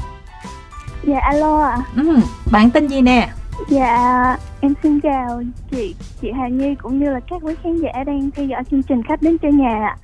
Dạ 1.03 1.19
alo 1.19 1.63
ạ. 1.63 1.77
ừ, 1.95 2.17
bạn 2.51 2.69
tên 2.71 2.87
gì 2.87 3.01
nè? 3.01 3.29
Dạ 3.69 4.37
em 4.61 4.73
xin 4.83 4.99
chào 4.99 5.41
chị 5.71 5.95
chị 6.21 6.31
Hà 6.37 6.47
Nhi 6.47 6.75
cũng 6.81 6.99
như 6.99 7.09
là 7.09 7.19
các 7.29 7.41
quý 7.41 7.53
khán 7.63 7.77
giả 7.81 8.03
đang 8.03 8.29
theo 8.35 8.45
dõi 8.45 8.63
chương 8.71 8.83
trình 8.83 9.03
khách 9.03 9.21
đến 9.21 9.37
chơi 9.37 9.51
nhà 9.51 9.79
ạ. 9.87 9.95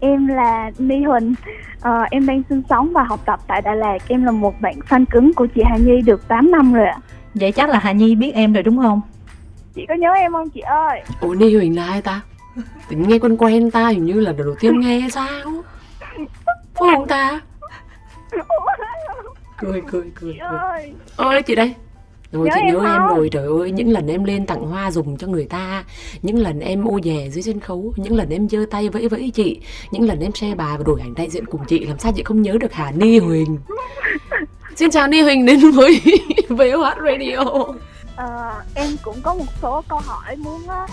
Em 0.00 0.26
là 0.26 0.70
Ni 0.78 1.02
Huỳnh, 1.04 1.34
Ờ, 1.80 2.02
em 2.10 2.26
đang 2.26 2.42
sinh 2.48 2.62
sống 2.70 2.92
và 2.92 3.02
học 3.02 3.20
tập 3.26 3.40
tại 3.46 3.62
Đà 3.62 3.74
Lạt. 3.74 3.98
Em 4.08 4.24
là 4.24 4.30
một 4.30 4.60
bạn 4.60 4.74
fan 4.88 5.04
cứng 5.10 5.34
của 5.34 5.46
chị 5.54 5.62
Hà 5.70 5.76
Nhi 5.76 6.00
được 6.06 6.28
8 6.28 6.50
năm 6.50 6.72
rồi 6.72 6.86
ạ. 6.86 6.98
vậy 7.34 7.52
chắc 7.52 7.68
là 7.70 7.78
Hà 7.78 7.92
Nhi 7.92 8.14
biết 8.14 8.32
em 8.34 8.52
rồi 8.52 8.62
đúng 8.62 8.76
không 8.78 9.00
Chị 9.74 9.86
có 9.88 9.94
nhớ 9.94 10.12
em 10.12 10.32
không 10.32 10.50
chị 10.50 10.60
ơi? 10.60 11.02
ủa 11.20 11.34
ni 11.34 11.54
huỳnh 11.54 11.76
là 11.76 11.86
ai 11.86 12.02
ta? 12.02 12.20
Tính 12.88 13.08
nghe 13.08 13.18
quen 13.18 13.36
quen 13.36 13.70
ta 13.70 13.88
hình 13.88 14.04
như 14.04 14.20
là 14.20 14.32
đầu 14.32 14.54
tiên 14.60 14.80
nghe 14.80 15.08
sao? 15.12 15.52
Phải 16.74 16.88
không 16.94 17.06
ta? 17.06 17.40
Cười 19.58 19.82
cười 19.90 20.10
cười 20.14 20.34
cười. 20.40 20.48
ơi, 20.48 20.92
ôi 21.16 21.42
chị 21.42 21.54
đây. 21.54 21.74
Rồi 22.32 22.48
Nhớ 22.48 22.54
chị 22.54 22.60
nhớ 22.66 22.92
em 22.92 23.16
rồi 23.16 23.28
trời 23.32 23.46
ơi. 23.60 23.70
Những 23.70 23.90
lần 23.90 24.06
em 24.06 24.24
lên 24.24 24.46
tặng 24.46 24.62
hoa 24.62 24.90
dùng 24.90 25.16
cho 25.16 25.26
người 25.26 25.44
ta 25.44 25.84
những 26.22 26.38
lần 26.38 26.60
em 26.60 26.84
ô 26.88 27.00
dè 27.04 27.28
dưới 27.30 27.42
sân 27.42 27.60
khấu 27.60 27.92
những 27.96 28.16
lần 28.16 28.30
em 28.30 28.48
giơ 28.48 28.66
tay 28.70 28.88
vẫy 28.88 29.08
vẫy 29.08 29.30
chị 29.34 29.60
những 29.90 30.02
lần 30.02 30.20
em 30.20 30.32
share 30.32 30.54
bài 30.54 30.78
và 30.78 30.84
đổi 30.86 31.00
ảnh 31.00 31.14
đại 31.14 31.30
diện 31.30 31.46
cùng 31.46 31.64
chị 31.68 31.86
làm 31.86 31.98
sao 31.98 32.12
chị 32.16 32.22
không 32.22 32.42
nhớ 32.42 32.56
được 32.60 32.72
Hà 32.72 32.90
Ni 32.90 33.18
Huỳnh. 33.18 33.58
Xin 34.76 34.90
chào 34.90 35.08
Ni 35.08 35.20
Huỳnh 35.20 35.46
đến 35.46 35.70
với 35.70 36.00
VOH 36.48 36.96
Radio 37.06 37.64
ờ, 38.26 38.52
em 38.74 38.96
cũng 39.02 39.16
có 39.22 39.34
một 39.34 39.44
số 39.62 39.82
câu 39.88 40.00
hỏi 40.06 40.36
muốn 40.36 40.62
uh, 40.64 40.90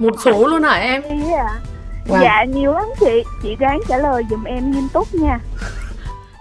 một 0.00 0.14
số 0.24 0.46
luôn 0.46 0.62
hả 0.62 0.74
em 0.74 1.02
ạ. 1.36 1.60
Wow. 2.08 2.20
Dạ 2.22 2.44
nhiều 2.44 2.72
lắm 2.72 2.84
chị, 3.00 3.24
chị 3.42 3.56
ráng 3.58 3.80
trả 3.88 3.96
lời 3.98 4.22
giùm 4.30 4.44
em 4.44 4.70
nghiêm 4.70 4.88
túc 4.92 5.14
nha. 5.14 5.38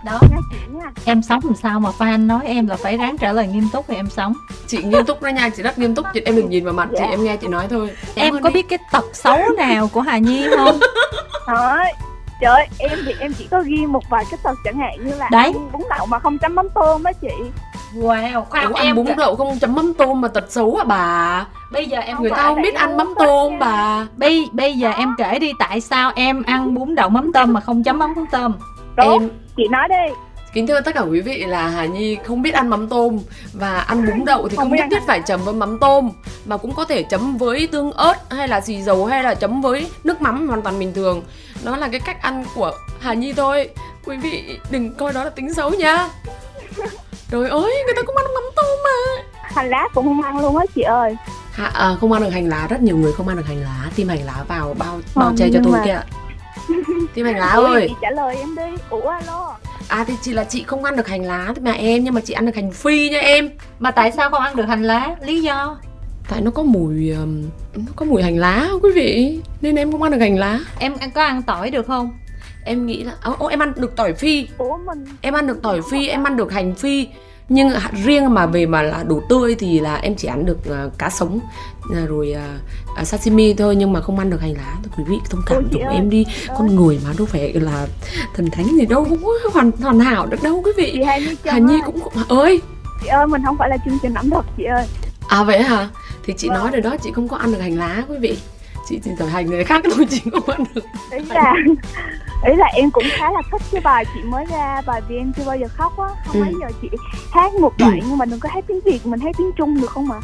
đó 0.05 0.19
Nha 0.31 0.37
chị 0.51 0.57
nha. 0.71 0.91
em 1.05 1.21
sống 1.23 1.39
làm 1.43 1.55
sao 1.55 1.79
mà 1.79 1.89
fan 1.97 2.25
nói 2.27 2.41
em 2.45 2.67
là 2.67 2.75
phải 2.75 2.97
ráng 2.97 3.17
trả 3.17 3.31
lời 3.33 3.47
nghiêm 3.47 3.67
túc 3.73 3.85
thì 3.87 3.95
em 3.95 4.09
sống 4.09 4.33
chị 4.67 4.83
nghiêm 4.83 5.05
túc 5.05 5.21
đó 5.21 5.29
nha 5.29 5.49
chị 5.49 5.63
rất 5.63 5.79
nghiêm 5.79 5.95
túc 5.95 6.05
chị 6.13 6.21
em 6.25 6.35
đừng 6.35 6.49
nhìn 6.49 6.65
vào 6.65 6.73
mặt 6.73 6.87
chị 6.91 6.97
Dạ. 6.99 7.05
em 7.09 7.23
nghe 7.23 7.37
chị 7.37 7.47
nói 7.47 7.67
thôi 7.69 7.91
em 8.15 8.35
ơn 8.35 8.43
có 8.43 8.49
đi. 8.49 8.53
biết 8.53 8.65
cái 8.69 8.79
tật 8.91 9.05
xấu 9.13 9.39
nào 9.57 9.87
của 9.93 10.01
Hà 10.01 10.17
Nhi 10.17 10.47
không 10.57 10.79
Thôi, 11.47 11.77
trời 12.41 12.53
ơi, 12.53 12.67
em 12.77 12.99
thì 13.05 13.13
em 13.19 13.33
chỉ 13.33 13.47
có 13.51 13.61
ghi 13.65 13.85
một 13.85 14.03
vài 14.09 14.23
cái 14.31 14.39
tật 14.43 14.55
chẳng 14.63 14.77
hạn 14.79 15.07
như 15.07 15.15
là 15.15 15.29
Đấy. 15.31 15.53
bún 15.71 15.81
đậu 15.97 16.05
mà 16.05 16.19
không 16.19 16.37
chấm 16.37 16.55
mắm 16.55 16.67
tôm 16.75 17.03
á 17.03 17.11
chị. 17.21 17.27
Wow 17.95 18.43
khoan 18.49 18.67
Ủa, 18.67 18.73
ăn 18.73 18.95
bún 18.95 19.07
đậu 19.17 19.35
không 19.35 19.59
chấm 19.59 19.75
mắm 19.75 19.93
tôm 19.97 20.21
mà 20.21 20.27
tật 20.27 20.45
xấu 20.49 20.75
à 20.75 20.83
bà? 20.83 21.45
Bây 21.71 21.85
giờ 21.85 21.99
em 21.99 22.17
người 22.21 22.31
ta 22.31 22.43
không 22.43 22.61
biết 22.61 22.75
ăn 22.75 22.97
mắm 22.97 23.13
tôm 23.19 23.51
nha. 23.51 23.57
bà. 23.59 24.07
Bây 24.17 24.47
bây 24.51 24.73
giờ 24.73 24.91
em 24.91 25.15
kể 25.17 25.39
đi 25.39 25.51
tại 25.59 25.81
sao 25.81 26.11
em 26.15 26.43
ăn 26.43 26.75
bún 26.75 26.95
đậu 26.95 27.09
mắm 27.09 27.31
tôm 27.33 27.53
mà 27.53 27.59
không 27.59 27.83
chấm 27.83 27.99
mắm 27.99 28.13
tôm? 28.31 28.53
Đúng, 28.97 29.07
em 29.07 29.29
chị 29.57 29.63
nói 29.71 29.87
đi. 29.89 30.13
kính 30.53 30.67
thưa 30.67 30.81
tất 30.81 30.95
cả 30.95 31.01
quý 31.01 31.21
vị 31.21 31.43
là 31.45 31.67
Hà 31.67 31.85
Nhi 31.85 32.17
không 32.23 32.41
biết 32.41 32.53
ăn 32.53 32.67
mắm 32.67 32.87
tôm 32.87 33.19
và 33.53 33.79
ăn 33.79 34.05
bún 34.05 34.25
đậu 34.25 34.47
thì 34.47 34.57
Không 34.57 34.69
không, 34.69 34.77
nhất 34.77 34.87
thiết 34.91 35.03
phải 35.07 35.21
chấm 35.21 35.43
với 35.43 35.53
mắm 35.53 35.77
tôm 35.81 36.09
mà 36.45 36.57
cũng 36.57 36.73
có 36.73 36.85
thể 36.85 37.03
chấm 37.03 37.37
với 37.37 37.67
tương 37.67 37.91
ớt 37.91 38.33
hay 38.33 38.47
là 38.47 38.61
xì 38.61 38.81
dầu 38.81 39.05
hay 39.05 39.23
là 39.23 39.35
chấm 39.35 39.61
với 39.61 39.87
nước 40.03 40.21
mắm 40.21 40.47
hoàn 40.47 40.61
toàn 40.61 40.79
bình 40.79 40.93
thường. 40.93 41.23
Đó 41.63 41.77
là 41.77 41.87
cái 41.87 41.99
cách 41.99 42.21
ăn 42.21 42.45
của 42.55 42.71
Hà 42.99 43.13
Nhi 43.13 43.33
thôi. 43.33 43.69
Quý 44.05 44.17
vị 44.17 44.59
đừng 44.69 44.95
coi 44.95 45.13
đó 45.13 45.23
là 45.23 45.29
tính 45.29 45.53
xấu 45.53 45.69
nha 45.69 46.09
trời 47.31 47.49
ơi 47.49 47.73
người 47.85 47.93
ta 47.95 48.01
cũng 48.05 48.15
ăn 48.17 48.25
mắm 48.33 48.43
tôm 48.55 48.77
mà. 48.83 49.23
Hành 49.43 49.69
lá 49.69 49.87
cũng 49.93 50.05
không 50.05 50.21
ăn 50.21 50.39
luôn 50.39 50.57
á 50.57 50.65
chị 50.75 50.81
ơi. 50.81 51.15
Hạ, 51.51 51.71
à, 51.73 51.95
không 52.01 52.11
ăn 52.11 52.21
được 52.23 52.29
hành 52.29 52.49
lá. 52.49 52.67
Rất 52.69 52.81
nhiều 52.81 52.97
người 52.97 53.13
không 53.13 53.27
ăn 53.27 53.37
được 53.37 53.45
hành 53.47 53.61
lá. 53.63 53.89
Tim 53.95 54.07
hành 54.07 54.25
lá 54.25 54.43
vào 54.47 54.75
bao 54.79 54.99
bao 55.15 55.33
che 55.37 55.49
cho 55.53 55.59
tôi 55.63 55.73
mà- 55.73 55.81
kìa. 55.85 56.01
Tim 57.13 57.25
hành 57.25 57.37
lá 57.37 57.47
ơi. 57.47 57.85
chị 57.89 57.95
trả 58.01 58.09
lời 58.11 58.35
em 58.35 58.55
đi. 58.55 58.77
Ủa 58.89 59.09
alo. 59.09 59.55
à 59.87 60.03
thì 60.07 60.13
chỉ 60.21 60.33
là 60.33 60.43
chị 60.43 60.63
không 60.67 60.83
ăn 60.83 60.95
được 60.95 61.07
hành 61.07 61.23
lá 61.23 61.53
mà 61.61 61.71
em 61.71 62.03
nhưng 62.03 62.13
mà 62.13 62.21
chị 62.21 62.33
ăn 62.33 62.45
được 62.45 62.55
hành 62.55 62.71
phi 62.71 63.09
nha 63.09 63.19
em. 63.19 63.49
Mà 63.79 63.91
tại 63.91 64.11
sao 64.11 64.29
không 64.29 64.41
ăn 64.41 64.55
được 64.55 64.65
hành 64.67 64.83
lá? 64.83 65.15
Lý 65.21 65.41
do? 65.41 65.77
Tại 66.29 66.41
nó 66.41 66.51
có 66.51 66.63
mùi 66.63 67.13
nó 67.75 67.91
có 67.95 68.05
mùi 68.05 68.23
hành 68.23 68.37
lá 68.37 68.67
quý 68.83 68.89
vị. 68.95 69.39
Nên 69.61 69.75
em 69.75 69.91
không 69.91 70.03
ăn 70.03 70.11
được 70.11 70.17
hành 70.19 70.37
lá. 70.37 70.59
Em 70.79 70.97
ăn 70.99 71.11
có 71.11 71.23
ăn 71.23 71.41
tỏi 71.41 71.69
được 71.71 71.87
không 71.87 72.11
em 72.67 72.85
nghĩ 72.85 73.03
là 73.03 73.13
ô, 73.23 73.35
ô 73.39 73.47
em 73.47 73.59
ăn 73.59 73.73
được 73.75 73.95
tỏi 73.95 74.13
phi. 74.13 74.47
Ủa 74.57 74.77
mình 74.77 75.05
em 75.21 75.33
ăn 75.33 75.47
được 75.47 75.61
tỏi 75.61 75.81
phi 75.91 76.07
em 76.07 76.23
ăn 76.23 76.37
được 76.37 76.51
hành 76.51 76.75
phi. 76.75 77.07
Nhưng 77.49 77.69
riêng 78.05 78.33
mà 78.33 78.45
về 78.45 78.65
mà 78.65 78.81
là 78.81 79.03
đồ 79.03 79.21
tươi 79.29 79.55
thì 79.59 79.79
là 79.79 79.95
em 79.95 80.15
chỉ 80.15 80.27
ăn 80.27 80.45
được 80.45 80.65
à, 80.71 80.85
cá 80.97 81.09
sống 81.09 81.39
à, 81.95 82.05
rồi 82.07 82.35
à, 82.95 83.03
sashimi 83.03 83.53
thôi. 83.53 83.75
Nhưng 83.75 83.93
mà 83.93 84.01
không 84.01 84.19
ăn 84.19 84.29
được 84.29 84.41
hành 84.41 84.53
lá. 84.57 84.75
Quý 84.97 85.03
vị 85.07 85.17
thông 85.29 85.41
cảm 85.45 85.57
ơi, 85.57 85.95
em 85.95 86.09
đi. 86.09 86.25
Con 86.57 86.75
người 86.75 86.99
mà 87.05 87.13
đâu 87.17 87.27
phải 87.27 87.53
là 87.53 87.87
thần 88.35 88.49
thánh 88.51 88.65
gì 88.79 88.85
đâu. 88.85 89.03
Không 89.03 89.23
hoàn 89.53 89.71
hoàn 89.71 89.99
hảo 89.99 90.25
được 90.25 90.43
đâu 90.43 90.61
quý 90.65 90.71
vị. 90.77 91.03
Hà 91.45 91.57
Nhi 91.57 91.79
cũng 91.85 91.99
ơi. 92.29 92.61
Chị 93.01 93.07
ơi 93.07 93.27
mình 93.27 93.41
không 93.45 93.57
phải 93.57 93.69
là 93.69 93.77
chương 93.85 93.97
trình 94.01 94.13
ẩm 94.13 94.29
thực 94.29 94.45
chị 94.57 94.63
ơi. 94.63 94.85
à 95.27 95.43
vậy 95.43 95.63
hả? 95.63 95.89
Thì 96.25 96.33
chị 96.37 96.49
Vâng. 96.49 96.59
nói 96.59 96.71
rồi 96.71 96.81
đó 96.81 96.95
chị 97.03 97.11
không 97.11 97.27
có 97.27 97.37
ăn 97.37 97.51
được 97.51 97.59
hành 97.61 97.77
lá 97.77 98.03
quý 98.07 98.17
vị 98.21 98.37
chị 98.87 98.99
chỉ 99.03 99.11
giỏi 99.19 99.29
hành 99.29 99.45
người 99.45 99.63
khác 99.63 99.83
thôi 99.95 100.05
chị 100.09 100.21
không 100.31 100.49
ăn 100.49 100.63
được 100.75 100.83
Ý 101.11 101.19
là 101.29 101.53
ý 102.45 102.55
là 102.55 102.65
em 102.73 102.91
cũng 102.91 103.03
khá 103.17 103.31
là 103.31 103.41
thích 103.51 103.61
cái 103.71 103.81
bài 103.81 104.05
chị 104.13 104.21
mới 104.23 104.45
ra 104.51 104.81
bài 104.85 105.01
vì 105.07 105.17
em 105.17 105.33
chưa 105.37 105.43
bao 105.47 105.57
giờ 105.57 105.67
khóc 105.73 105.97
á. 105.99 106.07
Không 106.25 106.35
Ừ. 106.35 106.43
mấy 106.43 106.53
giờ 106.61 106.67
chị 106.81 106.89
hát 107.31 107.53
một 107.53 107.73
đoạn 107.77 107.99
nhưng 108.07 108.17
mà 108.17 108.25
đừng 108.25 108.39
có 108.39 108.49
hát 108.53 108.63
tiếng 108.67 108.79
việt 108.85 109.05
mình 109.05 109.19
hát 109.19 109.35
tiếng 109.37 109.51
trung 109.57 109.81
được 109.81 109.89
không 109.91 110.07
mà 110.07 110.15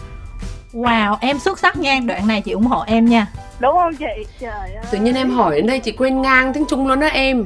wow 0.74 1.18
em 1.22 1.40
xuất 1.40 1.60
sắc 1.60 1.78
nha 1.78 2.00
đoạn 2.08 2.28
này 2.28 2.42
chị 2.42 2.52
ủng 2.52 2.66
hộ 2.66 2.84
em 2.88 3.06
nha. 3.06 3.28
Đúng 3.60 3.74
không 3.76 3.96
chị? 3.96 4.26
Trời 4.40 4.52
ơi. 4.74 4.84
Tự 4.92 4.98
nhiên 4.98 5.16
em 5.16 5.30
hỏi 5.30 5.56
đến 5.56 5.68
đây 5.68 5.80
chị 5.80 5.92
quên 5.92 6.22
ngang 6.22 6.54
tiếng 6.54 6.66
trung 6.66 6.88
luôn 6.88 7.00
đó 7.00 7.08
em. 7.08 7.46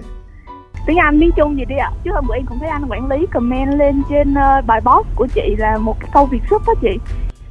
Tiếng 0.88 0.98
anh 0.98 1.20
tiếng 1.20 1.32
trung 1.38 1.58
gì 1.58 1.66
đi 1.66 1.76
ạ? 1.76 1.92
Chứ 2.04 2.12
hôm 2.14 2.28
bữa 2.28 2.36
em 2.36 2.46
cũng 2.46 2.60
thấy 2.60 2.70
anh 2.70 2.86
quản 2.90 3.08
lý 3.10 3.26
comment 3.34 3.74
lên 3.80 4.04
trên 4.10 4.34
ờ, 4.34 4.62
bài 4.68 4.82
post 4.82 5.08
của 5.16 5.28
chị 5.36 5.56
là 5.58 5.78
một 5.78 5.98
cái 6.00 6.10
câu 6.14 6.26
việt 6.26 6.42
xuất 6.50 6.62
đó 6.68 6.74
chị 6.82 6.90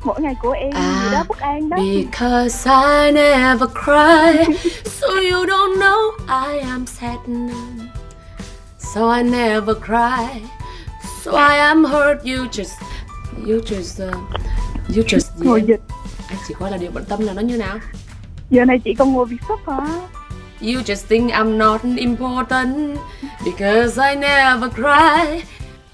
mỗi 0.07 0.21
ngày 0.21 0.35
của 0.43 0.51
em 0.51 0.71
À, 0.75 1.03
gì 1.05 1.13
đó 1.13 1.25
bất 1.29 1.39
an 1.39 1.69
đó 1.71 1.77
Because 1.77 2.71
I 2.71 3.11
never 3.13 3.69
cry, 3.85 4.55
so 4.85 5.07
you 5.09 5.45
don't 5.47 5.79
know 5.79 6.11
I 6.29 6.59
am 6.59 6.87
sad. 6.87 7.19
So 8.79 9.11
I 9.11 9.23
never 9.23 9.75
cry, 9.87 10.43
so 11.25 11.33
I 11.33 11.59
am 11.59 11.85
hurt. 11.85 12.25
You 12.25 12.47
just, 12.53 12.73
you 13.47 13.61
just, 13.61 14.09
uh, 14.09 14.15
you 14.97 15.03
just. 15.09 15.27
ngồi 15.39 15.63
dịch 15.63 15.81
Anh 16.29 16.39
chỉ 16.49 16.55
coi 16.61 16.71
là 16.71 16.77
điều 16.77 16.91
bận 16.91 17.05
tâm 17.05 17.21
là 17.21 17.33
nó 17.33 17.43
như 17.43 17.57
nào. 17.57 17.79
giờ 18.51 18.65
này 18.65 18.79
chị 18.85 18.95
còn 18.95 19.13
ngồi 19.13 19.27
việt 19.27 19.37
xuất 19.49 19.61
hả 19.67 19.87
You 20.61 20.81
just 20.81 21.07
think 21.09 21.31
I'm 21.33 21.57
not 21.59 21.81
important 21.97 22.99
because 23.45 23.99
I 24.11 24.17
never 24.17 24.71
cry. 24.75 25.43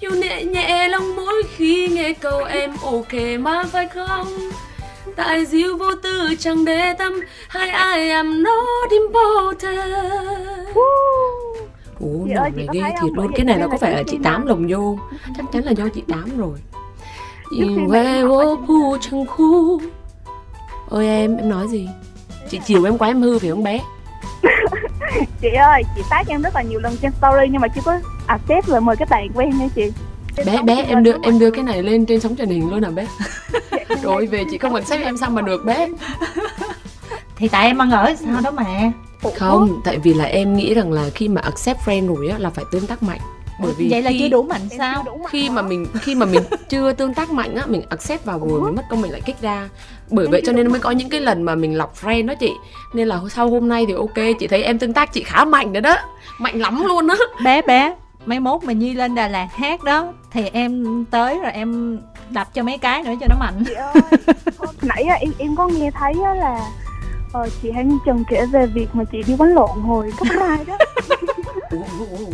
You 0.03 0.17
nhẹ 0.21 0.45
nhẹ 0.45 0.89
lòng 0.89 1.17
mỗi 1.17 1.43
khi 1.57 1.89
nghe 1.89 2.13
câu 2.13 2.45
em 2.45 2.71
ok 2.83 3.13
mà 3.41 3.65
phải 3.73 3.89
không? 3.89 4.27
Tại 5.17 5.47
dịu 5.47 5.77
vô 5.77 5.95
tư 6.03 6.35
chẳng 6.39 6.65
để 6.65 6.95
tâm 6.99 7.13
hay 7.49 7.69
I 7.99 8.09
am 8.11 8.43
not 8.43 8.91
important. 8.91 9.79
Ủa, 12.01 12.25
Chị 12.27 12.33
ơi, 12.33 12.51
này 12.57 12.67
ghê 12.73 12.81
thiệt 12.81 13.13
luôn. 13.15 13.33
Cái 13.37 13.45
này 13.45 13.59
nó 13.59 13.69
có 13.69 13.77
phải 13.81 13.93
là 13.93 14.03
chị 14.07 14.19
Tám 14.23 14.47
lồng 14.47 14.67
vô 14.69 14.99
Chắc 15.37 15.45
chắn 15.53 15.65
là 15.65 15.73
do 15.73 15.89
chị 15.95 16.03
Tám 16.09 16.39
rồi 16.39 16.59
Yêu 17.59 17.89
về 17.89 18.23
vô 18.67 18.97
chẳng 19.01 19.27
khu 19.27 19.81
Ôi 20.89 21.07
em, 21.07 21.37
em 21.37 21.51
nói 21.51 21.69
gì? 21.69 21.89
Chị 22.51 22.61
chiều 22.67 22.85
em 22.85 22.99
quá 22.99 23.09
em 23.09 23.23
hư 23.23 23.39
phải 23.39 23.51
không 23.51 23.65
bé? 23.65 23.81
chị 25.41 25.49
ơi 25.49 25.83
chị 25.97 26.03
tag 26.11 26.25
em 26.29 26.43
rất 26.43 26.55
là 26.55 26.63
nhiều 26.63 26.81
lần 26.81 26.97
trên 27.03 27.13
story 27.19 27.49
nhưng 27.51 27.61
mà 27.61 27.69
chưa 27.69 27.81
có 27.85 27.99
accept 28.27 28.69
lời 28.69 28.81
mời 28.81 28.97
kết 28.97 29.09
bạn 29.11 29.29
của 29.35 29.41
em 29.41 29.59
nha 29.59 29.69
chị. 29.75 29.93
Bé 30.47 30.63
bé 30.63 30.83
em 30.83 31.03
đưa 31.03 31.15
em 31.23 31.39
đưa 31.39 31.51
cái 31.51 31.65
này 31.65 31.83
lên 31.83 32.07
trên 32.07 32.21
sóng 32.21 32.37
truyền 32.37 32.49
hình 32.49 32.71
luôn 32.71 32.85
à 32.85 32.91
bé. 32.91 33.07
Rồi 34.03 34.27
về 34.27 34.45
chị 34.51 34.59
không 34.59 34.85
xếp 34.85 35.03
em 35.05 35.17
sao 35.17 35.31
mà 35.31 35.43
được 35.43 35.65
bé. 35.65 35.89
Thì 37.37 37.49
tại 37.49 37.67
em 37.67 37.83
ăn 37.83 37.91
ở 37.91 38.15
sao 38.15 38.41
đó 38.45 38.51
mà. 38.51 38.93
Không 39.39 39.81
tại 39.85 39.99
vì 39.99 40.15
là 40.15 40.25
em 40.25 40.57
nghĩ 40.57 40.75
rằng 40.75 40.93
là 40.93 41.11
khi 41.15 41.29
mà 41.29 41.41
accept 41.41 41.81
friend 41.81 42.15
rồi 42.15 42.29
á 42.29 42.39
là 42.39 42.51
phải 42.51 42.65
tương 42.73 42.87
tác 42.87 43.03
mạnh 43.03 43.21
bởi 43.59 43.73
vì 43.79 43.89
vậy 43.91 44.03
là 44.03 44.11
khi, 44.11 44.19
chưa 44.19 44.29
đủ 44.29 44.43
mạnh 44.43 44.61
Em 44.71 44.79
sao? 44.79 45.03
đủ 45.07 45.17
mạnh 45.17 45.27
khi 45.31 45.49
đó. 45.49 45.55
mà 45.55 45.63
mình 45.63 45.87
khi 46.01 46.15
mà 46.15 46.27
mình 46.27 46.43
chưa 46.69 46.93
tương 46.93 47.15
tác 47.15 47.31
mạnh 47.31 47.55
á 47.55 47.67
mình 47.67 47.83
accept 47.89 48.25
vào 48.25 48.39
rồi 48.39 48.61
mình 48.61 48.75
mất 48.75 48.83
công 48.91 49.03
mình 49.03 49.13
lại 49.13 49.21
kích 49.21 49.41
ra. 49.41 49.69
Bởi 50.11 50.27
vậy 50.27 50.43
cho 50.47 50.53
nên 50.53 50.71
mới 50.71 50.81
có 50.81 50.91
những 50.91 51.09
cái 51.09 51.21
lần 51.21 51.43
mà 51.43 51.55
mình 51.55 51.77
lọc 51.79 51.95
friend 52.03 52.27
đó 52.27 52.35
chị. 52.35 52.53
Nên 52.95 53.09
là 53.09 53.21
sau 53.31 53.51
hôm 53.51 53.69
nay 53.69 53.85
thì 53.89 53.95
ok 53.95 54.37
chị 54.39 54.47
thấy 54.47 54.63
em 54.63 54.79
tương 54.79 54.93
tác 54.93 55.13
chị 55.13 55.23
khá 55.23 55.45
mạnh 55.45 55.73
rồi 55.73 55.81
đó. 55.81 55.97
Mạnh 56.39 56.61
lắm 56.61 56.85
luôn 56.87 57.09
á. 57.09 57.17
Bé 57.45 57.63
bé 57.63 57.95
mấy 58.27 58.41
mốt 58.41 58.65
mà 58.65 58.73
nhi 58.73 58.95
lên 58.95 59.15
đà 59.15 59.29
lạt 59.29 59.49
hát 59.53 59.85
đó 59.85 60.13
thì 60.33 60.49
em 60.53 61.05
tới 61.11 61.39
rồi 61.39 61.53
em 61.53 61.99
đập 62.31 62.55
cho 62.55 62.63
mấy 62.63 62.79
cái 62.79 63.03
nữa 63.03 63.13
cho 63.21 63.27
nó 63.31 63.37
mạnh. 63.41 63.65
Chị 63.67 63.75
ơi 63.75 63.95
hôm 64.59 64.75
nãy 64.83 65.05
em 65.21 65.33
em 65.39 65.57
có 65.57 65.69
nghe 65.69 65.91
thấy 65.91 66.13
á 66.25 66.35
là 66.35 66.61
ờ, 67.33 67.49
chị 67.63 67.71
Hãy 67.71 67.87
Trần 68.07 68.25
kể 68.31 68.47
về 68.47 68.67
việc 68.67 68.89
mà 68.93 69.05
chị 69.05 69.23
đi 69.27 69.35
quánh 69.39 69.55
lộn 69.55 69.81
hồi 69.81 70.13
cấp 70.19 70.29
2 70.41 70.65
đó. 70.65 70.79
Ủa 71.71 71.79
ủa 71.99 72.17
ủa 72.17 72.27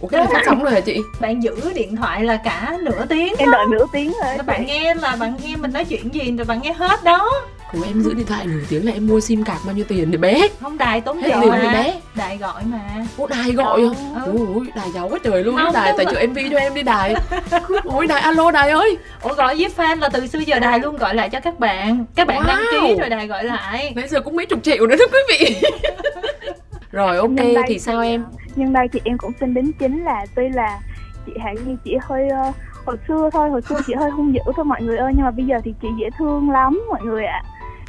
ủa 0.00 0.06
ủa 0.06 0.08
cái 0.08 0.20
này 0.20 0.28
phát 0.32 0.42
sóng 0.46 0.62
rồi 0.64 0.72
hả 0.72 0.80
chị? 0.80 1.00
Bạn 1.20 1.42
giữ 1.42 1.72
điện 1.74 1.96
thoại 1.96 2.24
là 2.24 2.36
cả 2.44 2.76
nửa 2.82 3.06
tiếng 3.08 3.34
em 3.38 3.50
đợi 3.50 3.64
nửa 3.70 3.84
tiếng 3.92 4.12
rồi. 4.24 4.38
Bạn 4.46 4.66
nghe 4.66 4.94
là 4.94 5.16
bạn 5.20 5.34
nghe 5.44 5.56
mình 5.56 5.72
nói 5.72 5.84
chuyện 5.84 6.14
gì 6.14 6.32
rồi 6.36 6.44
bạn 6.44 6.60
nghe 6.62 6.72
hết 6.72 7.04
đó. 7.04 7.30
Ủa 7.72 7.80
em 7.86 8.02
giữ 8.02 8.14
điện 8.14 8.26
thoại 8.26 8.46
nửa 8.46 8.60
tiếng 8.68 8.86
là 8.86 8.92
em 8.92 9.06
mua 9.06 9.20
sim 9.20 9.44
card 9.44 9.66
bao 9.66 9.74
nhiêu 9.74 9.84
tiền 9.88 10.10
để 10.10 10.18
bé? 10.18 10.48
Không 10.60 10.78
đài 10.78 11.00
tốn 11.00 11.16
Hết 11.22 11.28
tiền 11.30 11.38
tiền 11.42 11.50
mà. 11.50 11.72
bé. 11.72 11.94
đài 12.14 12.36
gọi 12.36 12.62
mà. 12.64 12.80
Ủa 13.16 13.26
đài 13.26 13.52
gọi 13.52 13.80
à 13.82 14.22
Ừ. 14.24 14.32
Ủa 14.54 14.60
đài 14.74 14.90
giàu 14.94 15.08
quá 15.08 15.18
trời 15.24 15.44
luôn 15.44 15.56
Không, 15.56 15.72
đài 15.72 15.92
tại 15.96 16.06
mà- 16.06 16.12
chữa 16.12 16.26
MV 16.26 16.38
cho 16.52 16.58
em 16.58 16.74
đi 16.74 16.82
đài. 16.82 17.14
Ủa 17.84 18.06
đài 18.06 18.20
alo 18.20 18.50
đài 18.50 18.70
ơi. 18.70 18.96
Ủa 19.22 19.34
gọi 19.34 19.54
với 19.58 19.68
fan 19.76 20.00
là 20.00 20.08
từ 20.08 20.26
xưa 20.26 20.38
giờ 20.38 20.58
đài 20.58 20.78
luôn 20.78 20.96
gọi 20.96 21.14
lại 21.14 21.28
cho 21.30 21.40
các 21.40 21.58
bạn. 21.58 22.04
Các 22.14 22.26
bạn 22.26 22.42
đăng 22.46 22.64
ký 22.72 22.78
Wow. 22.78 22.98
rồi 23.00 23.08
đài 23.08 23.26
gọi 23.26 23.44
lại. 23.44 23.92
Nãy 23.96 24.08
giờ 24.08 24.20
cũng 24.20 24.36
mấy 24.36 24.46
chục 24.46 24.58
triệu 24.62 24.86
nữa 24.86 24.96
đó 24.96 25.04
quý 25.12 25.18
vị 25.38 25.56
Rồi 26.90 27.16
ok 27.16 27.36
đây 27.36 27.62
thì 27.66 27.78
sao 27.78 28.00
em? 28.00 28.24
nhưng 28.56 28.72
đây 28.72 28.88
thì 28.92 29.00
em 29.04 29.18
cũng 29.18 29.32
xin 29.40 29.54
đính 29.54 29.72
chính 29.72 30.04
là 30.04 30.26
tuy 30.34 30.48
là 30.48 30.80
chị 31.26 31.32
Hãy 31.40 31.54
Nhi 31.66 31.76
chỉ 31.84 31.96
hơi 32.02 32.28
ờ, 32.28 32.52
hồi 32.84 32.96
xưa 33.08 33.30
thôi 33.32 33.50
hồi 33.50 33.62
xưa 33.62 33.80
chị 33.86 33.94
hơi 33.94 34.10
hung 34.10 34.34
dữ 34.34 34.40
thôi 34.56 34.64
mọi 34.64 34.82
người 34.82 34.96
ơi 34.96 35.12
nhưng 35.16 35.24
mà 35.24 35.30
bây 35.30 35.46
giờ 35.46 35.56
thì 35.64 35.74
chị 35.82 35.88
dễ 36.00 36.08
thương 36.18 36.50
lắm 36.50 36.80
mọi 36.88 37.02
người 37.02 37.24
ạ. 37.24 37.42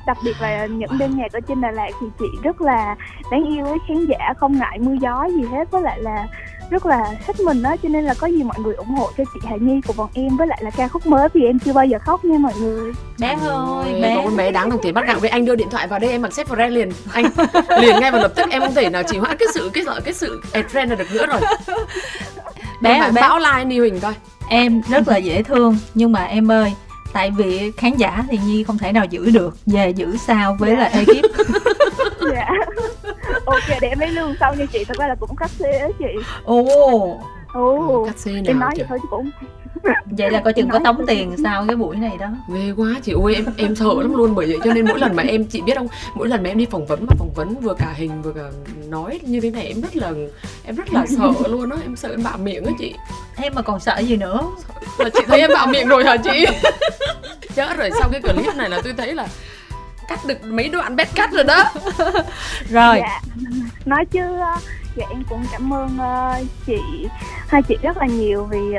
Đặc 0.08 0.18
biệt 0.26 0.34
là 0.42 0.66
những 0.66 0.98
đêm 1.00 1.18
nhạc 1.18 1.34
ở 1.34 1.40
trên 1.40 1.62
Đà 1.62 1.72
Lạt 1.72 1.90
thì 2.02 2.08
chị 2.20 2.26
rất 2.44 2.62
là 2.62 2.96
đáng 3.32 3.44
yêu 3.46 3.66
với 3.66 3.78
khán 3.88 4.06
giả 4.06 4.34
không 4.38 4.58
ngại 4.60 4.80
mưa 4.80 4.94
gió 5.02 5.26
gì 5.26 5.44
hết 5.52 5.72
với 5.72 5.82
lại 5.82 6.02
là 6.02 6.28
rất 6.70 6.86
là 6.86 7.06
thích 7.28 7.40
mình 7.40 7.62
đó 7.62 7.76
cho 7.84 7.90
nên 7.90 8.06
là 8.06 8.14
có 8.14 8.28
gì 8.28 8.44
mọi 8.44 8.60
người 8.60 8.76
ủng 8.76 8.88
hộ 8.88 9.10
cho 9.18 9.24
chị 9.34 9.40
Hà 9.50 9.56
Nhi 9.56 9.82
của 9.88 9.94
bọn 9.94 10.10
em 10.14 10.38
với 10.38 10.48
lại 10.48 10.60
là 10.64 10.70
ca 10.70 10.88
khúc 10.88 11.08
mới 11.08 11.30
vì 11.34 11.46
em 11.46 11.60
chưa 11.60 11.74
bao 11.74 11.86
giờ 11.86 11.98
khóc 12.00 12.26
nha 12.26 12.38
mọi 12.38 12.54
người. 12.60 12.92
Bé 13.20 13.38
ơi 13.42 14.02
bé. 14.02 14.16
Con 14.24 14.38
bé 14.38 14.52
đáng 14.52 14.70
đồng 14.70 14.80
tiền 14.82 14.94
bắt 14.94 15.08
gạo 15.08 15.20
với 15.20 15.30
anh 15.30 15.46
đưa 15.46 15.56
điện 15.56 15.70
thoại 15.72 15.88
vào 15.88 16.00
đây 16.00 16.12
em 16.12 16.22
mặc 16.22 16.34
xếp 16.34 16.48
friend 16.48 16.70
liền. 16.70 16.92
Anh 17.12 17.26
liền 17.82 18.00
ngay 18.00 18.12
và 18.12 18.20
lập 18.20 18.32
tức 18.36 18.50
em 18.50 18.62
không 18.62 18.76
thể 18.76 18.90
nào 18.90 19.04
chỉ 19.08 19.18
hoãn 19.18 19.38
cái 19.38 19.48
sự 19.54 19.70
cái 19.74 19.84
cái 20.06 20.14
sự 20.14 20.42
friend 20.54 20.90
là 20.90 20.96
được 20.96 21.12
nữa 21.14 21.26
rồi. 21.26 21.42
Bé 22.82 23.00
bạn 23.00 23.14
bé. 23.14 23.22
bão 23.22 23.40
like 23.40 23.66
Ni 23.66 23.80
Huỳnh 23.80 24.00
coi 24.00 24.14
em 24.50 24.82
rất 24.90 25.08
là 25.08 25.18
dễ 25.18 25.44
thương 25.44 25.78
nhưng 25.94 26.12
mà 26.12 26.24
em 26.24 26.52
ơi 26.52 26.74
tại 27.14 27.32
vì 27.32 27.72
khán 27.78 27.96
giả 27.96 28.24
thì 28.30 28.40
nhi 28.46 28.64
không 28.64 28.78
thể 28.78 28.92
nào 28.92 29.06
giữ 29.06 29.30
được 29.30 29.58
về 29.66 29.90
giữ 29.90 30.18
sao 30.18 30.58
với 30.60 30.78
là 30.78 30.86
ekip. 30.86 31.26
dạ 31.38 31.74
ok 33.50 33.80
để 33.82 33.88
em 33.88 34.00
lấy 34.00 34.12
lương 34.12 34.36
sau 34.40 34.56
nha 34.56 34.66
chị. 34.74 34.84
Thật 34.84 34.98
ra 35.00 35.08
là 35.08 35.16
cũng 35.16 35.36
cắt 35.36 35.52
xê 35.60 35.72
á 35.72 35.88
chị. 36.00 36.24
Ồ. 36.44 37.22
Ồ. 37.54 38.06
Cắt 38.06 38.18
xê 38.20 38.32
em 38.32 38.44
nào 38.46 38.54
nói 38.54 38.72
vậy 38.78 38.86
thôi 38.90 39.00
chứ 39.02 39.08
cũng 39.12 39.30
vậy 40.18 40.32
là 40.32 40.42
coi 40.44 40.54
chừng 40.54 40.70
có 40.70 40.80
tống 40.84 41.06
tiền 41.08 41.36
sau 41.44 41.66
cái 41.68 41.76
buổi 41.76 41.96
này 41.96 42.18
đó. 42.20 42.28
Ghê 42.54 42.72
quá 42.78 42.88
chị. 43.04 43.14
Ơi 43.24 43.36
em 43.36 43.46
em 43.58 43.76
sợ 43.76 43.94
lắm 44.02 44.14
luôn. 44.14 44.36
Bởi 44.36 44.46
vậy 44.46 44.58
cho 44.64 44.74
nên 44.74 44.86
mỗi 44.86 45.00
lần 45.00 45.16
mà 45.16 45.24
em 45.24 45.46
chị 45.46 45.62
biết 45.62 45.78
không? 45.78 45.88
Mỗi 46.16 46.28
lần 46.28 46.44
mà 46.44 46.50
em 46.50 46.58
đi 46.58 46.66
phỏng 46.72 46.86
vấn 46.86 47.06
mà 47.08 47.14
phỏng 47.20 47.34
vấn 47.36 47.56
vừa 47.60 47.74
cả 47.74 47.94
hình 47.98 48.22
vừa 48.22 48.32
cả 48.34 48.42
nói 48.88 49.20
như 49.24 49.40
thế 49.42 49.52
này 49.52 49.66
em 49.66 49.82
rất 49.82 49.96
là 49.96 50.12
em 50.66 50.76
rất 50.76 50.94
là 50.94 51.06
sợ 51.18 51.32
luôn 51.50 51.70
á. 51.70 51.78
Em 51.84 51.96
sợ 51.96 52.10
em 52.10 52.24
bạo 52.24 52.38
miệng 52.38 52.66
á 52.66 52.72
chị. 52.80 52.96
Em 53.42 53.54
mà 53.56 53.62
còn 53.62 53.80
sợ 53.80 53.98
gì 54.00 54.16
nữa? 54.16 54.42
Là 54.98 55.10
chị 55.10 55.20
thấy 55.28 55.40
em 55.40 55.50
bạo 55.54 55.68
miệng 55.68 55.88
rồi 55.88 56.04
hả 56.04 56.18
chị? 56.18 56.46
Chết 57.56 57.78
rồi. 57.78 57.90
Sau 58.00 58.10
cái 58.12 58.22
clip 58.22 58.56
này 58.56 58.70
là 58.70 58.82
tôi 58.84 58.94
thấy 58.98 59.16
là 59.16 59.28
cắt 60.10 60.20
được 60.28 60.44
mấy 60.44 60.70
đoạn 60.70 60.96
bét 60.96 61.08
cắt 61.16 61.32
rồi 61.32 61.44
đó. 61.44 61.64
Rồi. 62.70 63.00
Dạ. 63.00 63.22
Nói 63.86 64.06
chứ 64.06 64.40
ờ, 64.40 64.56
dạ 64.96 65.06
em 65.10 65.24
cũng 65.30 65.44
cảm 65.52 65.74
ơn 65.74 65.98
ờ, 65.98 66.34
chị 66.66 67.08
hai 67.48 67.62
chị 67.62 67.78
rất 67.82 67.98
là 67.98 68.06
nhiều 68.06 68.46
vì 68.46 68.74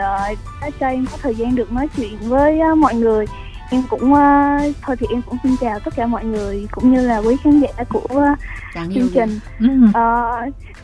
đã 0.61 0.71
cho 0.81 0.89
em 0.89 1.07
có 1.13 1.19
thời 1.23 1.35
gian 1.35 1.55
được 1.55 1.73
nói 1.73 1.89
chuyện 1.97 2.17
với 2.21 2.61
ờ, 2.61 2.75
mọi 2.75 2.95
người. 2.95 3.27
Em 3.71 3.83
cũng 3.91 4.15
ờ, 4.15 4.59
thôi 4.83 4.97
thì 4.97 5.07
em 5.11 5.23
cũng 5.23 5.39
xin 5.43 5.57
chào 5.61 5.79
tất 5.79 5.95
cả 5.97 6.07
mọi 6.07 6.25
người 6.25 6.67
cũng 6.71 6.95
như 6.95 7.07
là 7.07 7.19
quý 7.19 7.37
khán 7.45 7.61
giả 7.61 7.85
của 7.89 8.25
đáng 8.75 8.89
yêu 8.89 8.95
chương 8.95 9.11
trình. 9.15 9.41
Ừ. 9.61 9.67
Ờ, 9.95 10.41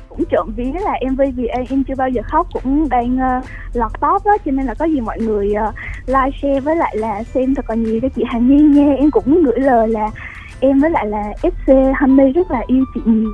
cũng 0.09 0.25
trộm 0.31 0.53
vía 0.57 0.73
là 0.85 0.99
MV 1.11 1.21
vì 1.37 1.47
em, 1.47 1.65
em 1.71 1.85
chưa 1.85 1.95
bao 1.95 2.09
giờ 2.09 2.23
khóc 2.25 2.47
cũng 2.53 2.89
đang 2.89 3.19
ờ, 3.19 3.41
lọt 3.73 3.93
top 4.01 4.27
đó 4.27 4.37
cho 4.45 4.51
nên 4.51 4.67
là 4.67 4.75
có 4.75 4.85
gì 4.85 5.01
mọi 5.01 5.19
người 5.21 5.53
ờ, 5.53 5.73
like 6.07 6.39
share 6.43 6.61
với 6.61 6.77
lại 6.77 6.97
là 6.97 7.23
xem 7.23 7.55
thật 7.55 7.71
là 7.71 7.75
nhiều 7.75 8.01
cho 8.03 8.09
chị 8.09 8.23
Hà 8.27 8.39
Nhi 8.39 8.57
nha. 8.57 8.95
Em 8.99 9.11
cũng 9.11 9.25
muốn 9.27 9.45
gửi 9.45 9.59
lời 9.59 9.89
là 9.89 10.11
em 10.61 10.81
với 10.81 10.91
lại 10.91 11.07
là 11.07 11.33
FC 11.43 11.93
Honey 12.01 12.33
rất 12.33 12.51
là 12.51 12.63
yêu 12.67 12.85
chị 12.95 13.01
nhiều. 13.05 13.31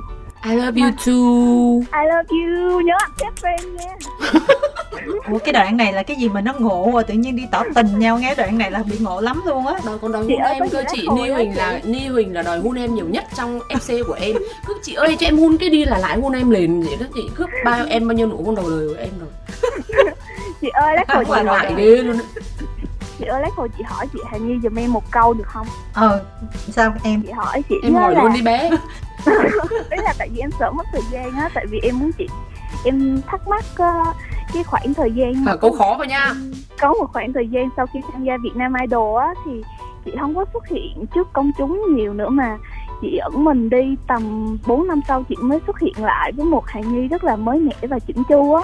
I 0.49 0.55
love 0.55 0.81
you 0.81 0.91
too. 1.05 1.99
I 1.99 2.05
love 2.07 2.27
you 2.29 2.81
nhớ 2.81 2.93
accept 2.99 3.41
friend 3.41 3.75
nha. 3.75 3.95
Ủa 5.31 5.37
cái 5.37 5.53
đoạn 5.53 5.77
này 5.77 5.93
là 5.93 6.03
cái 6.03 6.17
gì 6.17 6.29
mà 6.29 6.41
nó 6.41 6.53
ngộ 6.59 6.89
rồi 6.93 7.03
tự 7.03 7.13
nhiên 7.13 7.35
đi 7.35 7.43
tỏ 7.51 7.63
tình 7.75 7.99
nhau 7.99 8.19
nghe 8.19 8.35
đoạn 8.35 8.57
này 8.57 8.71
là 8.71 8.83
bị 8.83 8.97
ngộ 8.99 9.21
lắm 9.21 9.41
luôn 9.45 9.67
á. 9.67 9.73
Đòi 9.85 9.97
còn 9.97 10.11
đòi 10.11 10.25
ơi, 10.43 10.53
em 10.53 10.69
cơ 10.69 10.83
chị 10.91 11.07
Ni 11.15 11.29
Huỳnh 11.29 11.57
là 11.57 11.79
Ni 11.83 12.07
Huỳnh 12.07 12.33
là 12.33 12.41
đòi 12.41 12.59
hun 12.59 12.75
em 12.75 12.95
nhiều 12.95 13.05
nhất 13.05 13.23
trong 13.35 13.59
FC 13.59 14.03
của 14.03 14.13
em. 14.13 14.35
Cứ 14.67 14.73
chị 14.83 14.93
ơi 14.93 15.15
cho 15.19 15.27
em 15.27 15.37
hun 15.37 15.57
cái 15.57 15.69
đi 15.69 15.85
là 15.85 15.97
lại 15.97 16.17
hun 16.17 16.33
em 16.33 16.49
liền 16.49 16.81
vậy 16.81 16.95
đó 16.99 17.05
chị. 17.15 17.21
Cướp 17.35 17.49
bao 17.65 17.85
em 17.89 18.07
bao 18.07 18.15
nhiêu 18.15 18.27
nụ 18.27 18.43
hôn 18.45 18.55
đầu 18.55 18.69
đời 18.69 18.87
của 18.87 19.01
em 19.01 19.09
rồi. 19.19 19.29
Chị 20.61 20.69
ơi 20.69 20.95
lát 20.95 21.11
hồi 21.11 21.25
chị 21.25 21.31
hoài 21.31 21.73
ghê 21.77 21.95
luôn 21.95 22.17
á 22.17 22.23
chị 23.23 23.29
ơi 23.29 23.41
lát 23.41 23.55
hồi 23.55 23.69
chị 23.77 23.83
hỏi 23.83 24.07
chị 24.13 24.19
Hà 24.31 24.37
Nhi 24.37 24.59
giùm 24.63 24.79
em 24.79 24.93
một 24.93 25.11
câu 25.11 25.33
được 25.33 25.47
không? 25.47 25.67
Ờ 25.93 26.25
sao 26.51 26.93
em? 27.03 27.21
Chị 27.21 27.31
hỏi 27.31 27.63
chị 27.69 27.75
em 27.83 27.93
hỏi 27.93 28.15
là 28.15 28.23
luôn 28.23 28.33
đi 28.33 28.41
bé. 28.41 28.69
Đấy 29.89 29.99
là 30.03 30.13
tại 30.17 30.29
vì 30.33 30.39
em 30.39 30.49
sợ 30.59 30.71
mất 30.71 30.83
thời 30.91 31.01
gian 31.11 31.31
á 31.31 31.49
tại 31.53 31.65
vì 31.69 31.79
em 31.83 31.99
muốn 31.99 32.11
chị 32.17 32.27
em 32.85 33.21
thắc 33.27 33.47
mắc 33.47 33.65
ờ, 33.75 34.03
cái 34.53 34.63
khoảng 34.63 34.93
thời 34.93 35.11
gian 35.11 35.45
à, 35.47 35.55
câu 35.61 35.71
khó 35.71 35.95
vào 35.97 36.05
nha. 36.05 36.33
Có 36.79 36.93
một 36.93 37.07
khoảng 37.13 37.33
thời 37.33 37.47
gian 37.47 37.69
sau 37.77 37.85
khi 37.93 37.99
tham 38.11 38.23
gia 38.23 38.37
Việt 38.43 38.55
Nam 38.55 38.73
Idol 38.81 39.21
á 39.21 39.33
thì 39.45 39.51
chị 40.05 40.11
không 40.19 40.35
có 40.35 40.45
xuất 40.53 40.67
hiện 40.67 41.05
trước 41.15 41.33
công 41.33 41.51
chúng 41.57 41.81
nhiều 41.95 42.13
nữa 42.13 42.29
mà 42.29 42.57
chị 43.01 43.17
ẩn 43.17 43.43
mình 43.43 43.69
đi 43.69 43.95
tầm 44.07 44.57
4 44.67 44.87
năm 44.87 45.01
sau 45.07 45.23
chị 45.29 45.35
mới 45.41 45.59
xuất 45.67 45.79
hiện 45.79 45.93
lại 45.97 46.31
với 46.31 46.45
một 46.45 46.67
hài 46.67 46.83
nhi 46.83 47.07
rất 47.07 47.23
là 47.23 47.35
mới 47.35 47.59
mẻ 47.59 47.87
và 47.87 47.99
chỉnh 47.99 48.23
chu 48.29 48.53
á. 48.53 48.63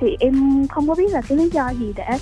Thì 0.00 0.16
em 0.20 0.66
không 0.68 0.88
có 0.88 0.94
biết 0.94 1.12
là 1.12 1.22
cái 1.28 1.38
lý 1.38 1.50
do 1.50 1.68
gì 1.68 1.92
đã 1.96 2.18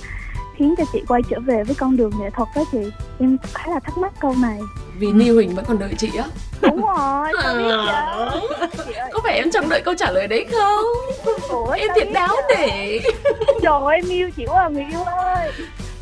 khiến 0.59 0.75
cho 0.77 0.83
chị 0.93 1.01
quay 1.07 1.21
trở 1.29 1.39
về 1.39 1.63
với 1.63 1.75
con 1.75 1.97
đường 1.97 2.11
nghệ 2.19 2.29
thuật 2.29 2.49
đó 2.55 2.63
chị. 2.71 2.91
Em 3.19 3.37
khá 3.53 3.63
là 3.67 3.79
thắc 3.79 3.97
mắc 3.97 4.13
câu 4.19 4.35
này. 4.41 4.59
Vì 4.99 5.11
Ni 5.11 5.29
Huỳnh 5.29 5.55
vẫn 5.55 5.65
còn 5.65 5.79
đợi 5.79 5.93
chị 5.97 6.09
á. 6.17 6.23
Đúng 6.61 6.81
rồi 6.81 7.31
sao 7.43 7.55
biết 7.55 7.63
vậy 7.63 8.67
chị 8.87 8.93
ơi. 8.93 9.09
Có 9.13 9.19
phải 9.23 9.33
em 9.33 9.51
chẳng 9.51 9.69
đợi 9.69 9.81
câu 9.85 9.93
trả 9.97 10.11
lời 10.11 10.27
đấy 10.27 10.47
không? 10.51 10.85
Ủa, 11.49 11.71
em 11.71 11.87
thiệt 11.95 12.07
đáo 12.13 12.35
để 12.49 12.99
trời 13.61 13.81
ơi 13.85 13.95
em 13.95 14.09
yêu 14.09 14.29
chị 14.37 14.45
quá 14.45 14.61
à, 14.61 14.69
người 14.69 14.85
yêu 14.91 15.03
ơi. 15.03 15.51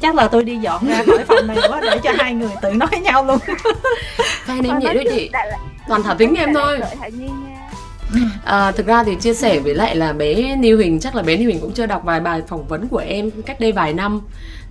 Chắc 0.01 0.15
là 0.15 0.27
tôi 0.27 0.43
đi 0.43 0.57
dọn 0.57 0.87
ra 0.87 1.03
khỏi 1.05 1.23
phòng 1.27 1.47
này 1.47 1.57
quá 1.69 1.81
để 1.81 1.99
cho 2.03 2.11
hai 2.17 2.33
người 2.33 2.51
tự 2.61 2.73
nói 2.73 2.89
nhau 3.01 3.23
luôn. 3.23 3.37
Fan 4.47 4.69
em 4.69 4.79
vậy 4.83 4.93
đó 4.93 5.01
chị. 5.15 5.29
toàn 5.87 6.03
thả 6.03 6.13
tính 6.13 6.35
em 6.35 6.53
thôi. 6.53 6.77
đợi 6.79 6.95
Hải 6.99 7.11
Nhi 7.11 7.27
nha 7.27 7.66
À, 8.43 8.71
thực 8.71 8.85
ra 8.85 9.03
thì 9.03 9.15
chia 9.15 9.33
sẻ 9.33 9.59
với 9.59 9.75
lại 9.75 9.95
là 9.95 10.13
bé 10.13 10.55
Niu 10.55 10.77
Huỳnh 10.77 10.99
chắc 10.99 11.15
là 11.15 11.23
bé 11.23 11.37
Niu 11.37 11.45
Huỳnh 11.45 11.59
cũng 11.59 11.73
chưa 11.73 11.85
đọc 11.85 12.01
vài 12.05 12.19
bài 12.19 12.41
phỏng 12.47 12.67
vấn 12.67 12.87
của 12.87 12.97
em 12.97 13.31
cách 13.45 13.59
đây 13.59 13.71
vài 13.71 13.93
năm. 13.93 14.21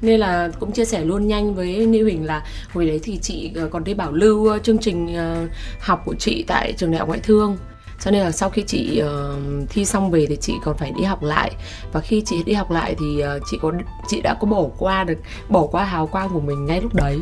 Nên 0.02 0.20
là 0.20 0.48
cũng 0.60 0.72
chia 0.72 0.84
sẻ 0.84 1.04
luôn 1.04 1.28
nhanh 1.28 1.54
với 1.54 1.86
Niu 1.86 2.04
Huỳnh 2.04 2.26
là 2.26 2.42
hồi 2.72 2.86
đấy 2.86 3.00
thì 3.02 3.18
chị 3.22 3.50
ờ, 3.54 3.68
còn 3.68 3.84
đi 3.84 3.94
bảo 3.94 4.12
lưu 4.12 4.46
ờ, 4.46 4.58
chương 4.58 4.78
trình 4.78 5.16
ờ, 5.16 5.46
học 5.80 6.02
của 6.04 6.14
chị 6.18 6.44
tại 6.46 6.72
trường 6.76 6.90
đại 6.90 6.98
học 6.98 7.08
ngoại 7.08 7.20
thương 7.20 7.56
cho 8.00 8.10
nên 8.10 8.22
là 8.22 8.30
sau 8.30 8.50
khi 8.50 8.62
chị 8.66 9.02
uh, 9.02 9.68
thi 9.70 9.84
xong 9.84 10.10
về 10.10 10.26
thì 10.26 10.36
chị 10.40 10.52
còn 10.64 10.76
phải 10.76 10.92
đi 10.98 11.04
học 11.04 11.22
lại. 11.22 11.50
Và 11.92 12.00
khi 12.00 12.22
chị 12.26 12.42
đi 12.42 12.52
học 12.52 12.70
lại 12.70 12.94
thì 12.98 13.22
uh, 13.36 13.42
chị 13.50 13.58
có 13.62 13.72
chị 14.08 14.20
đã 14.20 14.34
có 14.40 14.46
bỏ 14.46 14.64
qua 14.78 15.04
được 15.04 15.18
bỏ 15.48 15.66
qua 15.66 15.84
hào 15.84 16.06
quang 16.06 16.28
của 16.28 16.40
mình 16.40 16.66
ngay 16.66 16.80
lúc 16.80 16.94
đấy. 16.94 17.18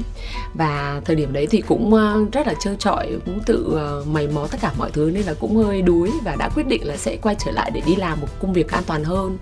Và 0.54 1.00
thời 1.04 1.16
điểm 1.16 1.32
đấy 1.32 1.46
thì 1.50 1.60
cũng 1.60 1.94
uh, 1.94 2.32
rất 2.32 2.46
là 2.46 2.54
trơ 2.60 2.74
trọi 2.78 3.18
cũng 3.26 3.40
tự 3.46 3.80
uh, 4.00 4.06
mày 4.06 4.28
mò 4.28 4.46
tất 4.50 4.58
cả 4.60 4.72
mọi 4.78 4.90
thứ 4.90 5.10
nên 5.14 5.22
là 5.22 5.34
cũng 5.40 5.56
hơi 5.56 5.82
đuối 5.82 6.10
và 6.24 6.36
đã 6.38 6.48
quyết 6.54 6.66
định 6.66 6.86
là 6.86 6.96
sẽ 6.96 7.16
quay 7.16 7.36
trở 7.44 7.50
lại 7.50 7.70
để 7.74 7.82
đi 7.86 7.96
làm 7.96 8.20
một 8.20 8.28
công 8.40 8.52
việc 8.52 8.70
an 8.70 8.82
toàn 8.86 9.04
hơn 9.04 9.38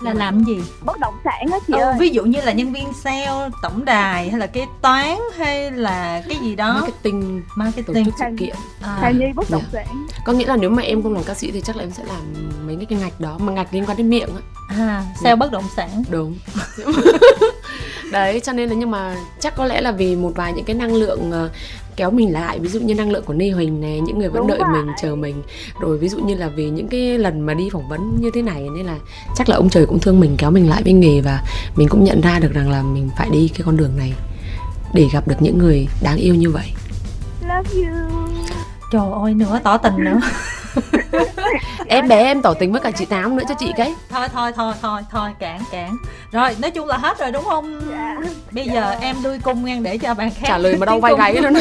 là 0.00 0.14
làm 0.14 0.44
gì? 0.44 0.60
Bất 0.84 0.98
động 1.00 1.14
sản 1.24 1.46
á 1.52 1.58
chị 1.66 1.72
ờ, 1.72 1.80
ơi. 1.80 1.94
ví 2.00 2.08
dụ 2.08 2.24
như 2.24 2.40
là 2.40 2.52
nhân 2.52 2.72
viên 2.72 2.92
sale 3.04 3.48
tổng 3.62 3.84
đài 3.84 4.30
hay 4.30 4.40
là 4.40 4.46
kế 4.46 4.66
toán 4.82 5.16
hay 5.36 5.70
là 5.70 6.22
cái 6.28 6.38
gì 6.42 6.54
đó. 6.56 6.72
Marketing 6.74 7.42
tổ 7.42 7.54
marketing 7.56 8.04
chức 8.04 8.14
sự 8.18 8.24
kiện. 8.38 8.54
À, 8.82 9.10
Nhi 9.10 9.26
bất 9.34 9.46
Dạ. 9.48 9.56
động 9.56 9.64
sản. 9.72 10.06
Có 10.24 10.32
nghĩa 10.32 10.46
là 10.46 10.56
nếu 10.56 10.70
mà 10.70 10.82
em 10.82 11.02
không 11.02 11.14
làm 11.14 11.24
ca 11.24 11.34
sĩ 11.34 11.50
thì 11.50 11.60
chắc 11.60 11.76
là 11.76 11.84
em 11.84 11.90
sẽ 11.90 12.04
làm 12.04 12.20
mấy 12.66 12.86
cái 12.88 12.98
ngạch 12.98 13.20
đó 13.20 13.38
mà 13.38 13.52
ngạch 13.52 13.74
liên 13.74 13.86
quan 13.86 13.96
đến 13.96 14.10
miệng 14.10 14.28
á. 14.36 14.42
À 14.68 15.02
sale 15.22 15.36
bất 15.36 15.52
động 15.52 15.64
sản. 15.76 16.04
Đúng. 16.10 16.34
Đấy 18.12 18.40
cho 18.40 18.52
nên 18.52 18.68
là 18.68 18.74
nhưng 18.74 18.90
mà 18.90 19.16
chắc 19.40 19.56
có 19.56 19.64
lẽ 19.64 19.80
là 19.80 19.92
vì 19.92 20.16
một 20.16 20.32
vài 20.36 20.52
những 20.52 20.64
cái 20.64 20.76
năng 20.76 20.94
lượng 20.94 21.30
ờ, 21.32 21.50
kéo 21.96 22.10
mình 22.10 22.32
lại. 22.32 22.58
Ví 22.58 22.68
dụ 22.68 22.80
như 22.80 22.94
năng 22.94 23.10
lượng 23.10 23.24
của 23.24 23.34
Ni 23.34 23.50
Huỳnh 23.50 23.80
này 23.80 24.00
những 24.00 24.18
người 24.18 24.28
vẫn 24.28 24.38
Đúng 24.40 24.46
đợi 24.48 24.58
vậy. 24.58 24.68
mình 24.72 24.94
chờ 25.02 25.16
mình. 25.16 25.42
Rồi 25.80 25.98
ví 25.98 26.08
dụ 26.08 26.18
như 26.18 26.34
là 26.34 26.48
vì 26.48 26.70
những 26.70 26.88
cái 26.88 27.18
lần 27.18 27.40
mà 27.40 27.54
đi 27.54 27.70
phỏng 27.72 27.88
vấn 27.88 28.16
như 28.20 28.30
thế 28.34 28.42
này 28.42 28.68
nên 28.76 28.86
là 28.86 28.96
chắc 29.36 29.48
là 29.48 29.56
ông 29.56 29.70
trời 29.70 29.86
cũng 29.86 29.98
thương 29.98 30.20
mình 30.20 30.34
kéo 30.38 30.50
mình 30.50 30.70
lại 30.70 30.82
với 30.82 30.92
nghề 30.92 31.20
và 31.20 31.42
mình 31.76 31.88
cũng 31.88 32.04
nhận 32.04 32.20
ra 32.20 32.38
được 32.38 32.52
rằng 32.52 32.70
là 32.70 32.82
mình 32.82 33.10
phải 33.18 33.28
đi 33.30 33.48
cái 33.48 33.60
con 33.64 33.76
đường 33.76 33.96
này 33.96 34.12
để 34.94 35.06
gặp 35.12 35.28
được 35.28 35.36
những 35.40 35.58
người 35.58 35.88
đáng 36.02 36.16
yêu 36.16 36.34
như 36.34 36.50
vậy. 36.50 36.66
Love 37.42 37.70
you. 37.74 38.08
Trời 38.92 39.10
ơi 39.22 39.34
nữa 39.34 39.60
tỏ 39.64 39.76
tình 39.76 39.94
nữa 40.04 40.20
em 41.88 42.08
bé 42.08 42.24
em 42.24 42.42
tỏ 42.42 42.54
tình 42.54 42.72
với 42.72 42.80
cả 42.80 42.90
chị 42.90 43.04
tám 43.04 43.36
nữa 43.36 43.44
cho 43.48 43.54
chị 43.58 43.72
cái. 43.76 43.94
Thôi 44.10 44.28
thôi 44.34 44.52
thôi 44.56 44.74
thôi 44.82 45.00
thôi 45.10 45.30
cản 45.38 45.60
cản. 45.70 45.96
Rồi 46.32 46.56
nói 46.58 46.70
chung 46.70 46.86
là 46.86 46.96
hết 46.96 47.18
rồi 47.18 47.32
đúng 47.32 47.44
không? 47.44 47.80
Dạ. 47.90 48.16
bây 48.50 48.64
giờ 48.68 48.94
em 49.00 49.16
đuôi 49.22 49.38
cung 49.42 49.64
ngang 49.64 49.82
để 49.82 49.98
cho 49.98 50.14
bạn 50.14 50.30
khác 50.30 50.46
trả 50.46 50.58
lời 50.58 50.76
mà 50.76 50.86
tiến 50.86 51.00
vai 51.00 51.14
gáy 51.18 51.34
luôn 51.34 51.54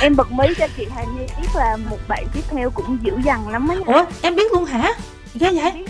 em 0.00 0.16
bật 0.16 0.32
mí 0.32 0.46
cho 0.58 0.66
chị 0.76 0.86
Hà 0.94 1.02
Nhi 1.02 1.26
biết 1.40 1.48
là 1.54 1.76
một 1.90 1.98
bạn 2.08 2.24
tiếp 2.34 2.42
theo 2.50 2.70
cũng 2.70 2.98
dữ 3.02 3.12
dằn 3.24 3.48
lắm 3.48 3.68
nha. 3.68 3.94
Ủa 3.94 4.04
em 4.22 4.36
biết 4.36 4.52
luôn 4.52 4.64
hả? 4.64 4.92
Ghê 5.34 5.50
vậy? 5.50 5.86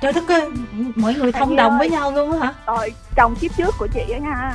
Trời 0.00 0.12
đất 0.12 0.28
ơi 0.28 0.48
mọi 0.94 1.14
người 1.14 1.32
thông 1.32 1.56
đồng 1.56 1.70
ơi. 1.70 1.78
với 1.78 1.90
nhau 1.90 2.12
luôn 2.12 2.32
á 2.32 2.46
hả? 2.46 2.54
Rồi 2.66 2.92
chồng 3.16 3.34
kiếp 3.40 3.56
trước 3.56 3.74
của 3.78 3.86
chị 3.94 4.12
á 4.12 4.18
nha 4.18 4.52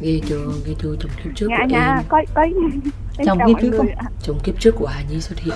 ghê 0.00 0.20
chưa 0.28 0.46
ghê 0.66 0.74
chưa 0.82 0.96
chồng 1.00 1.10
kiếp 1.24 1.36
trước 1.36 1.46
nha 1.48 1.58
của 1.60 1.68
nha 1.68 1.94
em. 1.96 2.04
có 2.08 2.22
có 2.34 2.42
em 2.42 2.80
Chồng 3.24 3.38
chào 3.38 3.48
kiếp 3.48 3.56
trước 3.62 3.74
không? 3.76 3.86
chồng 4.22 4.38
kiếp 4.44 4.60
trước 4.60 4.74
của 4.78 4.86
hà 4.86 5.02
nhi 5.10 5.20
xuất 5.20 5.38
hiện. 5.38 5.54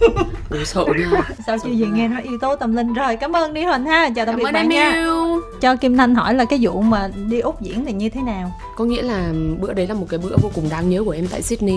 Ủa 0.50 0.64
sợ 0.64 0.84
nha. 0.98 1.22
Sao 1.46 1.56
chưa 1.64 1.70
gì 1.70 1.86
nghe 1.92 2.08
nói 2.08 2.22
yếu 2.22 2.38
tố 2.38 2.56
tâm 2.56 2.76
linh 2.76 2.94
rồi 2.94 3.16
cảm 3.16 3.36
ơn 3.36 3.54
đi 3.54 3.64
huỳnh 3.64 3.84
ha. 3.84 4.10
Chào 4.16 4.26
tạm 4.26 4.34
cảm 4.34 4.38
biệt 4.38 4.52
bạn 4.52 4.68
nha. 4.68 4.92
yêu. 4.92 5.40
Cho 5.60 5.76
kim 5.76 5.96
thanh 5.96 6.14
hỏi 6.14 6.34
là 6.34 6.44
cái 6.44 6.58
vụ 6.62 6.82
mà 6.82 7.10
đi 7.28 7.40
úc 7.40 7.60
diễn 7.60 7.84
thì 7.84 7.92
như 7.92 8.08
thế 8.08 8.22
nào? 8.22 8.52
Có 8.76 8.84
nghĩa 8.84 9.02
là 9.02 9.32
bữa 9.60 9.72
đấy 9.72 9.86
là 9.86 9.94
một 9.94 10.06
cái 10.08 10.18
bữa 10.18 10.36
vô 10.42 10.50
cùng 10.54 10.68
đáng 10.70 10.90
nhớ 10.90 11.04
của 11.04 11.10
em 11.10 11.26
tại 11.26 11.42
Sydney. 11.42 11.76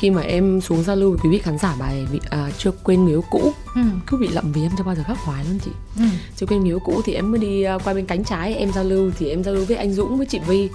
Khi 0.00 0.10
mà 0.10 0.22
em 0.22 0.60
xuống 0.60 0.82
giao 0.82 0.96
lưu 0.96 1.10
với 1.10 1.18
quý 1.22 1.30
vị 1.30 1.38
khán 1.38 1.58
giả 1.58 1.74
bài 1.80 2.06
vị 2.12 2.20
à, 2.30 2.50
chưa 2.58 2.70
quên 2.70 3.04
người 3.04 3.12
yêu 3.12 3.24
cũ. 3.30 3.52
Ừ. 3.74 3.80
Cứ 4.06 4.16
bị 4.16 4.28
lậm 4.28 4.52
vì 4.52 4.62
em 4.62 4.70
chưa 4.78 4.84
bao 4.84 4.94
giờ 4.94 5.02
khắc 5.06 5.18
hoài 5.18 5.44
luôn 5.44 5.58
chị. 5.64 5.70
Ừ. 5.96 6.04
Chưa 6.36 6.46
quên 6.46 6.60
người 6.60 6.70
yêu 6.70 6.80
cũ 6.84 7.00
thì 7.04 7.14
em 7.14 7.30
mới 7.30 7.40
đi 7.40 7.62
à, 7.62 7.78
qua 7.84 7.94
bên 7.94 8.06
cánh 8.06 8.24
trái 8.24 8.54
em 8.54 8.72
giao 8.72 8.84
lưu 8.84 9.10
thì 9.18 9.28
em 9.30 9.44
giao 9.44 9.54
lưu 9.54 9.64
với 9.64 9.76
anh 9.76 9.92
Dũng 9.92 10.16
với 10.16 10.26
chị 10.26 10.38
Vi 10.46 10.68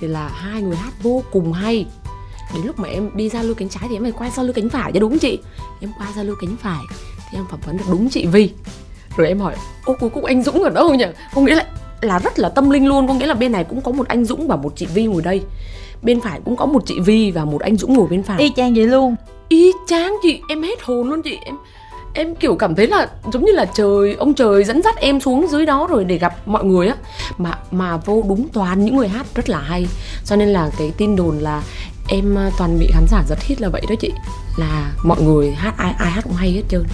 thì 0.00 0.06
là 0.06 0.28
hai 0.28 0.62
người 0.62 0.76
hát 0.76 0.92
vô 1.02 1.22
cùng 1.32 1.52
hay. 1.52 1.86
Đến 2.54 2.66
lúc 2.66 2.78
mà 2.78 2.88
em 2.88 3.10
đi 3.14 3.28
giao 3.28 3.42
lưu 3.42 3.54
cánh 3.54 3.68
trái 3.68 3.84
thì 3.88 3.96
em 3.96 4.02
phải 4.02 4.12
quay 4.12 4.30
giao 4.30 4.44
lưu 4.44 4.52
cánh 4.52 4.68
phải 4.68 4.92
chứ 4.92 5.00
đúng 5.00 5.10
không 5.10 5.18
chị. 5.18 5.38
Em 5.80 5.90
qua 5.98 6.06
giao 6.16 6.24
lưu 6.24 6.36
cánh 6.40 6.56
phải 6.56 6.84
thì 7.30 7.38
em 7.38 7.44
phỏng 7.50 7.60
vấn 7.66 7.76
được 7.76 7.84
đúng 7.90 8.08
chị 8.08 8.26
Vi 8.26 8.50
rồi 9.16 9.28
em 9.28 9.40
hỏi 9.40 9.54
ô 9.84 9.96
cuối 10.00 10.10
cùng 10.10 10.24
anh 10.24 10.42
Dũng 10.42 10.62
ở 10.62 10.70
đâu 10.70 10.94
nhỉ? 10.94 11.06
Có 11.34 11.40
nghĩa 11.40 11.54
là 11.54 11.66
là 12.00 12.18
rất 12.18 12.38
là 12.38 12.48
tâm 12.48 12.70
linh 12.70 12.86
luôn 12.86 13.08
có 13.08 13.14
nghĩa 13.14 13.26
là 13.26 13.34
bên 13.34 13.52
này 13.52 13.64
cũng 13.64 13.80
có 13.80 13.92
một 13.92 14.08
anh 14.08 14.24
Dũng 14.24 14.48
và 14.48 14.56
một 14.56 14.72
chị 14.76 14.86
Vi 14.86 15.06
ngồi 15.06 15.22
đây. 15.22 15.42
Bên 16.02 16.20
phải 16.20 16.40
cũng 16.44 16.56
có 16.56 16.66
một 16.66 16.82
chị 16.86 17.00
Vi 17.00 17.30
và 17.30 17.44
một 17.44 17.60
anh 17.60 17.76
Dũng 17.76 17.94
ngồi 17.94 18.06
bên 18.06 18.22
phải. 18.22 18.38
Y 18.38 18.52
chang 18.56 18.74
vậy 18.74 18.86
luôn. 18.86 19.16
Y 19.48 19.72
chang 19.86 20.16
chị 20.22 20.40
em 20.48 20.62
hết 20.62 20.82
hồn 20.82 21.10
luôn 21.10 21.22
chị. 21.22 21.38
Em 21.44 21.54
em 22.18 22.34
kiểu 22.34 22.56
cảm 22.56 22.74
thấy 22.74 22.86
là 22.86 23.08
giống 23.32 23.44
như 23.44 23.52
là 23.52 23.64
trời 23.64 24.14
ông 24.14 24.34
trời 24.34 24.64
dẫn 24.64 24.82
dắt 24.82 24.96
em 24.96 25.20
xuống 25.20 25.46
dưới 25.50 25.66
đó 25.66 25.86
rồi 25.90 26.04
để 26.04 26.18
gặp 26.18 26.34
mọi 26.46 26.64
người 26.64 26.88
á. 26.88 26.96
Mà 27.38 27.58
mà 27.70 27.96
vô 27.96 28.24
đúng 28.28 28.48
toàn 28.52 28.84
những 28.84 28.96
người 28.96 29.08
hát 29.08 29.26
rất 29.34 29.48
là 29.48 29.60
hay. 29.60 29.86
Cho 30.24 30.36
nên 30.36 30.48
là 30.48 30.70
cái 30.78 30.92
tin 30.96 31.16
đồn 31.16 31.38
là 31.38 31.62
em 32.08 32.38
à, 32.38 32.50
toàn 32.58 32.78
bị 32.78 32.88
khán 32.92 33.04
giả 33.08 33.22
giật 33.28 33.38
hít 33.42 33.60
là 33.60 33.68
vậy 33.68 33.82
đó 33.88 33.94
chị. 34.00 34.12
Là 34.56 34.92
mọi 35.04 35.22
người 35.22 35.50
hát 35.50 35.74
ai 35.76 35.94
ai 35.98 36.10
hát 36.10 36.24
cũng 36.24 36.32
hay 36.32 36.52
hết 36.52 36.62
trơn. 36.68 36.84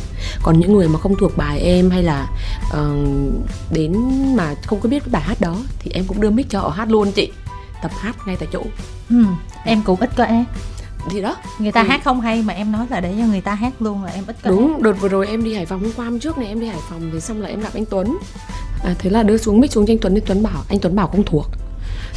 Còn 0.42 0.60
những 0.60 0.72
người 0.72 0.88
mà 0.88 0.98
không 0.98 1.14
thuộc 1.16 1.36
bài 1.36 1.60
em 1.60 1.90
hay 1.90 2.02
là 2.02 2.28
uh, 2.70 2.98
đến 3.70 3.92
mà 4.36 4.54
không 4.66 4.80
có 4.80 4.88
biết 4.88 4.98
cái 5.04 5.10
bài 5.12 5.22
hát 5.22 5.40
đó 5.40 5.56
thì 5.78 5.90
em 5.94 6.04
cũng 6.04 6.20
đưa 6.20 6.30
mic 6.30 6.50
cho 6.50 6.60
họ 6.60 6.68
hát 6.68 6.90
luôn 6.90 7.12
chị. 7.12 7.32
Tập 7.82 7.90
hát 7.98 8.16
ngay 8.26 8.36
tại 8.36 8.48
chỗ. 8.52 8.62
Ừ 9.10 9.24
em 9.64 9.82
cũng 9.82 10.00
ít 10.00 10.10
có 10.16 10.24
em 10.24 10.44
thì 11.10 11.22
đó 11.22 11.36
người 11.58 11.72
ta 11.72 11.80
Ừ. 11.82 11.86
hát 11.88 12.00
không 12.04 12.20
hay 12.20 12.42
mà 12.42 12.52
em 12.52 12.72
nói 12.72 12.86
là 12.90 13.00
để 13.00 13.14
cho 13.18 13.24
người 13.26 13.40
ta 13.40 13.54
hát 13.54 13.72
luôn 13.82 14.04
là 14.04 14.12
em 14.12 14.24
ít. 14.26 14.36
Đúng, 14.44 14.82
đợt 14.82 14.92
vừa 14.92 15.08
rồi 15.08 15.26
em 15.26 15.44
đi 15.44 15.54
Hải 15.54 15.66
Phòng 15.66 15.80
hôm 15.80 15.92
qua 15.96 16.04
hôm 16.04 16.20
trước 16.20 16.38
này 16.38 16.48
em 16.48 16.60
đi 16.60 16.66
Hải 16.66 16.78
Phòng 16.90 17.10
thì 17.12 17.20
xong 17.20 17.42
là 17.42 17.48
em 17.48 17.60
gặp 17.60 17.70
anh 17.74 17.84
Tuấn. 17.84 18.18
À, 18.84 18.94
thế 18.98 19.10
là 19.10 19.22
đưa 19.22 19.36
xuống 19.36 19.60
mic 19.60 19.72
xuống 19.72 19.86
cho 19.86 19.92
anh 19.92 19.98
Tuấn 19.98 20.14
thì 20.14 20.20
Tuấn 20.26 20.42
bảo 20.42 20.62
anh 20.68 20.78
Tuấn 20.78 20.96
bảo 20.96 21.06
không 21.08 21.24
thuộc. 21.24 21.46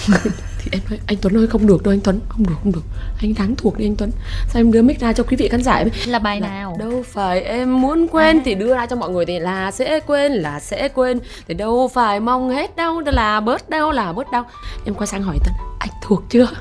thì 0.59 0.69
em 0.71 0.81
nói 0.89 0.99
anh 1.07 1.17
Tuấn 1.21 1.37
ơi 1.37 1.47
không 1.47 1.67
được 1.67 1.83
đâu 1.83 1.93
anh 1.93 1.99
Tuấn, 2.01 2.19
không 2.29 2.43
được 2.47 2.53
không 2.63 2.71
được. 2.71 2.81
Anh 3.21 3.33
đáng 3.39 3.55
thuộc 3.55 3.77
đi 3.77 3.85
anh 3.85 3.95
Tuấn. 3.95 4.11
Sao 4.49 4.59
em 4.59 4.71
đưa 4.71 4.81
mic 4.81 4.99
ra 4.99 5.13
cho 5.13 5.23
quý 5.23 5.37
vị 5.37 5.47
khán 5.49 5.63
giả 5.63 5.73
em 5.75 5.89
là 6.05 6.19
bài 6.19 6.41
là 6.41 6.47
nào 6.47 6.75
đâu 6.79 7.03
phải 7.07 7.41
em 7.41 7.81
muốn 7.81 8.07
quên 8.07 8.37
À. 8.37 8.41
thì 8.45 8.55
đưa 8.55 8.73
ra 8.75 8.85
cho 8.85 8.95
mọi 8.95 9.09
người 9.09 9.25
thì 9.25 9.39
là 9.39 9.71
sẽ 9.71 9.99
quên 9.99 10.31
là 10.31 10.59
sẽ 10.59 10.89
quên 10.89 11.19
thì 11.47 11.53
đâu 11.53 11.87
phải 11.93 12.19
mong 12.19 12.49
hết 12.49 12.75
đâu 12.75 13.01
là 13.05 13.39
bớt 13.39 13.69
đau 13.69 13.91
là 13.91 14.13
bớt 14.13 14.31
đau 14.31 14.45
em 14.85 14.95
quay 14.95 15.07
sang 15.07 15.21
hỏi 15.23 15.37
Tuấn 15.45 15.53
anh 15.79 15.89
thuộc 16.01 16.23
chưa 16.29 16.47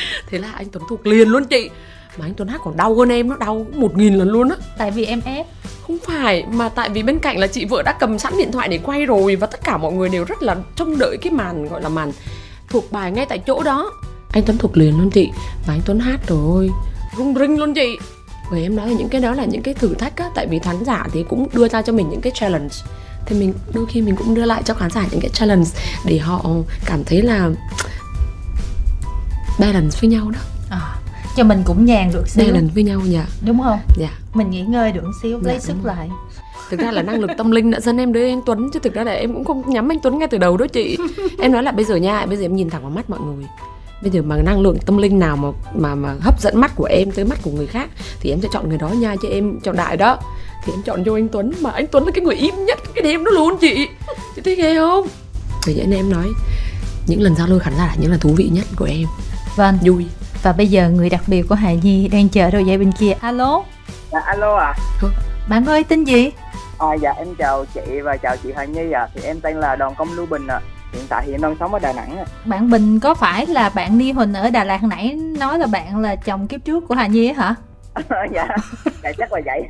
thế 0.30 0.38
là 0.38 0.52
anh 0.52 0.66
Tuấn 0.72 0.84
thuộc 0.88 1.06
liền 1.06 1.28
luôn 1.28 1.44
chị. 1.44 1.70
Mà 2.18 2.26
anh 2.26 2.34
Tuấn 2.34 2.48
hát 2.48 2.60
còn 2.64 2.76
đau 2.76 2.94
hơn 2.94 3.08
em 3.08 3.28
nó 3.28 3.36
đau 3.36 3.66
một 3.74 3.96
nghìn 3.96 4.14
lần 4.14 4.28
luôn 4.28 4.48
á. 4.48 4.56
Tại 4.78 4.90
vì 4.90 5.04
em 5.04 5.20
ép. 5.24 5.46
Không 5.86 5.98
phải 6.06 6.44
mà 6.52 6.68
tại 6.68 6.88
vì 6.88 7.02
bên 7.02 7.18
cạnh 7.18 7.38
là 7.38 7.46
chị 7.46 7.64
vợ 7.64 7.82
đã 7.82 7.96
cầm 8.00 8.18
sẵn 8.18 8.32
điện 8.38 8.52
thoại 8.52 8.68
để 8.68 8.78
quay 8.78 9.06
rồi 9.06 9.36
và 9.36 9.46
tất 9.46 9.64
cả 9.64 9.76
mọi 9.76 9.92
người 9.92 10.08
đều 10.08 10.24
rất 10.24 10.42
là 10.42 10.56
trông 10.76 10.98
đợi 10.98 11.16
cái 11.22 11.32
màn 11.32 11.68
gọi 11.68 11.82
là 11.82 11.88
màn 11.88 12.12
thuộc 12.68 12.92
bài 12.92 13.12
ngay 13.12 13.26
tại 13.28 13.38
chỗ 13.46 13.62
đó. 13.62 13.92
Anh 14.32 14.42
Tuấn 14.46 14.58
thuộc 14.58 14.76
liền 14.76 14.98
luôn 14.98 15.10
chị. 15.10 15.30
Và 15.66 15.74
anh 15.74 15.80
Tuấn 15.86 15.98
hát 15.98 16.20
rồi 16.28 16.70
rung 17.16 17.34
rinh 17.34 17.58
luôn 17.58 17.74
chị. 17.74 17.98
Bởi 18.50 18.62
em 18.62 18.76
nói 18.76 18.86
là 18.86 18.94
những 18.98 19.08
cái 19.08 19.20
đó 19.20 19.32
là 19.32 19.44
những 19.44 19.62
cái 19.62 19.74
thử 19.74 19.94
thách 19.94 20.16
á 20.16 20.30
tại 20.34 20.46
vì 20.46 20.58
khán 20.58 20.84
giả 20.84 21.06
thì 21.12 21.24
cũng 21.28 21.48
đưa 21.52 21.68
ra 21.68 21.82
cho 21.82 21.92
mình 21.92 22.08
những 22.10 22.20
cái 22.20 22.32
challenge. 22.34 22.74
Thì 23.26 23.36
mình 23.38 23.54
đôi 23.74 23.86
khi 23.88 24.02
mình 24.02 24.16
cũng 24.16 24.34
đưa 24.34 24.44
lại 24.44 24.62
cho 24.64 24.74
khán 24.74 24.90
giả 24.90 25.04
những 25.10 25.20
cái 25.20 25.30
challenge 25.30 25.70
để 26.06 26.18
họ 26.18 26.44
cảm 26.86 27.04
thấy 27.04 27.22
là 27.22 27.50
balance 29.58 29.98
với 30.00 30.10
nhau 30.10 30.30
đó. 30.30 30.38
À, 30.70 30.96
cho 31.36 31.44
mình 31.44 31.62
cũng 31.64 31.84
nhàn 31.84 32.12
được 32.12 32.28
xíu. 32.28 32.44
balance 32.44 32.74
với 32.74 32.82
nhau 32.82 33.00
dạ. 33.04 33.26
Đúng 33.46 33.62
không? 33.62 33.78
Dạ. 33.98 34.10
Mình 34.34 34.50
nghỉ 34.50 34.60
ngơi 34.60 34.92
được 34.92 35.02
xíu 35.22 35.38
Dạ, 35.42 35.48
lấy 35.48 35.54
đúng 35.54 35.64
sức 35.64 35.76
lại. 35.84 36.10
Thực 36.70 36.80
ra 36.80 36.90
là 36.90 37.02
năng 37.02 37.20
lực 37.20 37.30
tâm 37.38 37.50
linh 37.50 37.70
đã 37.70 37.80
dẫn 37.80 37.98
em 37.98 38.12
đến 38.12 38.28
anh 38.28 38.40
Tuấn 38.46 38.70
chứ 38.70 38.80
thực 38.82 38.94
ra 38.94 39.04
là 39.04 39.12
em 39.12 39.34
cũng 39.34 39.44
không 39.44 39.70
nhắm 39.70 39.92
anh 39.92 40.00
Tuấn 40.00 40.18
ngay 40.18 40.28
từ 40.28 40.38
đầu 40.38 40.56
đó 40.56 40.66
chị. 40.66 40.98
Em 41.40 41.52
nói 41.52 41.62
là 41.62 41.72
bây 41.72 41.84
giờ 41.84 41.96
nha 41.96 42.26
bây 42.26 42.36
giờ 42.36 42.44
em 42.44 42.56
nhìn 42.56 42.70
thẳng 42.70 42.82
vào 42.82 42.90
mắt 42.90 43.10
mọi 43.10 43.20
người. 43.20 43.44
Bây 44.02 44.10
giờ 44.10 44.22
mà 44.22 44.36
năng 44.36 44.60
lượng 44.60 44.78
tâm 44.86 44.96
linh 44.96 45.18
nào 45.18 45.36
mà 45.36 45.48
mà 45.74 45.94
mà 45.94 46.14
hấp 46.20 46.40
dẫn 46.40 46.60
mắt 46.60 46.72
của 46.76 46.84
em 46.84 47.10
tới 47.10 47.24
mắt 47.24 47.38
của 47.42 47.50
người 47.50 47.66
khác 47.66 47.90
thì 48.20 48.30
em 48.30 48.40
sẽ 48.42 48.48
chọn 48.52 48.68
người 48.68 48.78
đó 48.78 48.88
nha 48.88 49.16
chứ 49.22 49.28
em 49.28 49.60
chọn 49.60 49.76
đại 49.76 49.96
đó. 49.96 50.18
Thì 50.64 50.72
em 50.72 50.82
chọn 50.82 51.04
vô 51.04 51.14
anh 51.14 51.28
Tuấn 51.28 51.52
mà 51.60 51.70
anh 51.70 51.86
Tuấn 51.86 52.04
là 52.04 52.10
cái 52.10 52.24
người 52.24 52.34
im 52.34 52.54
nhất 52.64 52.78
cái 52.94 53.02
đêm 53.02 53.24
đó 53.24 53.30
luôn 53.30 53.56
chị. 53.60 53.88
Chị 54.36 54.42
thấy 54.44 54.54
ghê 54.56 54.76
không? 54.76 55.06
Bởi 55.66 55.74
vậy 55.74 55.86
nên 55.86 55.98
em 55.98 56.10
nói 56.10 56.26
những 57.06 57.22
lần 57.22 57.34
giao 57.36 57.46
lưu 57.46 57.58
khán 57.58 57.72
giả 57.78 57.86
là 57.86 57.94
những 58.00 58.10
lần 58.10 58.20
thú 58.20 58.30
vị 58.36 58.50
nhất 58.52 58.64
của 58.76 58.84
em 58.84 59.06
vâng 59.56 59.78
vui 59.82 60.06
và 60.42 60.52
bây 60.52 60.66
giờ 60.66 60.90
người 60.90 61.10
đặc 61.10 61.20
biệt 61.26 61.42
của 61.48 61.54
Hà 61.54 61.72
Nhi 61.72 62.08
đang 62.08 62.28
chờ 62.28 62.50
đôi 62.50 62.64
dây 62.64 62.78
bên 62.78 62.92
kia 62.92 63.12
alo 63.20 63.62
Dạ, 64.12 64.20
alo 64.20 64.56
ạ. 64.56 64.74
bạn 65.48 65.64
ơi 65.66 65.84
tên 65.84 66.04
gì 66.04 66.30
À. 66.78 66.94
dạ 67.00 67.12
em 67.12 67.34
chào 67.38 67.64
chị 67.74 68.00
và 68.04 68.16
chào 68.16 68.36
chị 68.42 68.52
Hà 68.56 68.64
Nhi 68.64 68.92
ạ. 68.92 69.08
Thì 69.14 69.20
em 69.24 69.40
tên 69.40 69.56
là 69.60 69.76
Đoàn 69.76 69.94
Công 69.94 70.12
Lưu 70.12 70.26
Bình 70.26 70.46
ạ. 70.46 70.60
Hiện 70.92 71.02
tại 71.08 71.22
thì 71.26 71.32
em 71.32 71.40
đang 71.42 71.56
sống 71.60 71.72
ở 71.74 71.78
Đà 71.78 71.92
Nẵng 71.92 72.18
ạ. 72.18 72.24
bạn 72.44 72.70
Bình 72.70 73.00
có 73.00 73.14
phải 73.14 73.46
là 73.46 73.68
bạn 73.68 73.98
Ni 73.98 74.12
Huỳnh 74.12 74.34
ở 74.34 74.50
Đà 74.50 74.64
Lạt 74.64 74.82
nãy 74.82 75.12
nói 75.38 75.58
là 75.58 75.66
bạn 75.66 75.98
là 75.98 76.16
chồng 76.16 76.46
kiếp 76.46 76.60
trước 76.64 76.84
của 76.88 76.94
Hà 76.94 77.06
Nhi 77.06 77.28
á 77.28 77.34
hả 77.44 77.54
dạ, 78.32 78.48
dạ 79.02 79.12
chắc 79.18 79.32
là 79.32 79.40
vậy. 79.44 79.62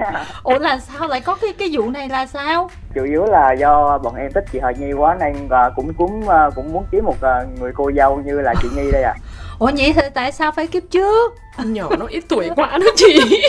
ủa 0.43 0.59
là 0.59 0.79
sao 0.79 1.09
lại 1.09 1.21
có 1.21 1.35
cái 1.35 1.53
cái 1.59 1.69
vụ 1.73 1.91
này 1.91 2.09
là 2.09 2.27
sao? 2.27 2.71
Chủ 2.95 3.05
yếu 3.05 3.25
là 3.25 3.53
do 3.53 3.99
bọn 3.99 4.15
em 4.15 4.33
thích 4.33 4.45
chị 4.53 4.59
Hà 4.63 4.71
Nhi 4.71 4.93
quá 4.93 5.17
nên 5.21 5.49
à, 5.51 5.71
cũng 5.77 5.95
cũng 5.95 6.29
à, 6.29 6.51
cũng 6.55 6.73
muốn 6.73 6.85
kiếm 6.93 7.05
một 7.05 7.23
à, 7.23 7.45
người 7.61 7.73
cô 7.75 7.91
dâu 7.97 8.23
như 8.27 8.41
là 8.41 8.55
chị 8.63 8.69
Nhi 8.77 8.91
đây 8.93 9.03
ạ. 9.03 9.15
ủa 9.59 9.71
vậy 9.77 9.93
thì 9.97 10.03
tại 10.15 10.33
sao 10.33 10.53
phải 10.53 10.67
kiếp 10.67 10.83
trước? 10.91 11.35
Nhỏ 11.65 11.89
nó 11.99 12.07
ít 12.07 12.25
tuổi 12.29 12.49
quá 12.57 12.79
đó 12.79 12.87
chị. 12.97 13.43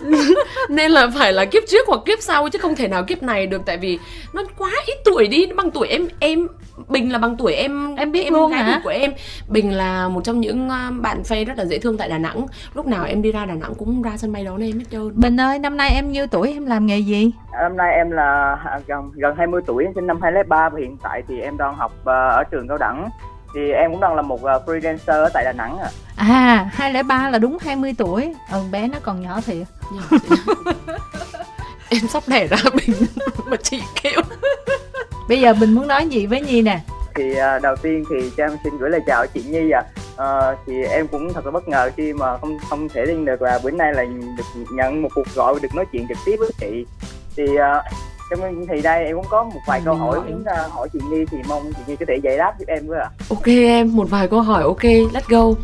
Nên 0.68 0.90
là 0.90 1.08
phải 1.18 1.32
là 1.32 1.44
kiếp 1.44 1.62
trước 1.68 1.88
hoặc 1.88 2.00
kiếp 2.06 2.18
sau 2.20 2.48
chứ 2.48 2.58
không 2.58 2.76
thể 2.76 2.88
nào 2.88 3.04
kiếp 3.04 3.22
này 3.22 3.46
được. 3.46 3.62
Tại 3.66 3.76
vì 3.76 3.98
nó 4.32 4.42
quá 4.58 4.70
ít 4.86 4.98
tuổi 5.04 5.28
đi 5.28 5.46
nó 5.46 5.54
bằng 5.54 5.70
tuổi 5.70 5.88
em 5.88 6.08
em 6.20 6.48
bình 6.88 7.12
là 7.12 7.18
bằng 7.18 7.36
tuổi 7.36 7.52
em 7.54 7.94
Em 7.96 8.12
biết 8.12 8.32
luôn 8.32 8.50
gái 8.50 8.62
hả? 8.64 8.80
của 8.84 8.90
em. 8.90 9.12
Bình 9.48 9.72
là 9.72 10.08
một 10.08 10.20
trong 10.24 10.40
những 10.40 10.66
uh, 10.68 11.02
bạn 11.02 11.22
fan 11.22 11.44
rất 11.46 11.58
là 11.58 11.64
dễ 11.64 11.78
thương 11.78 11.98
tại 11.98 12.08
đà 12.08 12.18
nẵng. 12.18 12.46
Lúc 12.74 12.86
nào 12.86 13.04
em 13.04 13.22
đi 13.22 13.32
ra 13.32 13.44
đà 13.46 13.54
nẵng 13.54 13.74
cũng 13.74 14.02
ra 14.02 14.16
sân 14.16 14.32
bay 14.32 14.44
đón 14.44 14.62
em 14.62 14.78
hết 14.78 14.84
trơn. 14.90 15.20
Bình 15.20 15.40
ơi 15.40 15.58
năm 15.58 15.76
nay 15.76 15.90
em 15.94 16.12
nhiêu 16.12 16.26
tuổi? 16.26 16.52
Em 16.52 16.66
làm 16.66 16.86
nghề 16.86 16.98
gì? 16.98 17.30
Năm 17.62 17.76
nay 17.76 17.94
em 17.94 18.10
là 18.10 18.56
à, 18.64 18.80
gần 18.86 19.10
gần 19.14 19.34
20 19.38 19.60
tuổi, 19.66 19.86
sinh 19.94 20.06
năm 20.06 20.18
2003 20.22 20.68
và 20.68 20.78
hiện 20.80 20.96
tại 21.02 21.22
thì 21.28 21.40
em 21.40 21.56
đang 21.56 21.74
học 21.76 21.92
à, 22.04 22.28
ở 22.28 22.44
trường 22.50 22.68
cao 22.68 22.78
đẳng. 22.78 23.08
Thì 23.54 23.70
em 23.70 23.90
cũng 23.90 24.00
đang 24.00 24.14
là 24.14 24.22
một 24.22 24.44
à, 24.44 24.54
freelancer 24.66 25.22
ở 25.22 25.28
tại 25.34 25.44
Đà 25.44 25.52
Nẵng 25.52 25.78
ạ. 25.78 25.88
à 26.16 26.70
203 26.72 27.28
là 27.30 27.38
đúng 27.38 27.58
20 27.60 27.94
tuổi. 27.98 28.34
Ừ 28.52 28.60
bé 28.72 28.88
nó 28.88 28.98
còn 29.02 29.20
nhỏ 29.20 29.40
thiệt. 29.46 29.66
Nhỏ 29.92 30.18
em 31.88 32.00
sắp 32.08 32.22
đẻ 32.26 32.46
ra 32.46 32.56
bình 32.72 32.96
mà 33.46 33.56
chị 33.62 33.82
kêu 34.02 34.20
bây 35.28 35.40
giờ 35.40 35.54
Bình 35.60 35.74
muốn 35.74 35.88
nói 35.88 36.06
gì 36.08 36.26
với 36.26 36.40
Nhi 36.40 36.62
nè 36.62 36.80
thì 37.16 37.34
à, 37.36 37.58
đầu 37.58 37.76
tiên 37.76 38.04
thì 38.10 38.30
cho 38.36 38.44
em 38.44 38.56
xin 38.64 38.78
gửi 38.78 38.90
lời 38.90 39.00
chào 39.06 39.26
chị 39.26 39.42
Nhi 39.42 39.70
ạ. 39.70 39.82
Ờ, 40.16 40.56
thì 40.66 40.82
em 40.84 41.06
cũng 41.08 41.32
thật 41.32 41.44
là 41.44 41.50
bất 41.50 41.68
ngờ 41.68 41.90
khi 41.96 42.12
mà 42.12 42.38
không 42.38 42.58
không 42.70 42.88
thể 42.88 43.06
tin 43.06 43.24
được 43.24 43.42
là 43.42 43.58
bữa 43.64 43.70
nay 43.70 43.92
là 43.94 44.04
được 44.36 44.44
nhận 44.72 45.02
một 45.02 45.08
cuộc 45.14 45.26
gọi 45.34 45.54
và 45.54 45.60
được 45.62 45.74
nói 45.74 45.84
chuyện 45.92 46.06
trực 46.08 46.18
tiếp 46.26 46.36
với 46.38 46.50
chị. 46.60 46.86
Thì 47.36 47.42
uh, 47.44 47.84
trong 48.30 48.66
thì 48.68 48.82
đây 48.82 49.04
em 49.04 49.16
cũng 49.16 49.26
có 49.30 49.44
một 49.44 49.60
vài 49.66 49.78
Ừ, 49.78 49.84
câu 49.84 49.94
mình 49.94 50.02
hỏi 50.02 50.20
muốn 50.30 50.44
à, 50.44 50.66
hỏi 50.70 50.88
chị 50.92 50.98
Nhi 51.10 51.24
thì 51.30 51.38
mong 51.48 51.62
chị 51.72 51.82
Nhi 51.86 51.96
có 51.96 52.04
thể 52.08 52.16
giải 52.22 52.36
đáp 52.38 52.52
giúp 52.58 52.64
em 52.68 52.86
với 52.86 53.00
ạ. 53.00 53.08
ok 53.30 53.46
em 53.46 53.96
một 53.96 54.10
vài 54.10 54.28
câu 54.28 54.40
hỏi 54.40 54.62
ok 54.62 54.82
let's 54.82 55.28
go 55.28 55.60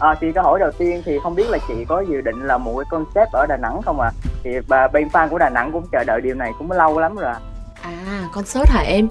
À, 0.00 0.14
thì 0.20 0.32
câu 0.34 0.44
hỏi 0.44 0.58
đầu 0.58 0.70
tiên 0.78 1.02
thì 1.04 1.18
không 1.22 1.34
biết 1.34 1.50
là 1.50 1.58
chị 1.68 1.74
có 1.88 2.00
dự 2.10 2.20
định 2.20 2.46
là 2.46 2.58
một 2.58 2.74
cái 2.78 2.84
concept 2.90 3.32
ở 3.32 3.46
Đà 3.48 3.56
Nẵng 3.56 3.82
không 3.82 4.00
ạ? 4.00 4.10
Thì 4.44 4.50
bà 4.68 4.88
bên 4.88 5.08
fan 5.08 5.28
của 5.28 5.38
Đà 5.38 5.50
Nẵng 5.50 5.72
cũng 5.72 5.86
chờ 5.92 6.04
đợi 6.06 6.20
điều 6.20 6.34
này 6.34 6.52
cũng 6.58 6.70
lâu 6.72 6.98
lắm 6.98 7.16
rồi. 7.16 7.24
ạ. 7.30 7.38
À, 7.40 7.53
à, 7.84 8.28
concert 8.32 8.68
hả 8.68 8.80
em? 8.80 9.08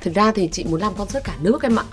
Thực 0.00 0.14
ra 0.14 0.32
thì 0.32 0.48
chị 0.52 0.64
muốn 0.64 0.80
làm 0.80 0.94
concert 0.94 1.24
cả 1.24 1.34
nước 1.40 1.62
em 1.62 1.78
ạ 1.78 1.84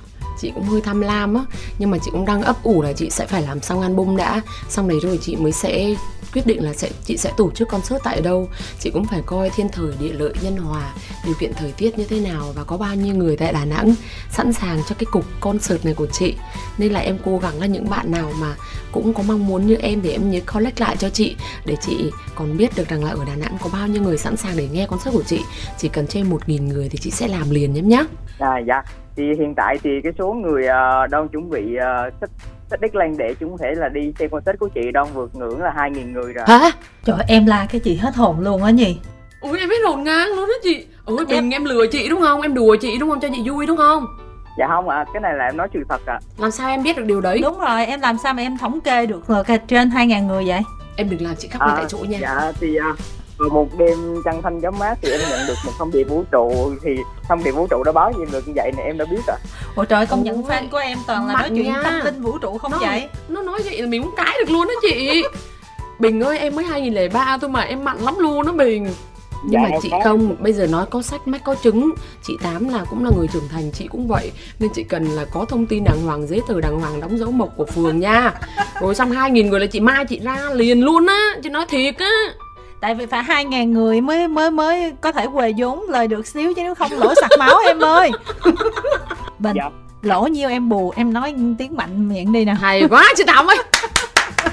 chị 0.42 0.52
cũng 0.56 0.64
hơi 0.64 0.82
tham 0.82 1.02
lam 1.02 1.34
á. 1.34 1.42
Nhưng 1.80 1.92
mà 1.92 1.98
chị 1.98 2.12
cũng 2.12 2.26
đang 2.26 2.42
ấp 2.42 2.64
ủ 2.64 2.82
là 2.82 2.94
chị 2.94 3.10
sẽ 3.10 3.26
phải 3.26 3.42
làm 3.42 3.62
xong 3.62 3.82
album 3.82 4.18
đã. 4.18 4.42
Xong 4.70 4.88
đấy 4.88 5.00
rồi 5.04 5.20
chị 5.22 5.36
mới 5.36 5.52
sẽ 5.52 5.96
quyết 6.34 6.46
định 6.46 6.64
là 6.64 6.74
sẽ, 6.74 6.90
chị 7.06 7.18
sẽ 7.18 7.32
tổ 7.38 7.52
chức 7.52 7.68
concert 7.68 8.04
tại 8.04 8.22
đâu. 8.22 8.50
Chị 8.80 8.90
cũng 8.94 9.06
phải 9.06 9.22
coi 9.26 9.50
thiên 9.50 9.70
thời, 9.70 9.94
địa 10.00 10.14
lợi, 10.14 10.34
nhân 10.42 10.58
hòa, 10.58 10.94
điều 11.26 11.34
kiện 11.40 11.54
thời 11.54 11.72
tiết 11.72 11.98
như 11.98 12.06
thế 12.06 12.20
nào 12.20 12.54
và 12.56 12.64
có 12.64 12.78
bao 12.78 12.96
nhiêu 12.96 13.16
người 13.16 13.38
tại 13.38 13.54
đà 13.54 13.66
nẵng 13.66 13.96
sẵn 14.32 14.54
sàng 14.54 14.82
cho 14.90 14.96
cái 15.00 15.06
cục 15.12 15.26
concert 15.40 15.86
này 15.86 15.94
của 15.94 16.08
chị. 16.08 16.36
Nên 16.78 16.94
là 16.94 17.00
em 17.00 17.18
cố 17.26 17.38
gắng 17.38 17.60
là 17.60 17.66
những 17.66 17.90
bạn 17.90 18.12
nào 18.12 18.32
mà 18.40 18.56
cũng 18.92 19.14
có 19.14 19.24
mong 19.24 19.48
muốn 19.48 19.68
như 19.68 19.76
em 19.76 20.02
thì 20.02 20.12
em 20.12 20.32
nhớ 20.32 20.40
collect 20.54 20.82
lại 20.82 20.96
cho 21.00 21.10
chị. 21.10 21.36
Để 21.66 21.76
chị 21.82 22.12
còn 22.36 22.58
biết 22.58 22.76
được 22.76 22.90
rằng 22.90 23.04
là 23.04 23.12
ở 23.12 23.26
đà 23.28 23.36
nẵng 23.36 23.58
có 23.62 23.70
bao 23.74 23.88
nhiêu 23.88 24.02
người 24.02 24.18
sẵn 24.18 24.38
sàng 24.38 24.58
để 24.58 24.68
nghe 24.72 24.88
concert 24.88 25.14
của 25.14 25.24
chị. 25.24 25.42
Chỉ 25.78 25.88
cần 25.88 26.08
trên 26.08 26.30
một 26.30 26.50
nghìn 26.50 26.68
người 26.68 26.90
thì 26.90 26.98
chị 27.02 27.12
sẽ 27.12 27.28
làm 27.28 27.50
liền 27.50 27.74
nhé 27.74 27.82
nhá. 27.82 28.04
À 28.40 28.60
dạ 28.68 28.84
thì 29.16 29.24
hiện 29.40 29.56
tại 29.56 29.78
thì 29.84 29.90
cái 30.04 30.14
số 30.18 30.34
người 30.34 30.64
uh, 30.64 31.10
đang 31.10 31.28
chuẩn 31.30 31.50
bị 31.50 31.78
uh, 31.78 32.14
set 32.22 32.30
set 32.72 32.80
deadline 32.82 33.16
để 33.18 33.36
chúng 33.40 33.58
thể 33.58 33.74
là 33.76 33.90
đi 33.90 34.14
xem 34.20 34.30
concert 34.30 34.60
của 34.60 34.68
chị 34.68 34.92
đang 34.94 35.06
vượt 35.14 35.36
ngưỡng 35.36 35.62
là 35.62 35.74
2.000 35.78 36.12
người 36.12 36.34
rồi. 36.34 36.46
Hả? 36.48 36.72
Trời 37.04 37.16
ơi, 37.16 37.26
em 37.28 37.46
la 37.46 37.68
cái 37.72 37.82
chị 37.84 37.96
hết 37.96 38.16
hồn 38.16 38.40
luôn 38.40 38.64
á 38.64 38.72
nhỉ? 38.72 38.98
Ui 39.42 39.60
em 39.60 39.70
biết 39.70 39.86
hồn 39.86 40.04
ngang 40.04 40.28
luôn 40.28 40.48
đó 40.48 40.54
chị. 40.64 40.86
Ôi 41.06 41.26
bình 41.30 41.50
em 41.50 41.66
lừa 41.66 41.88
chị 41.92 42.10
đúng 42.10 42.22
không? 42.22 42.42
Em 42.42 42.54
đùa 42.54 42.76
chị 42.82 42.98
đúng 43.00 43.10
không? 43.10 43.20
Cho 43.20 43.28
chị 43.32 43.50
vui 43.50 43.66
đúng 43.66 43.78
không? 43.78 44.06
Dạ 44.58 44.68
không 44.68 44.90
ạ 44.90 45.06
cái 45.14 45.22
này 45.22 45.34
là 45.34 45.46
em 45.46 45.58
nói 45.58 45.68
sự 45.74 45.80
thật 45.90 46.02
ạ. 46.06 46.20
Làm 46.38 46.52
sao 46.52 46.70
em 46.70 46.84
biết 46.84 46.98
được 46.98 47.06
điều 47.06 47.22
đấy? 47.22 47.40
Đúng 47.44 47.60
rồi, 47.60 47.86
em 47.86 48.02
làm 48.02 48.18
sao 48.24 48.34
mà 48.34 48.42
em 48.42 48.58
thống 48.58 48.82
kê 48.82 49.06
được 49.06 49.30
là 49.30 49.44
cái 49.44 49.58
trên 49.58 49.90
2.000 49.90 50.26
người 50.26 50.44
vậy? 50.48 50.62
Em 50.96 51.10
đừng 51.10 51.22
làm 51.22 51.36
chị 51.36 51.48
khóc 51.48 51.62
ngay 51.62 51.76
tại 51.76 51.86
chỗ 51.88 51.98
nha. 51.98 52.18
dạ 52.22 52.52
thì 52.60 52.78
uh, 52.80 53.00
vào 53.42 53.50
một 53.50 53.68
đêm 53.78 54.22
trăng 54.26 54.42
thanh 54.42 54.60
gió 54.60 54.72
mát 54.72 54.96
thì 55.02 55.12
em 55.12 55.20
nhận 55.30 55.40
được 55.48 55.54
một 55.66 55.72
thông 55.78 55.92
điệp 55.92 56.04
vũ 56.04 56.24
trụ 56.32 56.72
thì 56.84 56.90
thông 57.30 57.44
điệp 57.44 57.52
vũ 57.52 57.68
trụ 57.68 57.84
đã 57.84 57.92
báo 57.92 58.12
gì 58.18 58.24
em 58.24 58.32
được 58.32 58.48
như 58.48 58.54
vậy 58.56 58.72
này 58.78 58.86
em 58.86 58.98
đã 58.98 59.06
biết 59.06 59.22
rồi. 59.28 59.38
Ôi 59.76 59.86
trời 59.90 60.06
công 60.06 60.24
nhận 60.24 60.44
fan 60.44 60.70
của 60.70 60.78
em 60.78 60.98
toàn 61.08 61.28
là 61.28 61.34
nói 61.34 61.50
chuyện 61.50 61.64
nha. 61.64 61.82
tâm 61.84 62.00
linh 62.06 62.22
vũ 62.22 62.38
trụ 62.38 62.58
không 62.58 62.72
Nó- 62.72 62.78
vậy? 62.78 63.10
nó 63.30 63.42
nói 63.42 63.60
vậy 63.66 63.82
là 63.82 63.88
mình 63.88 64.04
cũng 64.04 64.16
cãi 64.18 64.36
được 64.40 64.52
luôn 64.54 64.68
đó 64.68 64.74
chị. 64.82 65.24
Bình 66.00 66.20
ơi 66.24 66.40
em 66.40 66.56
mới 66.56 66.66
2003 66.66 67.38
thôi 67.42 67.50
mà 67.50 67.62
em 67.62 67.84
mặn 67.84 67.98
lắm 67.98 68.16
luôn 68.20 68.46
đó 68.46 68.52
bình. 68.52 68.88
Nhưng 69.44 69.54
Dạ, 69.64 69.70
mà 69.72 69.78
chị 69.82 69.92
không 70.04 70.36
bây 70.40 70.54
giờ 70.54 70.68
nói 70.68 70.86
có 70.90 71.02
sách 71.02 71.28
mách 71.28 71.42
có 71.44 71.56
chứng 71.56 71.92
chị 72.24 72.38
tám 72.44 72.70
là 72.70 72.86
cũng 72.90 73.04
là 73.06 73.12
người 73.18 73.28
trưởng 73.34 73.48
thành 73.52 73.72
chị 73.72 73.88
cũng 73.92 74.08
vậy. 74.08 74.32
Nên 74.60 74.70
chị 74.74 74.84
cần 74.84 75.04
là 75.06 75.26
có 75.26 75.46
thông 75.50 75.66
tin 75.66 75.84
đàng 75.84 76.02
hoàng 76.06 76.28
giấy 76.28 76.42
tờ 76.48 76.62
đàng 76.62 76.80
hoàng 76.80 77.02
đóng 77.02 77.18
dấu 77.18 77.32
mộc 77.32 77.50
của 77.58 77.66
phường 77.66 78.00
nha. 78.00 78.34
Rồi 78.82 78.96
xong 78.96 79.12
2.000 79.12 79.50
người 79.50 79.60
là 79.60 79.66
chị 79.66 79.80
mai 79.80 80.06
chị 80.06 80.20
ra 80.20 80.50
liền 80.54 80.84
luôn 80.86 81.08
á 81.08 81.30
chị 81.44 81.50
nói 81.50 81.66
thiệt 81.70 81.96
á 81.98 82.12
Tại 82.82 82.96
vì 82.96 83.06
phải 83.06 83.24
2.000 83.24 83.72
người 83.72 84.02
mới 84.02 84.28
mới 84.28 84.52
mới 84.52 84.94
có 85.02 85.12
thể 85.12 85.26
quề 85.34 85.54
vốn 85.58 85.86
lời 85.90 86.08
được 86.08 86.28
xíu 86.28 86.54
chứ 86.54 86.62
nếu 86.64 86.76
không 86.76 86.92
lỗ 87.00 87.14
sặc 87.22 87.30
máu 87.40 87.58
em 87.68 87.80
ơi. 87.80 88.12
Bình, 89.40 89.54
Dạ. 89.56 89.70
lỗ 90.02 90.22
nhiêu 90.22 90.50
em 90.50 90.70
bù, 90.70 90.94
em 90.96 91.14
nói 91.14 91.36
tiếng 91.58 91.76
mạnh 91.78 92.10
miệng 92.10 92.32
đi 92.32 92.46
nè 92.46 92.54
hay 92.54 92.84
quá 92.90 93.04
chị 93.18 93.24
tám 93.28 93.48
ơi. 93.48 93.58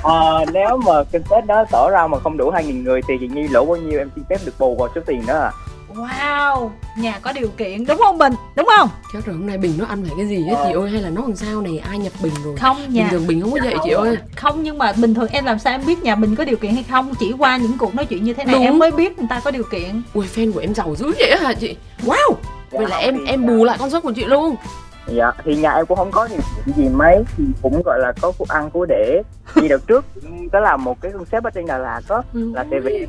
Ờ, 0.02 0.44
nếu 0.52 0.76
mà 0.86 0.92
kinh 1.12 1.22
tế 1.30 1.40
đó 1.46 1.64
tỏ 1.70 1.90
ra 1.90 2.06
mà 2.06 2.18
không 2.18 2.36
đủ 2.36 2.50
2.000 2.50 2.82
người 2.84 3.00
thì 3.08 3.14
chị 3.20 3.28
Nhi 3.28 3.48
lỗ 3.48 3.64
bao 3.64 3.76
nhiêu 3.76 3.98
em 3.98 4.10
xin 4.14 4.24
phép 4.30 4.36
được 4.44 4.52
bù 4.58 4.76
vào 4.78 4.88
số 4.94 5.00
tiền 5.06 5.22
đó 5.26 5.34
à 5.38 5.50
Wow, 5.94 6.70
nhà 6.96 7.18
có 7.22 7.32
điều 7.32 7.48
kiện 7.48 7.84
đúng 7.86 7.98
không 7.98 8.18
Bình, 8.18 8.32
đúng 8.56 8.68
không? 8.76 8.88
chết 9.12 9.20
rồi 9.26 9.36
hôm 9.36 9.46
nay 9.46 9.58
bình 9.58 9.72
nó 9.78 9.84
ăn 9.86 10.04
phải 10.04 10.14
cái 10.16 10.26
gì 10.26 10.42
hết 10.42 10.56
chị 10.66 10.72
ơi 10.72 10.90
hay 10.90 11.02
là 11.02 11.10
nó 11.10 11.22
làm 11.22 11.36
sao 11.36 11.60
này? 11.60 11.78
Ai 11.78 11.98
nhập 11.98 12.12
bình 12.22 12.32
rồi? 12.44 12.56
Không 12.56 12.76
bình 12.76 12.94
nhà 12.94 13.08
thường 13.10 13.26
bình 13.26 13.40
không 13.40 13.52
có 13.52 13.58
vậy 13.64 13.74
chị 13.84 13.90
ơi. 13.90 14.16
Không 14.36 14.62
nhưng 14.62 14.78
mà 14.78 14.92
bình 14.92 15.14
thường 15.14 15.28
em 15.30 15.44
làm 15.44 15.58
sao 15.58 15.72
em 15.74 15.86
biết 15.86 16.02
nhà 16.02 16.14
Bình 16.14 16.36
có 16.36 16.44
điều 16.44 16.56
kiện 16.56 16.74
hay 16.74 16.84
không? 16.90 17.14
Chỉ 17.20 17.32
qua 17.38 17.56
những 17.56 17.78
cuộc 17.78 17.94
nói 17.94 18.06
chuyện 18.06 18.24
như 18.24 18.34
thế 18.34 18.44
này 18.44 18.54
Đúng. 18.54 18.64
em 18.64 18.78
mới 18.78 18.90
biết 18.90 19.18
người 19.18 19.26
ta 19.30 19.40
có 19.44 19.50
điều 19.50 19.62
kiện. 19.70 20.02
Ui 20.14 20.26
fan 20.34 20.52
của 20.52 20.60
em 20.60 20.74
giàu 20.74 20.94
dữ 20.96 21.12
vậy 21.18 21.36
hả 21.40 21.54
chị? 21.54 21.76
Wow! 22.04 22.34
Vậy 22.70 22.86
là 22.88 22.96
em 22.96 23.24
em 23.24 23.46
bù 23.46 23.64
lại 23.64 23.76
con 23.80 23.90
số 23.90 24.00
của 24.00 24.12
chị 24.12 24.24
luôn. 24.24 24.56
Dạ 25.06 25.32
thì 25.44 25.56
nhà 25.56 25.70
em 25.72 25.86
cũng 25.86 25.98
không 25.98 26.10
có 26.10 26.26
nhiều 26.26 26.40
gì 26.76 26.88
mấy 26.88 27.24
thì 27.36 27.44
cũng 27.62 27.82
gọi 27.84 27.98
là 28.00 28.12
có 28.20 28.32
cuộc 28.38 28.48
ăn 28.48 28.70
của 28.70 28.86
để. 28.88 29.22
Như 29.54 29.68
đợt 29.68 29.86
trước 29.86 30.04
có 30.52 30.60
làm 30.60 30.84
một 30.84 31.00
cái 31.00 31.12
concept 31.12 31.44
ở 31.44 31.50
trên 31.50 31.66
Đà 31.66 31.78
Lạt 31.78 32.00
đó 32.08 32.22
là 32.32 32.64
tại 32.70 32.80
vì 32.80 33.06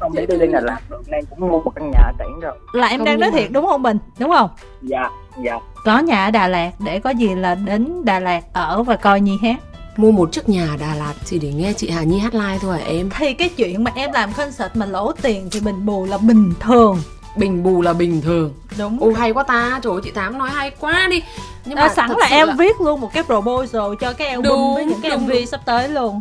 không 0.00 0.12
để 0.14 0.26
đi 0.26 0.36
lên 0.36 0.52
Đà 0.52 0.60
Lạt 0.60 0.78
được 0.90 1.02
nên 1.08 1.24
cũng 1.30 1.40
mua 1.40 1.48
một 1.48 1.72
căn 1.74 1.90
nhà 1.90 1.98
ở 2.00 2.12
tỉnh 2.18 2.40
rồi. 2.40 2.52
Là 2.72 2.86
em 2.86 2.98
Không, 2.98 3.04
đang 3.04 3.20
nói 3.20 3.30
mà- 3.30 3.38
thiệt 3.38 3.50
đúng 3.52 3.66
không 3.66 3.82
Bình? 3.82 3.98
Đúng 4.18 4.30
không? 4.30 4.48
Dạ 4.82 5.10
dạ. 5.44 5.58
Có 5.84 5.98
nhà 5.98 6.24
ở 6.24 6.30
Đà 6.30 6.48
Lạt 6.48 6.70
để 6.78 6.98
có 7.00 7.10
gì 7.10 7.34
là 7.34 7.54
đến 7.54 8.04
Đà 8.04 8.20
Lạt 8.20 8.40
ở 8.52 8.82
và 8.82 8.96
coi 8.96 9.20
Nhi 9.20 9.38
hát. 9.42 9.56
Mua 9.96 10.10
một 10.10 10.32
chiếc 10.32 10.48
nhà 10.48 10.68
Đà 10.80 10.94
Lạt 10.94 11.14
chỉ 11.24 11.38
để 11.38 11.52
nghe 11.52 11.72
chị 11.72 11.90
Hà 11.90 12.02
Nhi 12.02 12.18
hát 12.18 12.34
live 12.34 12.58
thôi 12.62 12.78
hả 12.78 12.84
em? 12.86 13.10
Thì 13.18 13.34
cái 13.34 13.48
chuyện 13.48 13.84
mà 13.84 13.90
em 13.94 14.12
làm 14.12 14.32
concert 14.32 14.70
mà 14.76 14.86
lỗ 14.86 15.12
tiền 15.12 15.48
thì 15.52 15.60
Bình 15.60 15.86
bù 15.86 16.04
là 16.06 16.18
bình 16.18 16.52
thường. 16.60 16.98
Bình 17.36 17.62
bù 17.62 17.82
là 17.82 17.92
bình 17.92 18.20
thường. 18.22 18.54
Đúng 18.78 18.98
ô 19.00 19.12
hay 19.12 19.30
quá 19.32 19.42
ta. 19.42 19.80
Trời 19.82 19.92
ơi, 19.92 20.00
chị 20.04 20.10
tám 20.10 20.38
nói 20.38 20.50
hay 20.50 20.70
quá 20.80 21.08
đi. 21.10 21.22
Nhưng 21.64 21.78
à, 21.78 21.88
sẵn 21.88 22.08
thật 22.08 22.16
là 22.18 22.26
em 22.26 22.48
viết 22.58 22.80
luôn 22.80 23.00
một 23.00 23.10
cái 23.14 23.22
proposal 23.22 23.82
cho 24.00 24.12
cái 24.12 24.28
album 24.28 24.44
Đúng, 24.44 24.74
với 24.74 24.84
những 24.84 25.00
cái 25.02 25.10
đúng, 25.10 25.24
MV 25.26 25.30
đúng. 25.30 25.46
sắp 25.46 25.60
tới 25.64 25.88
luôn 25.88 26.20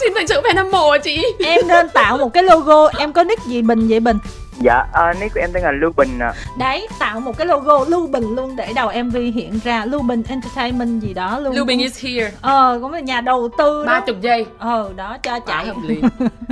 xin 0.00 0.12
thành 0.14 0.26
sự 0.26 0.40
fan 0.44 0.56
hâm 0.56 0.70
mộ 0.70 0.90
à 0.90 0.98
chị? 0.98 1.24
Em 1.44 1.60
nên 1.68 1.88
tạo 1.88 2.18
một 2.18 2.32
cái 2.32 2.42
logo 2.42 2.88
em 2.98 3.12
có 3.12 3.24
nick 3.24 3.44
gì 3.46 3.62
Bình 3.62 3.88
vậy 3.88 4.00
Bình? 4.00 4.18
Dạ 4.60 4.84
à, 4.92 5.14
nick 5.20 5.34
của 5.34 5.40
em 5.40 5.50
tên 5.52 5.62
là 5.62 5.72
Lưu 5.72 5.92
Bình 5.96 6.18
à. 6.18 6.32
đấy 6.58 6.88
tạo 6.98 7.20
một 7.20 7.38
cái 7.38 7.46
logo 7.46 7.84
Lưu 7.88 8.06
Bình 8.06 8.34
luôn 8.36 8.56
để 8.56 8.72
đầu 8.74 8.90
MV 9.04 9.16
hiện 9.34 9.60
ra 9.64 9.84
Lưu 9.84 10.02
Bình 10.02 10.22
Entertainment 10.28 11.02
gì 11.02 11.14
đó 11.14 11.38
luôn. 11.38 11.54
Lưu 11.54 11.64
Bình 11.64 11.78
is 11.78 12.04
here. 12.04 12.32
Ờ 12.40 12.78
cũng 12.82 12.92
là 12.92 13.00
nhà 13.00 13.20
đầu 13.20 13.48
tư 13.58 13.84
ba 13.86 14.00
chục 14.00 14.16
giây. 14.20 14.46
Ờ 14.58 14.90
đó 14.96 15.16
cho 15.22 15.30
quá 15.32 15.40
chạy. 15.46 15.66
hợp 15.66 15.76
lý. 15.82 16.00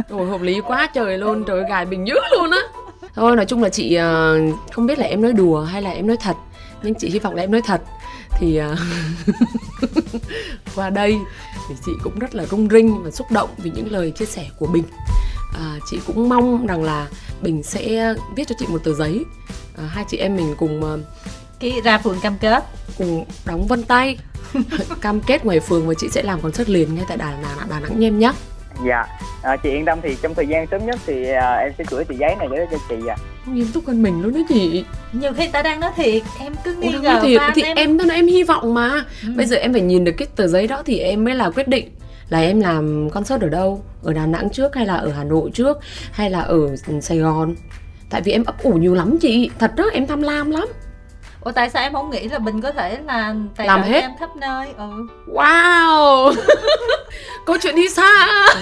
Rồi 0.08 0.26
hợp 0.26 0.40
lý 0.42 0.60
quá 0.60 0.88
trời 0.94 1.18
luôn 1.18 1.44
trời 1.44 1.62
gài 1.68 1.84
bình 1.84 2.06
dữ 2.06 2.14
luôn 2.30 2.50
á. 2.50 2.58
Thôi 3.14 3.36
nói 3.36 3.46
chung 3.46 3.62
là 3.62 3.68
chị 3.68 3.94
ờ, 3.94 4.38
không 4.72 4.86
biết 4.86 4.98
là 4.98 5.06
em 5.06 5.22
nói 5.22 5.32
đùa 5.32 5.60
hay 5.62 5.82
là 5.82 5.90
em 5.90 6.06
nói 6.06 6.16
thật 6.22 6.36
nhưng 6.82 6.94
chị 6.94 7.10
hy 7.10 7.18
vọng 7.18 7.34
là 7.34 7.42
em 7.42 7.50
nói 7.50 7.62
thật 7.66 7.80
thì 8.38 8.56
ờ, 8.56 8.76
qua 10.74 10.90
đây 10.90 11.18
thì 11.68 11.74
chị 11.86 11.92
cũng 12.02 12.18
rất 12.18 12.34
là 12.34 12.46
rung 12.46 12.68
rinh 12.68 13.02
và 13.02 13.10
xúc 13.10 13.26
động 13.30 13.50
vì 13.58 13.70
những 13.70 13.92
lời 13.92 14.10
chia 14.10 14.24
sẻ 14.24 14.46
của 14.58 14.66
bình. 14.66 14.84
À, 15.54 15.78
chị 15.90 16.00
cũng 16.06 16.28
mong 16.28 16.66
rằng 16.66 16.84
là 16.84 17.06
bình 17.42 17.62
sẽ 17.62 18.14
viết 18.36 18.48
cho 18.48 18.54
chị 18.58 18.66
một 18.68 18.84
tờ 18.84 18.94
giấy. 18.94 19.24
À, 19.78 19.84
hai 19.88 20.04
chị 20.08 20.16
em 20.16 20.36
mình 20.36 20.54
cùng 20.58 21.02
cái 21.60 21.72
ra 21.84 21.98
phường 21.98 22.20
cam 22.20 22.38
kết. 22.38 22.64
cùng 22.98 23.24
đóng 23.46 23.66
vân 23.66 23.82
tay. 23.82 24.18
Cam 25.00 25.20
kết 25.20 25.44
ngoài 25.44 25.60
phường 25.60 25.88
và 25.88 25.94
chị 25.98 26.08
sẽ 26.08 26.22
làm 26.22 26.40
concert 26.40 26.68
liền 26.68 26.94
ngay 26.94 27.04
tại 27.08 27.16
Đà 27.16 27.30
Nẵng 27.30 27.68
Đà 27.68 27.80
Nẵng 27.80 28.00
nhem 28.00 28.18
nhé. 28.18 28.32
Dạ. 28.86 29.04
À, 29.42 29.56
chị 29.56 29.70
yên 29.70 29.84
tâm 29.84 29.98
thì 30.02 30.16
trong 30.22 30.34
thời 30.34 30.46
gian 30.46 30.66
sớm 30.70 30.86
nhất 30.86 30.98
thì 31.06 31.30
à, 31.30 31.54
em 31.54 31.72
sẽ 31.78 31.84
gửi 31.90 32.04
tờ 32.04 32.14
giấy 32.14 32.36
này 32.36 32.48
đến 32.50 32.68
cho 32.70 32.76
chị 32.88 32.96
ạ 33.08 33.16
nghiêm 33.46 33.66
túc 33.74 33.86
hơn 33.86 34.02
mình 34.02 34.22
luôn 34.22 34.34
đó 34.34 34.40
chị. 34.48 34.84
Nhiều 35.12 35.32
khi 35.36 35.48
ta 35.48 35.62
đang 35.62 35.80
nói 35.80 35.90
thiệt 35.96 36.22
em 36.40 36.52
cứ 36.64 36.74
nghi 36.74 36.92
Ủa, 36.94 37.00
ngờ 37.00 37.18
rồi, 37.22 37.38
thì, 37.54 37.62
em, 37.62 37.76
em 37.76 37.96
đó 37.98 38.04
em 38.14 38.26
hy 38.26 38.42
vọng 38.42 38.74
mà. 38.74 39.04
Ừ. 39.22 39.28
bây 39.36 39.46
giờ 39.46 39.56
em 39.56 39.72
phải 39.72 39.82
nhìn 39.82 40.04
được 40.04 40.12
cái 40.18 40.28
tờ 40.36 40.46
giấy 40.46 40.66
đó 40.66 40.82
thì 40.86 40.98
em 40.98 41.24
mới 41.24 41.34
là 41.34 41.50
quyết 41.50 41.68
định 41.68 41.90
là 42.28 42.40
em 42.40 42.60
làm 42.60 43.10
concert 43.10 43.42
ở 43.42 43.48
đâu? 43.48 43.84
Ở 44.02 44.12
Đà 44.12 44.26
Nẵng 44.26 44.50
trước 44.50 44.74
hay 44.74 44.86
là 44.86 44.96
ở 44.96 45.10
Hà 45.16 45.24
Nội 45.24 45.50
trước? 45.54 45.78
Hay 46.12 46.30
là 46.30 46.40
ở 46.40 46.76
Sài 47.02 47.18
Gòn? 47.18 47.54
Tại 48.10 48.20
vì 48.20 48.32
em 48.32 48.44
ấp 48.44 48.62
ủ 48.62 48.72
nhiều 48.72 48.94
lắm 48.94 49.18
chị. 49.18 49.50
Thật 49.58 49.72
đó 49.76 49.84
em 49.92 50.06
tham 50.06 50.22
lam 50.22 50.50
lắm. 50.50 50.68
Ủa 51.40 51.52
tại 51.52 51.70
sao 51.70 51.82
em 51.82 51.92
không 51.92 52.10
nghĩ 52.10 52.28
là 52.28 52.38
bình 52.38 52.60
có 52.60 52.72
thể 52.72 52.98
là 53.06 53.34
tài 53.56 53.66
Làm 53.66 53.82
hết. 53.82 54.00
em 54.00 54.10
khắp 54.20 54.36
nơi? 54.36 54.68
Ừ. 54.76 54.90
Wow! 55.34 56.34
Câu 57.46 57.56
chuyện 57.62 57.76
đi 57.76 57.88
xa 57.88 58.26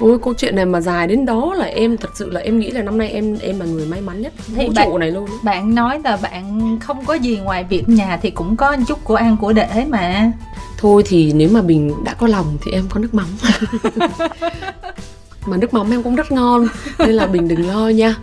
Ôi 0.00 0.18
câu 0.24 0.34
chuyện 0.34 0.56
này 0.56 0.66
mà 0.66 0.80
dài 0.80 1.06
đến 1.06 1.26
đó 1.26 1.54
là 1.54 1.64
em 1.66 1.96
thật 1.96 2.10
sự 2.14 2.30
là 2.30 2.40
em 2.40 2.58
nghĩ 2.58 2.70
là 2.70 2.82
năm 2.82 2.98
nay 2.98 3.08
em 3.10 3.38
em 3.40 3.60
là 3.60 3.66
người 3.66 3.86
may 3.86 4.00
mắn 4.00 4.22
nhất. 4.22 4.32
Thì 4.56 4.66
vũ 4.66 4.72
bạn- 4.76 4.86
trụ 4.90 4.98
này 4.98 5.10
luôn. 5.10 5.28
bạn 5.42 5.74
nói 5.74 6.00
là 6.04 6.16
bạn 6.16 6.78
không 6.80 7.04
có 7.04 7.14
gì 7.14 7.36
ngoài 7.38 7.64
việc 7.64 7.88
nhà 7.88 8.18
thì 8.22 8.30
cũng 8.30 8.56
có 8.56 8.76
chút 8.88 8.98
của 9.04 9.14
ăn 9.16 9.36
của 9.40 9.52
để 9.52 9.84
mà. 9.88 10.32
Thôi 10.78 11.02
thì 11.06 11.32
nếu 11.32 11.48
mà 11.52 11.62
mình 11.62 11.94
đã 12.04 12.14
có 12.14 12.26
lòng 12.26 12.56
thì 12.64 12.72
em 12.72 12.84
có 12.90 13.00
nước 13.00 13.14
mắm. 13.14 13.26
Mà 15.46 15.56
nước 15.56 15.74
mắm 15.74 15.90
em 15.90 16.02
cũng 16.02 16.14
rất 16.16 16.32
ngon 16.32 16.66
Nên 16.98 17.10
là 17.10 17.26
Bình 17.26 17.48
đừng 17.48 17.68
lo 17.68 17.88
nha. 17.88 18.14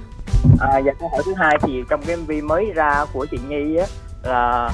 À, 0.60 0.82
và 0.86 0.92
câu 1.00 1.10
hỏi 1.10 1.22
thứ 1.26 1.34
hai 1.38 1.58
thì 1.62 1.74
trong 1.90 2.02
cái 2.06 2.16
MV 2.18 2.32
mới 2.44 2.66
ra 2.76 3.06
của 3.14 3.26
chị 3.32 3.38
Nhi 3.50 3.76
á 3.76 3.86
là 4.24 4.72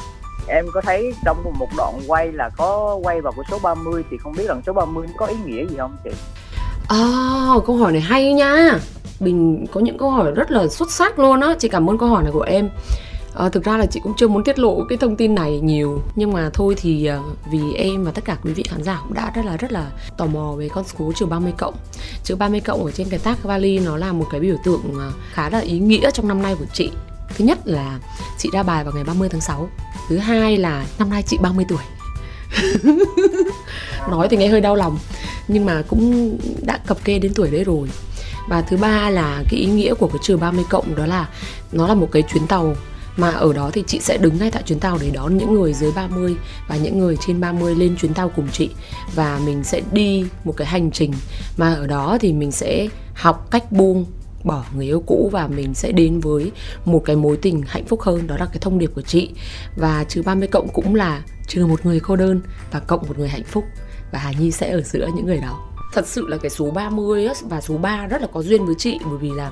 em 0.47 0.65
có 0.73 0.81
thấy 0.81 1.13
trong 1.25 1.43
một 1.59 1.67
đoạn 1.77 1.93
quay 2.07 2.31
là 2.31 2.49
có 2.57 2.99
quay 3.03 3.21
vào 3.21 3.33
cái 3.35 3.45
số 3.51 3.59
30 3.63 4.03
thì 4.11 4.17
không 4.17 4.33
biết 4.33 4.43
là 4.47 4.55
số 4.65 4.73
30 4.73 5.07
có 5.17 5.25
ý 5.25 5.35
nghĩa 5.45 5.65
gì 5.65 5.75
không 5.77 5.97
chị? 6.03 6.09
À, 6.89 6.97
câu 7.67 7.77
hỏi 7.77 7.91
này 7.91 8.01
hay 8.01 8.33
nha. 8.33 8.79
Bình 9.19 9.65
có 9.73 9.79
những 9.81 9.97
câu 9.97 10.09
hỏi 10.11 10.31
rất 10.31 10.51
là 10.51 10.67
xuất 10.67 10.91
sắc 10.91 11.19
luôn 11.19 11.39
á. 11.41 11.55
Chị 11.59 11.67
cảm 11.67 11.89
ơn 11.89 11.97
câu 11.97 12.09
hỏi 12.09 12.23
này 12.23 12.31
của 12.31 12.41
em. 12.41 12.69
À, 13.35 13.49
Thực 13.49 13.63
ra 13.63 13.77
là 13.77 13.85
chị 13.85 13.99
cũng 14.03 14.13
chưa 14.17 14.27
muốn 14.27 14.43
tiết 14.43 14.59
lộ 14.59 14.83
cái 14.89 14.97
thông 14.97 15.15
tin 15.15 15.35
này 15.35 15.59
nhiều. 15.59 16.01
Nhưng 16.15 16.33
mà 16.33 16.49
thôi 16.53 16.75
thì 16.77 17.05
ờ, 17.05 17.19
vì 17.51 17.73
em 17.73 18.03
và 18.03 18.11
tất 18.11 18.25
cả 18.25 18.37
quý 18.43 18.53
vị 18.53 18.63
khán 18.63 18.83
giả 18.83 18.99
cũng 19.03 19.13
đã 19.13 19.31
rất 19.35 19.45
là 19.45 19.57
rất 19.57 19.71
là 19.71 19.85
tò 20.17 20.25
mò 20.25 20.53
về 20.57 20.69
con 20.69 20.83
số 20.83 21.11
trừ 21.15 21.25
30 21.25 21.53
cộng. 21.57 21.75
Chữ 22.23 22.35
30 22.35 22.59
cộng 22.59 22.85
ở 22.85 22.91
trên 22.91 23.09
cái 23.09 23.19
tag 23.19 23.35
vali 23.43 23.79
nó 23.79 23.97
là 23.97 24.11
một 24.13 24.25
cái 24.31 24.39
biểu 24.41 24.55
tượng 24.63 24.81
khá 25.31 25.49
là 25.49 25.59
ý 25.59 25.79
nghĩa 25.79 26.11
trong 26.11 26.27
năm 26.27 26.41
nay 26.41 26.55
của 26.59 26.65
chị. 26.73 26.91
Thứ 27.37 27.45
nhất 27.45 27.59
là 27.65 27.99
chị 28.37 28.49
ra 28.53 28.63
bài 28.63 28.83
vào 28.83 28.93
ngày 28.93 29.03
30 29.03 29.29
tháng 29.29 29.41
6 29.41 29.69
Thứ 30.09 30.17
hai 30.17 30.57
là 30.57 30.85
năm 30.99 31.09
nay 31.09 31.23
chị 31.27 31.37
30 31.41 31.65
tuổi. 31.69 31.98
Nói 34.09 34.27
thì 34.29 34.37
nghe 34.37 34.47
hơi 34.47 34.61
đau 34.61 34.75
lòng, 34.75 34.99
Nhưng 35.47 35.65
mà 35.65 35.83
cũng 35.87 36.37
đã 36.61 36.79
cập 36.87 37.03
kê 37.03 37.19
đến 37.19 37.33
tuổi 37.35 37.49
đấy 37.49 37.63
rồi. 37.63 37.87
Và 38.49 38.61
thứ 38.61 38.77
ba 38.77 39.09
là 39.09 39.43
cái 39.49 39.59
ý 39.59 39.65
nghĩa 39.65 39.93
của 39.93 40.07
cái 40.07 40.19
trừ 40.21 40.37
30 40.37 40.65
cộng 40.69 40.95
đó 40.95 41.05
là 41.05 41.29
Nó 41.71 41.87
là 41.87 41.93
một 41.93 42.09
cái 42.11 42.23
chuyến 42.33 42.47
tàu, 42.47 42.75
mà 43.17 43.31
ở 43.31 43.53
đó 43.53 43.69
thì 43.73 43.83
chị 43.87 43.99
sẽ 43.99 44.17
đứng 44.17 44.37
ngay 44.37 44.51
tại 44.51 44.63
chuyến 44.63 44.79
tàu 44.79 44.97
để 45.01 45.09
đón 45.09 45.37
những 45.37 45.53
người 45.53 45.73
dưới 45.73 45.91
30 45.91 46.35
và 46.67 46.75
những 46.75 46.99
người 46.99 47.17
trên 47.27 47.39
30 47.39 47.75
lên 47.75 47.95
chuyến 47.95 48.13
tàu 48.13 48.29
cùng 48.29 48.47
chị. 48.51 48.69
Và 49.15 49.39
mình 49.45 49.63
sẽ 49.63 49.81
đi 49.91 50.25
một 50.43 50.53
cái 50.57 50.67
hành 50.67 50.91
trình, 50.91 51.13
mà 51.57 51.73
ở 51.73 51.87
đó 51.87 52.17
thì 52.21 52.33
mình 52.33 52.51
sẽ 52.51 52.87
học 53.13 53.47
cách 53.51 53.71
buông 53.71 54.05
bỏ 54.43 54.63
người 54.75 54.85
yêu 54.85 55.03
cũ 55.05 55.29
và 55.31 55.47
mình 55.47 55.73
sẽ 55.73 55.91
đến 55.91 56.19
với 56.19 56.51
một 56.85 57.01
cái 57.05 57.15
mối 57.15 57.37
tình 57.37 57.63
hạnh 57.67 57.85
phúc 57.85 58.01
hơn 58.01 58.27
đó 58.27 58.35
là 58.39 58.45
cái 58.45 58.57
thông 58.61 58.79
điệp 58.79 58.91
của 58.95 59.01
chị. 59.01 59.29
Và 59.75 60.03
trừ 60.03 60.21
30 60.21 60.47
cộng 60.47 60.67
cũng 60.73 60.95
là 60.95 61.23
trừ 61.47 61.65
một 61.65 61.85
người 61.85 61.99
cô 61.99 62.15
đơn 62.15 62.41
và 62.71 62.79
cộng 62.79 63.07
một 63.07 63.17
người 63.19 63.29
hạnh 63.29 63.43
phúc. 63.43 63.63
Và 64.11 64.19
Hà 64.19 64.31
Nhi 64.31 64.51
sẽ 64.51 64.71
ở 64.71 64.81
giữa 64.81 65.07
những 65.15 65.25
người 65.25 65.37
đó. 65.37 65.65
Thật 65.93 66.07
sự 66.07 66.27
là 66.27 66.37
cái 66.37 66.49
số 66.49 66.71
30 66.71 67.25
á, 67.25 67.33
và 67.41 67.61
số 67.61 67.77
3 67.77 68.07
rất 68.07 68.21
là 68.21 68.27
có 68.33 68.41
duyên 68.41 68.65
với 68.65 68.75
chị 68.77 68.99
bởi 69.05 69.17
vì 69.17 69.31
là 69.31 69.51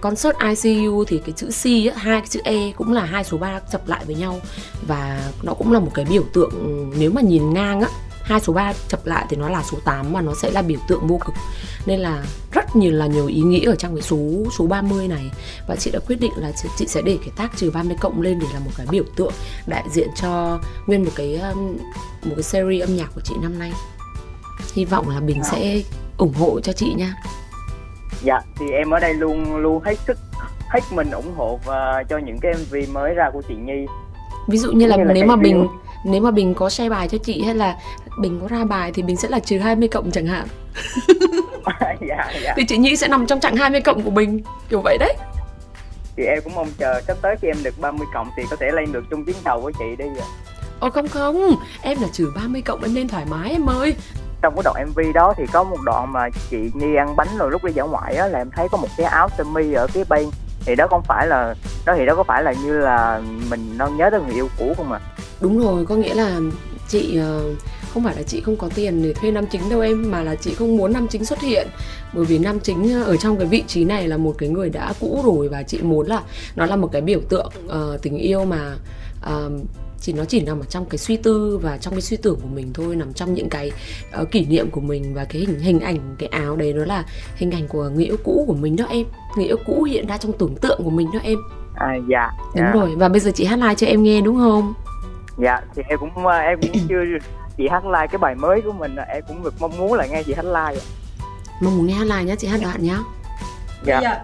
concert 0.00 0.36
ICU 0.64 1.04
thì 1.04 1.18
cái 1.18 1.32
chữ 1.36 1.46
C 1.62 1.66
ấy, 1.66 1.92
hai 1.96 2.20
cái 2.20 2.28
chữ 2.28 2.40
E 2.44 2.72
cũng 2.76 2.92
là 2.92 3.04
hai 3.04 3.24
số 3.24 3.38
3 3.38 3.60
chập 3.72 3.88
lại 3.88 4.04
với 4.04 4.14
nhau. 4.14 4.40
Và 4.86 5.30
nó 5.42 5.54
cũng 5.54 5.72
là 5.72 5.80
một 5.80 5.90
cái 5.94 6.04
biểu 6.04 6.24
tượng 6.32 6.50
nếu 6.98 7.10
mà 7.10 7.20
nhìn 7.20 7.54
ngang 7.54 7.80
á 7.80 7.88
hai 8.28 8.40
số 8.40 8.52
3 8.52 8.72
chập 8.88 9.06
lại 9.06 9.26
thì 9.30 9.36
nó 9.36 9.48
là 9.48 9.62
số 9.62 9.78
8 9.84 10.12
và 10.12 10.20
nó 10.20 10.34
sẽ 10.34 10.50
là 10.50 10.62
biểu 10.62 10.78
tượng 10.88 11.06
vô 11.06 11.18
cực. 11.26 11.34
Nên 11.86 12.00
là 12.00 12.22
rất 12.52 12.76
nhiều 12.76 12.92
là 12.92 13.06
nhiều 13.06 13.26
ý 13.26 13.40
nghĩa 13.40 13.66
ở 13.66 13.74
trong 13.74 13.94
cái 13.94 14.02
số 14.02 14.18
số 14.58 14.66
30 14.66 15.08
này. 15.08 15.30
Và 15.68 15.76
chị 15.76 15.90
đã 15.90 15.98
quyết 16.06 16.20
định 16.20 16.32
là 16.36 16.52
chị 16.76 16.86
sẽ 16.86 17.02
để 17.02 17.18
cái 17.20 17.30
tác 17.36 17.56
trừ 17.56 17.70
30 17.70 17.96
cộng 18.00 18.22
lên 18.22 18.38
để 18.38 18.46
là 18.54 18.60
một 18.60 18.70
cái 18.76 18.86
biểu 18.90 19.04
tượng 19.16 19.32
đại 19.66 19.84
diện 19.90 20.08
cho 20.14 20.58
nguyên 20.86 21.04
một 21.04 21.10
cái 21.14 21.36
um, 21.36 21.76
một 22.24 22.34
cái 22.34 22.42
series 22.42 22.82
âm 22.82 22.96
nhạc 22.96 23.08
của 23.14 23.20
chị 23.24 23.34
năm 23.42 23.58
nay. 23.58 23.72
Hy 24.74 24.84
vọng 24.84 25.08
là 25.08 25.20
bình 25.20 25.42
sẽ 25.44 25.82
ủng 26.18 26.34
hộ 26.38 26.60
cho 26.60 26.72
chị 26.72 26.94
nha. 26.96 27.14
Dạ 28.22 28.40
thì 28.58 28.66
em 28.70 28.90
ở 28.90 29.00
đây 29.00 29.14
luôn 29.14 29.56
luôn 29.56 29.82
hết 29.84 29.94
sức 30.06 30.18
hết 30.68 30.80
mình 30.90 31.10
ủng 31.10 31.34
hộ 31.36 31.60
và 31.64 32.04
cho 32.08 32.18
những 32.18 32.38
cái 32.38 32.54
mv 32.54 32.94
mới 32.94 33.14
ra 33.14 33.30
của 33.32 33.42
chị 33.48 33.54
nhi. 33.54 33.86
Ví 34.48 34.58
dụ 34.58 34.72
như 34.72 34.86
là, 34.86 34.96
Như 34.96 35.04
là 35.04 35.12
nếu 35.12 35.26
mà 35.26 35.36
bình 35.36 35.66
nếu 36.04 36.22
mà 36.22 36.30
bình 36.30 36.54
có 36.54 36.70
share 36.70 36.90
bài 36.90 37.08
cho 37.08 37.18
chị 37.18 37.42
hay 37.42 37.54
là 37.54 37.76
bình 38.20 38.38
có 38.42 38.48
ra 38.48 38.64
bài 38.64 38.92
thì 38.94 39.02
bình 39.02 39.16
sẽ 39.16 39.28
là 39.28 39.38
trừ 39.38 39.58
20 39.58 39.88
cộng 39.88 40.10
chẳng 40.10 40.26
hạn. 40.26 40.46
Dạ 42.08 42.32
dạ. 42.42 42.54
Thì 42.56 42.64
chị 42.64 42.76
Nhi 42.76 42.96
sẽ 42.96 43.08
nằm 43.08 43.26
trong 43.26 43.40
chặng 43.40 43.56
20 43.56 43.80
cộng 43.80 44.02
của 44.02 44.10
bình 44.10 44.40
kiểu 44.68 44.80
vậy 44.80 44.98
đấy. 45.00 45.14
Thì 46.16 46.24
em 46.24 46.38
cũng 46.44 46.54
mong 46.54 46.68
chờ 46.78 47.00
sắp 47.06 47.16
tới 47.22 47.36
khi 47.42 47.48
em 47.48 47.56
được 47.62 47.80
30 47.80 48.06
cộng 48.14 48.30
thì 48.36 48.42
có 48.50 48.56
thể 48.56 48.70
lên 48.70 48.92
được 48.92 49.04
chung 49.10 49.24
chuyến 49.24 49.36
tàu 49.44 49.60
của 49.60 49.72
chị 49.78 49.84
đi 49.98 50.04
ạ. 50.04 50.26
Ồ 50.80 50.90
không 50.90 51.08
không, 51.08 51.56
em 51.82 51.98
là 52.00 52.08
trừ 52.12 52.32
30 52.36 52.62
cộng 52.62 52.82
em 52.82 52.94
nên 52.94 53.08
thoải 53.08 53.24
mái 53.30 53.50
em 53.50 53.70
ơi. 53.70 53.94
Trong 54.42 54.54
cái 54.56 54.62
đoạn 54.64 54.88
mv 54.90 55.00
đó 55.14 55.34
thì 55.36 55.44
có 55.52 55.64
một 55.64 55.76
đoạn 55.84 56.12
mà 56.12 56.28
chị 56.50 56.70
nhi 56.74 56.94
ăn 56.96 57.16
bánh 57.16 57.28
rồi 57.38 57.50
lúc 57.50 57.64
đi 57.64 57.72
dã 57.72 57.82
ngoại 57.82 58.16
á 58.16 58.26
là 58.26 58.38
em 58.38 58.50
thấy 58.50 58.68
có 58.72 58.78
một 58.78 58.88
cái 58.96 59.06
áo 59.06 59.28
sơ 59.38 59.44
mi 59.44 59.72
ở 59.72 59.86
phía 59.86 60.04
bên. 60.04 60.30
Thì 60.64 60.74
đó 60.74 60.86
không 60.90 61.02
phải 61.02 61.26
là 61.26 61.54
đó 61.86 61.94
thì 61.96 62.06
đó 62.06 62.14
có 62.14 62.22
phải 62.22 62.42
là 62.42 62.52
như 62.52 62.78
là 62.78 63.20
mình 63.50 63.78
đang 63.78 63.96
nhớ 63.96 64.10
tới 64.10 64.20
người 64.20 64.34
yêu 64.34 64.48
cũ 64.58 64.74
không 64.76 64.92
à 64.92 65.00
Đúng 65.40 65.58
rồi, 65.58 65.86
có 65.86 65.94
nghĩa 65.94 66.14
là 66.14 66.40
chị 66.88 67.18
ờ, 67.18 67.42
không 67.94 68.04
phải 68.04 68.16
là 68.16 68.22
chị 68.22 68.40
không 68.40 68.56
có 68.56 68.68
tiền 68.74 69.02
để 69.02 69.12
thuê 69.12 69.30
nam 69.30 69.44
chính 69.50 69.68
đâu 69.70 69.80
em 69.80 70.10
Mà 70.10 70.22
là 70.22 70.34
chị 70.34 70.54
không 70.54 70.76
muốn 70.76 70.92
nam 70.92 71.06
chính 71.10 71.24
xuất 71.24 71.40
hiện. 71.40 71.68
Bởi 72.12 72.24
vì 72.24 72.38
nam 72.38 72.60
chính 72.60 72.94
ở 73.02 73.16
trong 73.16 73.36
cái 73.36 73.46
vị 73.46 73.64
trí 73.66 73.84
này 73.84 74.08
là 74.08 74.16
một 74.16 74.34
cái 74.38 74.48
người 74.48 74.70
đã 74.70 74.92
cũ 75.00 75.22
rồi 75.24 75.48
Và 75.48 75.62
chị 75.62 75.82
muốn 75.82 76.06
là 76.06 76.22
nó 76.56 76.66
là 76.66 76.76
một 76.76 76.92
cái 76.92 77.02
biểu 77.02 77.20
tượng 77.28 77.52
ờ, 77.68 77.98
tình 78.02 78.16
yêu 78.18 78.44
mà 78.44 78.76
ờ, 79.22 79.50
chỉ 80.00 80.12
nó 80.12 80.24
chỉ 80.24 80.40
nằm 80.40 80.60
ở 80.60 80.64
trong 80.64 80.84
cái 80.84 80.98
suy 80.98 81.16
tư 81.16 81.58
và 81.62 81.76
trong 81.76 81.94
cái 81.94 82.00
suy 82.00 82.16
tưởng 82.16 82.38
của 82.42 82.48
mình 82.48 82.72
thôi 82.74 82.96
nằm 82.96 83.12
trong 83.12 83.34
những 83.34 83.48
cái 83.48 83.70
ờ, 84.12 84.24
kỷ 84.24 84.46
niệm 84.46 84.70
của 84.70 84.80
mình 84.80 85.14
và 85.14 85.24
cái 85.24 85.40
hình 85.42 85.58
hình 85.58 85.80
ảnh 85.80 85.98
cái 86.18 86.28
áo 86.28 86.56
đấy 86.56 86.72
nó 86.72 86.84
là 86.84 87.04
hình 87.36 87.50
ảnh 87.50 87.68
của 87.68 87.88
người 87.88 88.04
yêu 88.04 88.16
cũ 88.24 88.44
của 88.46 88.54
mình 88.54 88.76
đó 88.76 88.84
em. 88.90 89.06
Người 89.36 89.46
yêu 89.46 89.56
cũ 89.66 89.82
hiện 89.82 90.06
ra 90.06 90.16
trong 90.16 90.32
tưởng 90.38 90.54
tượng 90.56 90.80
của 90.84 90.90
mình 90.90 91.08
đó 91.14 91.20
em. 91.22 91.38
À 91.74 91.96
dạ 92.08 92.30
đúng 92.38 92.64
dạ. 92.64 92.72
rồi 92.72 92.94
và 92.96 93.08
bây 93.08 93.20
giờ 93.20 93.30
chị 93.34 93.44
hát 93.44 93.58
live 93.58 93.74
cho 93.74 93.86
em 93.86 94.02
nghe 94.02 94.20
đúng 94.20 94.36
không? 94.36 94.74
Dạ 95.38 95.60
thì 95.74 95.82
em 95.88 95.98
cũng 95.98 96.26
ờ, 96.26 96.38
em 96.38 96.60
cũng 96.60 96.70
chưa 96.88 97.04
chị 97.58 97.68
hát 97.70 97.84
live 97.84 98.06
cái 98.06 98.18
bài 98.18 98.34
mới 98.34 98.60
của 98.60 98.72
mình 98.72 98.96
em 99.08 99.24
cũng 99.28 99.42
được 99.42 99.54
mong 99.60 99.78
muốn 99.78 99.94
là 99.94 100.06
nghe 100.06 100.22
chị 100.22 100.34
hát 100.34 100.44
live 100.44 100.80
ạ. 100.80 100.84
mong 101.62 101.76
muốn 101.76 101.86
nghe 101.86 101.94
hát 101.94 102.04
live 102.04 102.24
nhá 102.24 102.34
chị 102.38 102.46
hát 102.46 102.60
đoạn 102.62 102.82
nhá 102.82 102.98
dạ. 103.84 104.00
Bây 104.00 104.02
giờ 104.02 104.14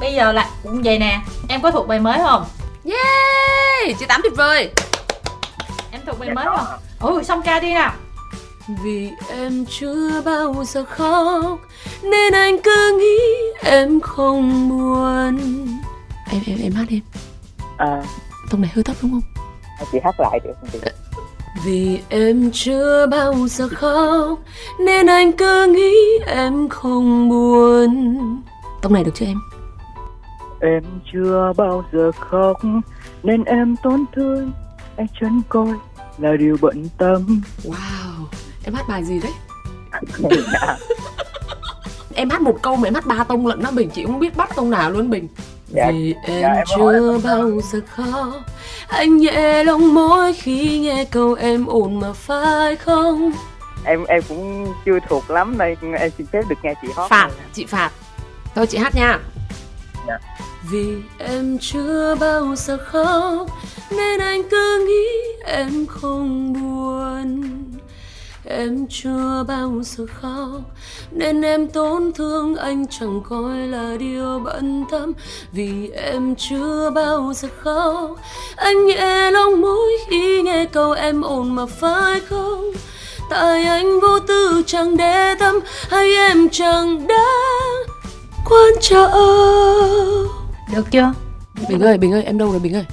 bây 0.00 0.14
giờ 0.14 0.32
là 0.32 0.50
cũng 0.62 0.82
vậy 0.84 0.98
nè. 0.98 1.20
Em 1.48 1.60
có 1.62 1.70
thuộc 1.70 1.88
bài 1.88 2.00
mới 2.00 2.18
không? 2.18 2.44
Yeah 2.84 3.98
chị 3.98 4.06
tám 4.08 4.20
tuyệt 4.22 4.32
vời. 4.36 4.70
Em 5.92 6.00
thuộc 6.06 6.18
bài 6.18 6.28
Dạ 6.28 6.34
mới 6.34 6.44
có. 6.44 6.56
không? 6.56 6.78
Ôi 7.00 7.24
xong 7.24 7.42
ca 7.42 7.60
đi 7.60 7.74
nào. 7.74 7.92
Vì 8.82 9.10
em 9.30 9.64
chưa 9.68 10.22
bao 10.24 10.64
giờ 10.64 10.84
khóc 10.84 11.60
nên 12.02 12.32
anh 12.32 12.56
cứ 12.62 12.98
nghĩ 13.00 13.18
em 13.70 14.00
không 14.00 14.68
buồn. 14.68 15.38
Em 16.32 16.42
em 16.46 16.58
em 16.62 16.72
hát 16.72 16.86
em 16.90 17.00
à, 17.76 18.02
tông 18.50 18.60
này 18.60 18.70
hơi 18.74 18.84
thấp 18.84 18.96
đúng 19.02 19.10
không? 19.10 19.44
Chị 19.92 19.98
hát 20.04 20.20
lại 20.20 20.40
được. 20.44 20.52
Không 20.60 20.70
chị 20.72 20.78
Vì 21.64 22.00
em 22.08 22.50
chưa 22.52 23.06
bao 23.10 23.34
giờ 23.48 23.68
khóc 23.68 24.38
Nên 24.78 25.06
anh 25.06 25.32
cứ 25.32 25.66
nghĩ 25.66 25.94
em 26.26 26.68
không 26.68 27.28
buồn. 27.28 28.18
Tông 28.82 28.92
này 28.92 29.04
được 29.04 29.10
chưa 29.14 29.26
em? 29.26 29.38
Em 30.60 30.82
chưa 31.12 31.52
bao 31.56 31.84
giờ 31.92 32.10
khóc 32.20 32.56
Nên 33.22 33.44
em 33.44 33.76
tổn 33.82 34.04
thương. 34.14 34.52
Anh 34.96 35.06
chẳng 35.20 35.40
coi 35.48 35.74
là 36.18 36.36
điều 36.36 36.56
bận 36.60 36.88
tâm. 36.98 37.42
Wow 37.64 38.24
Em 38.64 38.74
hát 38.74 38.88
bài 38.88 39.04
gì 39.04 39.20
đấy? 39.20 39.32
Em 42.14 42.30
hát 42.30 42.40
một 42.40 42.56
câu 42.62 42.76
mà 42.76 42.88
em 42.88 42.94
hát 42.94 43.06
ba 43.06 43.24
tông 43.24 43.46
lận 43.46 43.62
đó 43.62 43.70
Bình. 43.70 43.90
Chị 43.90 44.04
không 44.06 44.18
biết 44.18 44.36
bắt 44.36 44.50
tông 44.56 44.70
nào 44.70 44.90
luôn 44.90 45.10
Bình 45.10 45.28
Dạ, 45.70 45.90
Vì 45.90 46.14
em 46.22 46.42
dạ, 46.42 46.52
em 46.52 46.64
chưa 46.76 47.18
bao 47.24 47.60
giờ 47.72 47.80
khóc. 47.88 48.42
Anh 48.88 49.16
nhẹ 49.16 49.64
lòng 49.64 49.94
mỗi 49.94 50.32
khi 50.32 50.78
nghe 50.78 51.04
câu 51.04 51.34
em 51.34 51.66
ổn 51.66 52.00
mà 52.00 52.12
phải 52.12 52.76
không? 52.76 53.32
Em 53.84 54.04
em 54.04 54.22
cũng 54.28 54.72
chưa 54.84 54.98
thuộc 55.08 55.30
lắm 55.30 55.58
đây 55.58 55.76
Em 55.98 56.10
xin 56.18 56.26
phép 56.26 56.42
được 56.48 56.56
nghe 56.62 56.74
chị 56.82 56.88
hót 56.96 57.10
Phạt, 57.10 57.30
chị 57.52 57.66
phạt 57.66 57.90
Thôi 58.54 58.66
chị 58.66 58.78
hát 58.78 58.94
nha. 58.94 59.18
Dạ. 60.08 60.18
Vì 60.70 60.96
em 61.18 61.58
chưa 61.60 62.14
bao 62.20 62.54
giờ 62.56 62.78
khóc 62.84 63.46
Nên 63.90 64.20
anh 64.20 64.42
cứ 64.50 64.86
nghĩ 64.88 65.42
em 65.44 65.86
không 65.86 66.52
buồn 66.52 67.42
Em 68.50 68.86
chưa 68.90 69.44
bao 69.48 69.72
giờ 69.82 70.06
khóc 70.20 70.60
Nên 71.10 71.42
em 71.42 71.68
tổn 71.68 72.12
thương 72.12 72.56
anh 72.56 72.86
chẳng 72.86 73.20
coi 73.28 73.56
là 73.56 73.96
điều 73.98 74.40
bận 74.44 74.84
tâm. 74.90 75.12
Vì 75.52 75.90
em 75.90 76.34
chưa 76.34 76.90
bao 76.90 77.32
giờ 77.34 77.48
khóc 77.62 78.10
Anh 78.56 78.86
nhẹ 78.86 79.30
lòng 79.30 79.60
mỗi 79.60 79.90
khi 80.10 80.42
nghe 80.42 80.64
câu 80.64 80.92
em 80.92 81.22
ổn 81.22 81.54
mà 81.54 81.66
phải 81.66 82.20
không? 82.20 82.70
Tại 83.30 83.64
anh 83.64 84.00
vô 84.00 84.18
tư 84.18 84.62
chẳng 84.66 84.96
để 84.96 85.34
tâm 85.34 85.60
Hay 85.90 86.14
em 86.16 86.48
chẳng 86.52 87.06
đáng 87.06 87.94
quan 88.50 88.72
trọng? 88.80 89.10
Được 90.74 90.90
chưa? 90.90 91.12
Bình 91.68 91.80
ơi, 91.80 91.98
Bình 91.98 92.12
ơi, 92.12 92.22
em 92.22 92.38
đâu 92.38 92.50
rồi 92.50 92.60
Bình 92.60 92.74
ơi? 92.74 92.84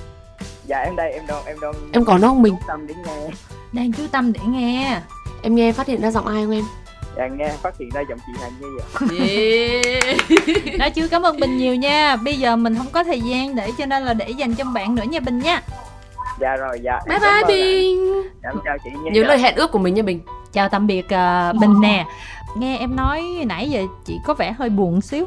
Dạ 0.65 0.79
em 0.79 0.95
đây 0.95 1.11
em 1.11 1.27
đâu 1.27 1.41
em 1.45 1.59
đâu 1.59 1.73
Em 1.91 2.05
có 2.05 2.17
nó 2.17 2.27
không 2.27 2.41
Bình? 2.41 2.55
tâm 2.67 2.87
đến 2.87 2.97
nghe. 3.05 3.29
Đang 3.71 3.93
chú 3.93 4.03
tâm 4.11 4.33
để 4.33 4.39
nghe 4.47 5.01
Em 5.41 5.55
nghe 5.55 5.71
phát 5.71 5.87
hiện 5.87 6.01
ra 6.01 6.11
giọng 6.11 6.27
ai 6.27 6.43
không 6.43 6.53
em? 6.53 6.63
Dạ 7.17 7.27
nghe 7.27 7.49
phát 7.61 7.77
hiện 7.79 7.89
ra 7.93 8.01
giọng 8.09 8.19
chị 8.27 8.33
Hàn 8.41 8.51
Nhi 8.59 8.67
ạ 8.79 8.87
nói 10.79 10.89
chứ 10.91 11.07
cảm 11.07 11.21
ơn 11.21 11.39
bình 11.39 11.57
nhiều 11.57 11.75
nha. 11.75 12.15
Bây 12.15 12.35
giờ 12.35 12.55
mình 12.55 12.75
không 12.75 12.87
có 12.91 13.03
thời 13.03 13.21
gian 13.21 13.55
để 13.55 13.71
cho 13.77 13.85
nên 13.85 14.03
là 14.03 14.13
để 14.13 14.29
dành 14.29 14.55
cho 14.55 14.63
bạn 14.65 14.95
nữa 14.95 15.03
nha 15.03 15.19
bình 15.19 15.39
nha. 15.39 15.61
Dạ 16.39 16.55
rồi 16.55 16.79
dạ. 16.83 16.99
Bye 17.09 17.19
bye. 17.19 17.43
Bình. 17.47 18.23
Dạ, 18.43 18.49
chào 18.65 18.77
chị 18.83 18.89
Nhi 19.03 19.09
Nhớ 19.13 19.23
ạ. 19.23 19.27
lời 19.27 19.37
hẹn 19.37 19.55
ước 19.55 19.71
của 19.71 19.79
mình 19.79 19.93
nha 19.93 20.03
Bình. 20.03 20.19
Chào 20.53 20.69
tạm 20.69 20.87
biệt 20.87 21.13
à, 21.13 21.53
bình 21.53 21.81
nè. 21.81 22.05
Nghe 22.55 22.77
em 22.77 22.95
nói 22.95 23.23
nãy 23.45 23.69
giờ 23.69 23.81
chị 24.05 24.17
có 24.25 24.33
vẻ 24.33 24.51
hơi 24.51 24.69
buồn 24.69 25.01
xíu 25.01 25.25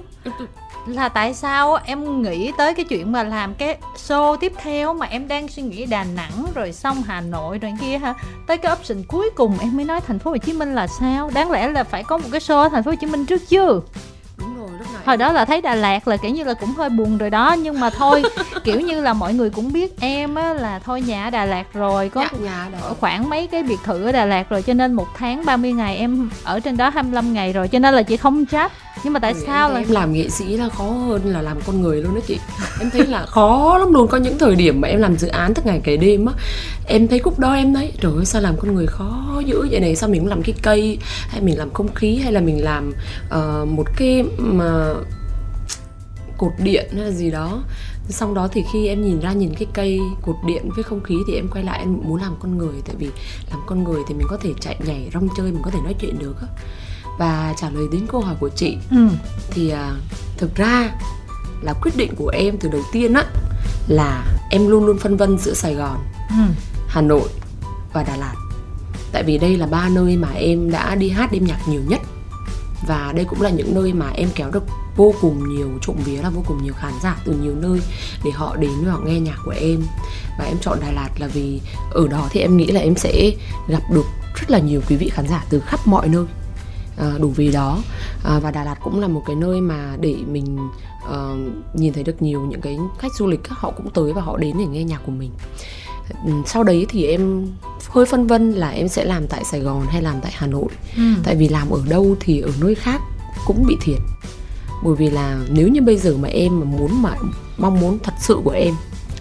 là 0.87 1.09
tại 1.09 1.35
sao 1.35 1.78
em 1.85 2.22
nghĩ 2.22 2.53
tới 2.59 2.74
cái 2.74 2.85
chuyện 2.85 3.12
mà 3.12 3.22
làm 3.22 3.55
cái 3.55 3.76
show 4.09 4.37
tiếp 4.37 4.53
theo 4.62 4.95
mà 4.95 5.07
em 5.07 5.28
đang 5.28 5.49
suy 5.49 5.62
nghĩ 5.62 5.87
Đà 5.87 6.05
Nẵng 6.05 6.45
rồi 6.55 6.72
xong 6.72 7.03
Hà 7.07 7.20
Nội 7.20 7.59
rồi 7.59 7.72
kia 7.81 7.99
hả? 7.99 8.14
Tới 8.47 8.59
cái 8.59 8.72
option 8.72 9.03
cuối 9.09 9.31
cùng 9.35 9.59
em 9.61 9.76
mới 9.76 9.85
nói 9.85 10.01
thành 10.07 10.18
phố 10.18 10.31
Hồ 10.31 10.37
Chí 10.37 10.53
Minh 10.53 10.74
là 10.74 10.87
sao? 10.87 11.31
Đáng 11.35 11.51
lẽ 11.51 11.68
là 11.68 11.85
phải 11.85 12.05
có 12.05 12.18
một 12.18 12.28
cái 12.33 12.41
show 12.41 12.62
ở 12.62 12.68
thành 12.68 12.83
phố 12.83 12.91
Hồ 12.91 12.97
Chí 13.01 13.07
Minh 13.07 13.26
trước 13.26 13.49
chứ? 13.49 13.81
Đúng 14.39 14.59
rồi, 14.59 14.68
lúc 14.78 14.87
này 14.95 15.03
hồi 15.07 15.16
đó 15.16 15.33
là 15.33 15.45
thấy 15.45 15.61
Đà 15.61 15.74
Lạt 15.74 16.09
là 16.09 16.16
kiểu 16.16 16.31
như 16.31 16.45
là 16.45 16.55
cũng 16.55 16.74
hơi 16.74 16.89
buồn 16.89 17.18
rồi 17.18 17.31
đó 17.31 17.57
nhưng 17.62 17.81
mà 17.81 17.91
thôi 17.91 18.22
kiểu 18.64 18.81
như 18.81 19.01
là 19.01 19.12
mọi 19.12 19.35
người 19.35 19.51
cũng 19.51 19.72
biết 19.72 20.01
em 20.01 20.35
á 20.35 20.55
là 20.55 20.78
thôi 20.78 21.03
nhà 21.03 21.24
ở 21.24 21.31
Đà 21.31 21.45
Lạt 21.45 21.72
rồi 21.72 22.09
có 22.09 22.20
Dạ, 22.33 22.39
nhà 22.43 22.68
đó 22.72 22.95
khoảng 23.01 23.28
mấy 23.28 23.47
cái 23.47 23.62
biệt 23.62 23.78
thự 23.85 24.05
ở 24.05 24.12
Đà 24.12 24.24
Lạt 24.24 24.49
rồi 24.51 24.62
cho 24.62 24.74
nên 24.74 24.93
một 24.93 25.07
tháng 25.16 25.45
30 25.45 25.72
ngày 25.72 25.97
em 25.97 26.31
ở 26.45 26.61
trên 26.61 26.76
đó 26.76 26.89
25 26.89 27.33
ngày 27.33 27.53
rồi 27.53 27.68
cho 27.68 27.78
nên 27.78 27.95
là 27.95 28.03
chị 28.03 28.16
không 28.16 28.47
trách 28.47 28.72
nhưng 29.05 29.12
mà 29.12 29.20
tại 29.20 29.32
Ôi, 29.32 29.43
sao 29.47 29.70
là 29.70 29.78
em 29.78 29.91
làm 29.91 30.12
nghệ 30.12 30.28
sĩ 30.28 30.57
là 30.57 30.68
khó 30.68 30.84
hơn 30.84 31.22
là 31.24 31.43
làm 31.43 31.61
con 31.66 31.82
người 31.82 32.03
luôn 32.03 32.14
đó 32.14 32.20
chị. 32.26 32.38
Em 32.80 32.91
thấy 32.91 33.07
là 33.07 33.26
khó 33.26 33.78
lắm 33.78 33.93
luôn. 33.93 34.09
Có 34.09 34.18
những 34.18 34.38
thời 34.38 34.55
điểm 34.55 34.80
mà 34.80 34.88
em 34.88 35.01
làm 35.01 35.16
dự 35.16 35.28
án 35.28 35.55
thức 35.55 35.66
ngày 35.66 35.80
kể 35.84 35.97
đêm 35.97 36.26
á 36.26 36.32
Em 36.86 37.09
thấy 37.09 37.18
khúc 37.18 37.38
đó 37.38 37.55
em 37.55 37.74
thấy 37.74 37.93
Trời 38.01 38.12
ơi 38.16 38.24
sao 38.24 38.43
làm 38.43 38.57
con 38.57 38.74
người 38.74 38.86
khó 38.86 39.43
dữ 39.47 39.68
vậy 39.70 39.80
này? 39.80 39.97
Sao 39.97 40.09
mình 40.09 40.20
cũng 40.20 40.28
làm 40.28 40.43
cái 40.43 40.55
cây 40.62 40.99
Hay 41.28 41.41
mình 41.41 41.59
làm 41.59 41.70
không 41.70 41.95
khí 41.95 42.16
Hay 42.16 42.32
là 42.32 42.41
mình 42.41 42.64
làm 42.64 42.93
ờ, 43.30 43.66
một 43.68 43.86
cái 43.97 44.24
mà 44.38 44.95
cột 46.38 46.53
điện 46.59 46.86
hay 46.93 47.05
là 47.05 47.11
gì 47.11 47.30
đó? 47.30 47.62
Xong 48.09 48.34
đó 48.34 48.49
thì 48.53 48.64
khi 48.72 48.86
em 48.86 49.03
nhìn 49.03 49.20
ra 49.20 49.32
nhìn 49.32 49.55
cái 49.55 49.66
cây 49.74 50.01
cột 50.22 50.36
điện 50.47 50.70
với 50.74 50.84
không 50.84 51.03
khí 51.03 51.14
thì 51.26 51.34
em 51.34 51.49
quay 51.49 51.64
lại 51.64 51.78
em 51.78 52.01
muốn 52.03 52.20
làm 52.20 52.36
con 52.41 52.59
người. 52.59 52.74
Tại 52.86 52.95
vì 52.99 53.09
làm 53.51 53.61
con 53.66 53.84
người 53.84 54.01
thì 54.09 54.14
mình 54.14 54.26
có 54.30 54.36
thể 54.36 54.51
chạy 54.61 54.76
nhảy 54.86 55.11
rong 55.14 55.28
chơi 55.36 55.53
mình 55.53 55.62
có 55.62 55.70
thể 55.70 55.78
nói 55.84 55.95
chuyện 56.01 56.18
được 56.18 56.34
á 56.41 56.47
và 57.21 57.55
trả 57.57 57.71
lời 57.71 57.85
đến 57.93 58.07
câu 58.09 58.21
hỏi 58.21 58.35
của 58.41 58.49
chị 58.49 58.77
ừ. 58.91 59.09
thì 59.51 59.71
à, 59.71 59.93
thực 60.37 60.55
ra 60.55 60.91
là 61.62 61.73
quyết 61.73 61.97
định 61.97 62.14
của 62.16 62.29
em 62.29 62.59
từ 62.59 62.68
đầu 62.68 62.83
tiên 62.93 63.14
á 63.14 63.25
là 63.89 64.25
em 64.51 64.68
luôn 64.68 64.85
luôn 64.85 64.99
phân 64.99 65.16
vân 65.16 65.39
giữa 65.39 65.55
Sài 65.55 65.75
Gòn, 65.75 65.99
Ừ. 66.31 66.53
Hà 66.89 67.01
Nội 67.01 67.29
và 67.93 68.03
Đà 68.03 68.16
Lạt. 68.16 68.35
Tại 69.12 69.23
vì 69.23 69.39
đây 69.39 69.57
là 69.57 69.66
ba 69.66 69.89
nơi 69.89 70.16
mà 70.16 70.29
em 70.35 70.71
đã 70.71 70.95
đi 70.95 71.09
hát 71.11 71.33
đêm 71.33 71.45
nhạc 71.45 71.68
nhiều 71.68 71.81
nhất 71.89 72.01
và 72.87 73.12
đây 73.16 73.25
cũng 73.25 73.43
là 73.43 73.51
những 73.51 73.75
nơi 73.75 73.93
mà 73.93 74.11
em 74.14 74.29
kéo 74.35 74.51
được 74.51 74.62
vô 74.97 75.14
cùng 75.21 75.49
nhiều 75.49 75.68
trộm 75.83 75.97
vía 76.05 76.23
là 76.23 76.31
vô 76.31 76.43
cùng 76.47 76.62
nhiều 76.62 76.75
khán 76.75 76.93
giả 77.03 77.16
từ 77.25 77.33
nhiều 77.43 77.55
nơi 77.55 77.81
để 78.25 78.31
họ 78.31 78.57
đến 78.57 78.71
và 78.85 78.93
họ 78.93 78.99
nghe 79.05 79.21
nhạc 79.21 79.37
của 79.45 79.55
em 79.61 79.83
và 80.39 80.45
em 80.45 80.57
chọn 80.61 80.79
Đà 80.81 80.93
Lạt 80.93 81.09
là 81.18 81.27
vì 81.27 81.61
ở 81.91 82.09
đó 82.09 82.29
thì 82.31 82.41
em 82.41 82.57
nghĩ 82.57 82.66
là 82.66 82.81
em 82.81 82.97
sẽ 82.97 83.31
gặp 83.68 83.83
được 83.93 84.07
rất 84.35 84.51
là 84.51 84.59
nhiều 84.59 84.81
quý 84.89 84.97
vị 84.97 85.09
khán 85.09 85.29
giả 85.29 85.45
từ 85.51 85.61
khắp 85.61 85.81
mọi 85.85 86.09
nơi 86.09 86.25
à, 87.01 87.18
đủ 87.18 87.28
vì 87.36 87.53
đó. 87.53 87.78
À, 88.24 88.38
và 88.38 88.51
Đà 88.51 88.64
Lạt 88.64 88.76
cũng 88.82 89.01
là 89.01 89.09
một 89.09 89.22
cái 89.26 89.36
nơi 89.36 89.61
mà 89.61 89.96
để 90.01 90.16
mình 90.26 90.59
ờ, 91.09 91.36
nhìn 91.74 91.92
thấy 91.92 92.03
được 92.03 92.22
nhiều 92.22 92.40
những 92.40 92.61
cái 92.61 92.78
khách 92.98 93.14
du 93.18 93.26
lịch 93.26 93.48
họ 93.48 93.70
cũng 93.70 93.90
tới 93.90 94.12
và 94.12 94.22
họ 94.22 94.36
đến 94.36 94.57
để 94.59 94.66
nghe 94.66 94.84
nhạc 94.84 95.01
của 95.07 95.12
mình. 95.12 95.30
Ừ, 96.24 96.32
sau 96.46 96.64
đấy 96.64 96.86
thì 96.88 97.07
em 97.07 97.46
hơi 97.88 98.07
phân 98.07 98.26
vân 98.26 98.53
là 98.53 98.70
em 98.70 98.88
sẽ 98.88 99.05
làm 99.05 99.26
tại 99.26 99.44
Sài 99.44 99.61
Gòn 99.61 99.86
hay 99.86 100.03
làm 100.03 100.20
tại 100.20 100.32
Hà 100.34 100.46
Nội. 100.46 100.68
Ừ. 100.96 101.03
tại 101.24 101.36
vì 101.36 101.48
làm 101.48 101.70
ở 101.70 101.80
đâu 101.88 102.16
thì 102.20 102.40
ở 102.40 102.51
nơi 102.61 102.74
khác 102.74 103.01
cũng 103.46 103.66
bị 103.66 103.76
thiệt. 103.80 103.98
Bởi 104.84 104.94
vì 104.94 105.11
là 105.11 105.38
nếu 105.48 105.68
như 105.68 105.82
bây 105.82 105.96
giờ 105.96 106.16
mà 106.16 106.28
em 106.28 106.61
mà 106.61 106.64
muốn 106.64 107.03
mà 107.03 107.14
mong 107.59 107.80
muốn 107.80 107.98
thật 107.98 108.14
sự 108.20 108.40
của 108.44 108.51
em 108.51 108.74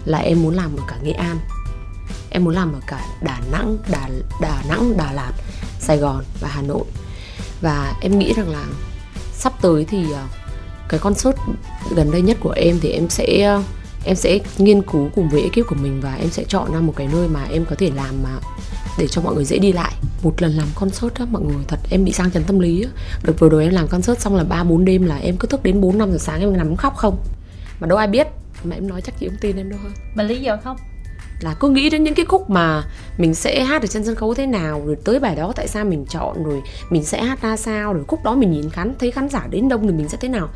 là 0.04 0.18
em 0.18 0.42
muốn 0.42 0.54
làm 0.54 0.76
ở 0.76 0.82
cả 0.88 0.96
Nghệ 1.02 1.12
An 1.12 1.38
em 2.30 2.44
muốn 2.44 2.54
làm 2.54 2.72
ở 2.72 2.80
cả 2.86 3.06
Đà 3.22 3.40
Nẵng 3.52 3.76
Đà 3.90 4.08
Đà 4.40 4.62
Nẵng 4.68 4.96
Đà 4.96 5.12
Lạt 5.12 5.32
Sài 5.80 5.96
Gòn 5.96 6.24
và 6.40 6.48
Hà 6.48 6.62
Nội 6.62 6.84
và 7.60 7.94
em 8.00 8.18
nghĩ 8.18 8.32
rằng 8.32 8.48
là 8.50 8.64
sắp 9.32 9.52
tới 9.62 9.84
thì 9.84 10.12
ờ, 10.12 10.22
cái 10.88 11.00
concert 11.00 11.36
gần 11.96 12.10
đây 12.10 12.22
nhất 12.22 12.36
của 12.40 12.50
em 12.50 12.78
thì 12.80 12.90
em 12.90 13.08
sẽ 13.08 13.42
ờ, 13.42 13.62
em 14.04 14.16
sẽ 14.16 14.38
nghiên 14.58 14.82
cứu 14.82 15.10
cùng 15.14 15.28
với 15.28 15.42
ekip 15.42 15.66
của 15.66 15.76
mình 15.82 16.00
và 16.00 16.14
em 16.14 16.30
sẽ 16.30 16.44
chọn 16.48 16.72
ra 16.72 16.80
một 16.80 16.92
cái 16.96 17.08
nơi 17.12 17.28
mà 17.28 17.44
em 17.44 17.64
có 17.64 17.76
thể 17.78 17.90
làm 17.96 18.22
mà 18.22 18.30
để 18.98 19.06
cho 19.08 19.22
mọi 19.22 19.34
người 19.34 19.44
dễ 19.44 19.58
đi 19.58 19.72
lại. 19.72 19.92
Một 20.22 20.42
lần 20.42 20.52
làm 20.52 20.68
concert 20.74 21.14
á, 21.14 21.26
mọi 21.30 21.42
người 21.42 21.64
thật, 21.68 21.78
em 21.90 22.04
bị 22.04 22.12
sang 22.12 22.30
chấn 22.30 22.44
tâm 22.44 22.58
lý 22.58 22.82
á. 22.82 22.90
Đợt 23.22 23.32
vừa 23.38 23.48
rồi 23.48 23.64
em 23.64 23.72
làm 23.72 23.88
concert 23.88 24.20
xong 24.20 24.36
là 24.36 24.44
ba 24.44 24.64
bốn 24.64 24.84
đêm 24.84 25.06
là 25.06 25.16
em 25.16 25.36
cứ 25.36 25.48
thức 25.48 25.62
đến 25.62 25.80
4 25.80 25.98
năm 25.98 26.12
giờ 26.12 26.18
sáng 26.18 26.40
em 26.40 26.56
nằm 26.56 26.76
khóc 26.76 26.96
không? 26.96 27.18
Mà 27.80 27.86
đâu 27.86 27.98
ai 27.98 28.06
biết, 28.06 28.26
mà 28.64 28.74
em 28.74 28.88
nói 28.88 29.00
chắc 29.00 29.14
chị 29.20 29.28
không 29.28 29.38
tin 29.40 29.56
em 29.56 29.70
đâu 29.70 29.78
hơn 29.82 29.92
Mà 30.14 30.22
lý 30.22 30.40
do 30.40 30.56
không? 30.64 30.76
Là 31.40 31.54
cứ 31.54 31.68
nghĩ 31.68 31.90
đến 31.90 32.04
những 32.04 32.14
cái 32.14 32.26
khúc 32.26 32.50
mà 32.50 32.84
mình 33.18 33.34
sẽ 33.34 33.64
hát 33.64 33.82
ở 33.82 33.86
trên 33.86 34.04
sân 34.04 34.14
khấu 34.14 34.34
thế 34.34 34.46
nào 34.46 34.82
rồi 34.86 34.96
tới 35.04 35.20
bài 35.20 35.36
đó 35.36 35.52
tại 35.56 35.68
sao 35.68 35.84
mình 35.84 36.06
chọn 36.08 36.44
rồi 36.44 36.62
mình 36.90 37.04
sẽ 37.04 37.22
hát 37.22 37.42
ra 37.42 37.56
sao 37.56 37.92
rồi 37.92 38.04
khúc 38.08 38.24
đó 38.24 38.34
mình 38.34 38.50
nhìn 38.50 38.70
khán 38.70 38.94
thấy 38.98 39.10
khán 39.10 39.28
giả 39.28 39.46
đến 39.50 39.68
đông 39.68 39.86
thì 39.86 39.92
mình 39.92 40.08
sẽ 40.08 40.18
thế 40.20 40.28
nào. 40.28 40.48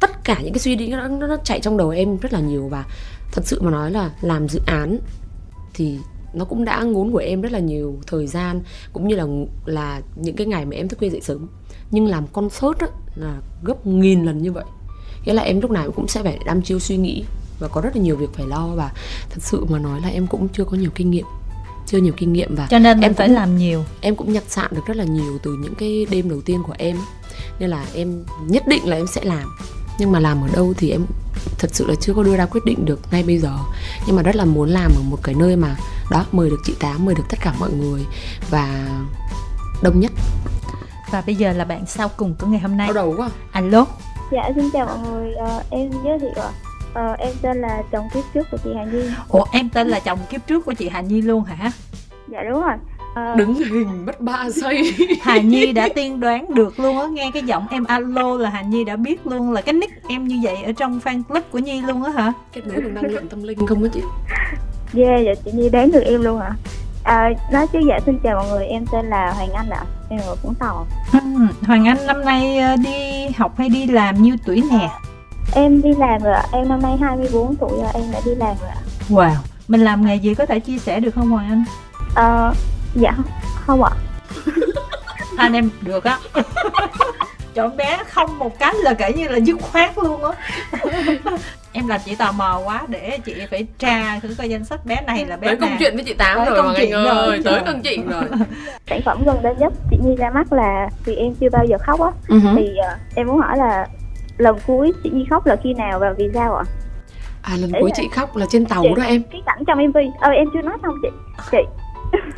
Tất 0.00 0.24
cả 0.24 0.40
những 0.42 0.52
cái 0.52 0.58
suy 0.58 0.76
nghĩ 0.76 0.88
nó, 0.88 1.08
nó, 1.08 1.26
nó 1.26 1.36
chạy 1.44 1.60
trong 1.60 1.76
đầu 1.76 1.90
em 1.90 2.16
rất 2.16 2.32
là 2.32 2.40
nhiều 2.40 2.68
và 2.68 2.84
thật 3.32 3.42
sự 3.44 3.60
mà 3.62 3.70
nói 3.70 3.90
là 3.90 4.10
làm 4.20 4.48
dự 4.48 4.60
án 4.66 4.98
thì 5.74 5.98
nó 6.34 6.44
cũng 6.44 6.64
đã 6.64 6.82
ngốn 6.82 7.12
của 7.12 7.18
em 7.18 7.40
rất 7.40 7.52
là 7.52 7.58
nhiều 7.58 7.98
thời 8.06 8.26
gian 8.26 8.62
cũng 8.92 9.08
như 9.08 9.16
là 9.16 9.26
là 9.66 10.00
những 10.16 10.36
cái 10.36 10.46
ngày 10.46 10.64
mà 10.64 10.76
em 10.76 10.88
thức 10.88 10.98
khuya 10.98 11.10
dậy 11.10 11.20
sớm. 11.20 11.48
Nhưng 11.90 12.06
làm 12.06 12.26
concert 12.26 12.78
á, 12.78 12.86
là 13.14 13.40
gấp 13.64 13.86
nghìn 13.86 14.24
lần 14.24 14.42
như 14.42 14.52
vậy. 14.52 14.64
Nghĩa 15.24 15.32
là 15.32 15.42
em 15.42 15.60
lúc 15.60 15.70
nào 15.70 15.90
cũng 15.90 16.08
sẽ 16.08 16.22
phải 16.22 16.38
đăm 16.46 16.62
chiêu 16.62 16.78
suy 16.78 16.96
nghĩ 16.96 17.24
và 17.58 17.68
có 17.68 17.80
rất 17.80 17.96
là 17.96 18.02
nhiều 18.02 18.16
việc 18.16 18.28
phải 18.34 18.46
lo 18.46 18.66
và 18.74 18.90
thật 19.30 19.38
sự 19.42 19.64
mà 19.64 19.78
nói 19.78 20.00
là 20.00 20.08
em 20.08 20.26
cũng 20.26 20.48
chưa 20.48 20.64
có 20.64 20.76
nhiều 20.76 20.90
kinh 20.94 21.10
nghiệm 21.10 21.26
chưa 21.86 21.98
nhiều 21.98 22.12
kinh 22.16 22.32
nghiệm 22.32 22.54
và 22.56 22.66
Cho 22.70 22.78
nên 22.78 23.00
em 23.00 23.14
phải 23.14 23.26
cũng- 23.28 23.36
làm 23.36 23.56
nhiều. 23.56 23.84
em 24.00 24.16
cũng 24.16 24.32
nhặt 24.32 24.42
sạn 24.48 24.66
được 24.70 24.82
rất 24.86 24.96
là 24.96 25.04
nhiều 25.04 25.38
từ 25.42 25.56
những 25.62 25.74
cái 25.74 26.06
đêm 26.10 26.28
đầu 26.28 26.40
tiên 26.40 26.62
của 26.66 26.74
em 26.78 26.96
nên 27.58 27.70
là 27.70 27.84
em 27.94 28.24
nhất 28.46 28.62
định 28.66 28.88
là 28.88 28.96
em 28.96 29.06
sẽ 29.06 29.24
làm. 29.24 29.56
Nhưng 29.98 30.12
mà 30.12 30.20
làm 30.20 30.42
ở 30.42 30.48
đâu 30.54 30.74
thì 30.76 30.90
em 30.90 31.06
thật 31.58 31.70
sự 31.74 31.86
là 31.86 31.94
chưa 32.00 32.14
có 32.14 32.22
đưa 32.22 32.36
ra 32.36 32.46
quyết 32.46 32.64
định 32.64 32.84
được 32.84 33.00
ngay 33.10 33.22
bây 33.22 33.38
giờ. 33.38 33.58
Nhưng 34.06 34.16
mà 34.16 34.22
rất 34.22 34.36
là 34.36 34.44
muốn 34.44 34.68
làm 34.70 34.90
ở 34.96 35.02
một 35.10 35.18
cái 35.22 35.34
nơi 35.34 35.56
mà 35.56 35.76
đó 36.10 36.24
mời 36.32 36.50
được 36.50 36.60
chị 36.64 36.74
tám 36.80 37.04
mời 37.04 37.14
được 37.14 37.24
tất 37.28 37.38
cả 37.40 37.54
mọi 37.60 37.70
người 37.72 38.04
và 38.50 38.88
đông 39.82 40.00
nhất. 40.00 40.12
Và 41.12 41.20
bây 41.26 41.34
giờ 41.34 41.52
là 41.52 41.64
bạn 41.64 41.84
sau 41.86 42.08
cùng 42.16 42.34
của 42.40 42.46
ngày 42.46 42.60
hôm 42.60 42.76
nay. 42.76 42.86
Đau 42.86 42.94
đầu 42.94 43.14
quá. 43.16 43.30
Alo. 43.52 43.86
Dạ 44.32 44.50
xin 44.54 44.70
chào 44.70 44.86
mọi 44.86 44.98
người, 44.98 45.34
Ờ, 45.34 45.62
em 45.70 45.90
giới 46.04 46.18
thiệu 46.18 46.42
ạ. 46.42 46.50
Ờ, 46.96 47.16
em 47.18 47.32
tên 47.42 47.60
là 47.60 47.82
chồng 47.92 48.08
kiếp 48.14 48.24
trước 48.34 48.46
của 48.50 48.56
chị 48.64 48.70
Hà 48.76 48.84
Nhi. 48.84 49.02
Ủa 49.28 49.44
em 49.52 49.68
tên 49.68 49.88
là 49.88 50.00
chồng 50.00 50.18
kiếp 50.30 50.46
trước 50.46 50.64
của 50.64 50.72
chị 50.72 50.88
Hà 50.88 51.00
Nhi 51.00 51.22
luôn 51.22 51.44
hả? 51.44 51.70
Dạ 52.28 52.42
đúng 52.50 52.62
rồi. 52.62 52.74
Ờ, 53.14 53.34
đứng 53.34 53.54
hình 53.54 54.06
mất 54.06 54.20
ba 54.20 54.50
giây 54.50 54.94
Hà 55.22 55.38
Nhi 55.38 55.72
đã 55.72 55.88
tiên 55.94 56.20
đoán 56.20 56.54
được 56.54 56.80
luôn 56.80 56.98
á 56.98 57.06
Nghe 57.06 57.30
cái 57.34 57.42
giọng 57.42 57.66
em 57.70 57.84
alo 57.84 58.36
là 58.36 58.50
Hà 58.50 58.62
Nhi 58.62 58.84
đã 58.84 58.96
biết 58.96 59.26
luôn 59.26 59.52
Là 59.52 59.60
cái 59.60 59.72
nick 59.72 60.08
em 60.08 60.28
như 60.28 60.36
vậy 60.42 60.56
ở 60.62 60.72
trong 60.72 61.00
fan 61.04 61.22
club 61.22 61.44
của 61.50 61.58
Nhi 61.58 61.80
luôn 61.80 62.02
á 62.04 62.12
hả? 62.12 62.32
kết 62.52 62.66
nối 62.66 62.80
được 62.80 62.90
năng 62.92 63.04
lượng 63.04 63.28
tâm 63.28 63.42
linh 63.42 63.66
không 63.66 63.82
á 63.82 63.88
chị 63.94 64.00
Yeah, 64.94 65.20
dạ 65.26 65.32
chị 65.44 65.50
Nhi 65.54 65.68
đoán 65.68 65.90
được 65.92 66.00
em 66.00 66.22
luôn 66.22 66.40
ạ. 66.40 66.50
À, 67.04 67.30
nói 67.52 67.66
chứ 67.72 67.78
dạ 67.88 67.98
xin 68.06 68.18
chào 68.18 68.36
mọi 68.36 68.48
người, 68.50 68.66
em 68.66 68.84
tên 68.92 69.06
là 69.06 69.32
Hoàng 69.36 69.52
Anh 69.52 69.70
ạ. 69.70 69.84
Em 70.10 70.20
ở 70.26 70.34
Vũng 70.42 70.54
Tàu. 70.54 70.86
Ừ, 71.12 71.18
Hoàng 71.66 71.84
Anh 71.88 72.06
năm 72.06 72.24
nay 72.24 72.58
ờ, 72.58 72.76
đi 72.76 73.26
học 73.36 73.58
hay 73.58 73.68
đi 73.68 73.86
làm 73.86 74.22
nhiêu 74.22 74.36
tuổi 74.46 74.62
nè? 74.70 74.90
Em 75.54 75.82
đi 75.82 75.90
làm 75.98 76.22
rồi 76.22 76.34
ạ, 76.34 76.42
em 76.52 76.68
năm 76.68 76.82
nay 76.82 76.96
24 77.00 77.56
tuổi 77.56 77.70
rồi, 77.82 77.90
em 77.94 78.02
đã 78.12 78.20
đi 78.24 78.34
làm 78.34 78.56
rồi 78.60 78.68
ạ. 78.70 78.76
Wow 79.08 79.34
Mình 79.68 79.80
làm 79.80 80.06
nghề 80.06 80.16
gì 80.16 80.34
có 80.34 80.46
thể 80.46 80.60
chia 80.60 80.78
sẻ 80.78 81.00
được 81.00 81.10
không 81.14 81.30
Hoàng 81.30 81.48
Anh? 81.50 81.64
Ờ, 82.14 82.52
dạ 82.94 83.12
không 83.66 83.82
ạ. 83.84 83.90
Anh 85.36 85.52
em 85.52 85.70
được 85.80 86.04
á 86.04 86.18
Chọn 87.54 87.76
bé 87.76 87.98
không 88.08 88.38
một 88.38 88.58
cái 88.58 88.74
là 88.74 88.94
kể 88.94 89.12
như 89.12 89.28
là 89.28 89.38
dứt 89.38 89.56
khoát 89.62 89.98
luôn 89.98 90.24
á 90.24 90.30
Em 91.72 91.86
làm 91.88 92.00
chị 92.04 92.14
tò 92.14 92.32
mò 92.32 92.60
quá 92.64 92.82
để 92.88 93.18
chị 93.24 93.34
phải 93.50 93.66
tra 93.78 94.18
thử 94.22 94.34
coi 94.38 94.48
danh 94.48 94.64
sách 94.64 94.86
bé 94.86 94.96
này 95.06 95.26
là 95.26 95.36
bé 95.36 95.46
tới 95.48 95.56
nào 95.56 95.68
công 95.68 95.76
chuyện 95.78 95.94
với 95.96 96.04
chị 96.04 96.14
tám 96.14 96.36
Tới 96.38 96.46
rồi 96.46 96.56
công 96.62 96.74
chuyện 96.76 96.92
anh 96.92 97.04
ơi 97.04 97.30
rồi. 97.30 97.40
tới 97.44 97.62
công 97.66 97.82
chuyện 97.82 98.08
rồi 98.08 98.22
Sản 98.90 99.00
phẩm 99.04 99.22
gần 99.26 99.42
đây 99.42 99.54
nhất 99.58 99.72
chị 99.90 99.96
Nhi 100.04 100.16
ra 100.18 100.30
mắt 100.30 100.52
là 100.52 100.88
Vì 101.04 101.14
em 101.16 101.34
chưa 101.34 101.48
bao 101.52 101.64
giờ 101.64 101.76
khóc 101.86 102.00
á. 102.00 102.10
Ừ 102.28 102.40
Thì 102.56 102.76
ờ, 102.76 102.96
em 103.14 103.26
muốn 103.26 103.38
hỏi 103.38 103.58
là 103.58 103.86
lần 104.38 104.56
cuối 104.66 104.92
chị 105.04 105.10
Nhi 105.10 105.24
khóc 105.30 105.46
là 105.46 105.56
khi 105.64 105.74
nào 105.74 105.98
và 105.98 106.14
vì 106.18 106.24
sao 106.34 106.54
ạ? 106.56 106.64
à 107.42 107.56
lần 107.56 107.72
Đấy 107.72 107.80
cuối 107.82 107.90
là- 107.90 107.96
chị 107.96 108.08
khóc 108.12 108.36
là 108.36 108.46
trên 108.50 108.66
tàu 108.66 108.82
Chị- 108.82 108.88
đó 108.96 109.02
em. 109.02 109.22
Cái 109.32 109.42
cảnh 109.46 109.64
trong 109.66 109.78
MV, 109.78 109.96
ờ 110.20 110.30
em 110.30 110.48
chưa 110.54 110.62
nói 110.62 110.76
xong 110.82 110.94
chị. 111.02 111.08
Chị, 111.52 111.58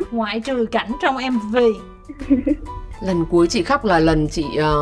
Ngoại 0.11 0.39
trừ 0.39 0.65
cảnh 0.71 0.91
trong 1.01 1.15
MV 1.17 1.57
lần 3.01 3.25
cuối 3.25 3.47
chị 3.47 3.63
khóc 3.63 3.85
là 3.85 3.99
lần 3.99 4.27
chị 4.27 4.45
ờ, 4.57 4.75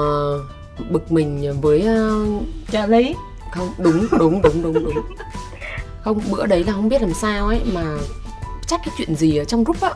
bực 0.90 1.12
mình 1.12 1.60
với 1.62 1.88
trợ 2.72 2.86
lý. 2.88 3.16
không 3.52 3.70
đúng 3.78 4.08
đúng 4.20 4.42
đúng 4.42 4.62
đúng 4.64 4.74
đúng. 4.74 4.94
Không 6.04 6.20
bữa 6.32 6.46
đấy 6.46 6.64
là 6.64 6.74
không 6.74 6.90
biết 6.90 7.02
làm 7.02 7.14
sao 7.14 7.48
ấy 7.48 7.62
mà 7.74 7.84
chắc 8.68 8.82
cái 8.86 8.94
chuyện 8.98 9.16
gì 9.16 9.38
ở 9.38 9.44
trong 9.46 9.64
group 9.64 9.82
á. 9.82 9.92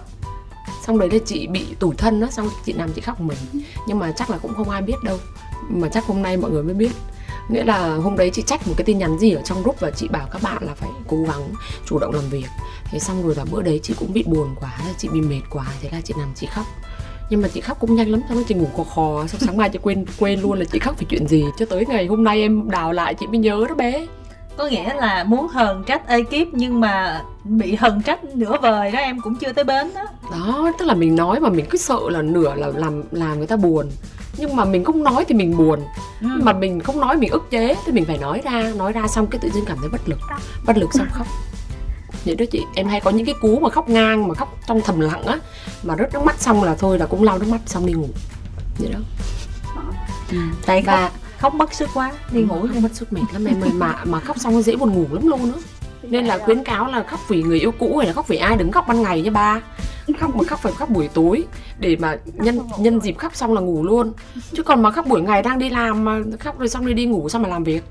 Xong 0.82 1.00
đấy 1.00 1.10
là 1.12 1.18
chị 1.26 1.48
bị 1.48 1.66
tủi 1.80 1.96
thân 1.96 2.22
á 2.22 2.28
xong 2.32 2.48
chị 2.66 2.74
nằm 2.74 2.90
chị 2.94 3.02
khóc 3.02 3.22
một 3.22 3.26
mình. 3.54 3.64
Nhưng 3.88 4.00
mà 4.00 4.12
chắc 4.12 4.30
là 4.30 4.38
cũng 4.38 4.54
không 4.54 4.70
ai 4.70 4.82
biết 4.82 5.04
đâu 5.04 5.18
mà 5.70 5.88
chắc 5.90 6.06
hôm 6.06 6.22
nay 6.22 6.38
mọi 6.38 6.52
người 6.52 6.64
mới 6.64 6.74
biết. 6.74 6.92
Nghĩa 7.50 7.64
là 7.64 7.96
hôm 7.96 8.18
đấy 8.18 8.30
chị 8.34 8.44
trách 8.46 8.68
một 8.68 8.74
cái 8.78 8.86
tin 8.86 8.98
nhắn 8.98 9.20
gì 9.20 9.32
ở 9.32 9.42
trong 9.42 9.62
group 9.64 9.80
và 9.80 9.92
chị 9.92 10.08
bảo 10.08 10.28
các 10.32 10.42
bạn 10.44 10.64
là 10.64 10.74
phải 10.74 10.90
cố 11.08 11.18
gắng 11.28 11.50
chủ 11.86 12.00
động 12.00 12.14
làm 12.14 12.30
việc. 12.30 12.48
Thế 12.92 13.00
xong 13.00 13.24
rồi 13.24 13.36
là 13.36 13.46
bữa 13.52 13.62
đấy 13.62 13.80
chị 13.84 13.94
cũng 14.00 14.14
bị 14.14 14.24
buồn 14.28 14.56
quá 14.60 14.78
chị 14.98 15.10
bị 15.14 15.22
mệt 15.22 15.42
quá 15.50 15.66
thế 15.82 15.90
là 15.92 16.02
chị 16.02 16.14
nằm 16.18 16.32
chị 16.36 16.48
khóc. 16.56 16.66
Nhưng 17.30 17.42
mà 17.42 17.48
chị 17.48 17.62
khóc 17.62 17.80
cũng 17.80 17.96
nhanh 17.96 18.10
lắm 18.10 18.22
xong 18.28 18.38
rồi 18.38 18.46
chị 18.48 18.56
ngủ 18.56 18.68
khò 18.78 18.84
khò 18.84 19.28
xong 19.28 19.42
sáng 19.42 19.58
mai 19.58 19.70
chị 19.70 19.80
quên 19.82 20.06
quên 20.20 20.42
luôn 20.42 20.60
là 20.60 20.66
chị 20.66 20.80
khóc 20.80 20.96
vì 21.00 21.06
chuyện 21.10 21.28
gì. 21.28 21.46
Cho 21.58 21.66
tới 21.66 21.86
ngày 21.86 22.06
hôm 22.06 22.24
nay 22.24 22.42
em 22.42 22.70
đào 22.70 22.94
lại 22.94 23.14
chị 23.14 23.28
mới 23.28 23.38
nhớ 23.38 23.66
đó 23.70 23.76
bé. 23.76 24.08
Có 24.58 24.68
nghĩa 24.68 24.94
là 24.94 25.24
muốn 25.24 25.48
hờn 25.48 25.84
trách 25.84 26.08
ekip 26.08 26.48
nhưng 26.52 26.80
mà 26.82 27.22
bị 27.44 27.76
hờn 27.76 28.02
trách 28.02 28.24
nửa 28.24 28.58
vời 28.62 28.92
đó 28.92 29.00
em 29.00 29.22
cũng 29.22 29.36
chưa 29.36 29.54
tới 29.54 29.64
bến 29.64 29.92
đó. 29.96 30.08
Đó 30.32 30.72
tức 30.80 30.86
là 30.86 30.94
mình 30.94 31.16
nói 31.16 31.40
mà 31.40 31.50
mình 31.50 31.66
cứ 31.70 31.78
sợ 31.78 32.00
là 32.10 32.22
nửa 32.22 32.56
là 32.56 32.68
làm 32.76 33.04
làm 33.12 33.38
người 33.38 33.48
ta 33.48 33.56
buồn 33.56 33.90
nhưng 34.38 34.56
mà 34.56 34.66
mình 34.66 34.84
không 34.84 35.04
nói 35.04 35.26
thì 35.28 35.36
mình 35.36 35.58
buồn. 35.58 35.80
Ừ. 36.22 36.28
mà 36.44 36.54
mình 36.54 36.80
không 36.80 37.00
nói 37.02 37.18
mình 37.18 37.30
ức 37.30 37.48
chế 37.52 37.76
thì 37.86 37.92
mình 37.92 38.06
phải 38.06 38.18
nói 38.18 38.42
ra 38.44 38.72
nói 38.76 38.94
ra 38.94 39.08
xong 39.08 39.28
cái 39.28 39.40
tự 39.40 39.50
dưng 39.54 39.66
cảm 39.66 39.78
thấy 39.82 39.90
bất 39.90 40.10
lực. 40.10 40.20
Bất 40.66 40.78
lực 40.78 40.94
xong 40.94 41.08
khóc. 41.12 41.28
Vậy 42.26 42.36
đó 42.36 42.46
chị 42.52 42.64
em 42.76 42.88
hay 42.88 43.00
có 43.00 43.12
những 43.12 43.26
cái 43.26 43.36
cú 43.42 43.60
mà 43.60 43.70
khóc 43.70 43.90
ngang 43.90 44.28
mà 44.28 44.34
khóc 44.34 44.58
trong 44.68 44.82
thầm 44.82 45.00
lặng 45.00 45.24
á 45.26 45.40
mà 45.84 45.96
rớt 46.00 46.14
nước 46.14 46.24
mắt 46.26 46.42
xong 46.42 46.64
là 46.64 46.76
thôi 46.76 47.00
là 47.00 47.06
cũng 47.06 47.24
lau 47.24 47.40
nước 47.40 47.48
mắt 47.50 47.62
xong 47.66 47.86
đi 47.86 47.94
ngủ. 47.94 48.10
Vậy 48.80 48.90
đó. 48.94 49.00
Ừ. 50.32 50.38
tại 50.66 50.84
và 50.86 51.10
khóc, 51.10 51.12
khóc 51.40 51.54
mất 51.54 51.74
sức 51.74 51.90
quá 51.94 52.12
đi 52.32 52.42
ngủ 52.42 52.68
không 52.74 52.82
mất 52.82 52.90
sức 52.94 53.14
mệt 53.14 53.22
lắm 53.34 53.46
em 53.46 53.62
ơi 53.62 53.70
mà 53.74 53.96
mà 54.06 54.20
khóc 54.20 54.40
xong 54.40 54.54
nó 54.54 54.62
dễ 54.62 54.76
buồn 54.76 54.94
ngủ 54.94 55.06
lắm 55.12 55.28
luôn 55.28 55.54
á 55.54 55.60
nên 56.04 56.26
là 56.26 56.38
khuyến 56.38 56.64
cáo 56.64 56.88
là 56.88 57.04
khóc 57.04 57.20
vì 57.28 57.44
người 57.44 57.60
yêu 57.60 57.72
cũ 57.80 57.98
hay 57.98 58.08
là 58.08 58.14
khóc 58.14 58.28
vì 58.28 58.38
ai 58.38 58.58
đừng 58.58 58.72
khóc 58.72 58.86
ban 58.88 59.02
ngày 59.02 59.22
nha 59.22 59.32
ba. 59.32 59.62
Khóc 60.20 60.36
mà 60.36 60.44
khóc 60.44 60.60
phải 60.60 60.74
khóc 60.74 60.90
buổi 60.90 61.08
tối 61.08 61.44
để 61.80 61.98
mà 62.00 62.18
nhân 62.36 62.60
nhân 62.80 63.00
dịp 63.00 63.18
khóc 63.18 63.36
xong 63.36 63.54
là 63.54 63.62
ngủ 63.62 63.84
luôn. 63.84 64.14
Chứ 64.54 64.64
còn 64.64 64.82
mà 64.82 64.92
khóc 64.92 65.08
buổi 65.08 65.22
ngày 65.22 65.42
đang 65.42 65.60
đi 65.60 65.70
làm 65.70 66.06
mà 66.06 66.20
khóc 66.40 66.60
rồi 66.60 66.70
xong 66.70 66.86
rồi 66.86 66.94
đi 66.94 67.06
ngủ 67.06 67.30
xong 67.30 67.42
mà 67.42 67.50
làm 67.50 67.64
việc. 67.64 67.84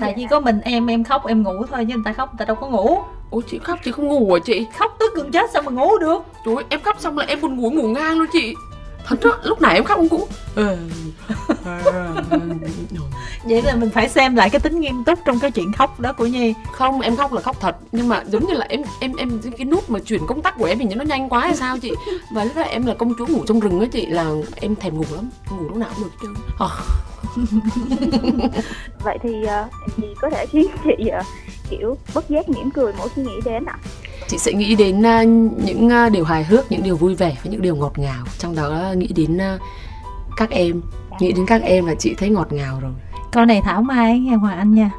Tại 0.00 0.14
vì 0.16 0.26
có 0.30 0.40
mình 0.40 0.60
em 0.60 0.86
em 0.86 1.04
khóc 1.04 1.26
em 1.26 1.42
ngủ 1.42 1.64
thôi 1.70 1.86
chứ 1.88 1.94
người 1.94 2.02
ta 2.04 2.12
khóc 2.12 2.28
người 2.32 2.38
ta 2.38 2.44
đâu 2.44 2.56
có 2.56 2.66
ngủ. 2.66 2.98
Ôi 3.30 3.42
chị 3.50 3.58
khóc 3.58 3.78
chị 3.84 3.92
không 3.92 4.08
ngủ 4.08 4.34
à 4.34 4.40
chị? 4.44 4.66
Khóc 4.78 4.96
tức 4.98 5.14
gần 5.14 5.30
chết 5.30 5.50
sao 5.52 5.62
mà 5.62 5.72
ngủ 5.72 5.98
được. 5.98 6.22
Trời 6.46 6.54
ơi, 6.54 6.64
em 6.68 6.80
khóc 6.80 6.96
xong 7.00 7.18
là 7.18 7.24
em 7.24 7.40
buồn 7.40 7.56
ngủ 7.56 7.70
ngủ 7.70 7.88
ngang 7.88 8.18
luôn 8.18 8.28
chị 8.32 8.54
thật 9.06 9.16
đó 9.24 9.38
lúc 9.42 9.60
này 9.60 9.74
em 9.74 9.84
khóc 9.84 9.98
cũng 9.98 10.08
cũng 10.08 10.28
ờ, 10.54 10.76
vậy 13.44 13.62
là 13.62 13.74
mình 13.74 13.90
phải 13.90 14.08
xem 14.08 14.36
lại 14.36 14.50
cái 14.50 14.60
tính 14.60 14.80
nghiêm 14.80 15.04
túc 15.04 15.18
trong 15.24 15.38
cái 15.38 15.50
chuyện 15.50 15.72
khóc 15.72 16.00
đó 16.00 16.12
của 16.12 16.26
nhi. 16.26 16.54
Không 16.72 17.00
em 17.00 17.16
khóc 17.16 17.32
là 17.32 17.40
khóc 17.40 17.56
thật 17.60 17.76
nhưng 17.92 18.08
mà 18.08 18.22
giống 18.26 18.46
như 18.46 18.54
là 18.54 18.66
em 18.68 18.82
em 19.00 19.16
em 19.16 19.40
cái 19.58 19.64
nút 19.64 19.90
mà 19.90 19.98
chuyển 19.98 20.26
công 20.26 20.42
tắc 20.42 20.58
của 20.58 20.64
em 20.64 20.78
như 20.78 20.96
nó 20.96 21.04
nhanh 21.04 21.28
quá 21.28 21.40
hay 21.40 21.56
sao 21.56 21.78
chị? 21.78 21.92
Và 22.32 22.44
lúc 22.44 22.56
đó 22.56 22.62
em 22.62 22.86
là 22.86 22.94
công 22.94 23.14
chúa 23.18 23.26
ngủ 23.26 23.44
trong 23.46 23.60
rừng 23.60 23.80
á 23.80 23.86
chị 23.92 24.06
là 24.06 24.30
em 24.54 24.76
thèm 24.76 24.96
ngủ 24.96 25.04
lắm 25.10 25.30
ngủ 25.50 25.68
lúc 25.68 25.76
nào 25.76 25.90
cũng 25.96 26.04
được 26.04 26.10
trơn 26.22 26.34
Ờ, 26.58 26.70
vậy 29.04 29.18
thì 29.22 29.30
uh, 29.42 29.98
gì 29.98 30.14
có 30.20 30.30
thể 30.30 30.46
khiến 30.46 30.66
chị 30.84 31.10
uh, 31.20 31.26
kiểu 31.70 31.96
bất 32.14 32.28
giác 32.28 32.48
mỉm 32.48 32.70
cười 32.70 32.92
mỗi 32.98 33.08
khi 33.08 33.22
nghĩ 33.22 33.40
đến 33.44 33.64
ạ 33.64 33.78
chị 34.32 34.38
sẽ 34.38 34.52
nghĩ 34.52 34.74
đến 34.74 34.98
uh, 34.98 35.28
những 35.64 35.86
uh, 35.86 36.12
điều 36.12 36.24
hài 36.24 36.44
hước 36.44 36.72
những 36.72 36.82
điều 36.82 36.96
vui 36.96 37.14
vẻ 37.14 37.36
và 37.44 37.50
những 37.50 37.62
điều 37.62 37.76
ngọt 37.76 37.98
ngào. 37.98 38.24
Trong 38.38 38.54
đó 38.54 38.90
uh, 38.90 38.96
nghĩ 38.96 39.08
đến 39.16 39.38
các 40.36 40.50
em. 40.50 40.82
Nghĩ 41.20 41.32
đến 41.32 41.46
các 41.46 41.62
em 41.62 41.86
là 41.86 41.94
chị 41.94 42.14
thấy 42.18 42.28
ngọt 42.28 42.52
ngào 42.52 42.78
rồi. 42.80 42.92
Câu 43.32 43.44
này 43.44 43.60
thảo 43.64 43.82
mai 43.82 44.18
nghe 44.18 44.34
hoàng 44.34 44.58
anh 44.58 44.74
nha. 44.74 44.90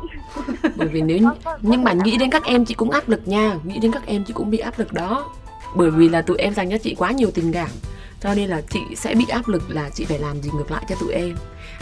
Bởi 0.76 0.88
vì 0.88 1.02
nếu 1.02 1.18
nhưng 1.62 1.84
mà 1.84 1.94
nghĩ 1.94 2.18
đến 2.18 2.30
các 2.30 2.44
em 2.44 2.66
chị 2.66 2.74
cũng 2.74 2.90
áp 2.92 3.10
lực 3.10 3.28
nha. 3.28 3.58
Nghĩ 3.64 3.80
đến 3.80 3.92
các 3.92 4.06
em 4.06 4.24
chị 4.24 4.34
cũng 4.34 4.50
bị 4.50 4.58
áp 4.58 4.80
lực 4.80 4.94
đó. 4.94 5.32
Bởi 5.76 5.92
vì 5.92 6.10
là 6.10 6.22
tụi 6.22 6.38
em 6.38 6.54
dành 6.54 6.70
cho 6.70 6.78
chị 6.78 6.96
quá 6.96 7.12
nhiều 7.12 7.32
tình 7.34 7.52
cảm 7.52 7.70
cho 8.24 8.34
nên 8.36 8.50
là 8.50 8.62
chị 8.70 8.80
sẽ 8.96 9.16
bị 9.16 9.26
áp 9.30 9.48
lực 9.48 9.64
là 9.70 9.90
chị 9.90 10.06
phải 10.06 10.20
làm 10.20 10.42
gì 10.42 10.50
ngược 10.54 10.72
lại 10.72 10.84
cho 10.90 10.96
tụi 10.96 11.14
em. 11.14 11.36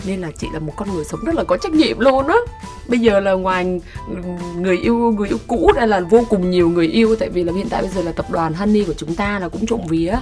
Nên 0.06 0.22
là 0.22 0.32
chị 0.38 0.48
là 0.54 0.60
một 0.60 0.74
con 0.76 0.94
người 0.94 1.04
sống 1.06 1.20
rất 1.26 1.36
là 1.36 1.44
có 1.44 1.58
trách 1.58 1.72
nhiệm 1.72 2.00
luôn 2.00 2.28
á. 2.28 2.36
Bây 2.88 3.00
giờ 3.00 3.20
là 3.20 3.32
ngoài 3.32 3.82
người 4.58 4.78
yêu 4.78 4.96
người 5.18 5.28
yêu 5.28 5.38
cũ 5.48 5.72
đây 5.76 5.88
là 5.88 6.00
vô 6.00 6.24
cùng 6.30 6.52
nhiều 6.52 6.70
người 6.70 6.88
yêu 6.88 7.16
tại 7.16 7.30
vì 7.30 7.44
là 7.44 7.54
hiện 7.54 7.70
tại 7.70 7.82
bây 7.82 7.92
giờ 7.92 8.02
là 8.02 8.12
tập 8.12 8.26
đoàn 8.32 8.54
Honey 8.54 8.84
của 8.84 8.94
chúng 8.94 9.16
ta 9.16 9.40
là 9.40 9.50
cũng 9.50 9.66
trộm 9.66 9.82
vía 9.90 10.16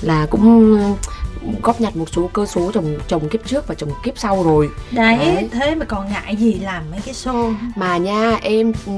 là 0.00 0.26
cũng 0.30 0.78
góp 1.62 1.80
nhặt 1.80 1.96
một 1.96 2.08
số 2.12 2.30
cơ 2.32 2.46
số 2.46 2.70
chồng 2.72 2.98
chồng 3.08 3.28
kiếp 3.28 3.46
trước 3.46 3.68
và 3.68 3.74
chồng 3.74 3.90
kiếp 4.02 4.18
sau 4.18 4.42
rồi. 4.42 4.68
Đấy, 4.90 5.18
Đấy. 5.18 5.48
thế 5.52 5.74
mà 5.74 5.84
còn 5.84 6.08
ngại 6.08 6.36
gì 6.36 6.54
làm 6.54 6.90
mấy 6.90 7.00
cái 7.04 7.14
show? 7.14 7.54
Mà 7.76 7.96
nha 7.96 8.38
em 8.42 8.72
ừ, 8.86 8.92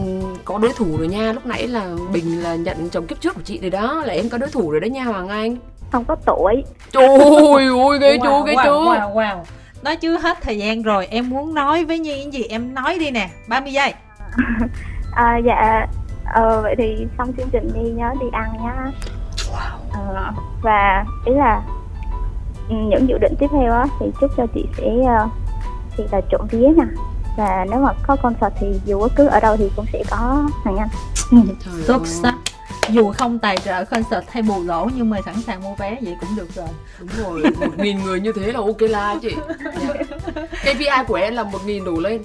có 0.45 0.59
đối 0.59 0.73
thủ 0.73 0.97
rồi 0.97 1.09
nha. 1.09 1.33
Lúc 1.33 1.47
nãy 1.47 1.69
là 1.69 1.97
bình 2.13 2.43
là 2.43 2.55
nhận 2.55 2.91
chồng 2.91 3.07
kiếp 3.07 3.21
trước 3.21 3.35
của 3.35 3.43
chị 3.45 3.59
rồi 3.59 3.71
đó 3.71 4.05
là 4.07 4.13
em 4.13 4.29
có 4.29 4.39
đối 4.39 4.51
thủ 4.51 4.71
rồi 4.71 4.81
đó 4.81 4.87
nha 4.87 5.05
hoàng 5.05 5.29
anh 5.29 5.57
không 5.93 6.05
có 6.05 6.17
tuổi. 6.27 6.65
Trời 6.93 7.05
ơi 7.05 7.99
ghê 8.01 8.17
wow, 8.17 8.25
chú 8.25 8.43
ghê 8.43 8.55
wow, 8.55 8.65
chú 8.65 8.71
wow, 8.71 9.13
wow. 9.13 9.39
nói 9.83 9.97
chứ 9.97 10.19
hết 10.19 10.39
thời 10.43 10.59
gian 10.59 10.83
rồi 10.83 11.07
em 11.07 11.31
muốn 11.31 11.55
nói 11.55 11.85
với 11.85 11.99
nhi 11.99 12.23
cái 12.23 12.31
gì 12.31 12.43
em 12.43 12.75
nói 12.75 12.99
đi 12.99 13.11
nè 13.11 13.31
30 13.49 13.73
giây. 13.73 13.95
À, 15.13 15.37
dạ 15.45 15.87
ờ, 16.35 16.63
vậy 16.63 16.75
thì 16.79 17.07
xong 17.19 17.33
chương 17.37 17.49
trình 17.53 17.71
đi 17.75 17.91
nhớ 17.91 18.15
đi 18.21 18.27
ăn 18.33 18.53
nhá. 18.63 18.91
Ờ, 19.93 20.33
và 20.63 21.05
ý 21.25 21.33
là 21.35 21.63
ừ, 22.69 22.75
những 22.89 23.09
dự 23.09 23.19
định 23.19 23.35
tiếp 23.39 23.47
theo 23.53 23.73
á 23.73 23.87
thì 24.01 24.07
chúc 24.21 24.31
cho 24.37 24.47
chị 24.55 24.67
sẽ 24.77 24.87
uh, 24.87 25.31
thì 25.97 26.05
là 26.13 26.21
trộm 26.31 26.47
vía 26.51 26.69
nè. 26.77 26.85
Và 27.37 27.67
nếu 27.71 27.81
mà 27.81 27.93
có 28.07 28.17
concert 28.17 28.55
thì 28.61 28.81
dù 28.85 29.01
bất 29.01 29.13
cứ 29.17 29.27
ở 29.27 29.41
đâu 29.41 29.57
thì 29.57 29.71
cũng 29.77 29.85
sẽ 29.93 30.03
có 30.11 30.49
thằng 30.65 30.77
anh. 30.77 30.89
Xuất 31.87 32.07
sắc 32.07 32.35
dù 32.91 33.13
không 33.13 33.39
tài 33.39 33.57
trợ 33.57 33.85
concert 33.85 34.25
hay 34.31 34.43
bù 34.43 34.63
lỗ 34.65 34.89
nhưng 34.97 35.11
mà 35.11 35.19
sẵn 35.25 35.35
sàng 35.47 35.63
mua 35.63 35.75
vé 35.75 35.97
vậy 36.03 36.17
cũng 36.21 36.37
được 36.37 36.55
rồi. 36.55 36.69
Đúng 36.99 37.09
rồi 37.19 37.43
một 37.61 37.79
nghìn 37.79 38.05
người 38.05 38.21
như 38.21 38.33
thế 38.33 38.53
là 38.53 38.61
ok 38.61 38.81
la 38.81 39.17
chị. 39.23 39.35
Dạ. 40.63 40.75
KPI 40.75 41.05
của 41.07 41.15
em 41.15 41.35
là 41.35 41.43
một 41.43 41.59
nghìn 41.67 41.85
đổ 41.85 41.93
lên. 41.93 42.23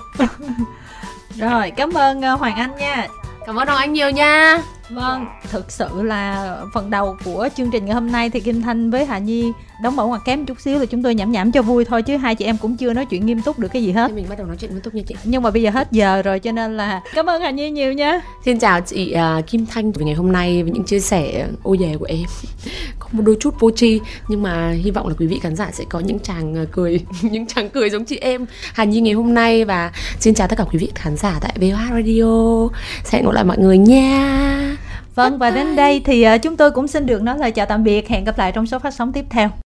Rồi 1.36 1.72
cảm 1.72 1.94
ơn 1.94 2.22
ờ, 2.22 2.36
hoàng 2.36 2.56
anh 2.56 2.76
nha. 2.76 3.08
Cảm 3.46 3.56
ơn 3.56 3.68
hoàng 3.68 3.80
anh 3.80 3.94
nhiều 3.94 4.10
nha 4.10 4.62
Vâng, 4.90 5.26
thực 5.52 5.72
sự 5.72 6.04
là 6.04 6.58
phần 6.74 6.90
đầu 6.90 7.18
của 7.26 7.50
chương 7.58 7.72
trình 7.72 7.86
ngày 7.86 7.94
hôm 7.94 8.12
nay 8.12 8.30
thì 8.30 8.40
Kim 8.40 8.62
Thanh 8.62 8.92
với 8.92 9.06
Hà 9.06 9.18
Nhi 9.18 9.52
đóng 9.82 9.96
mẫu 9.96 10.08
ngoặc 10.08 10.22
kém 10.26 10.46
chút 10.46 10.62
xíu 10.62 10.80
là 10.80 10.86
chúng 10.86 11.04
tôi 11.04 11.16
nhảm 11.16 11.32
nhảm 11.32 11.52
cho 11.52 11.62
vui 11.62 11.86
thôi 11.86 12.02
chứ 12.02 12.18
hai 12.18 12.36
chị 12.36 12.46
em 12.46 12.58
cũng 12.58 12.78
chưa 12.78 12.94
nói 12.94 13.06
chuyện 13.06 13.26
nghiêm 13.26 13.42
túc 13.42 13.60
được 13.60 13.68
cái 13.74 13.84
gì 13.84 13.92
hết. 13.92 14.08
Thế 14.08 14.14
mình 14.14 14.26
bắt 14.30 14.38
đầu 14.38 14.48
nói 14.48 14.58
chuyện 14.60 14.72
nghiêm 14.72 14.82
túc 14.82 14.96
nha 14.96 15.02
chị. 15.08 15.16
Nhưng 15.24 15.42
mà 15.42 15.52
bây 15.52 15.62
giờ 15.62 15.70
hết 15.70 15.92
giờ 15.92 16.22
rồi 16.22 16.40
cho 16.40 16.52
nên 16.52 16.78
là 16.78 17.02
cảm 17.14 17.26
ơn 17.26 17.42
Hà 17.42 17.50
Nhi 17.50 17.70
nhiều 17.70 17.94
nha. 17.94 18.22
Xin 18.46 18.60
chào 18.60 18.82
chị 18.82 19.16
uh, 19.40 19.48
Kim 19.48 19.66
Thanh. 19.66 19.92
Vì 19.92 20.06
ngày 20.06 20.16
hôm 20.16 20.32
nay 20.32 20.64
với 20.64 20.72
những 20.72 20.84
chia 20.84 21.00
sẻ 21.00 21.48
ô 21.64 21.76
dề 21.78 21.98
của 21.98 22.06
em 22.06 22.26
Có 23.00 23.08
một 23.12 23.24
đôi 23.26 23.38
chút 23.40 23.60
vô 23.60 23.72
tri. 23.72 24.00
Nhưng 24.28 24.44
mà 24.44 24.72
hy 24.72 24.92
vọng 24.92 25.08
là 25.08 25.14
quý 25.20 25.28
vị 25.28 25.40
khán 25.42 25.56
giả 25.56 25.70
sẽ 25.74 25.84
có 25.90 26.00
những 26.00 26.20
chàng 26.20 26.56
ờ, 26.56 26.66
cười 26.72 27.00
Những 27.22 27.46
chàng 27.46 27.70
cười 27.70 27.90
giống 27.90 28.06
chị 28.06 28.18
em. 28.18 28.46
Hà 28.74 28.84
Nhi 28.84 29.02
ngày 29.02 29.14
hôm 29.14 29.34
nay 29.34 29.66
Và 29.66 29.92
xin 30.20 30.34
chào 30.34 30.48
tất 30.48 30.58
cả 30.58 30.64
quý 30.64 30.80
vị 30.80 30.92
khán 30.96 31.18
giả 31.18 31.40
tại 31.42 31.54
VOH 31.62 31.94
Radio. 31.94 32.70
Sẽ 33.04 33.18
hẹn 33.18 33.26
gặp 33.26 33.32
lại 33.32 33.44
mọi 33.44 33.58
người 33.58 33.78
nha 33.78 34.78
Vâng 35.16 35.38
và 35.38 35.52
đến 35.52 35.76
đây 35.76 36.02
thì 36.06 36.24
ờ, 36.24 36.38
chúng 36.38 36.58
tôi 36.58 36.72
cũng 36.72 36.88
xin 36.88 37.06
được 37.06 37.22
nói 37.22 37.38
lời 37.38 37.52
chào 37.52 37.66
tạm 37.66 37.84
biệt. 37.84 38.10
Hẹn 38.10 38.24
gặp 38.24 38.38
lại 38.38 38.52
trong 38.52 38.68
số 38.68 38.80
phát 38.80 38.94
sóng 38.94 39.14
tiếp 39.14 39.26
theo. 39.30 39.50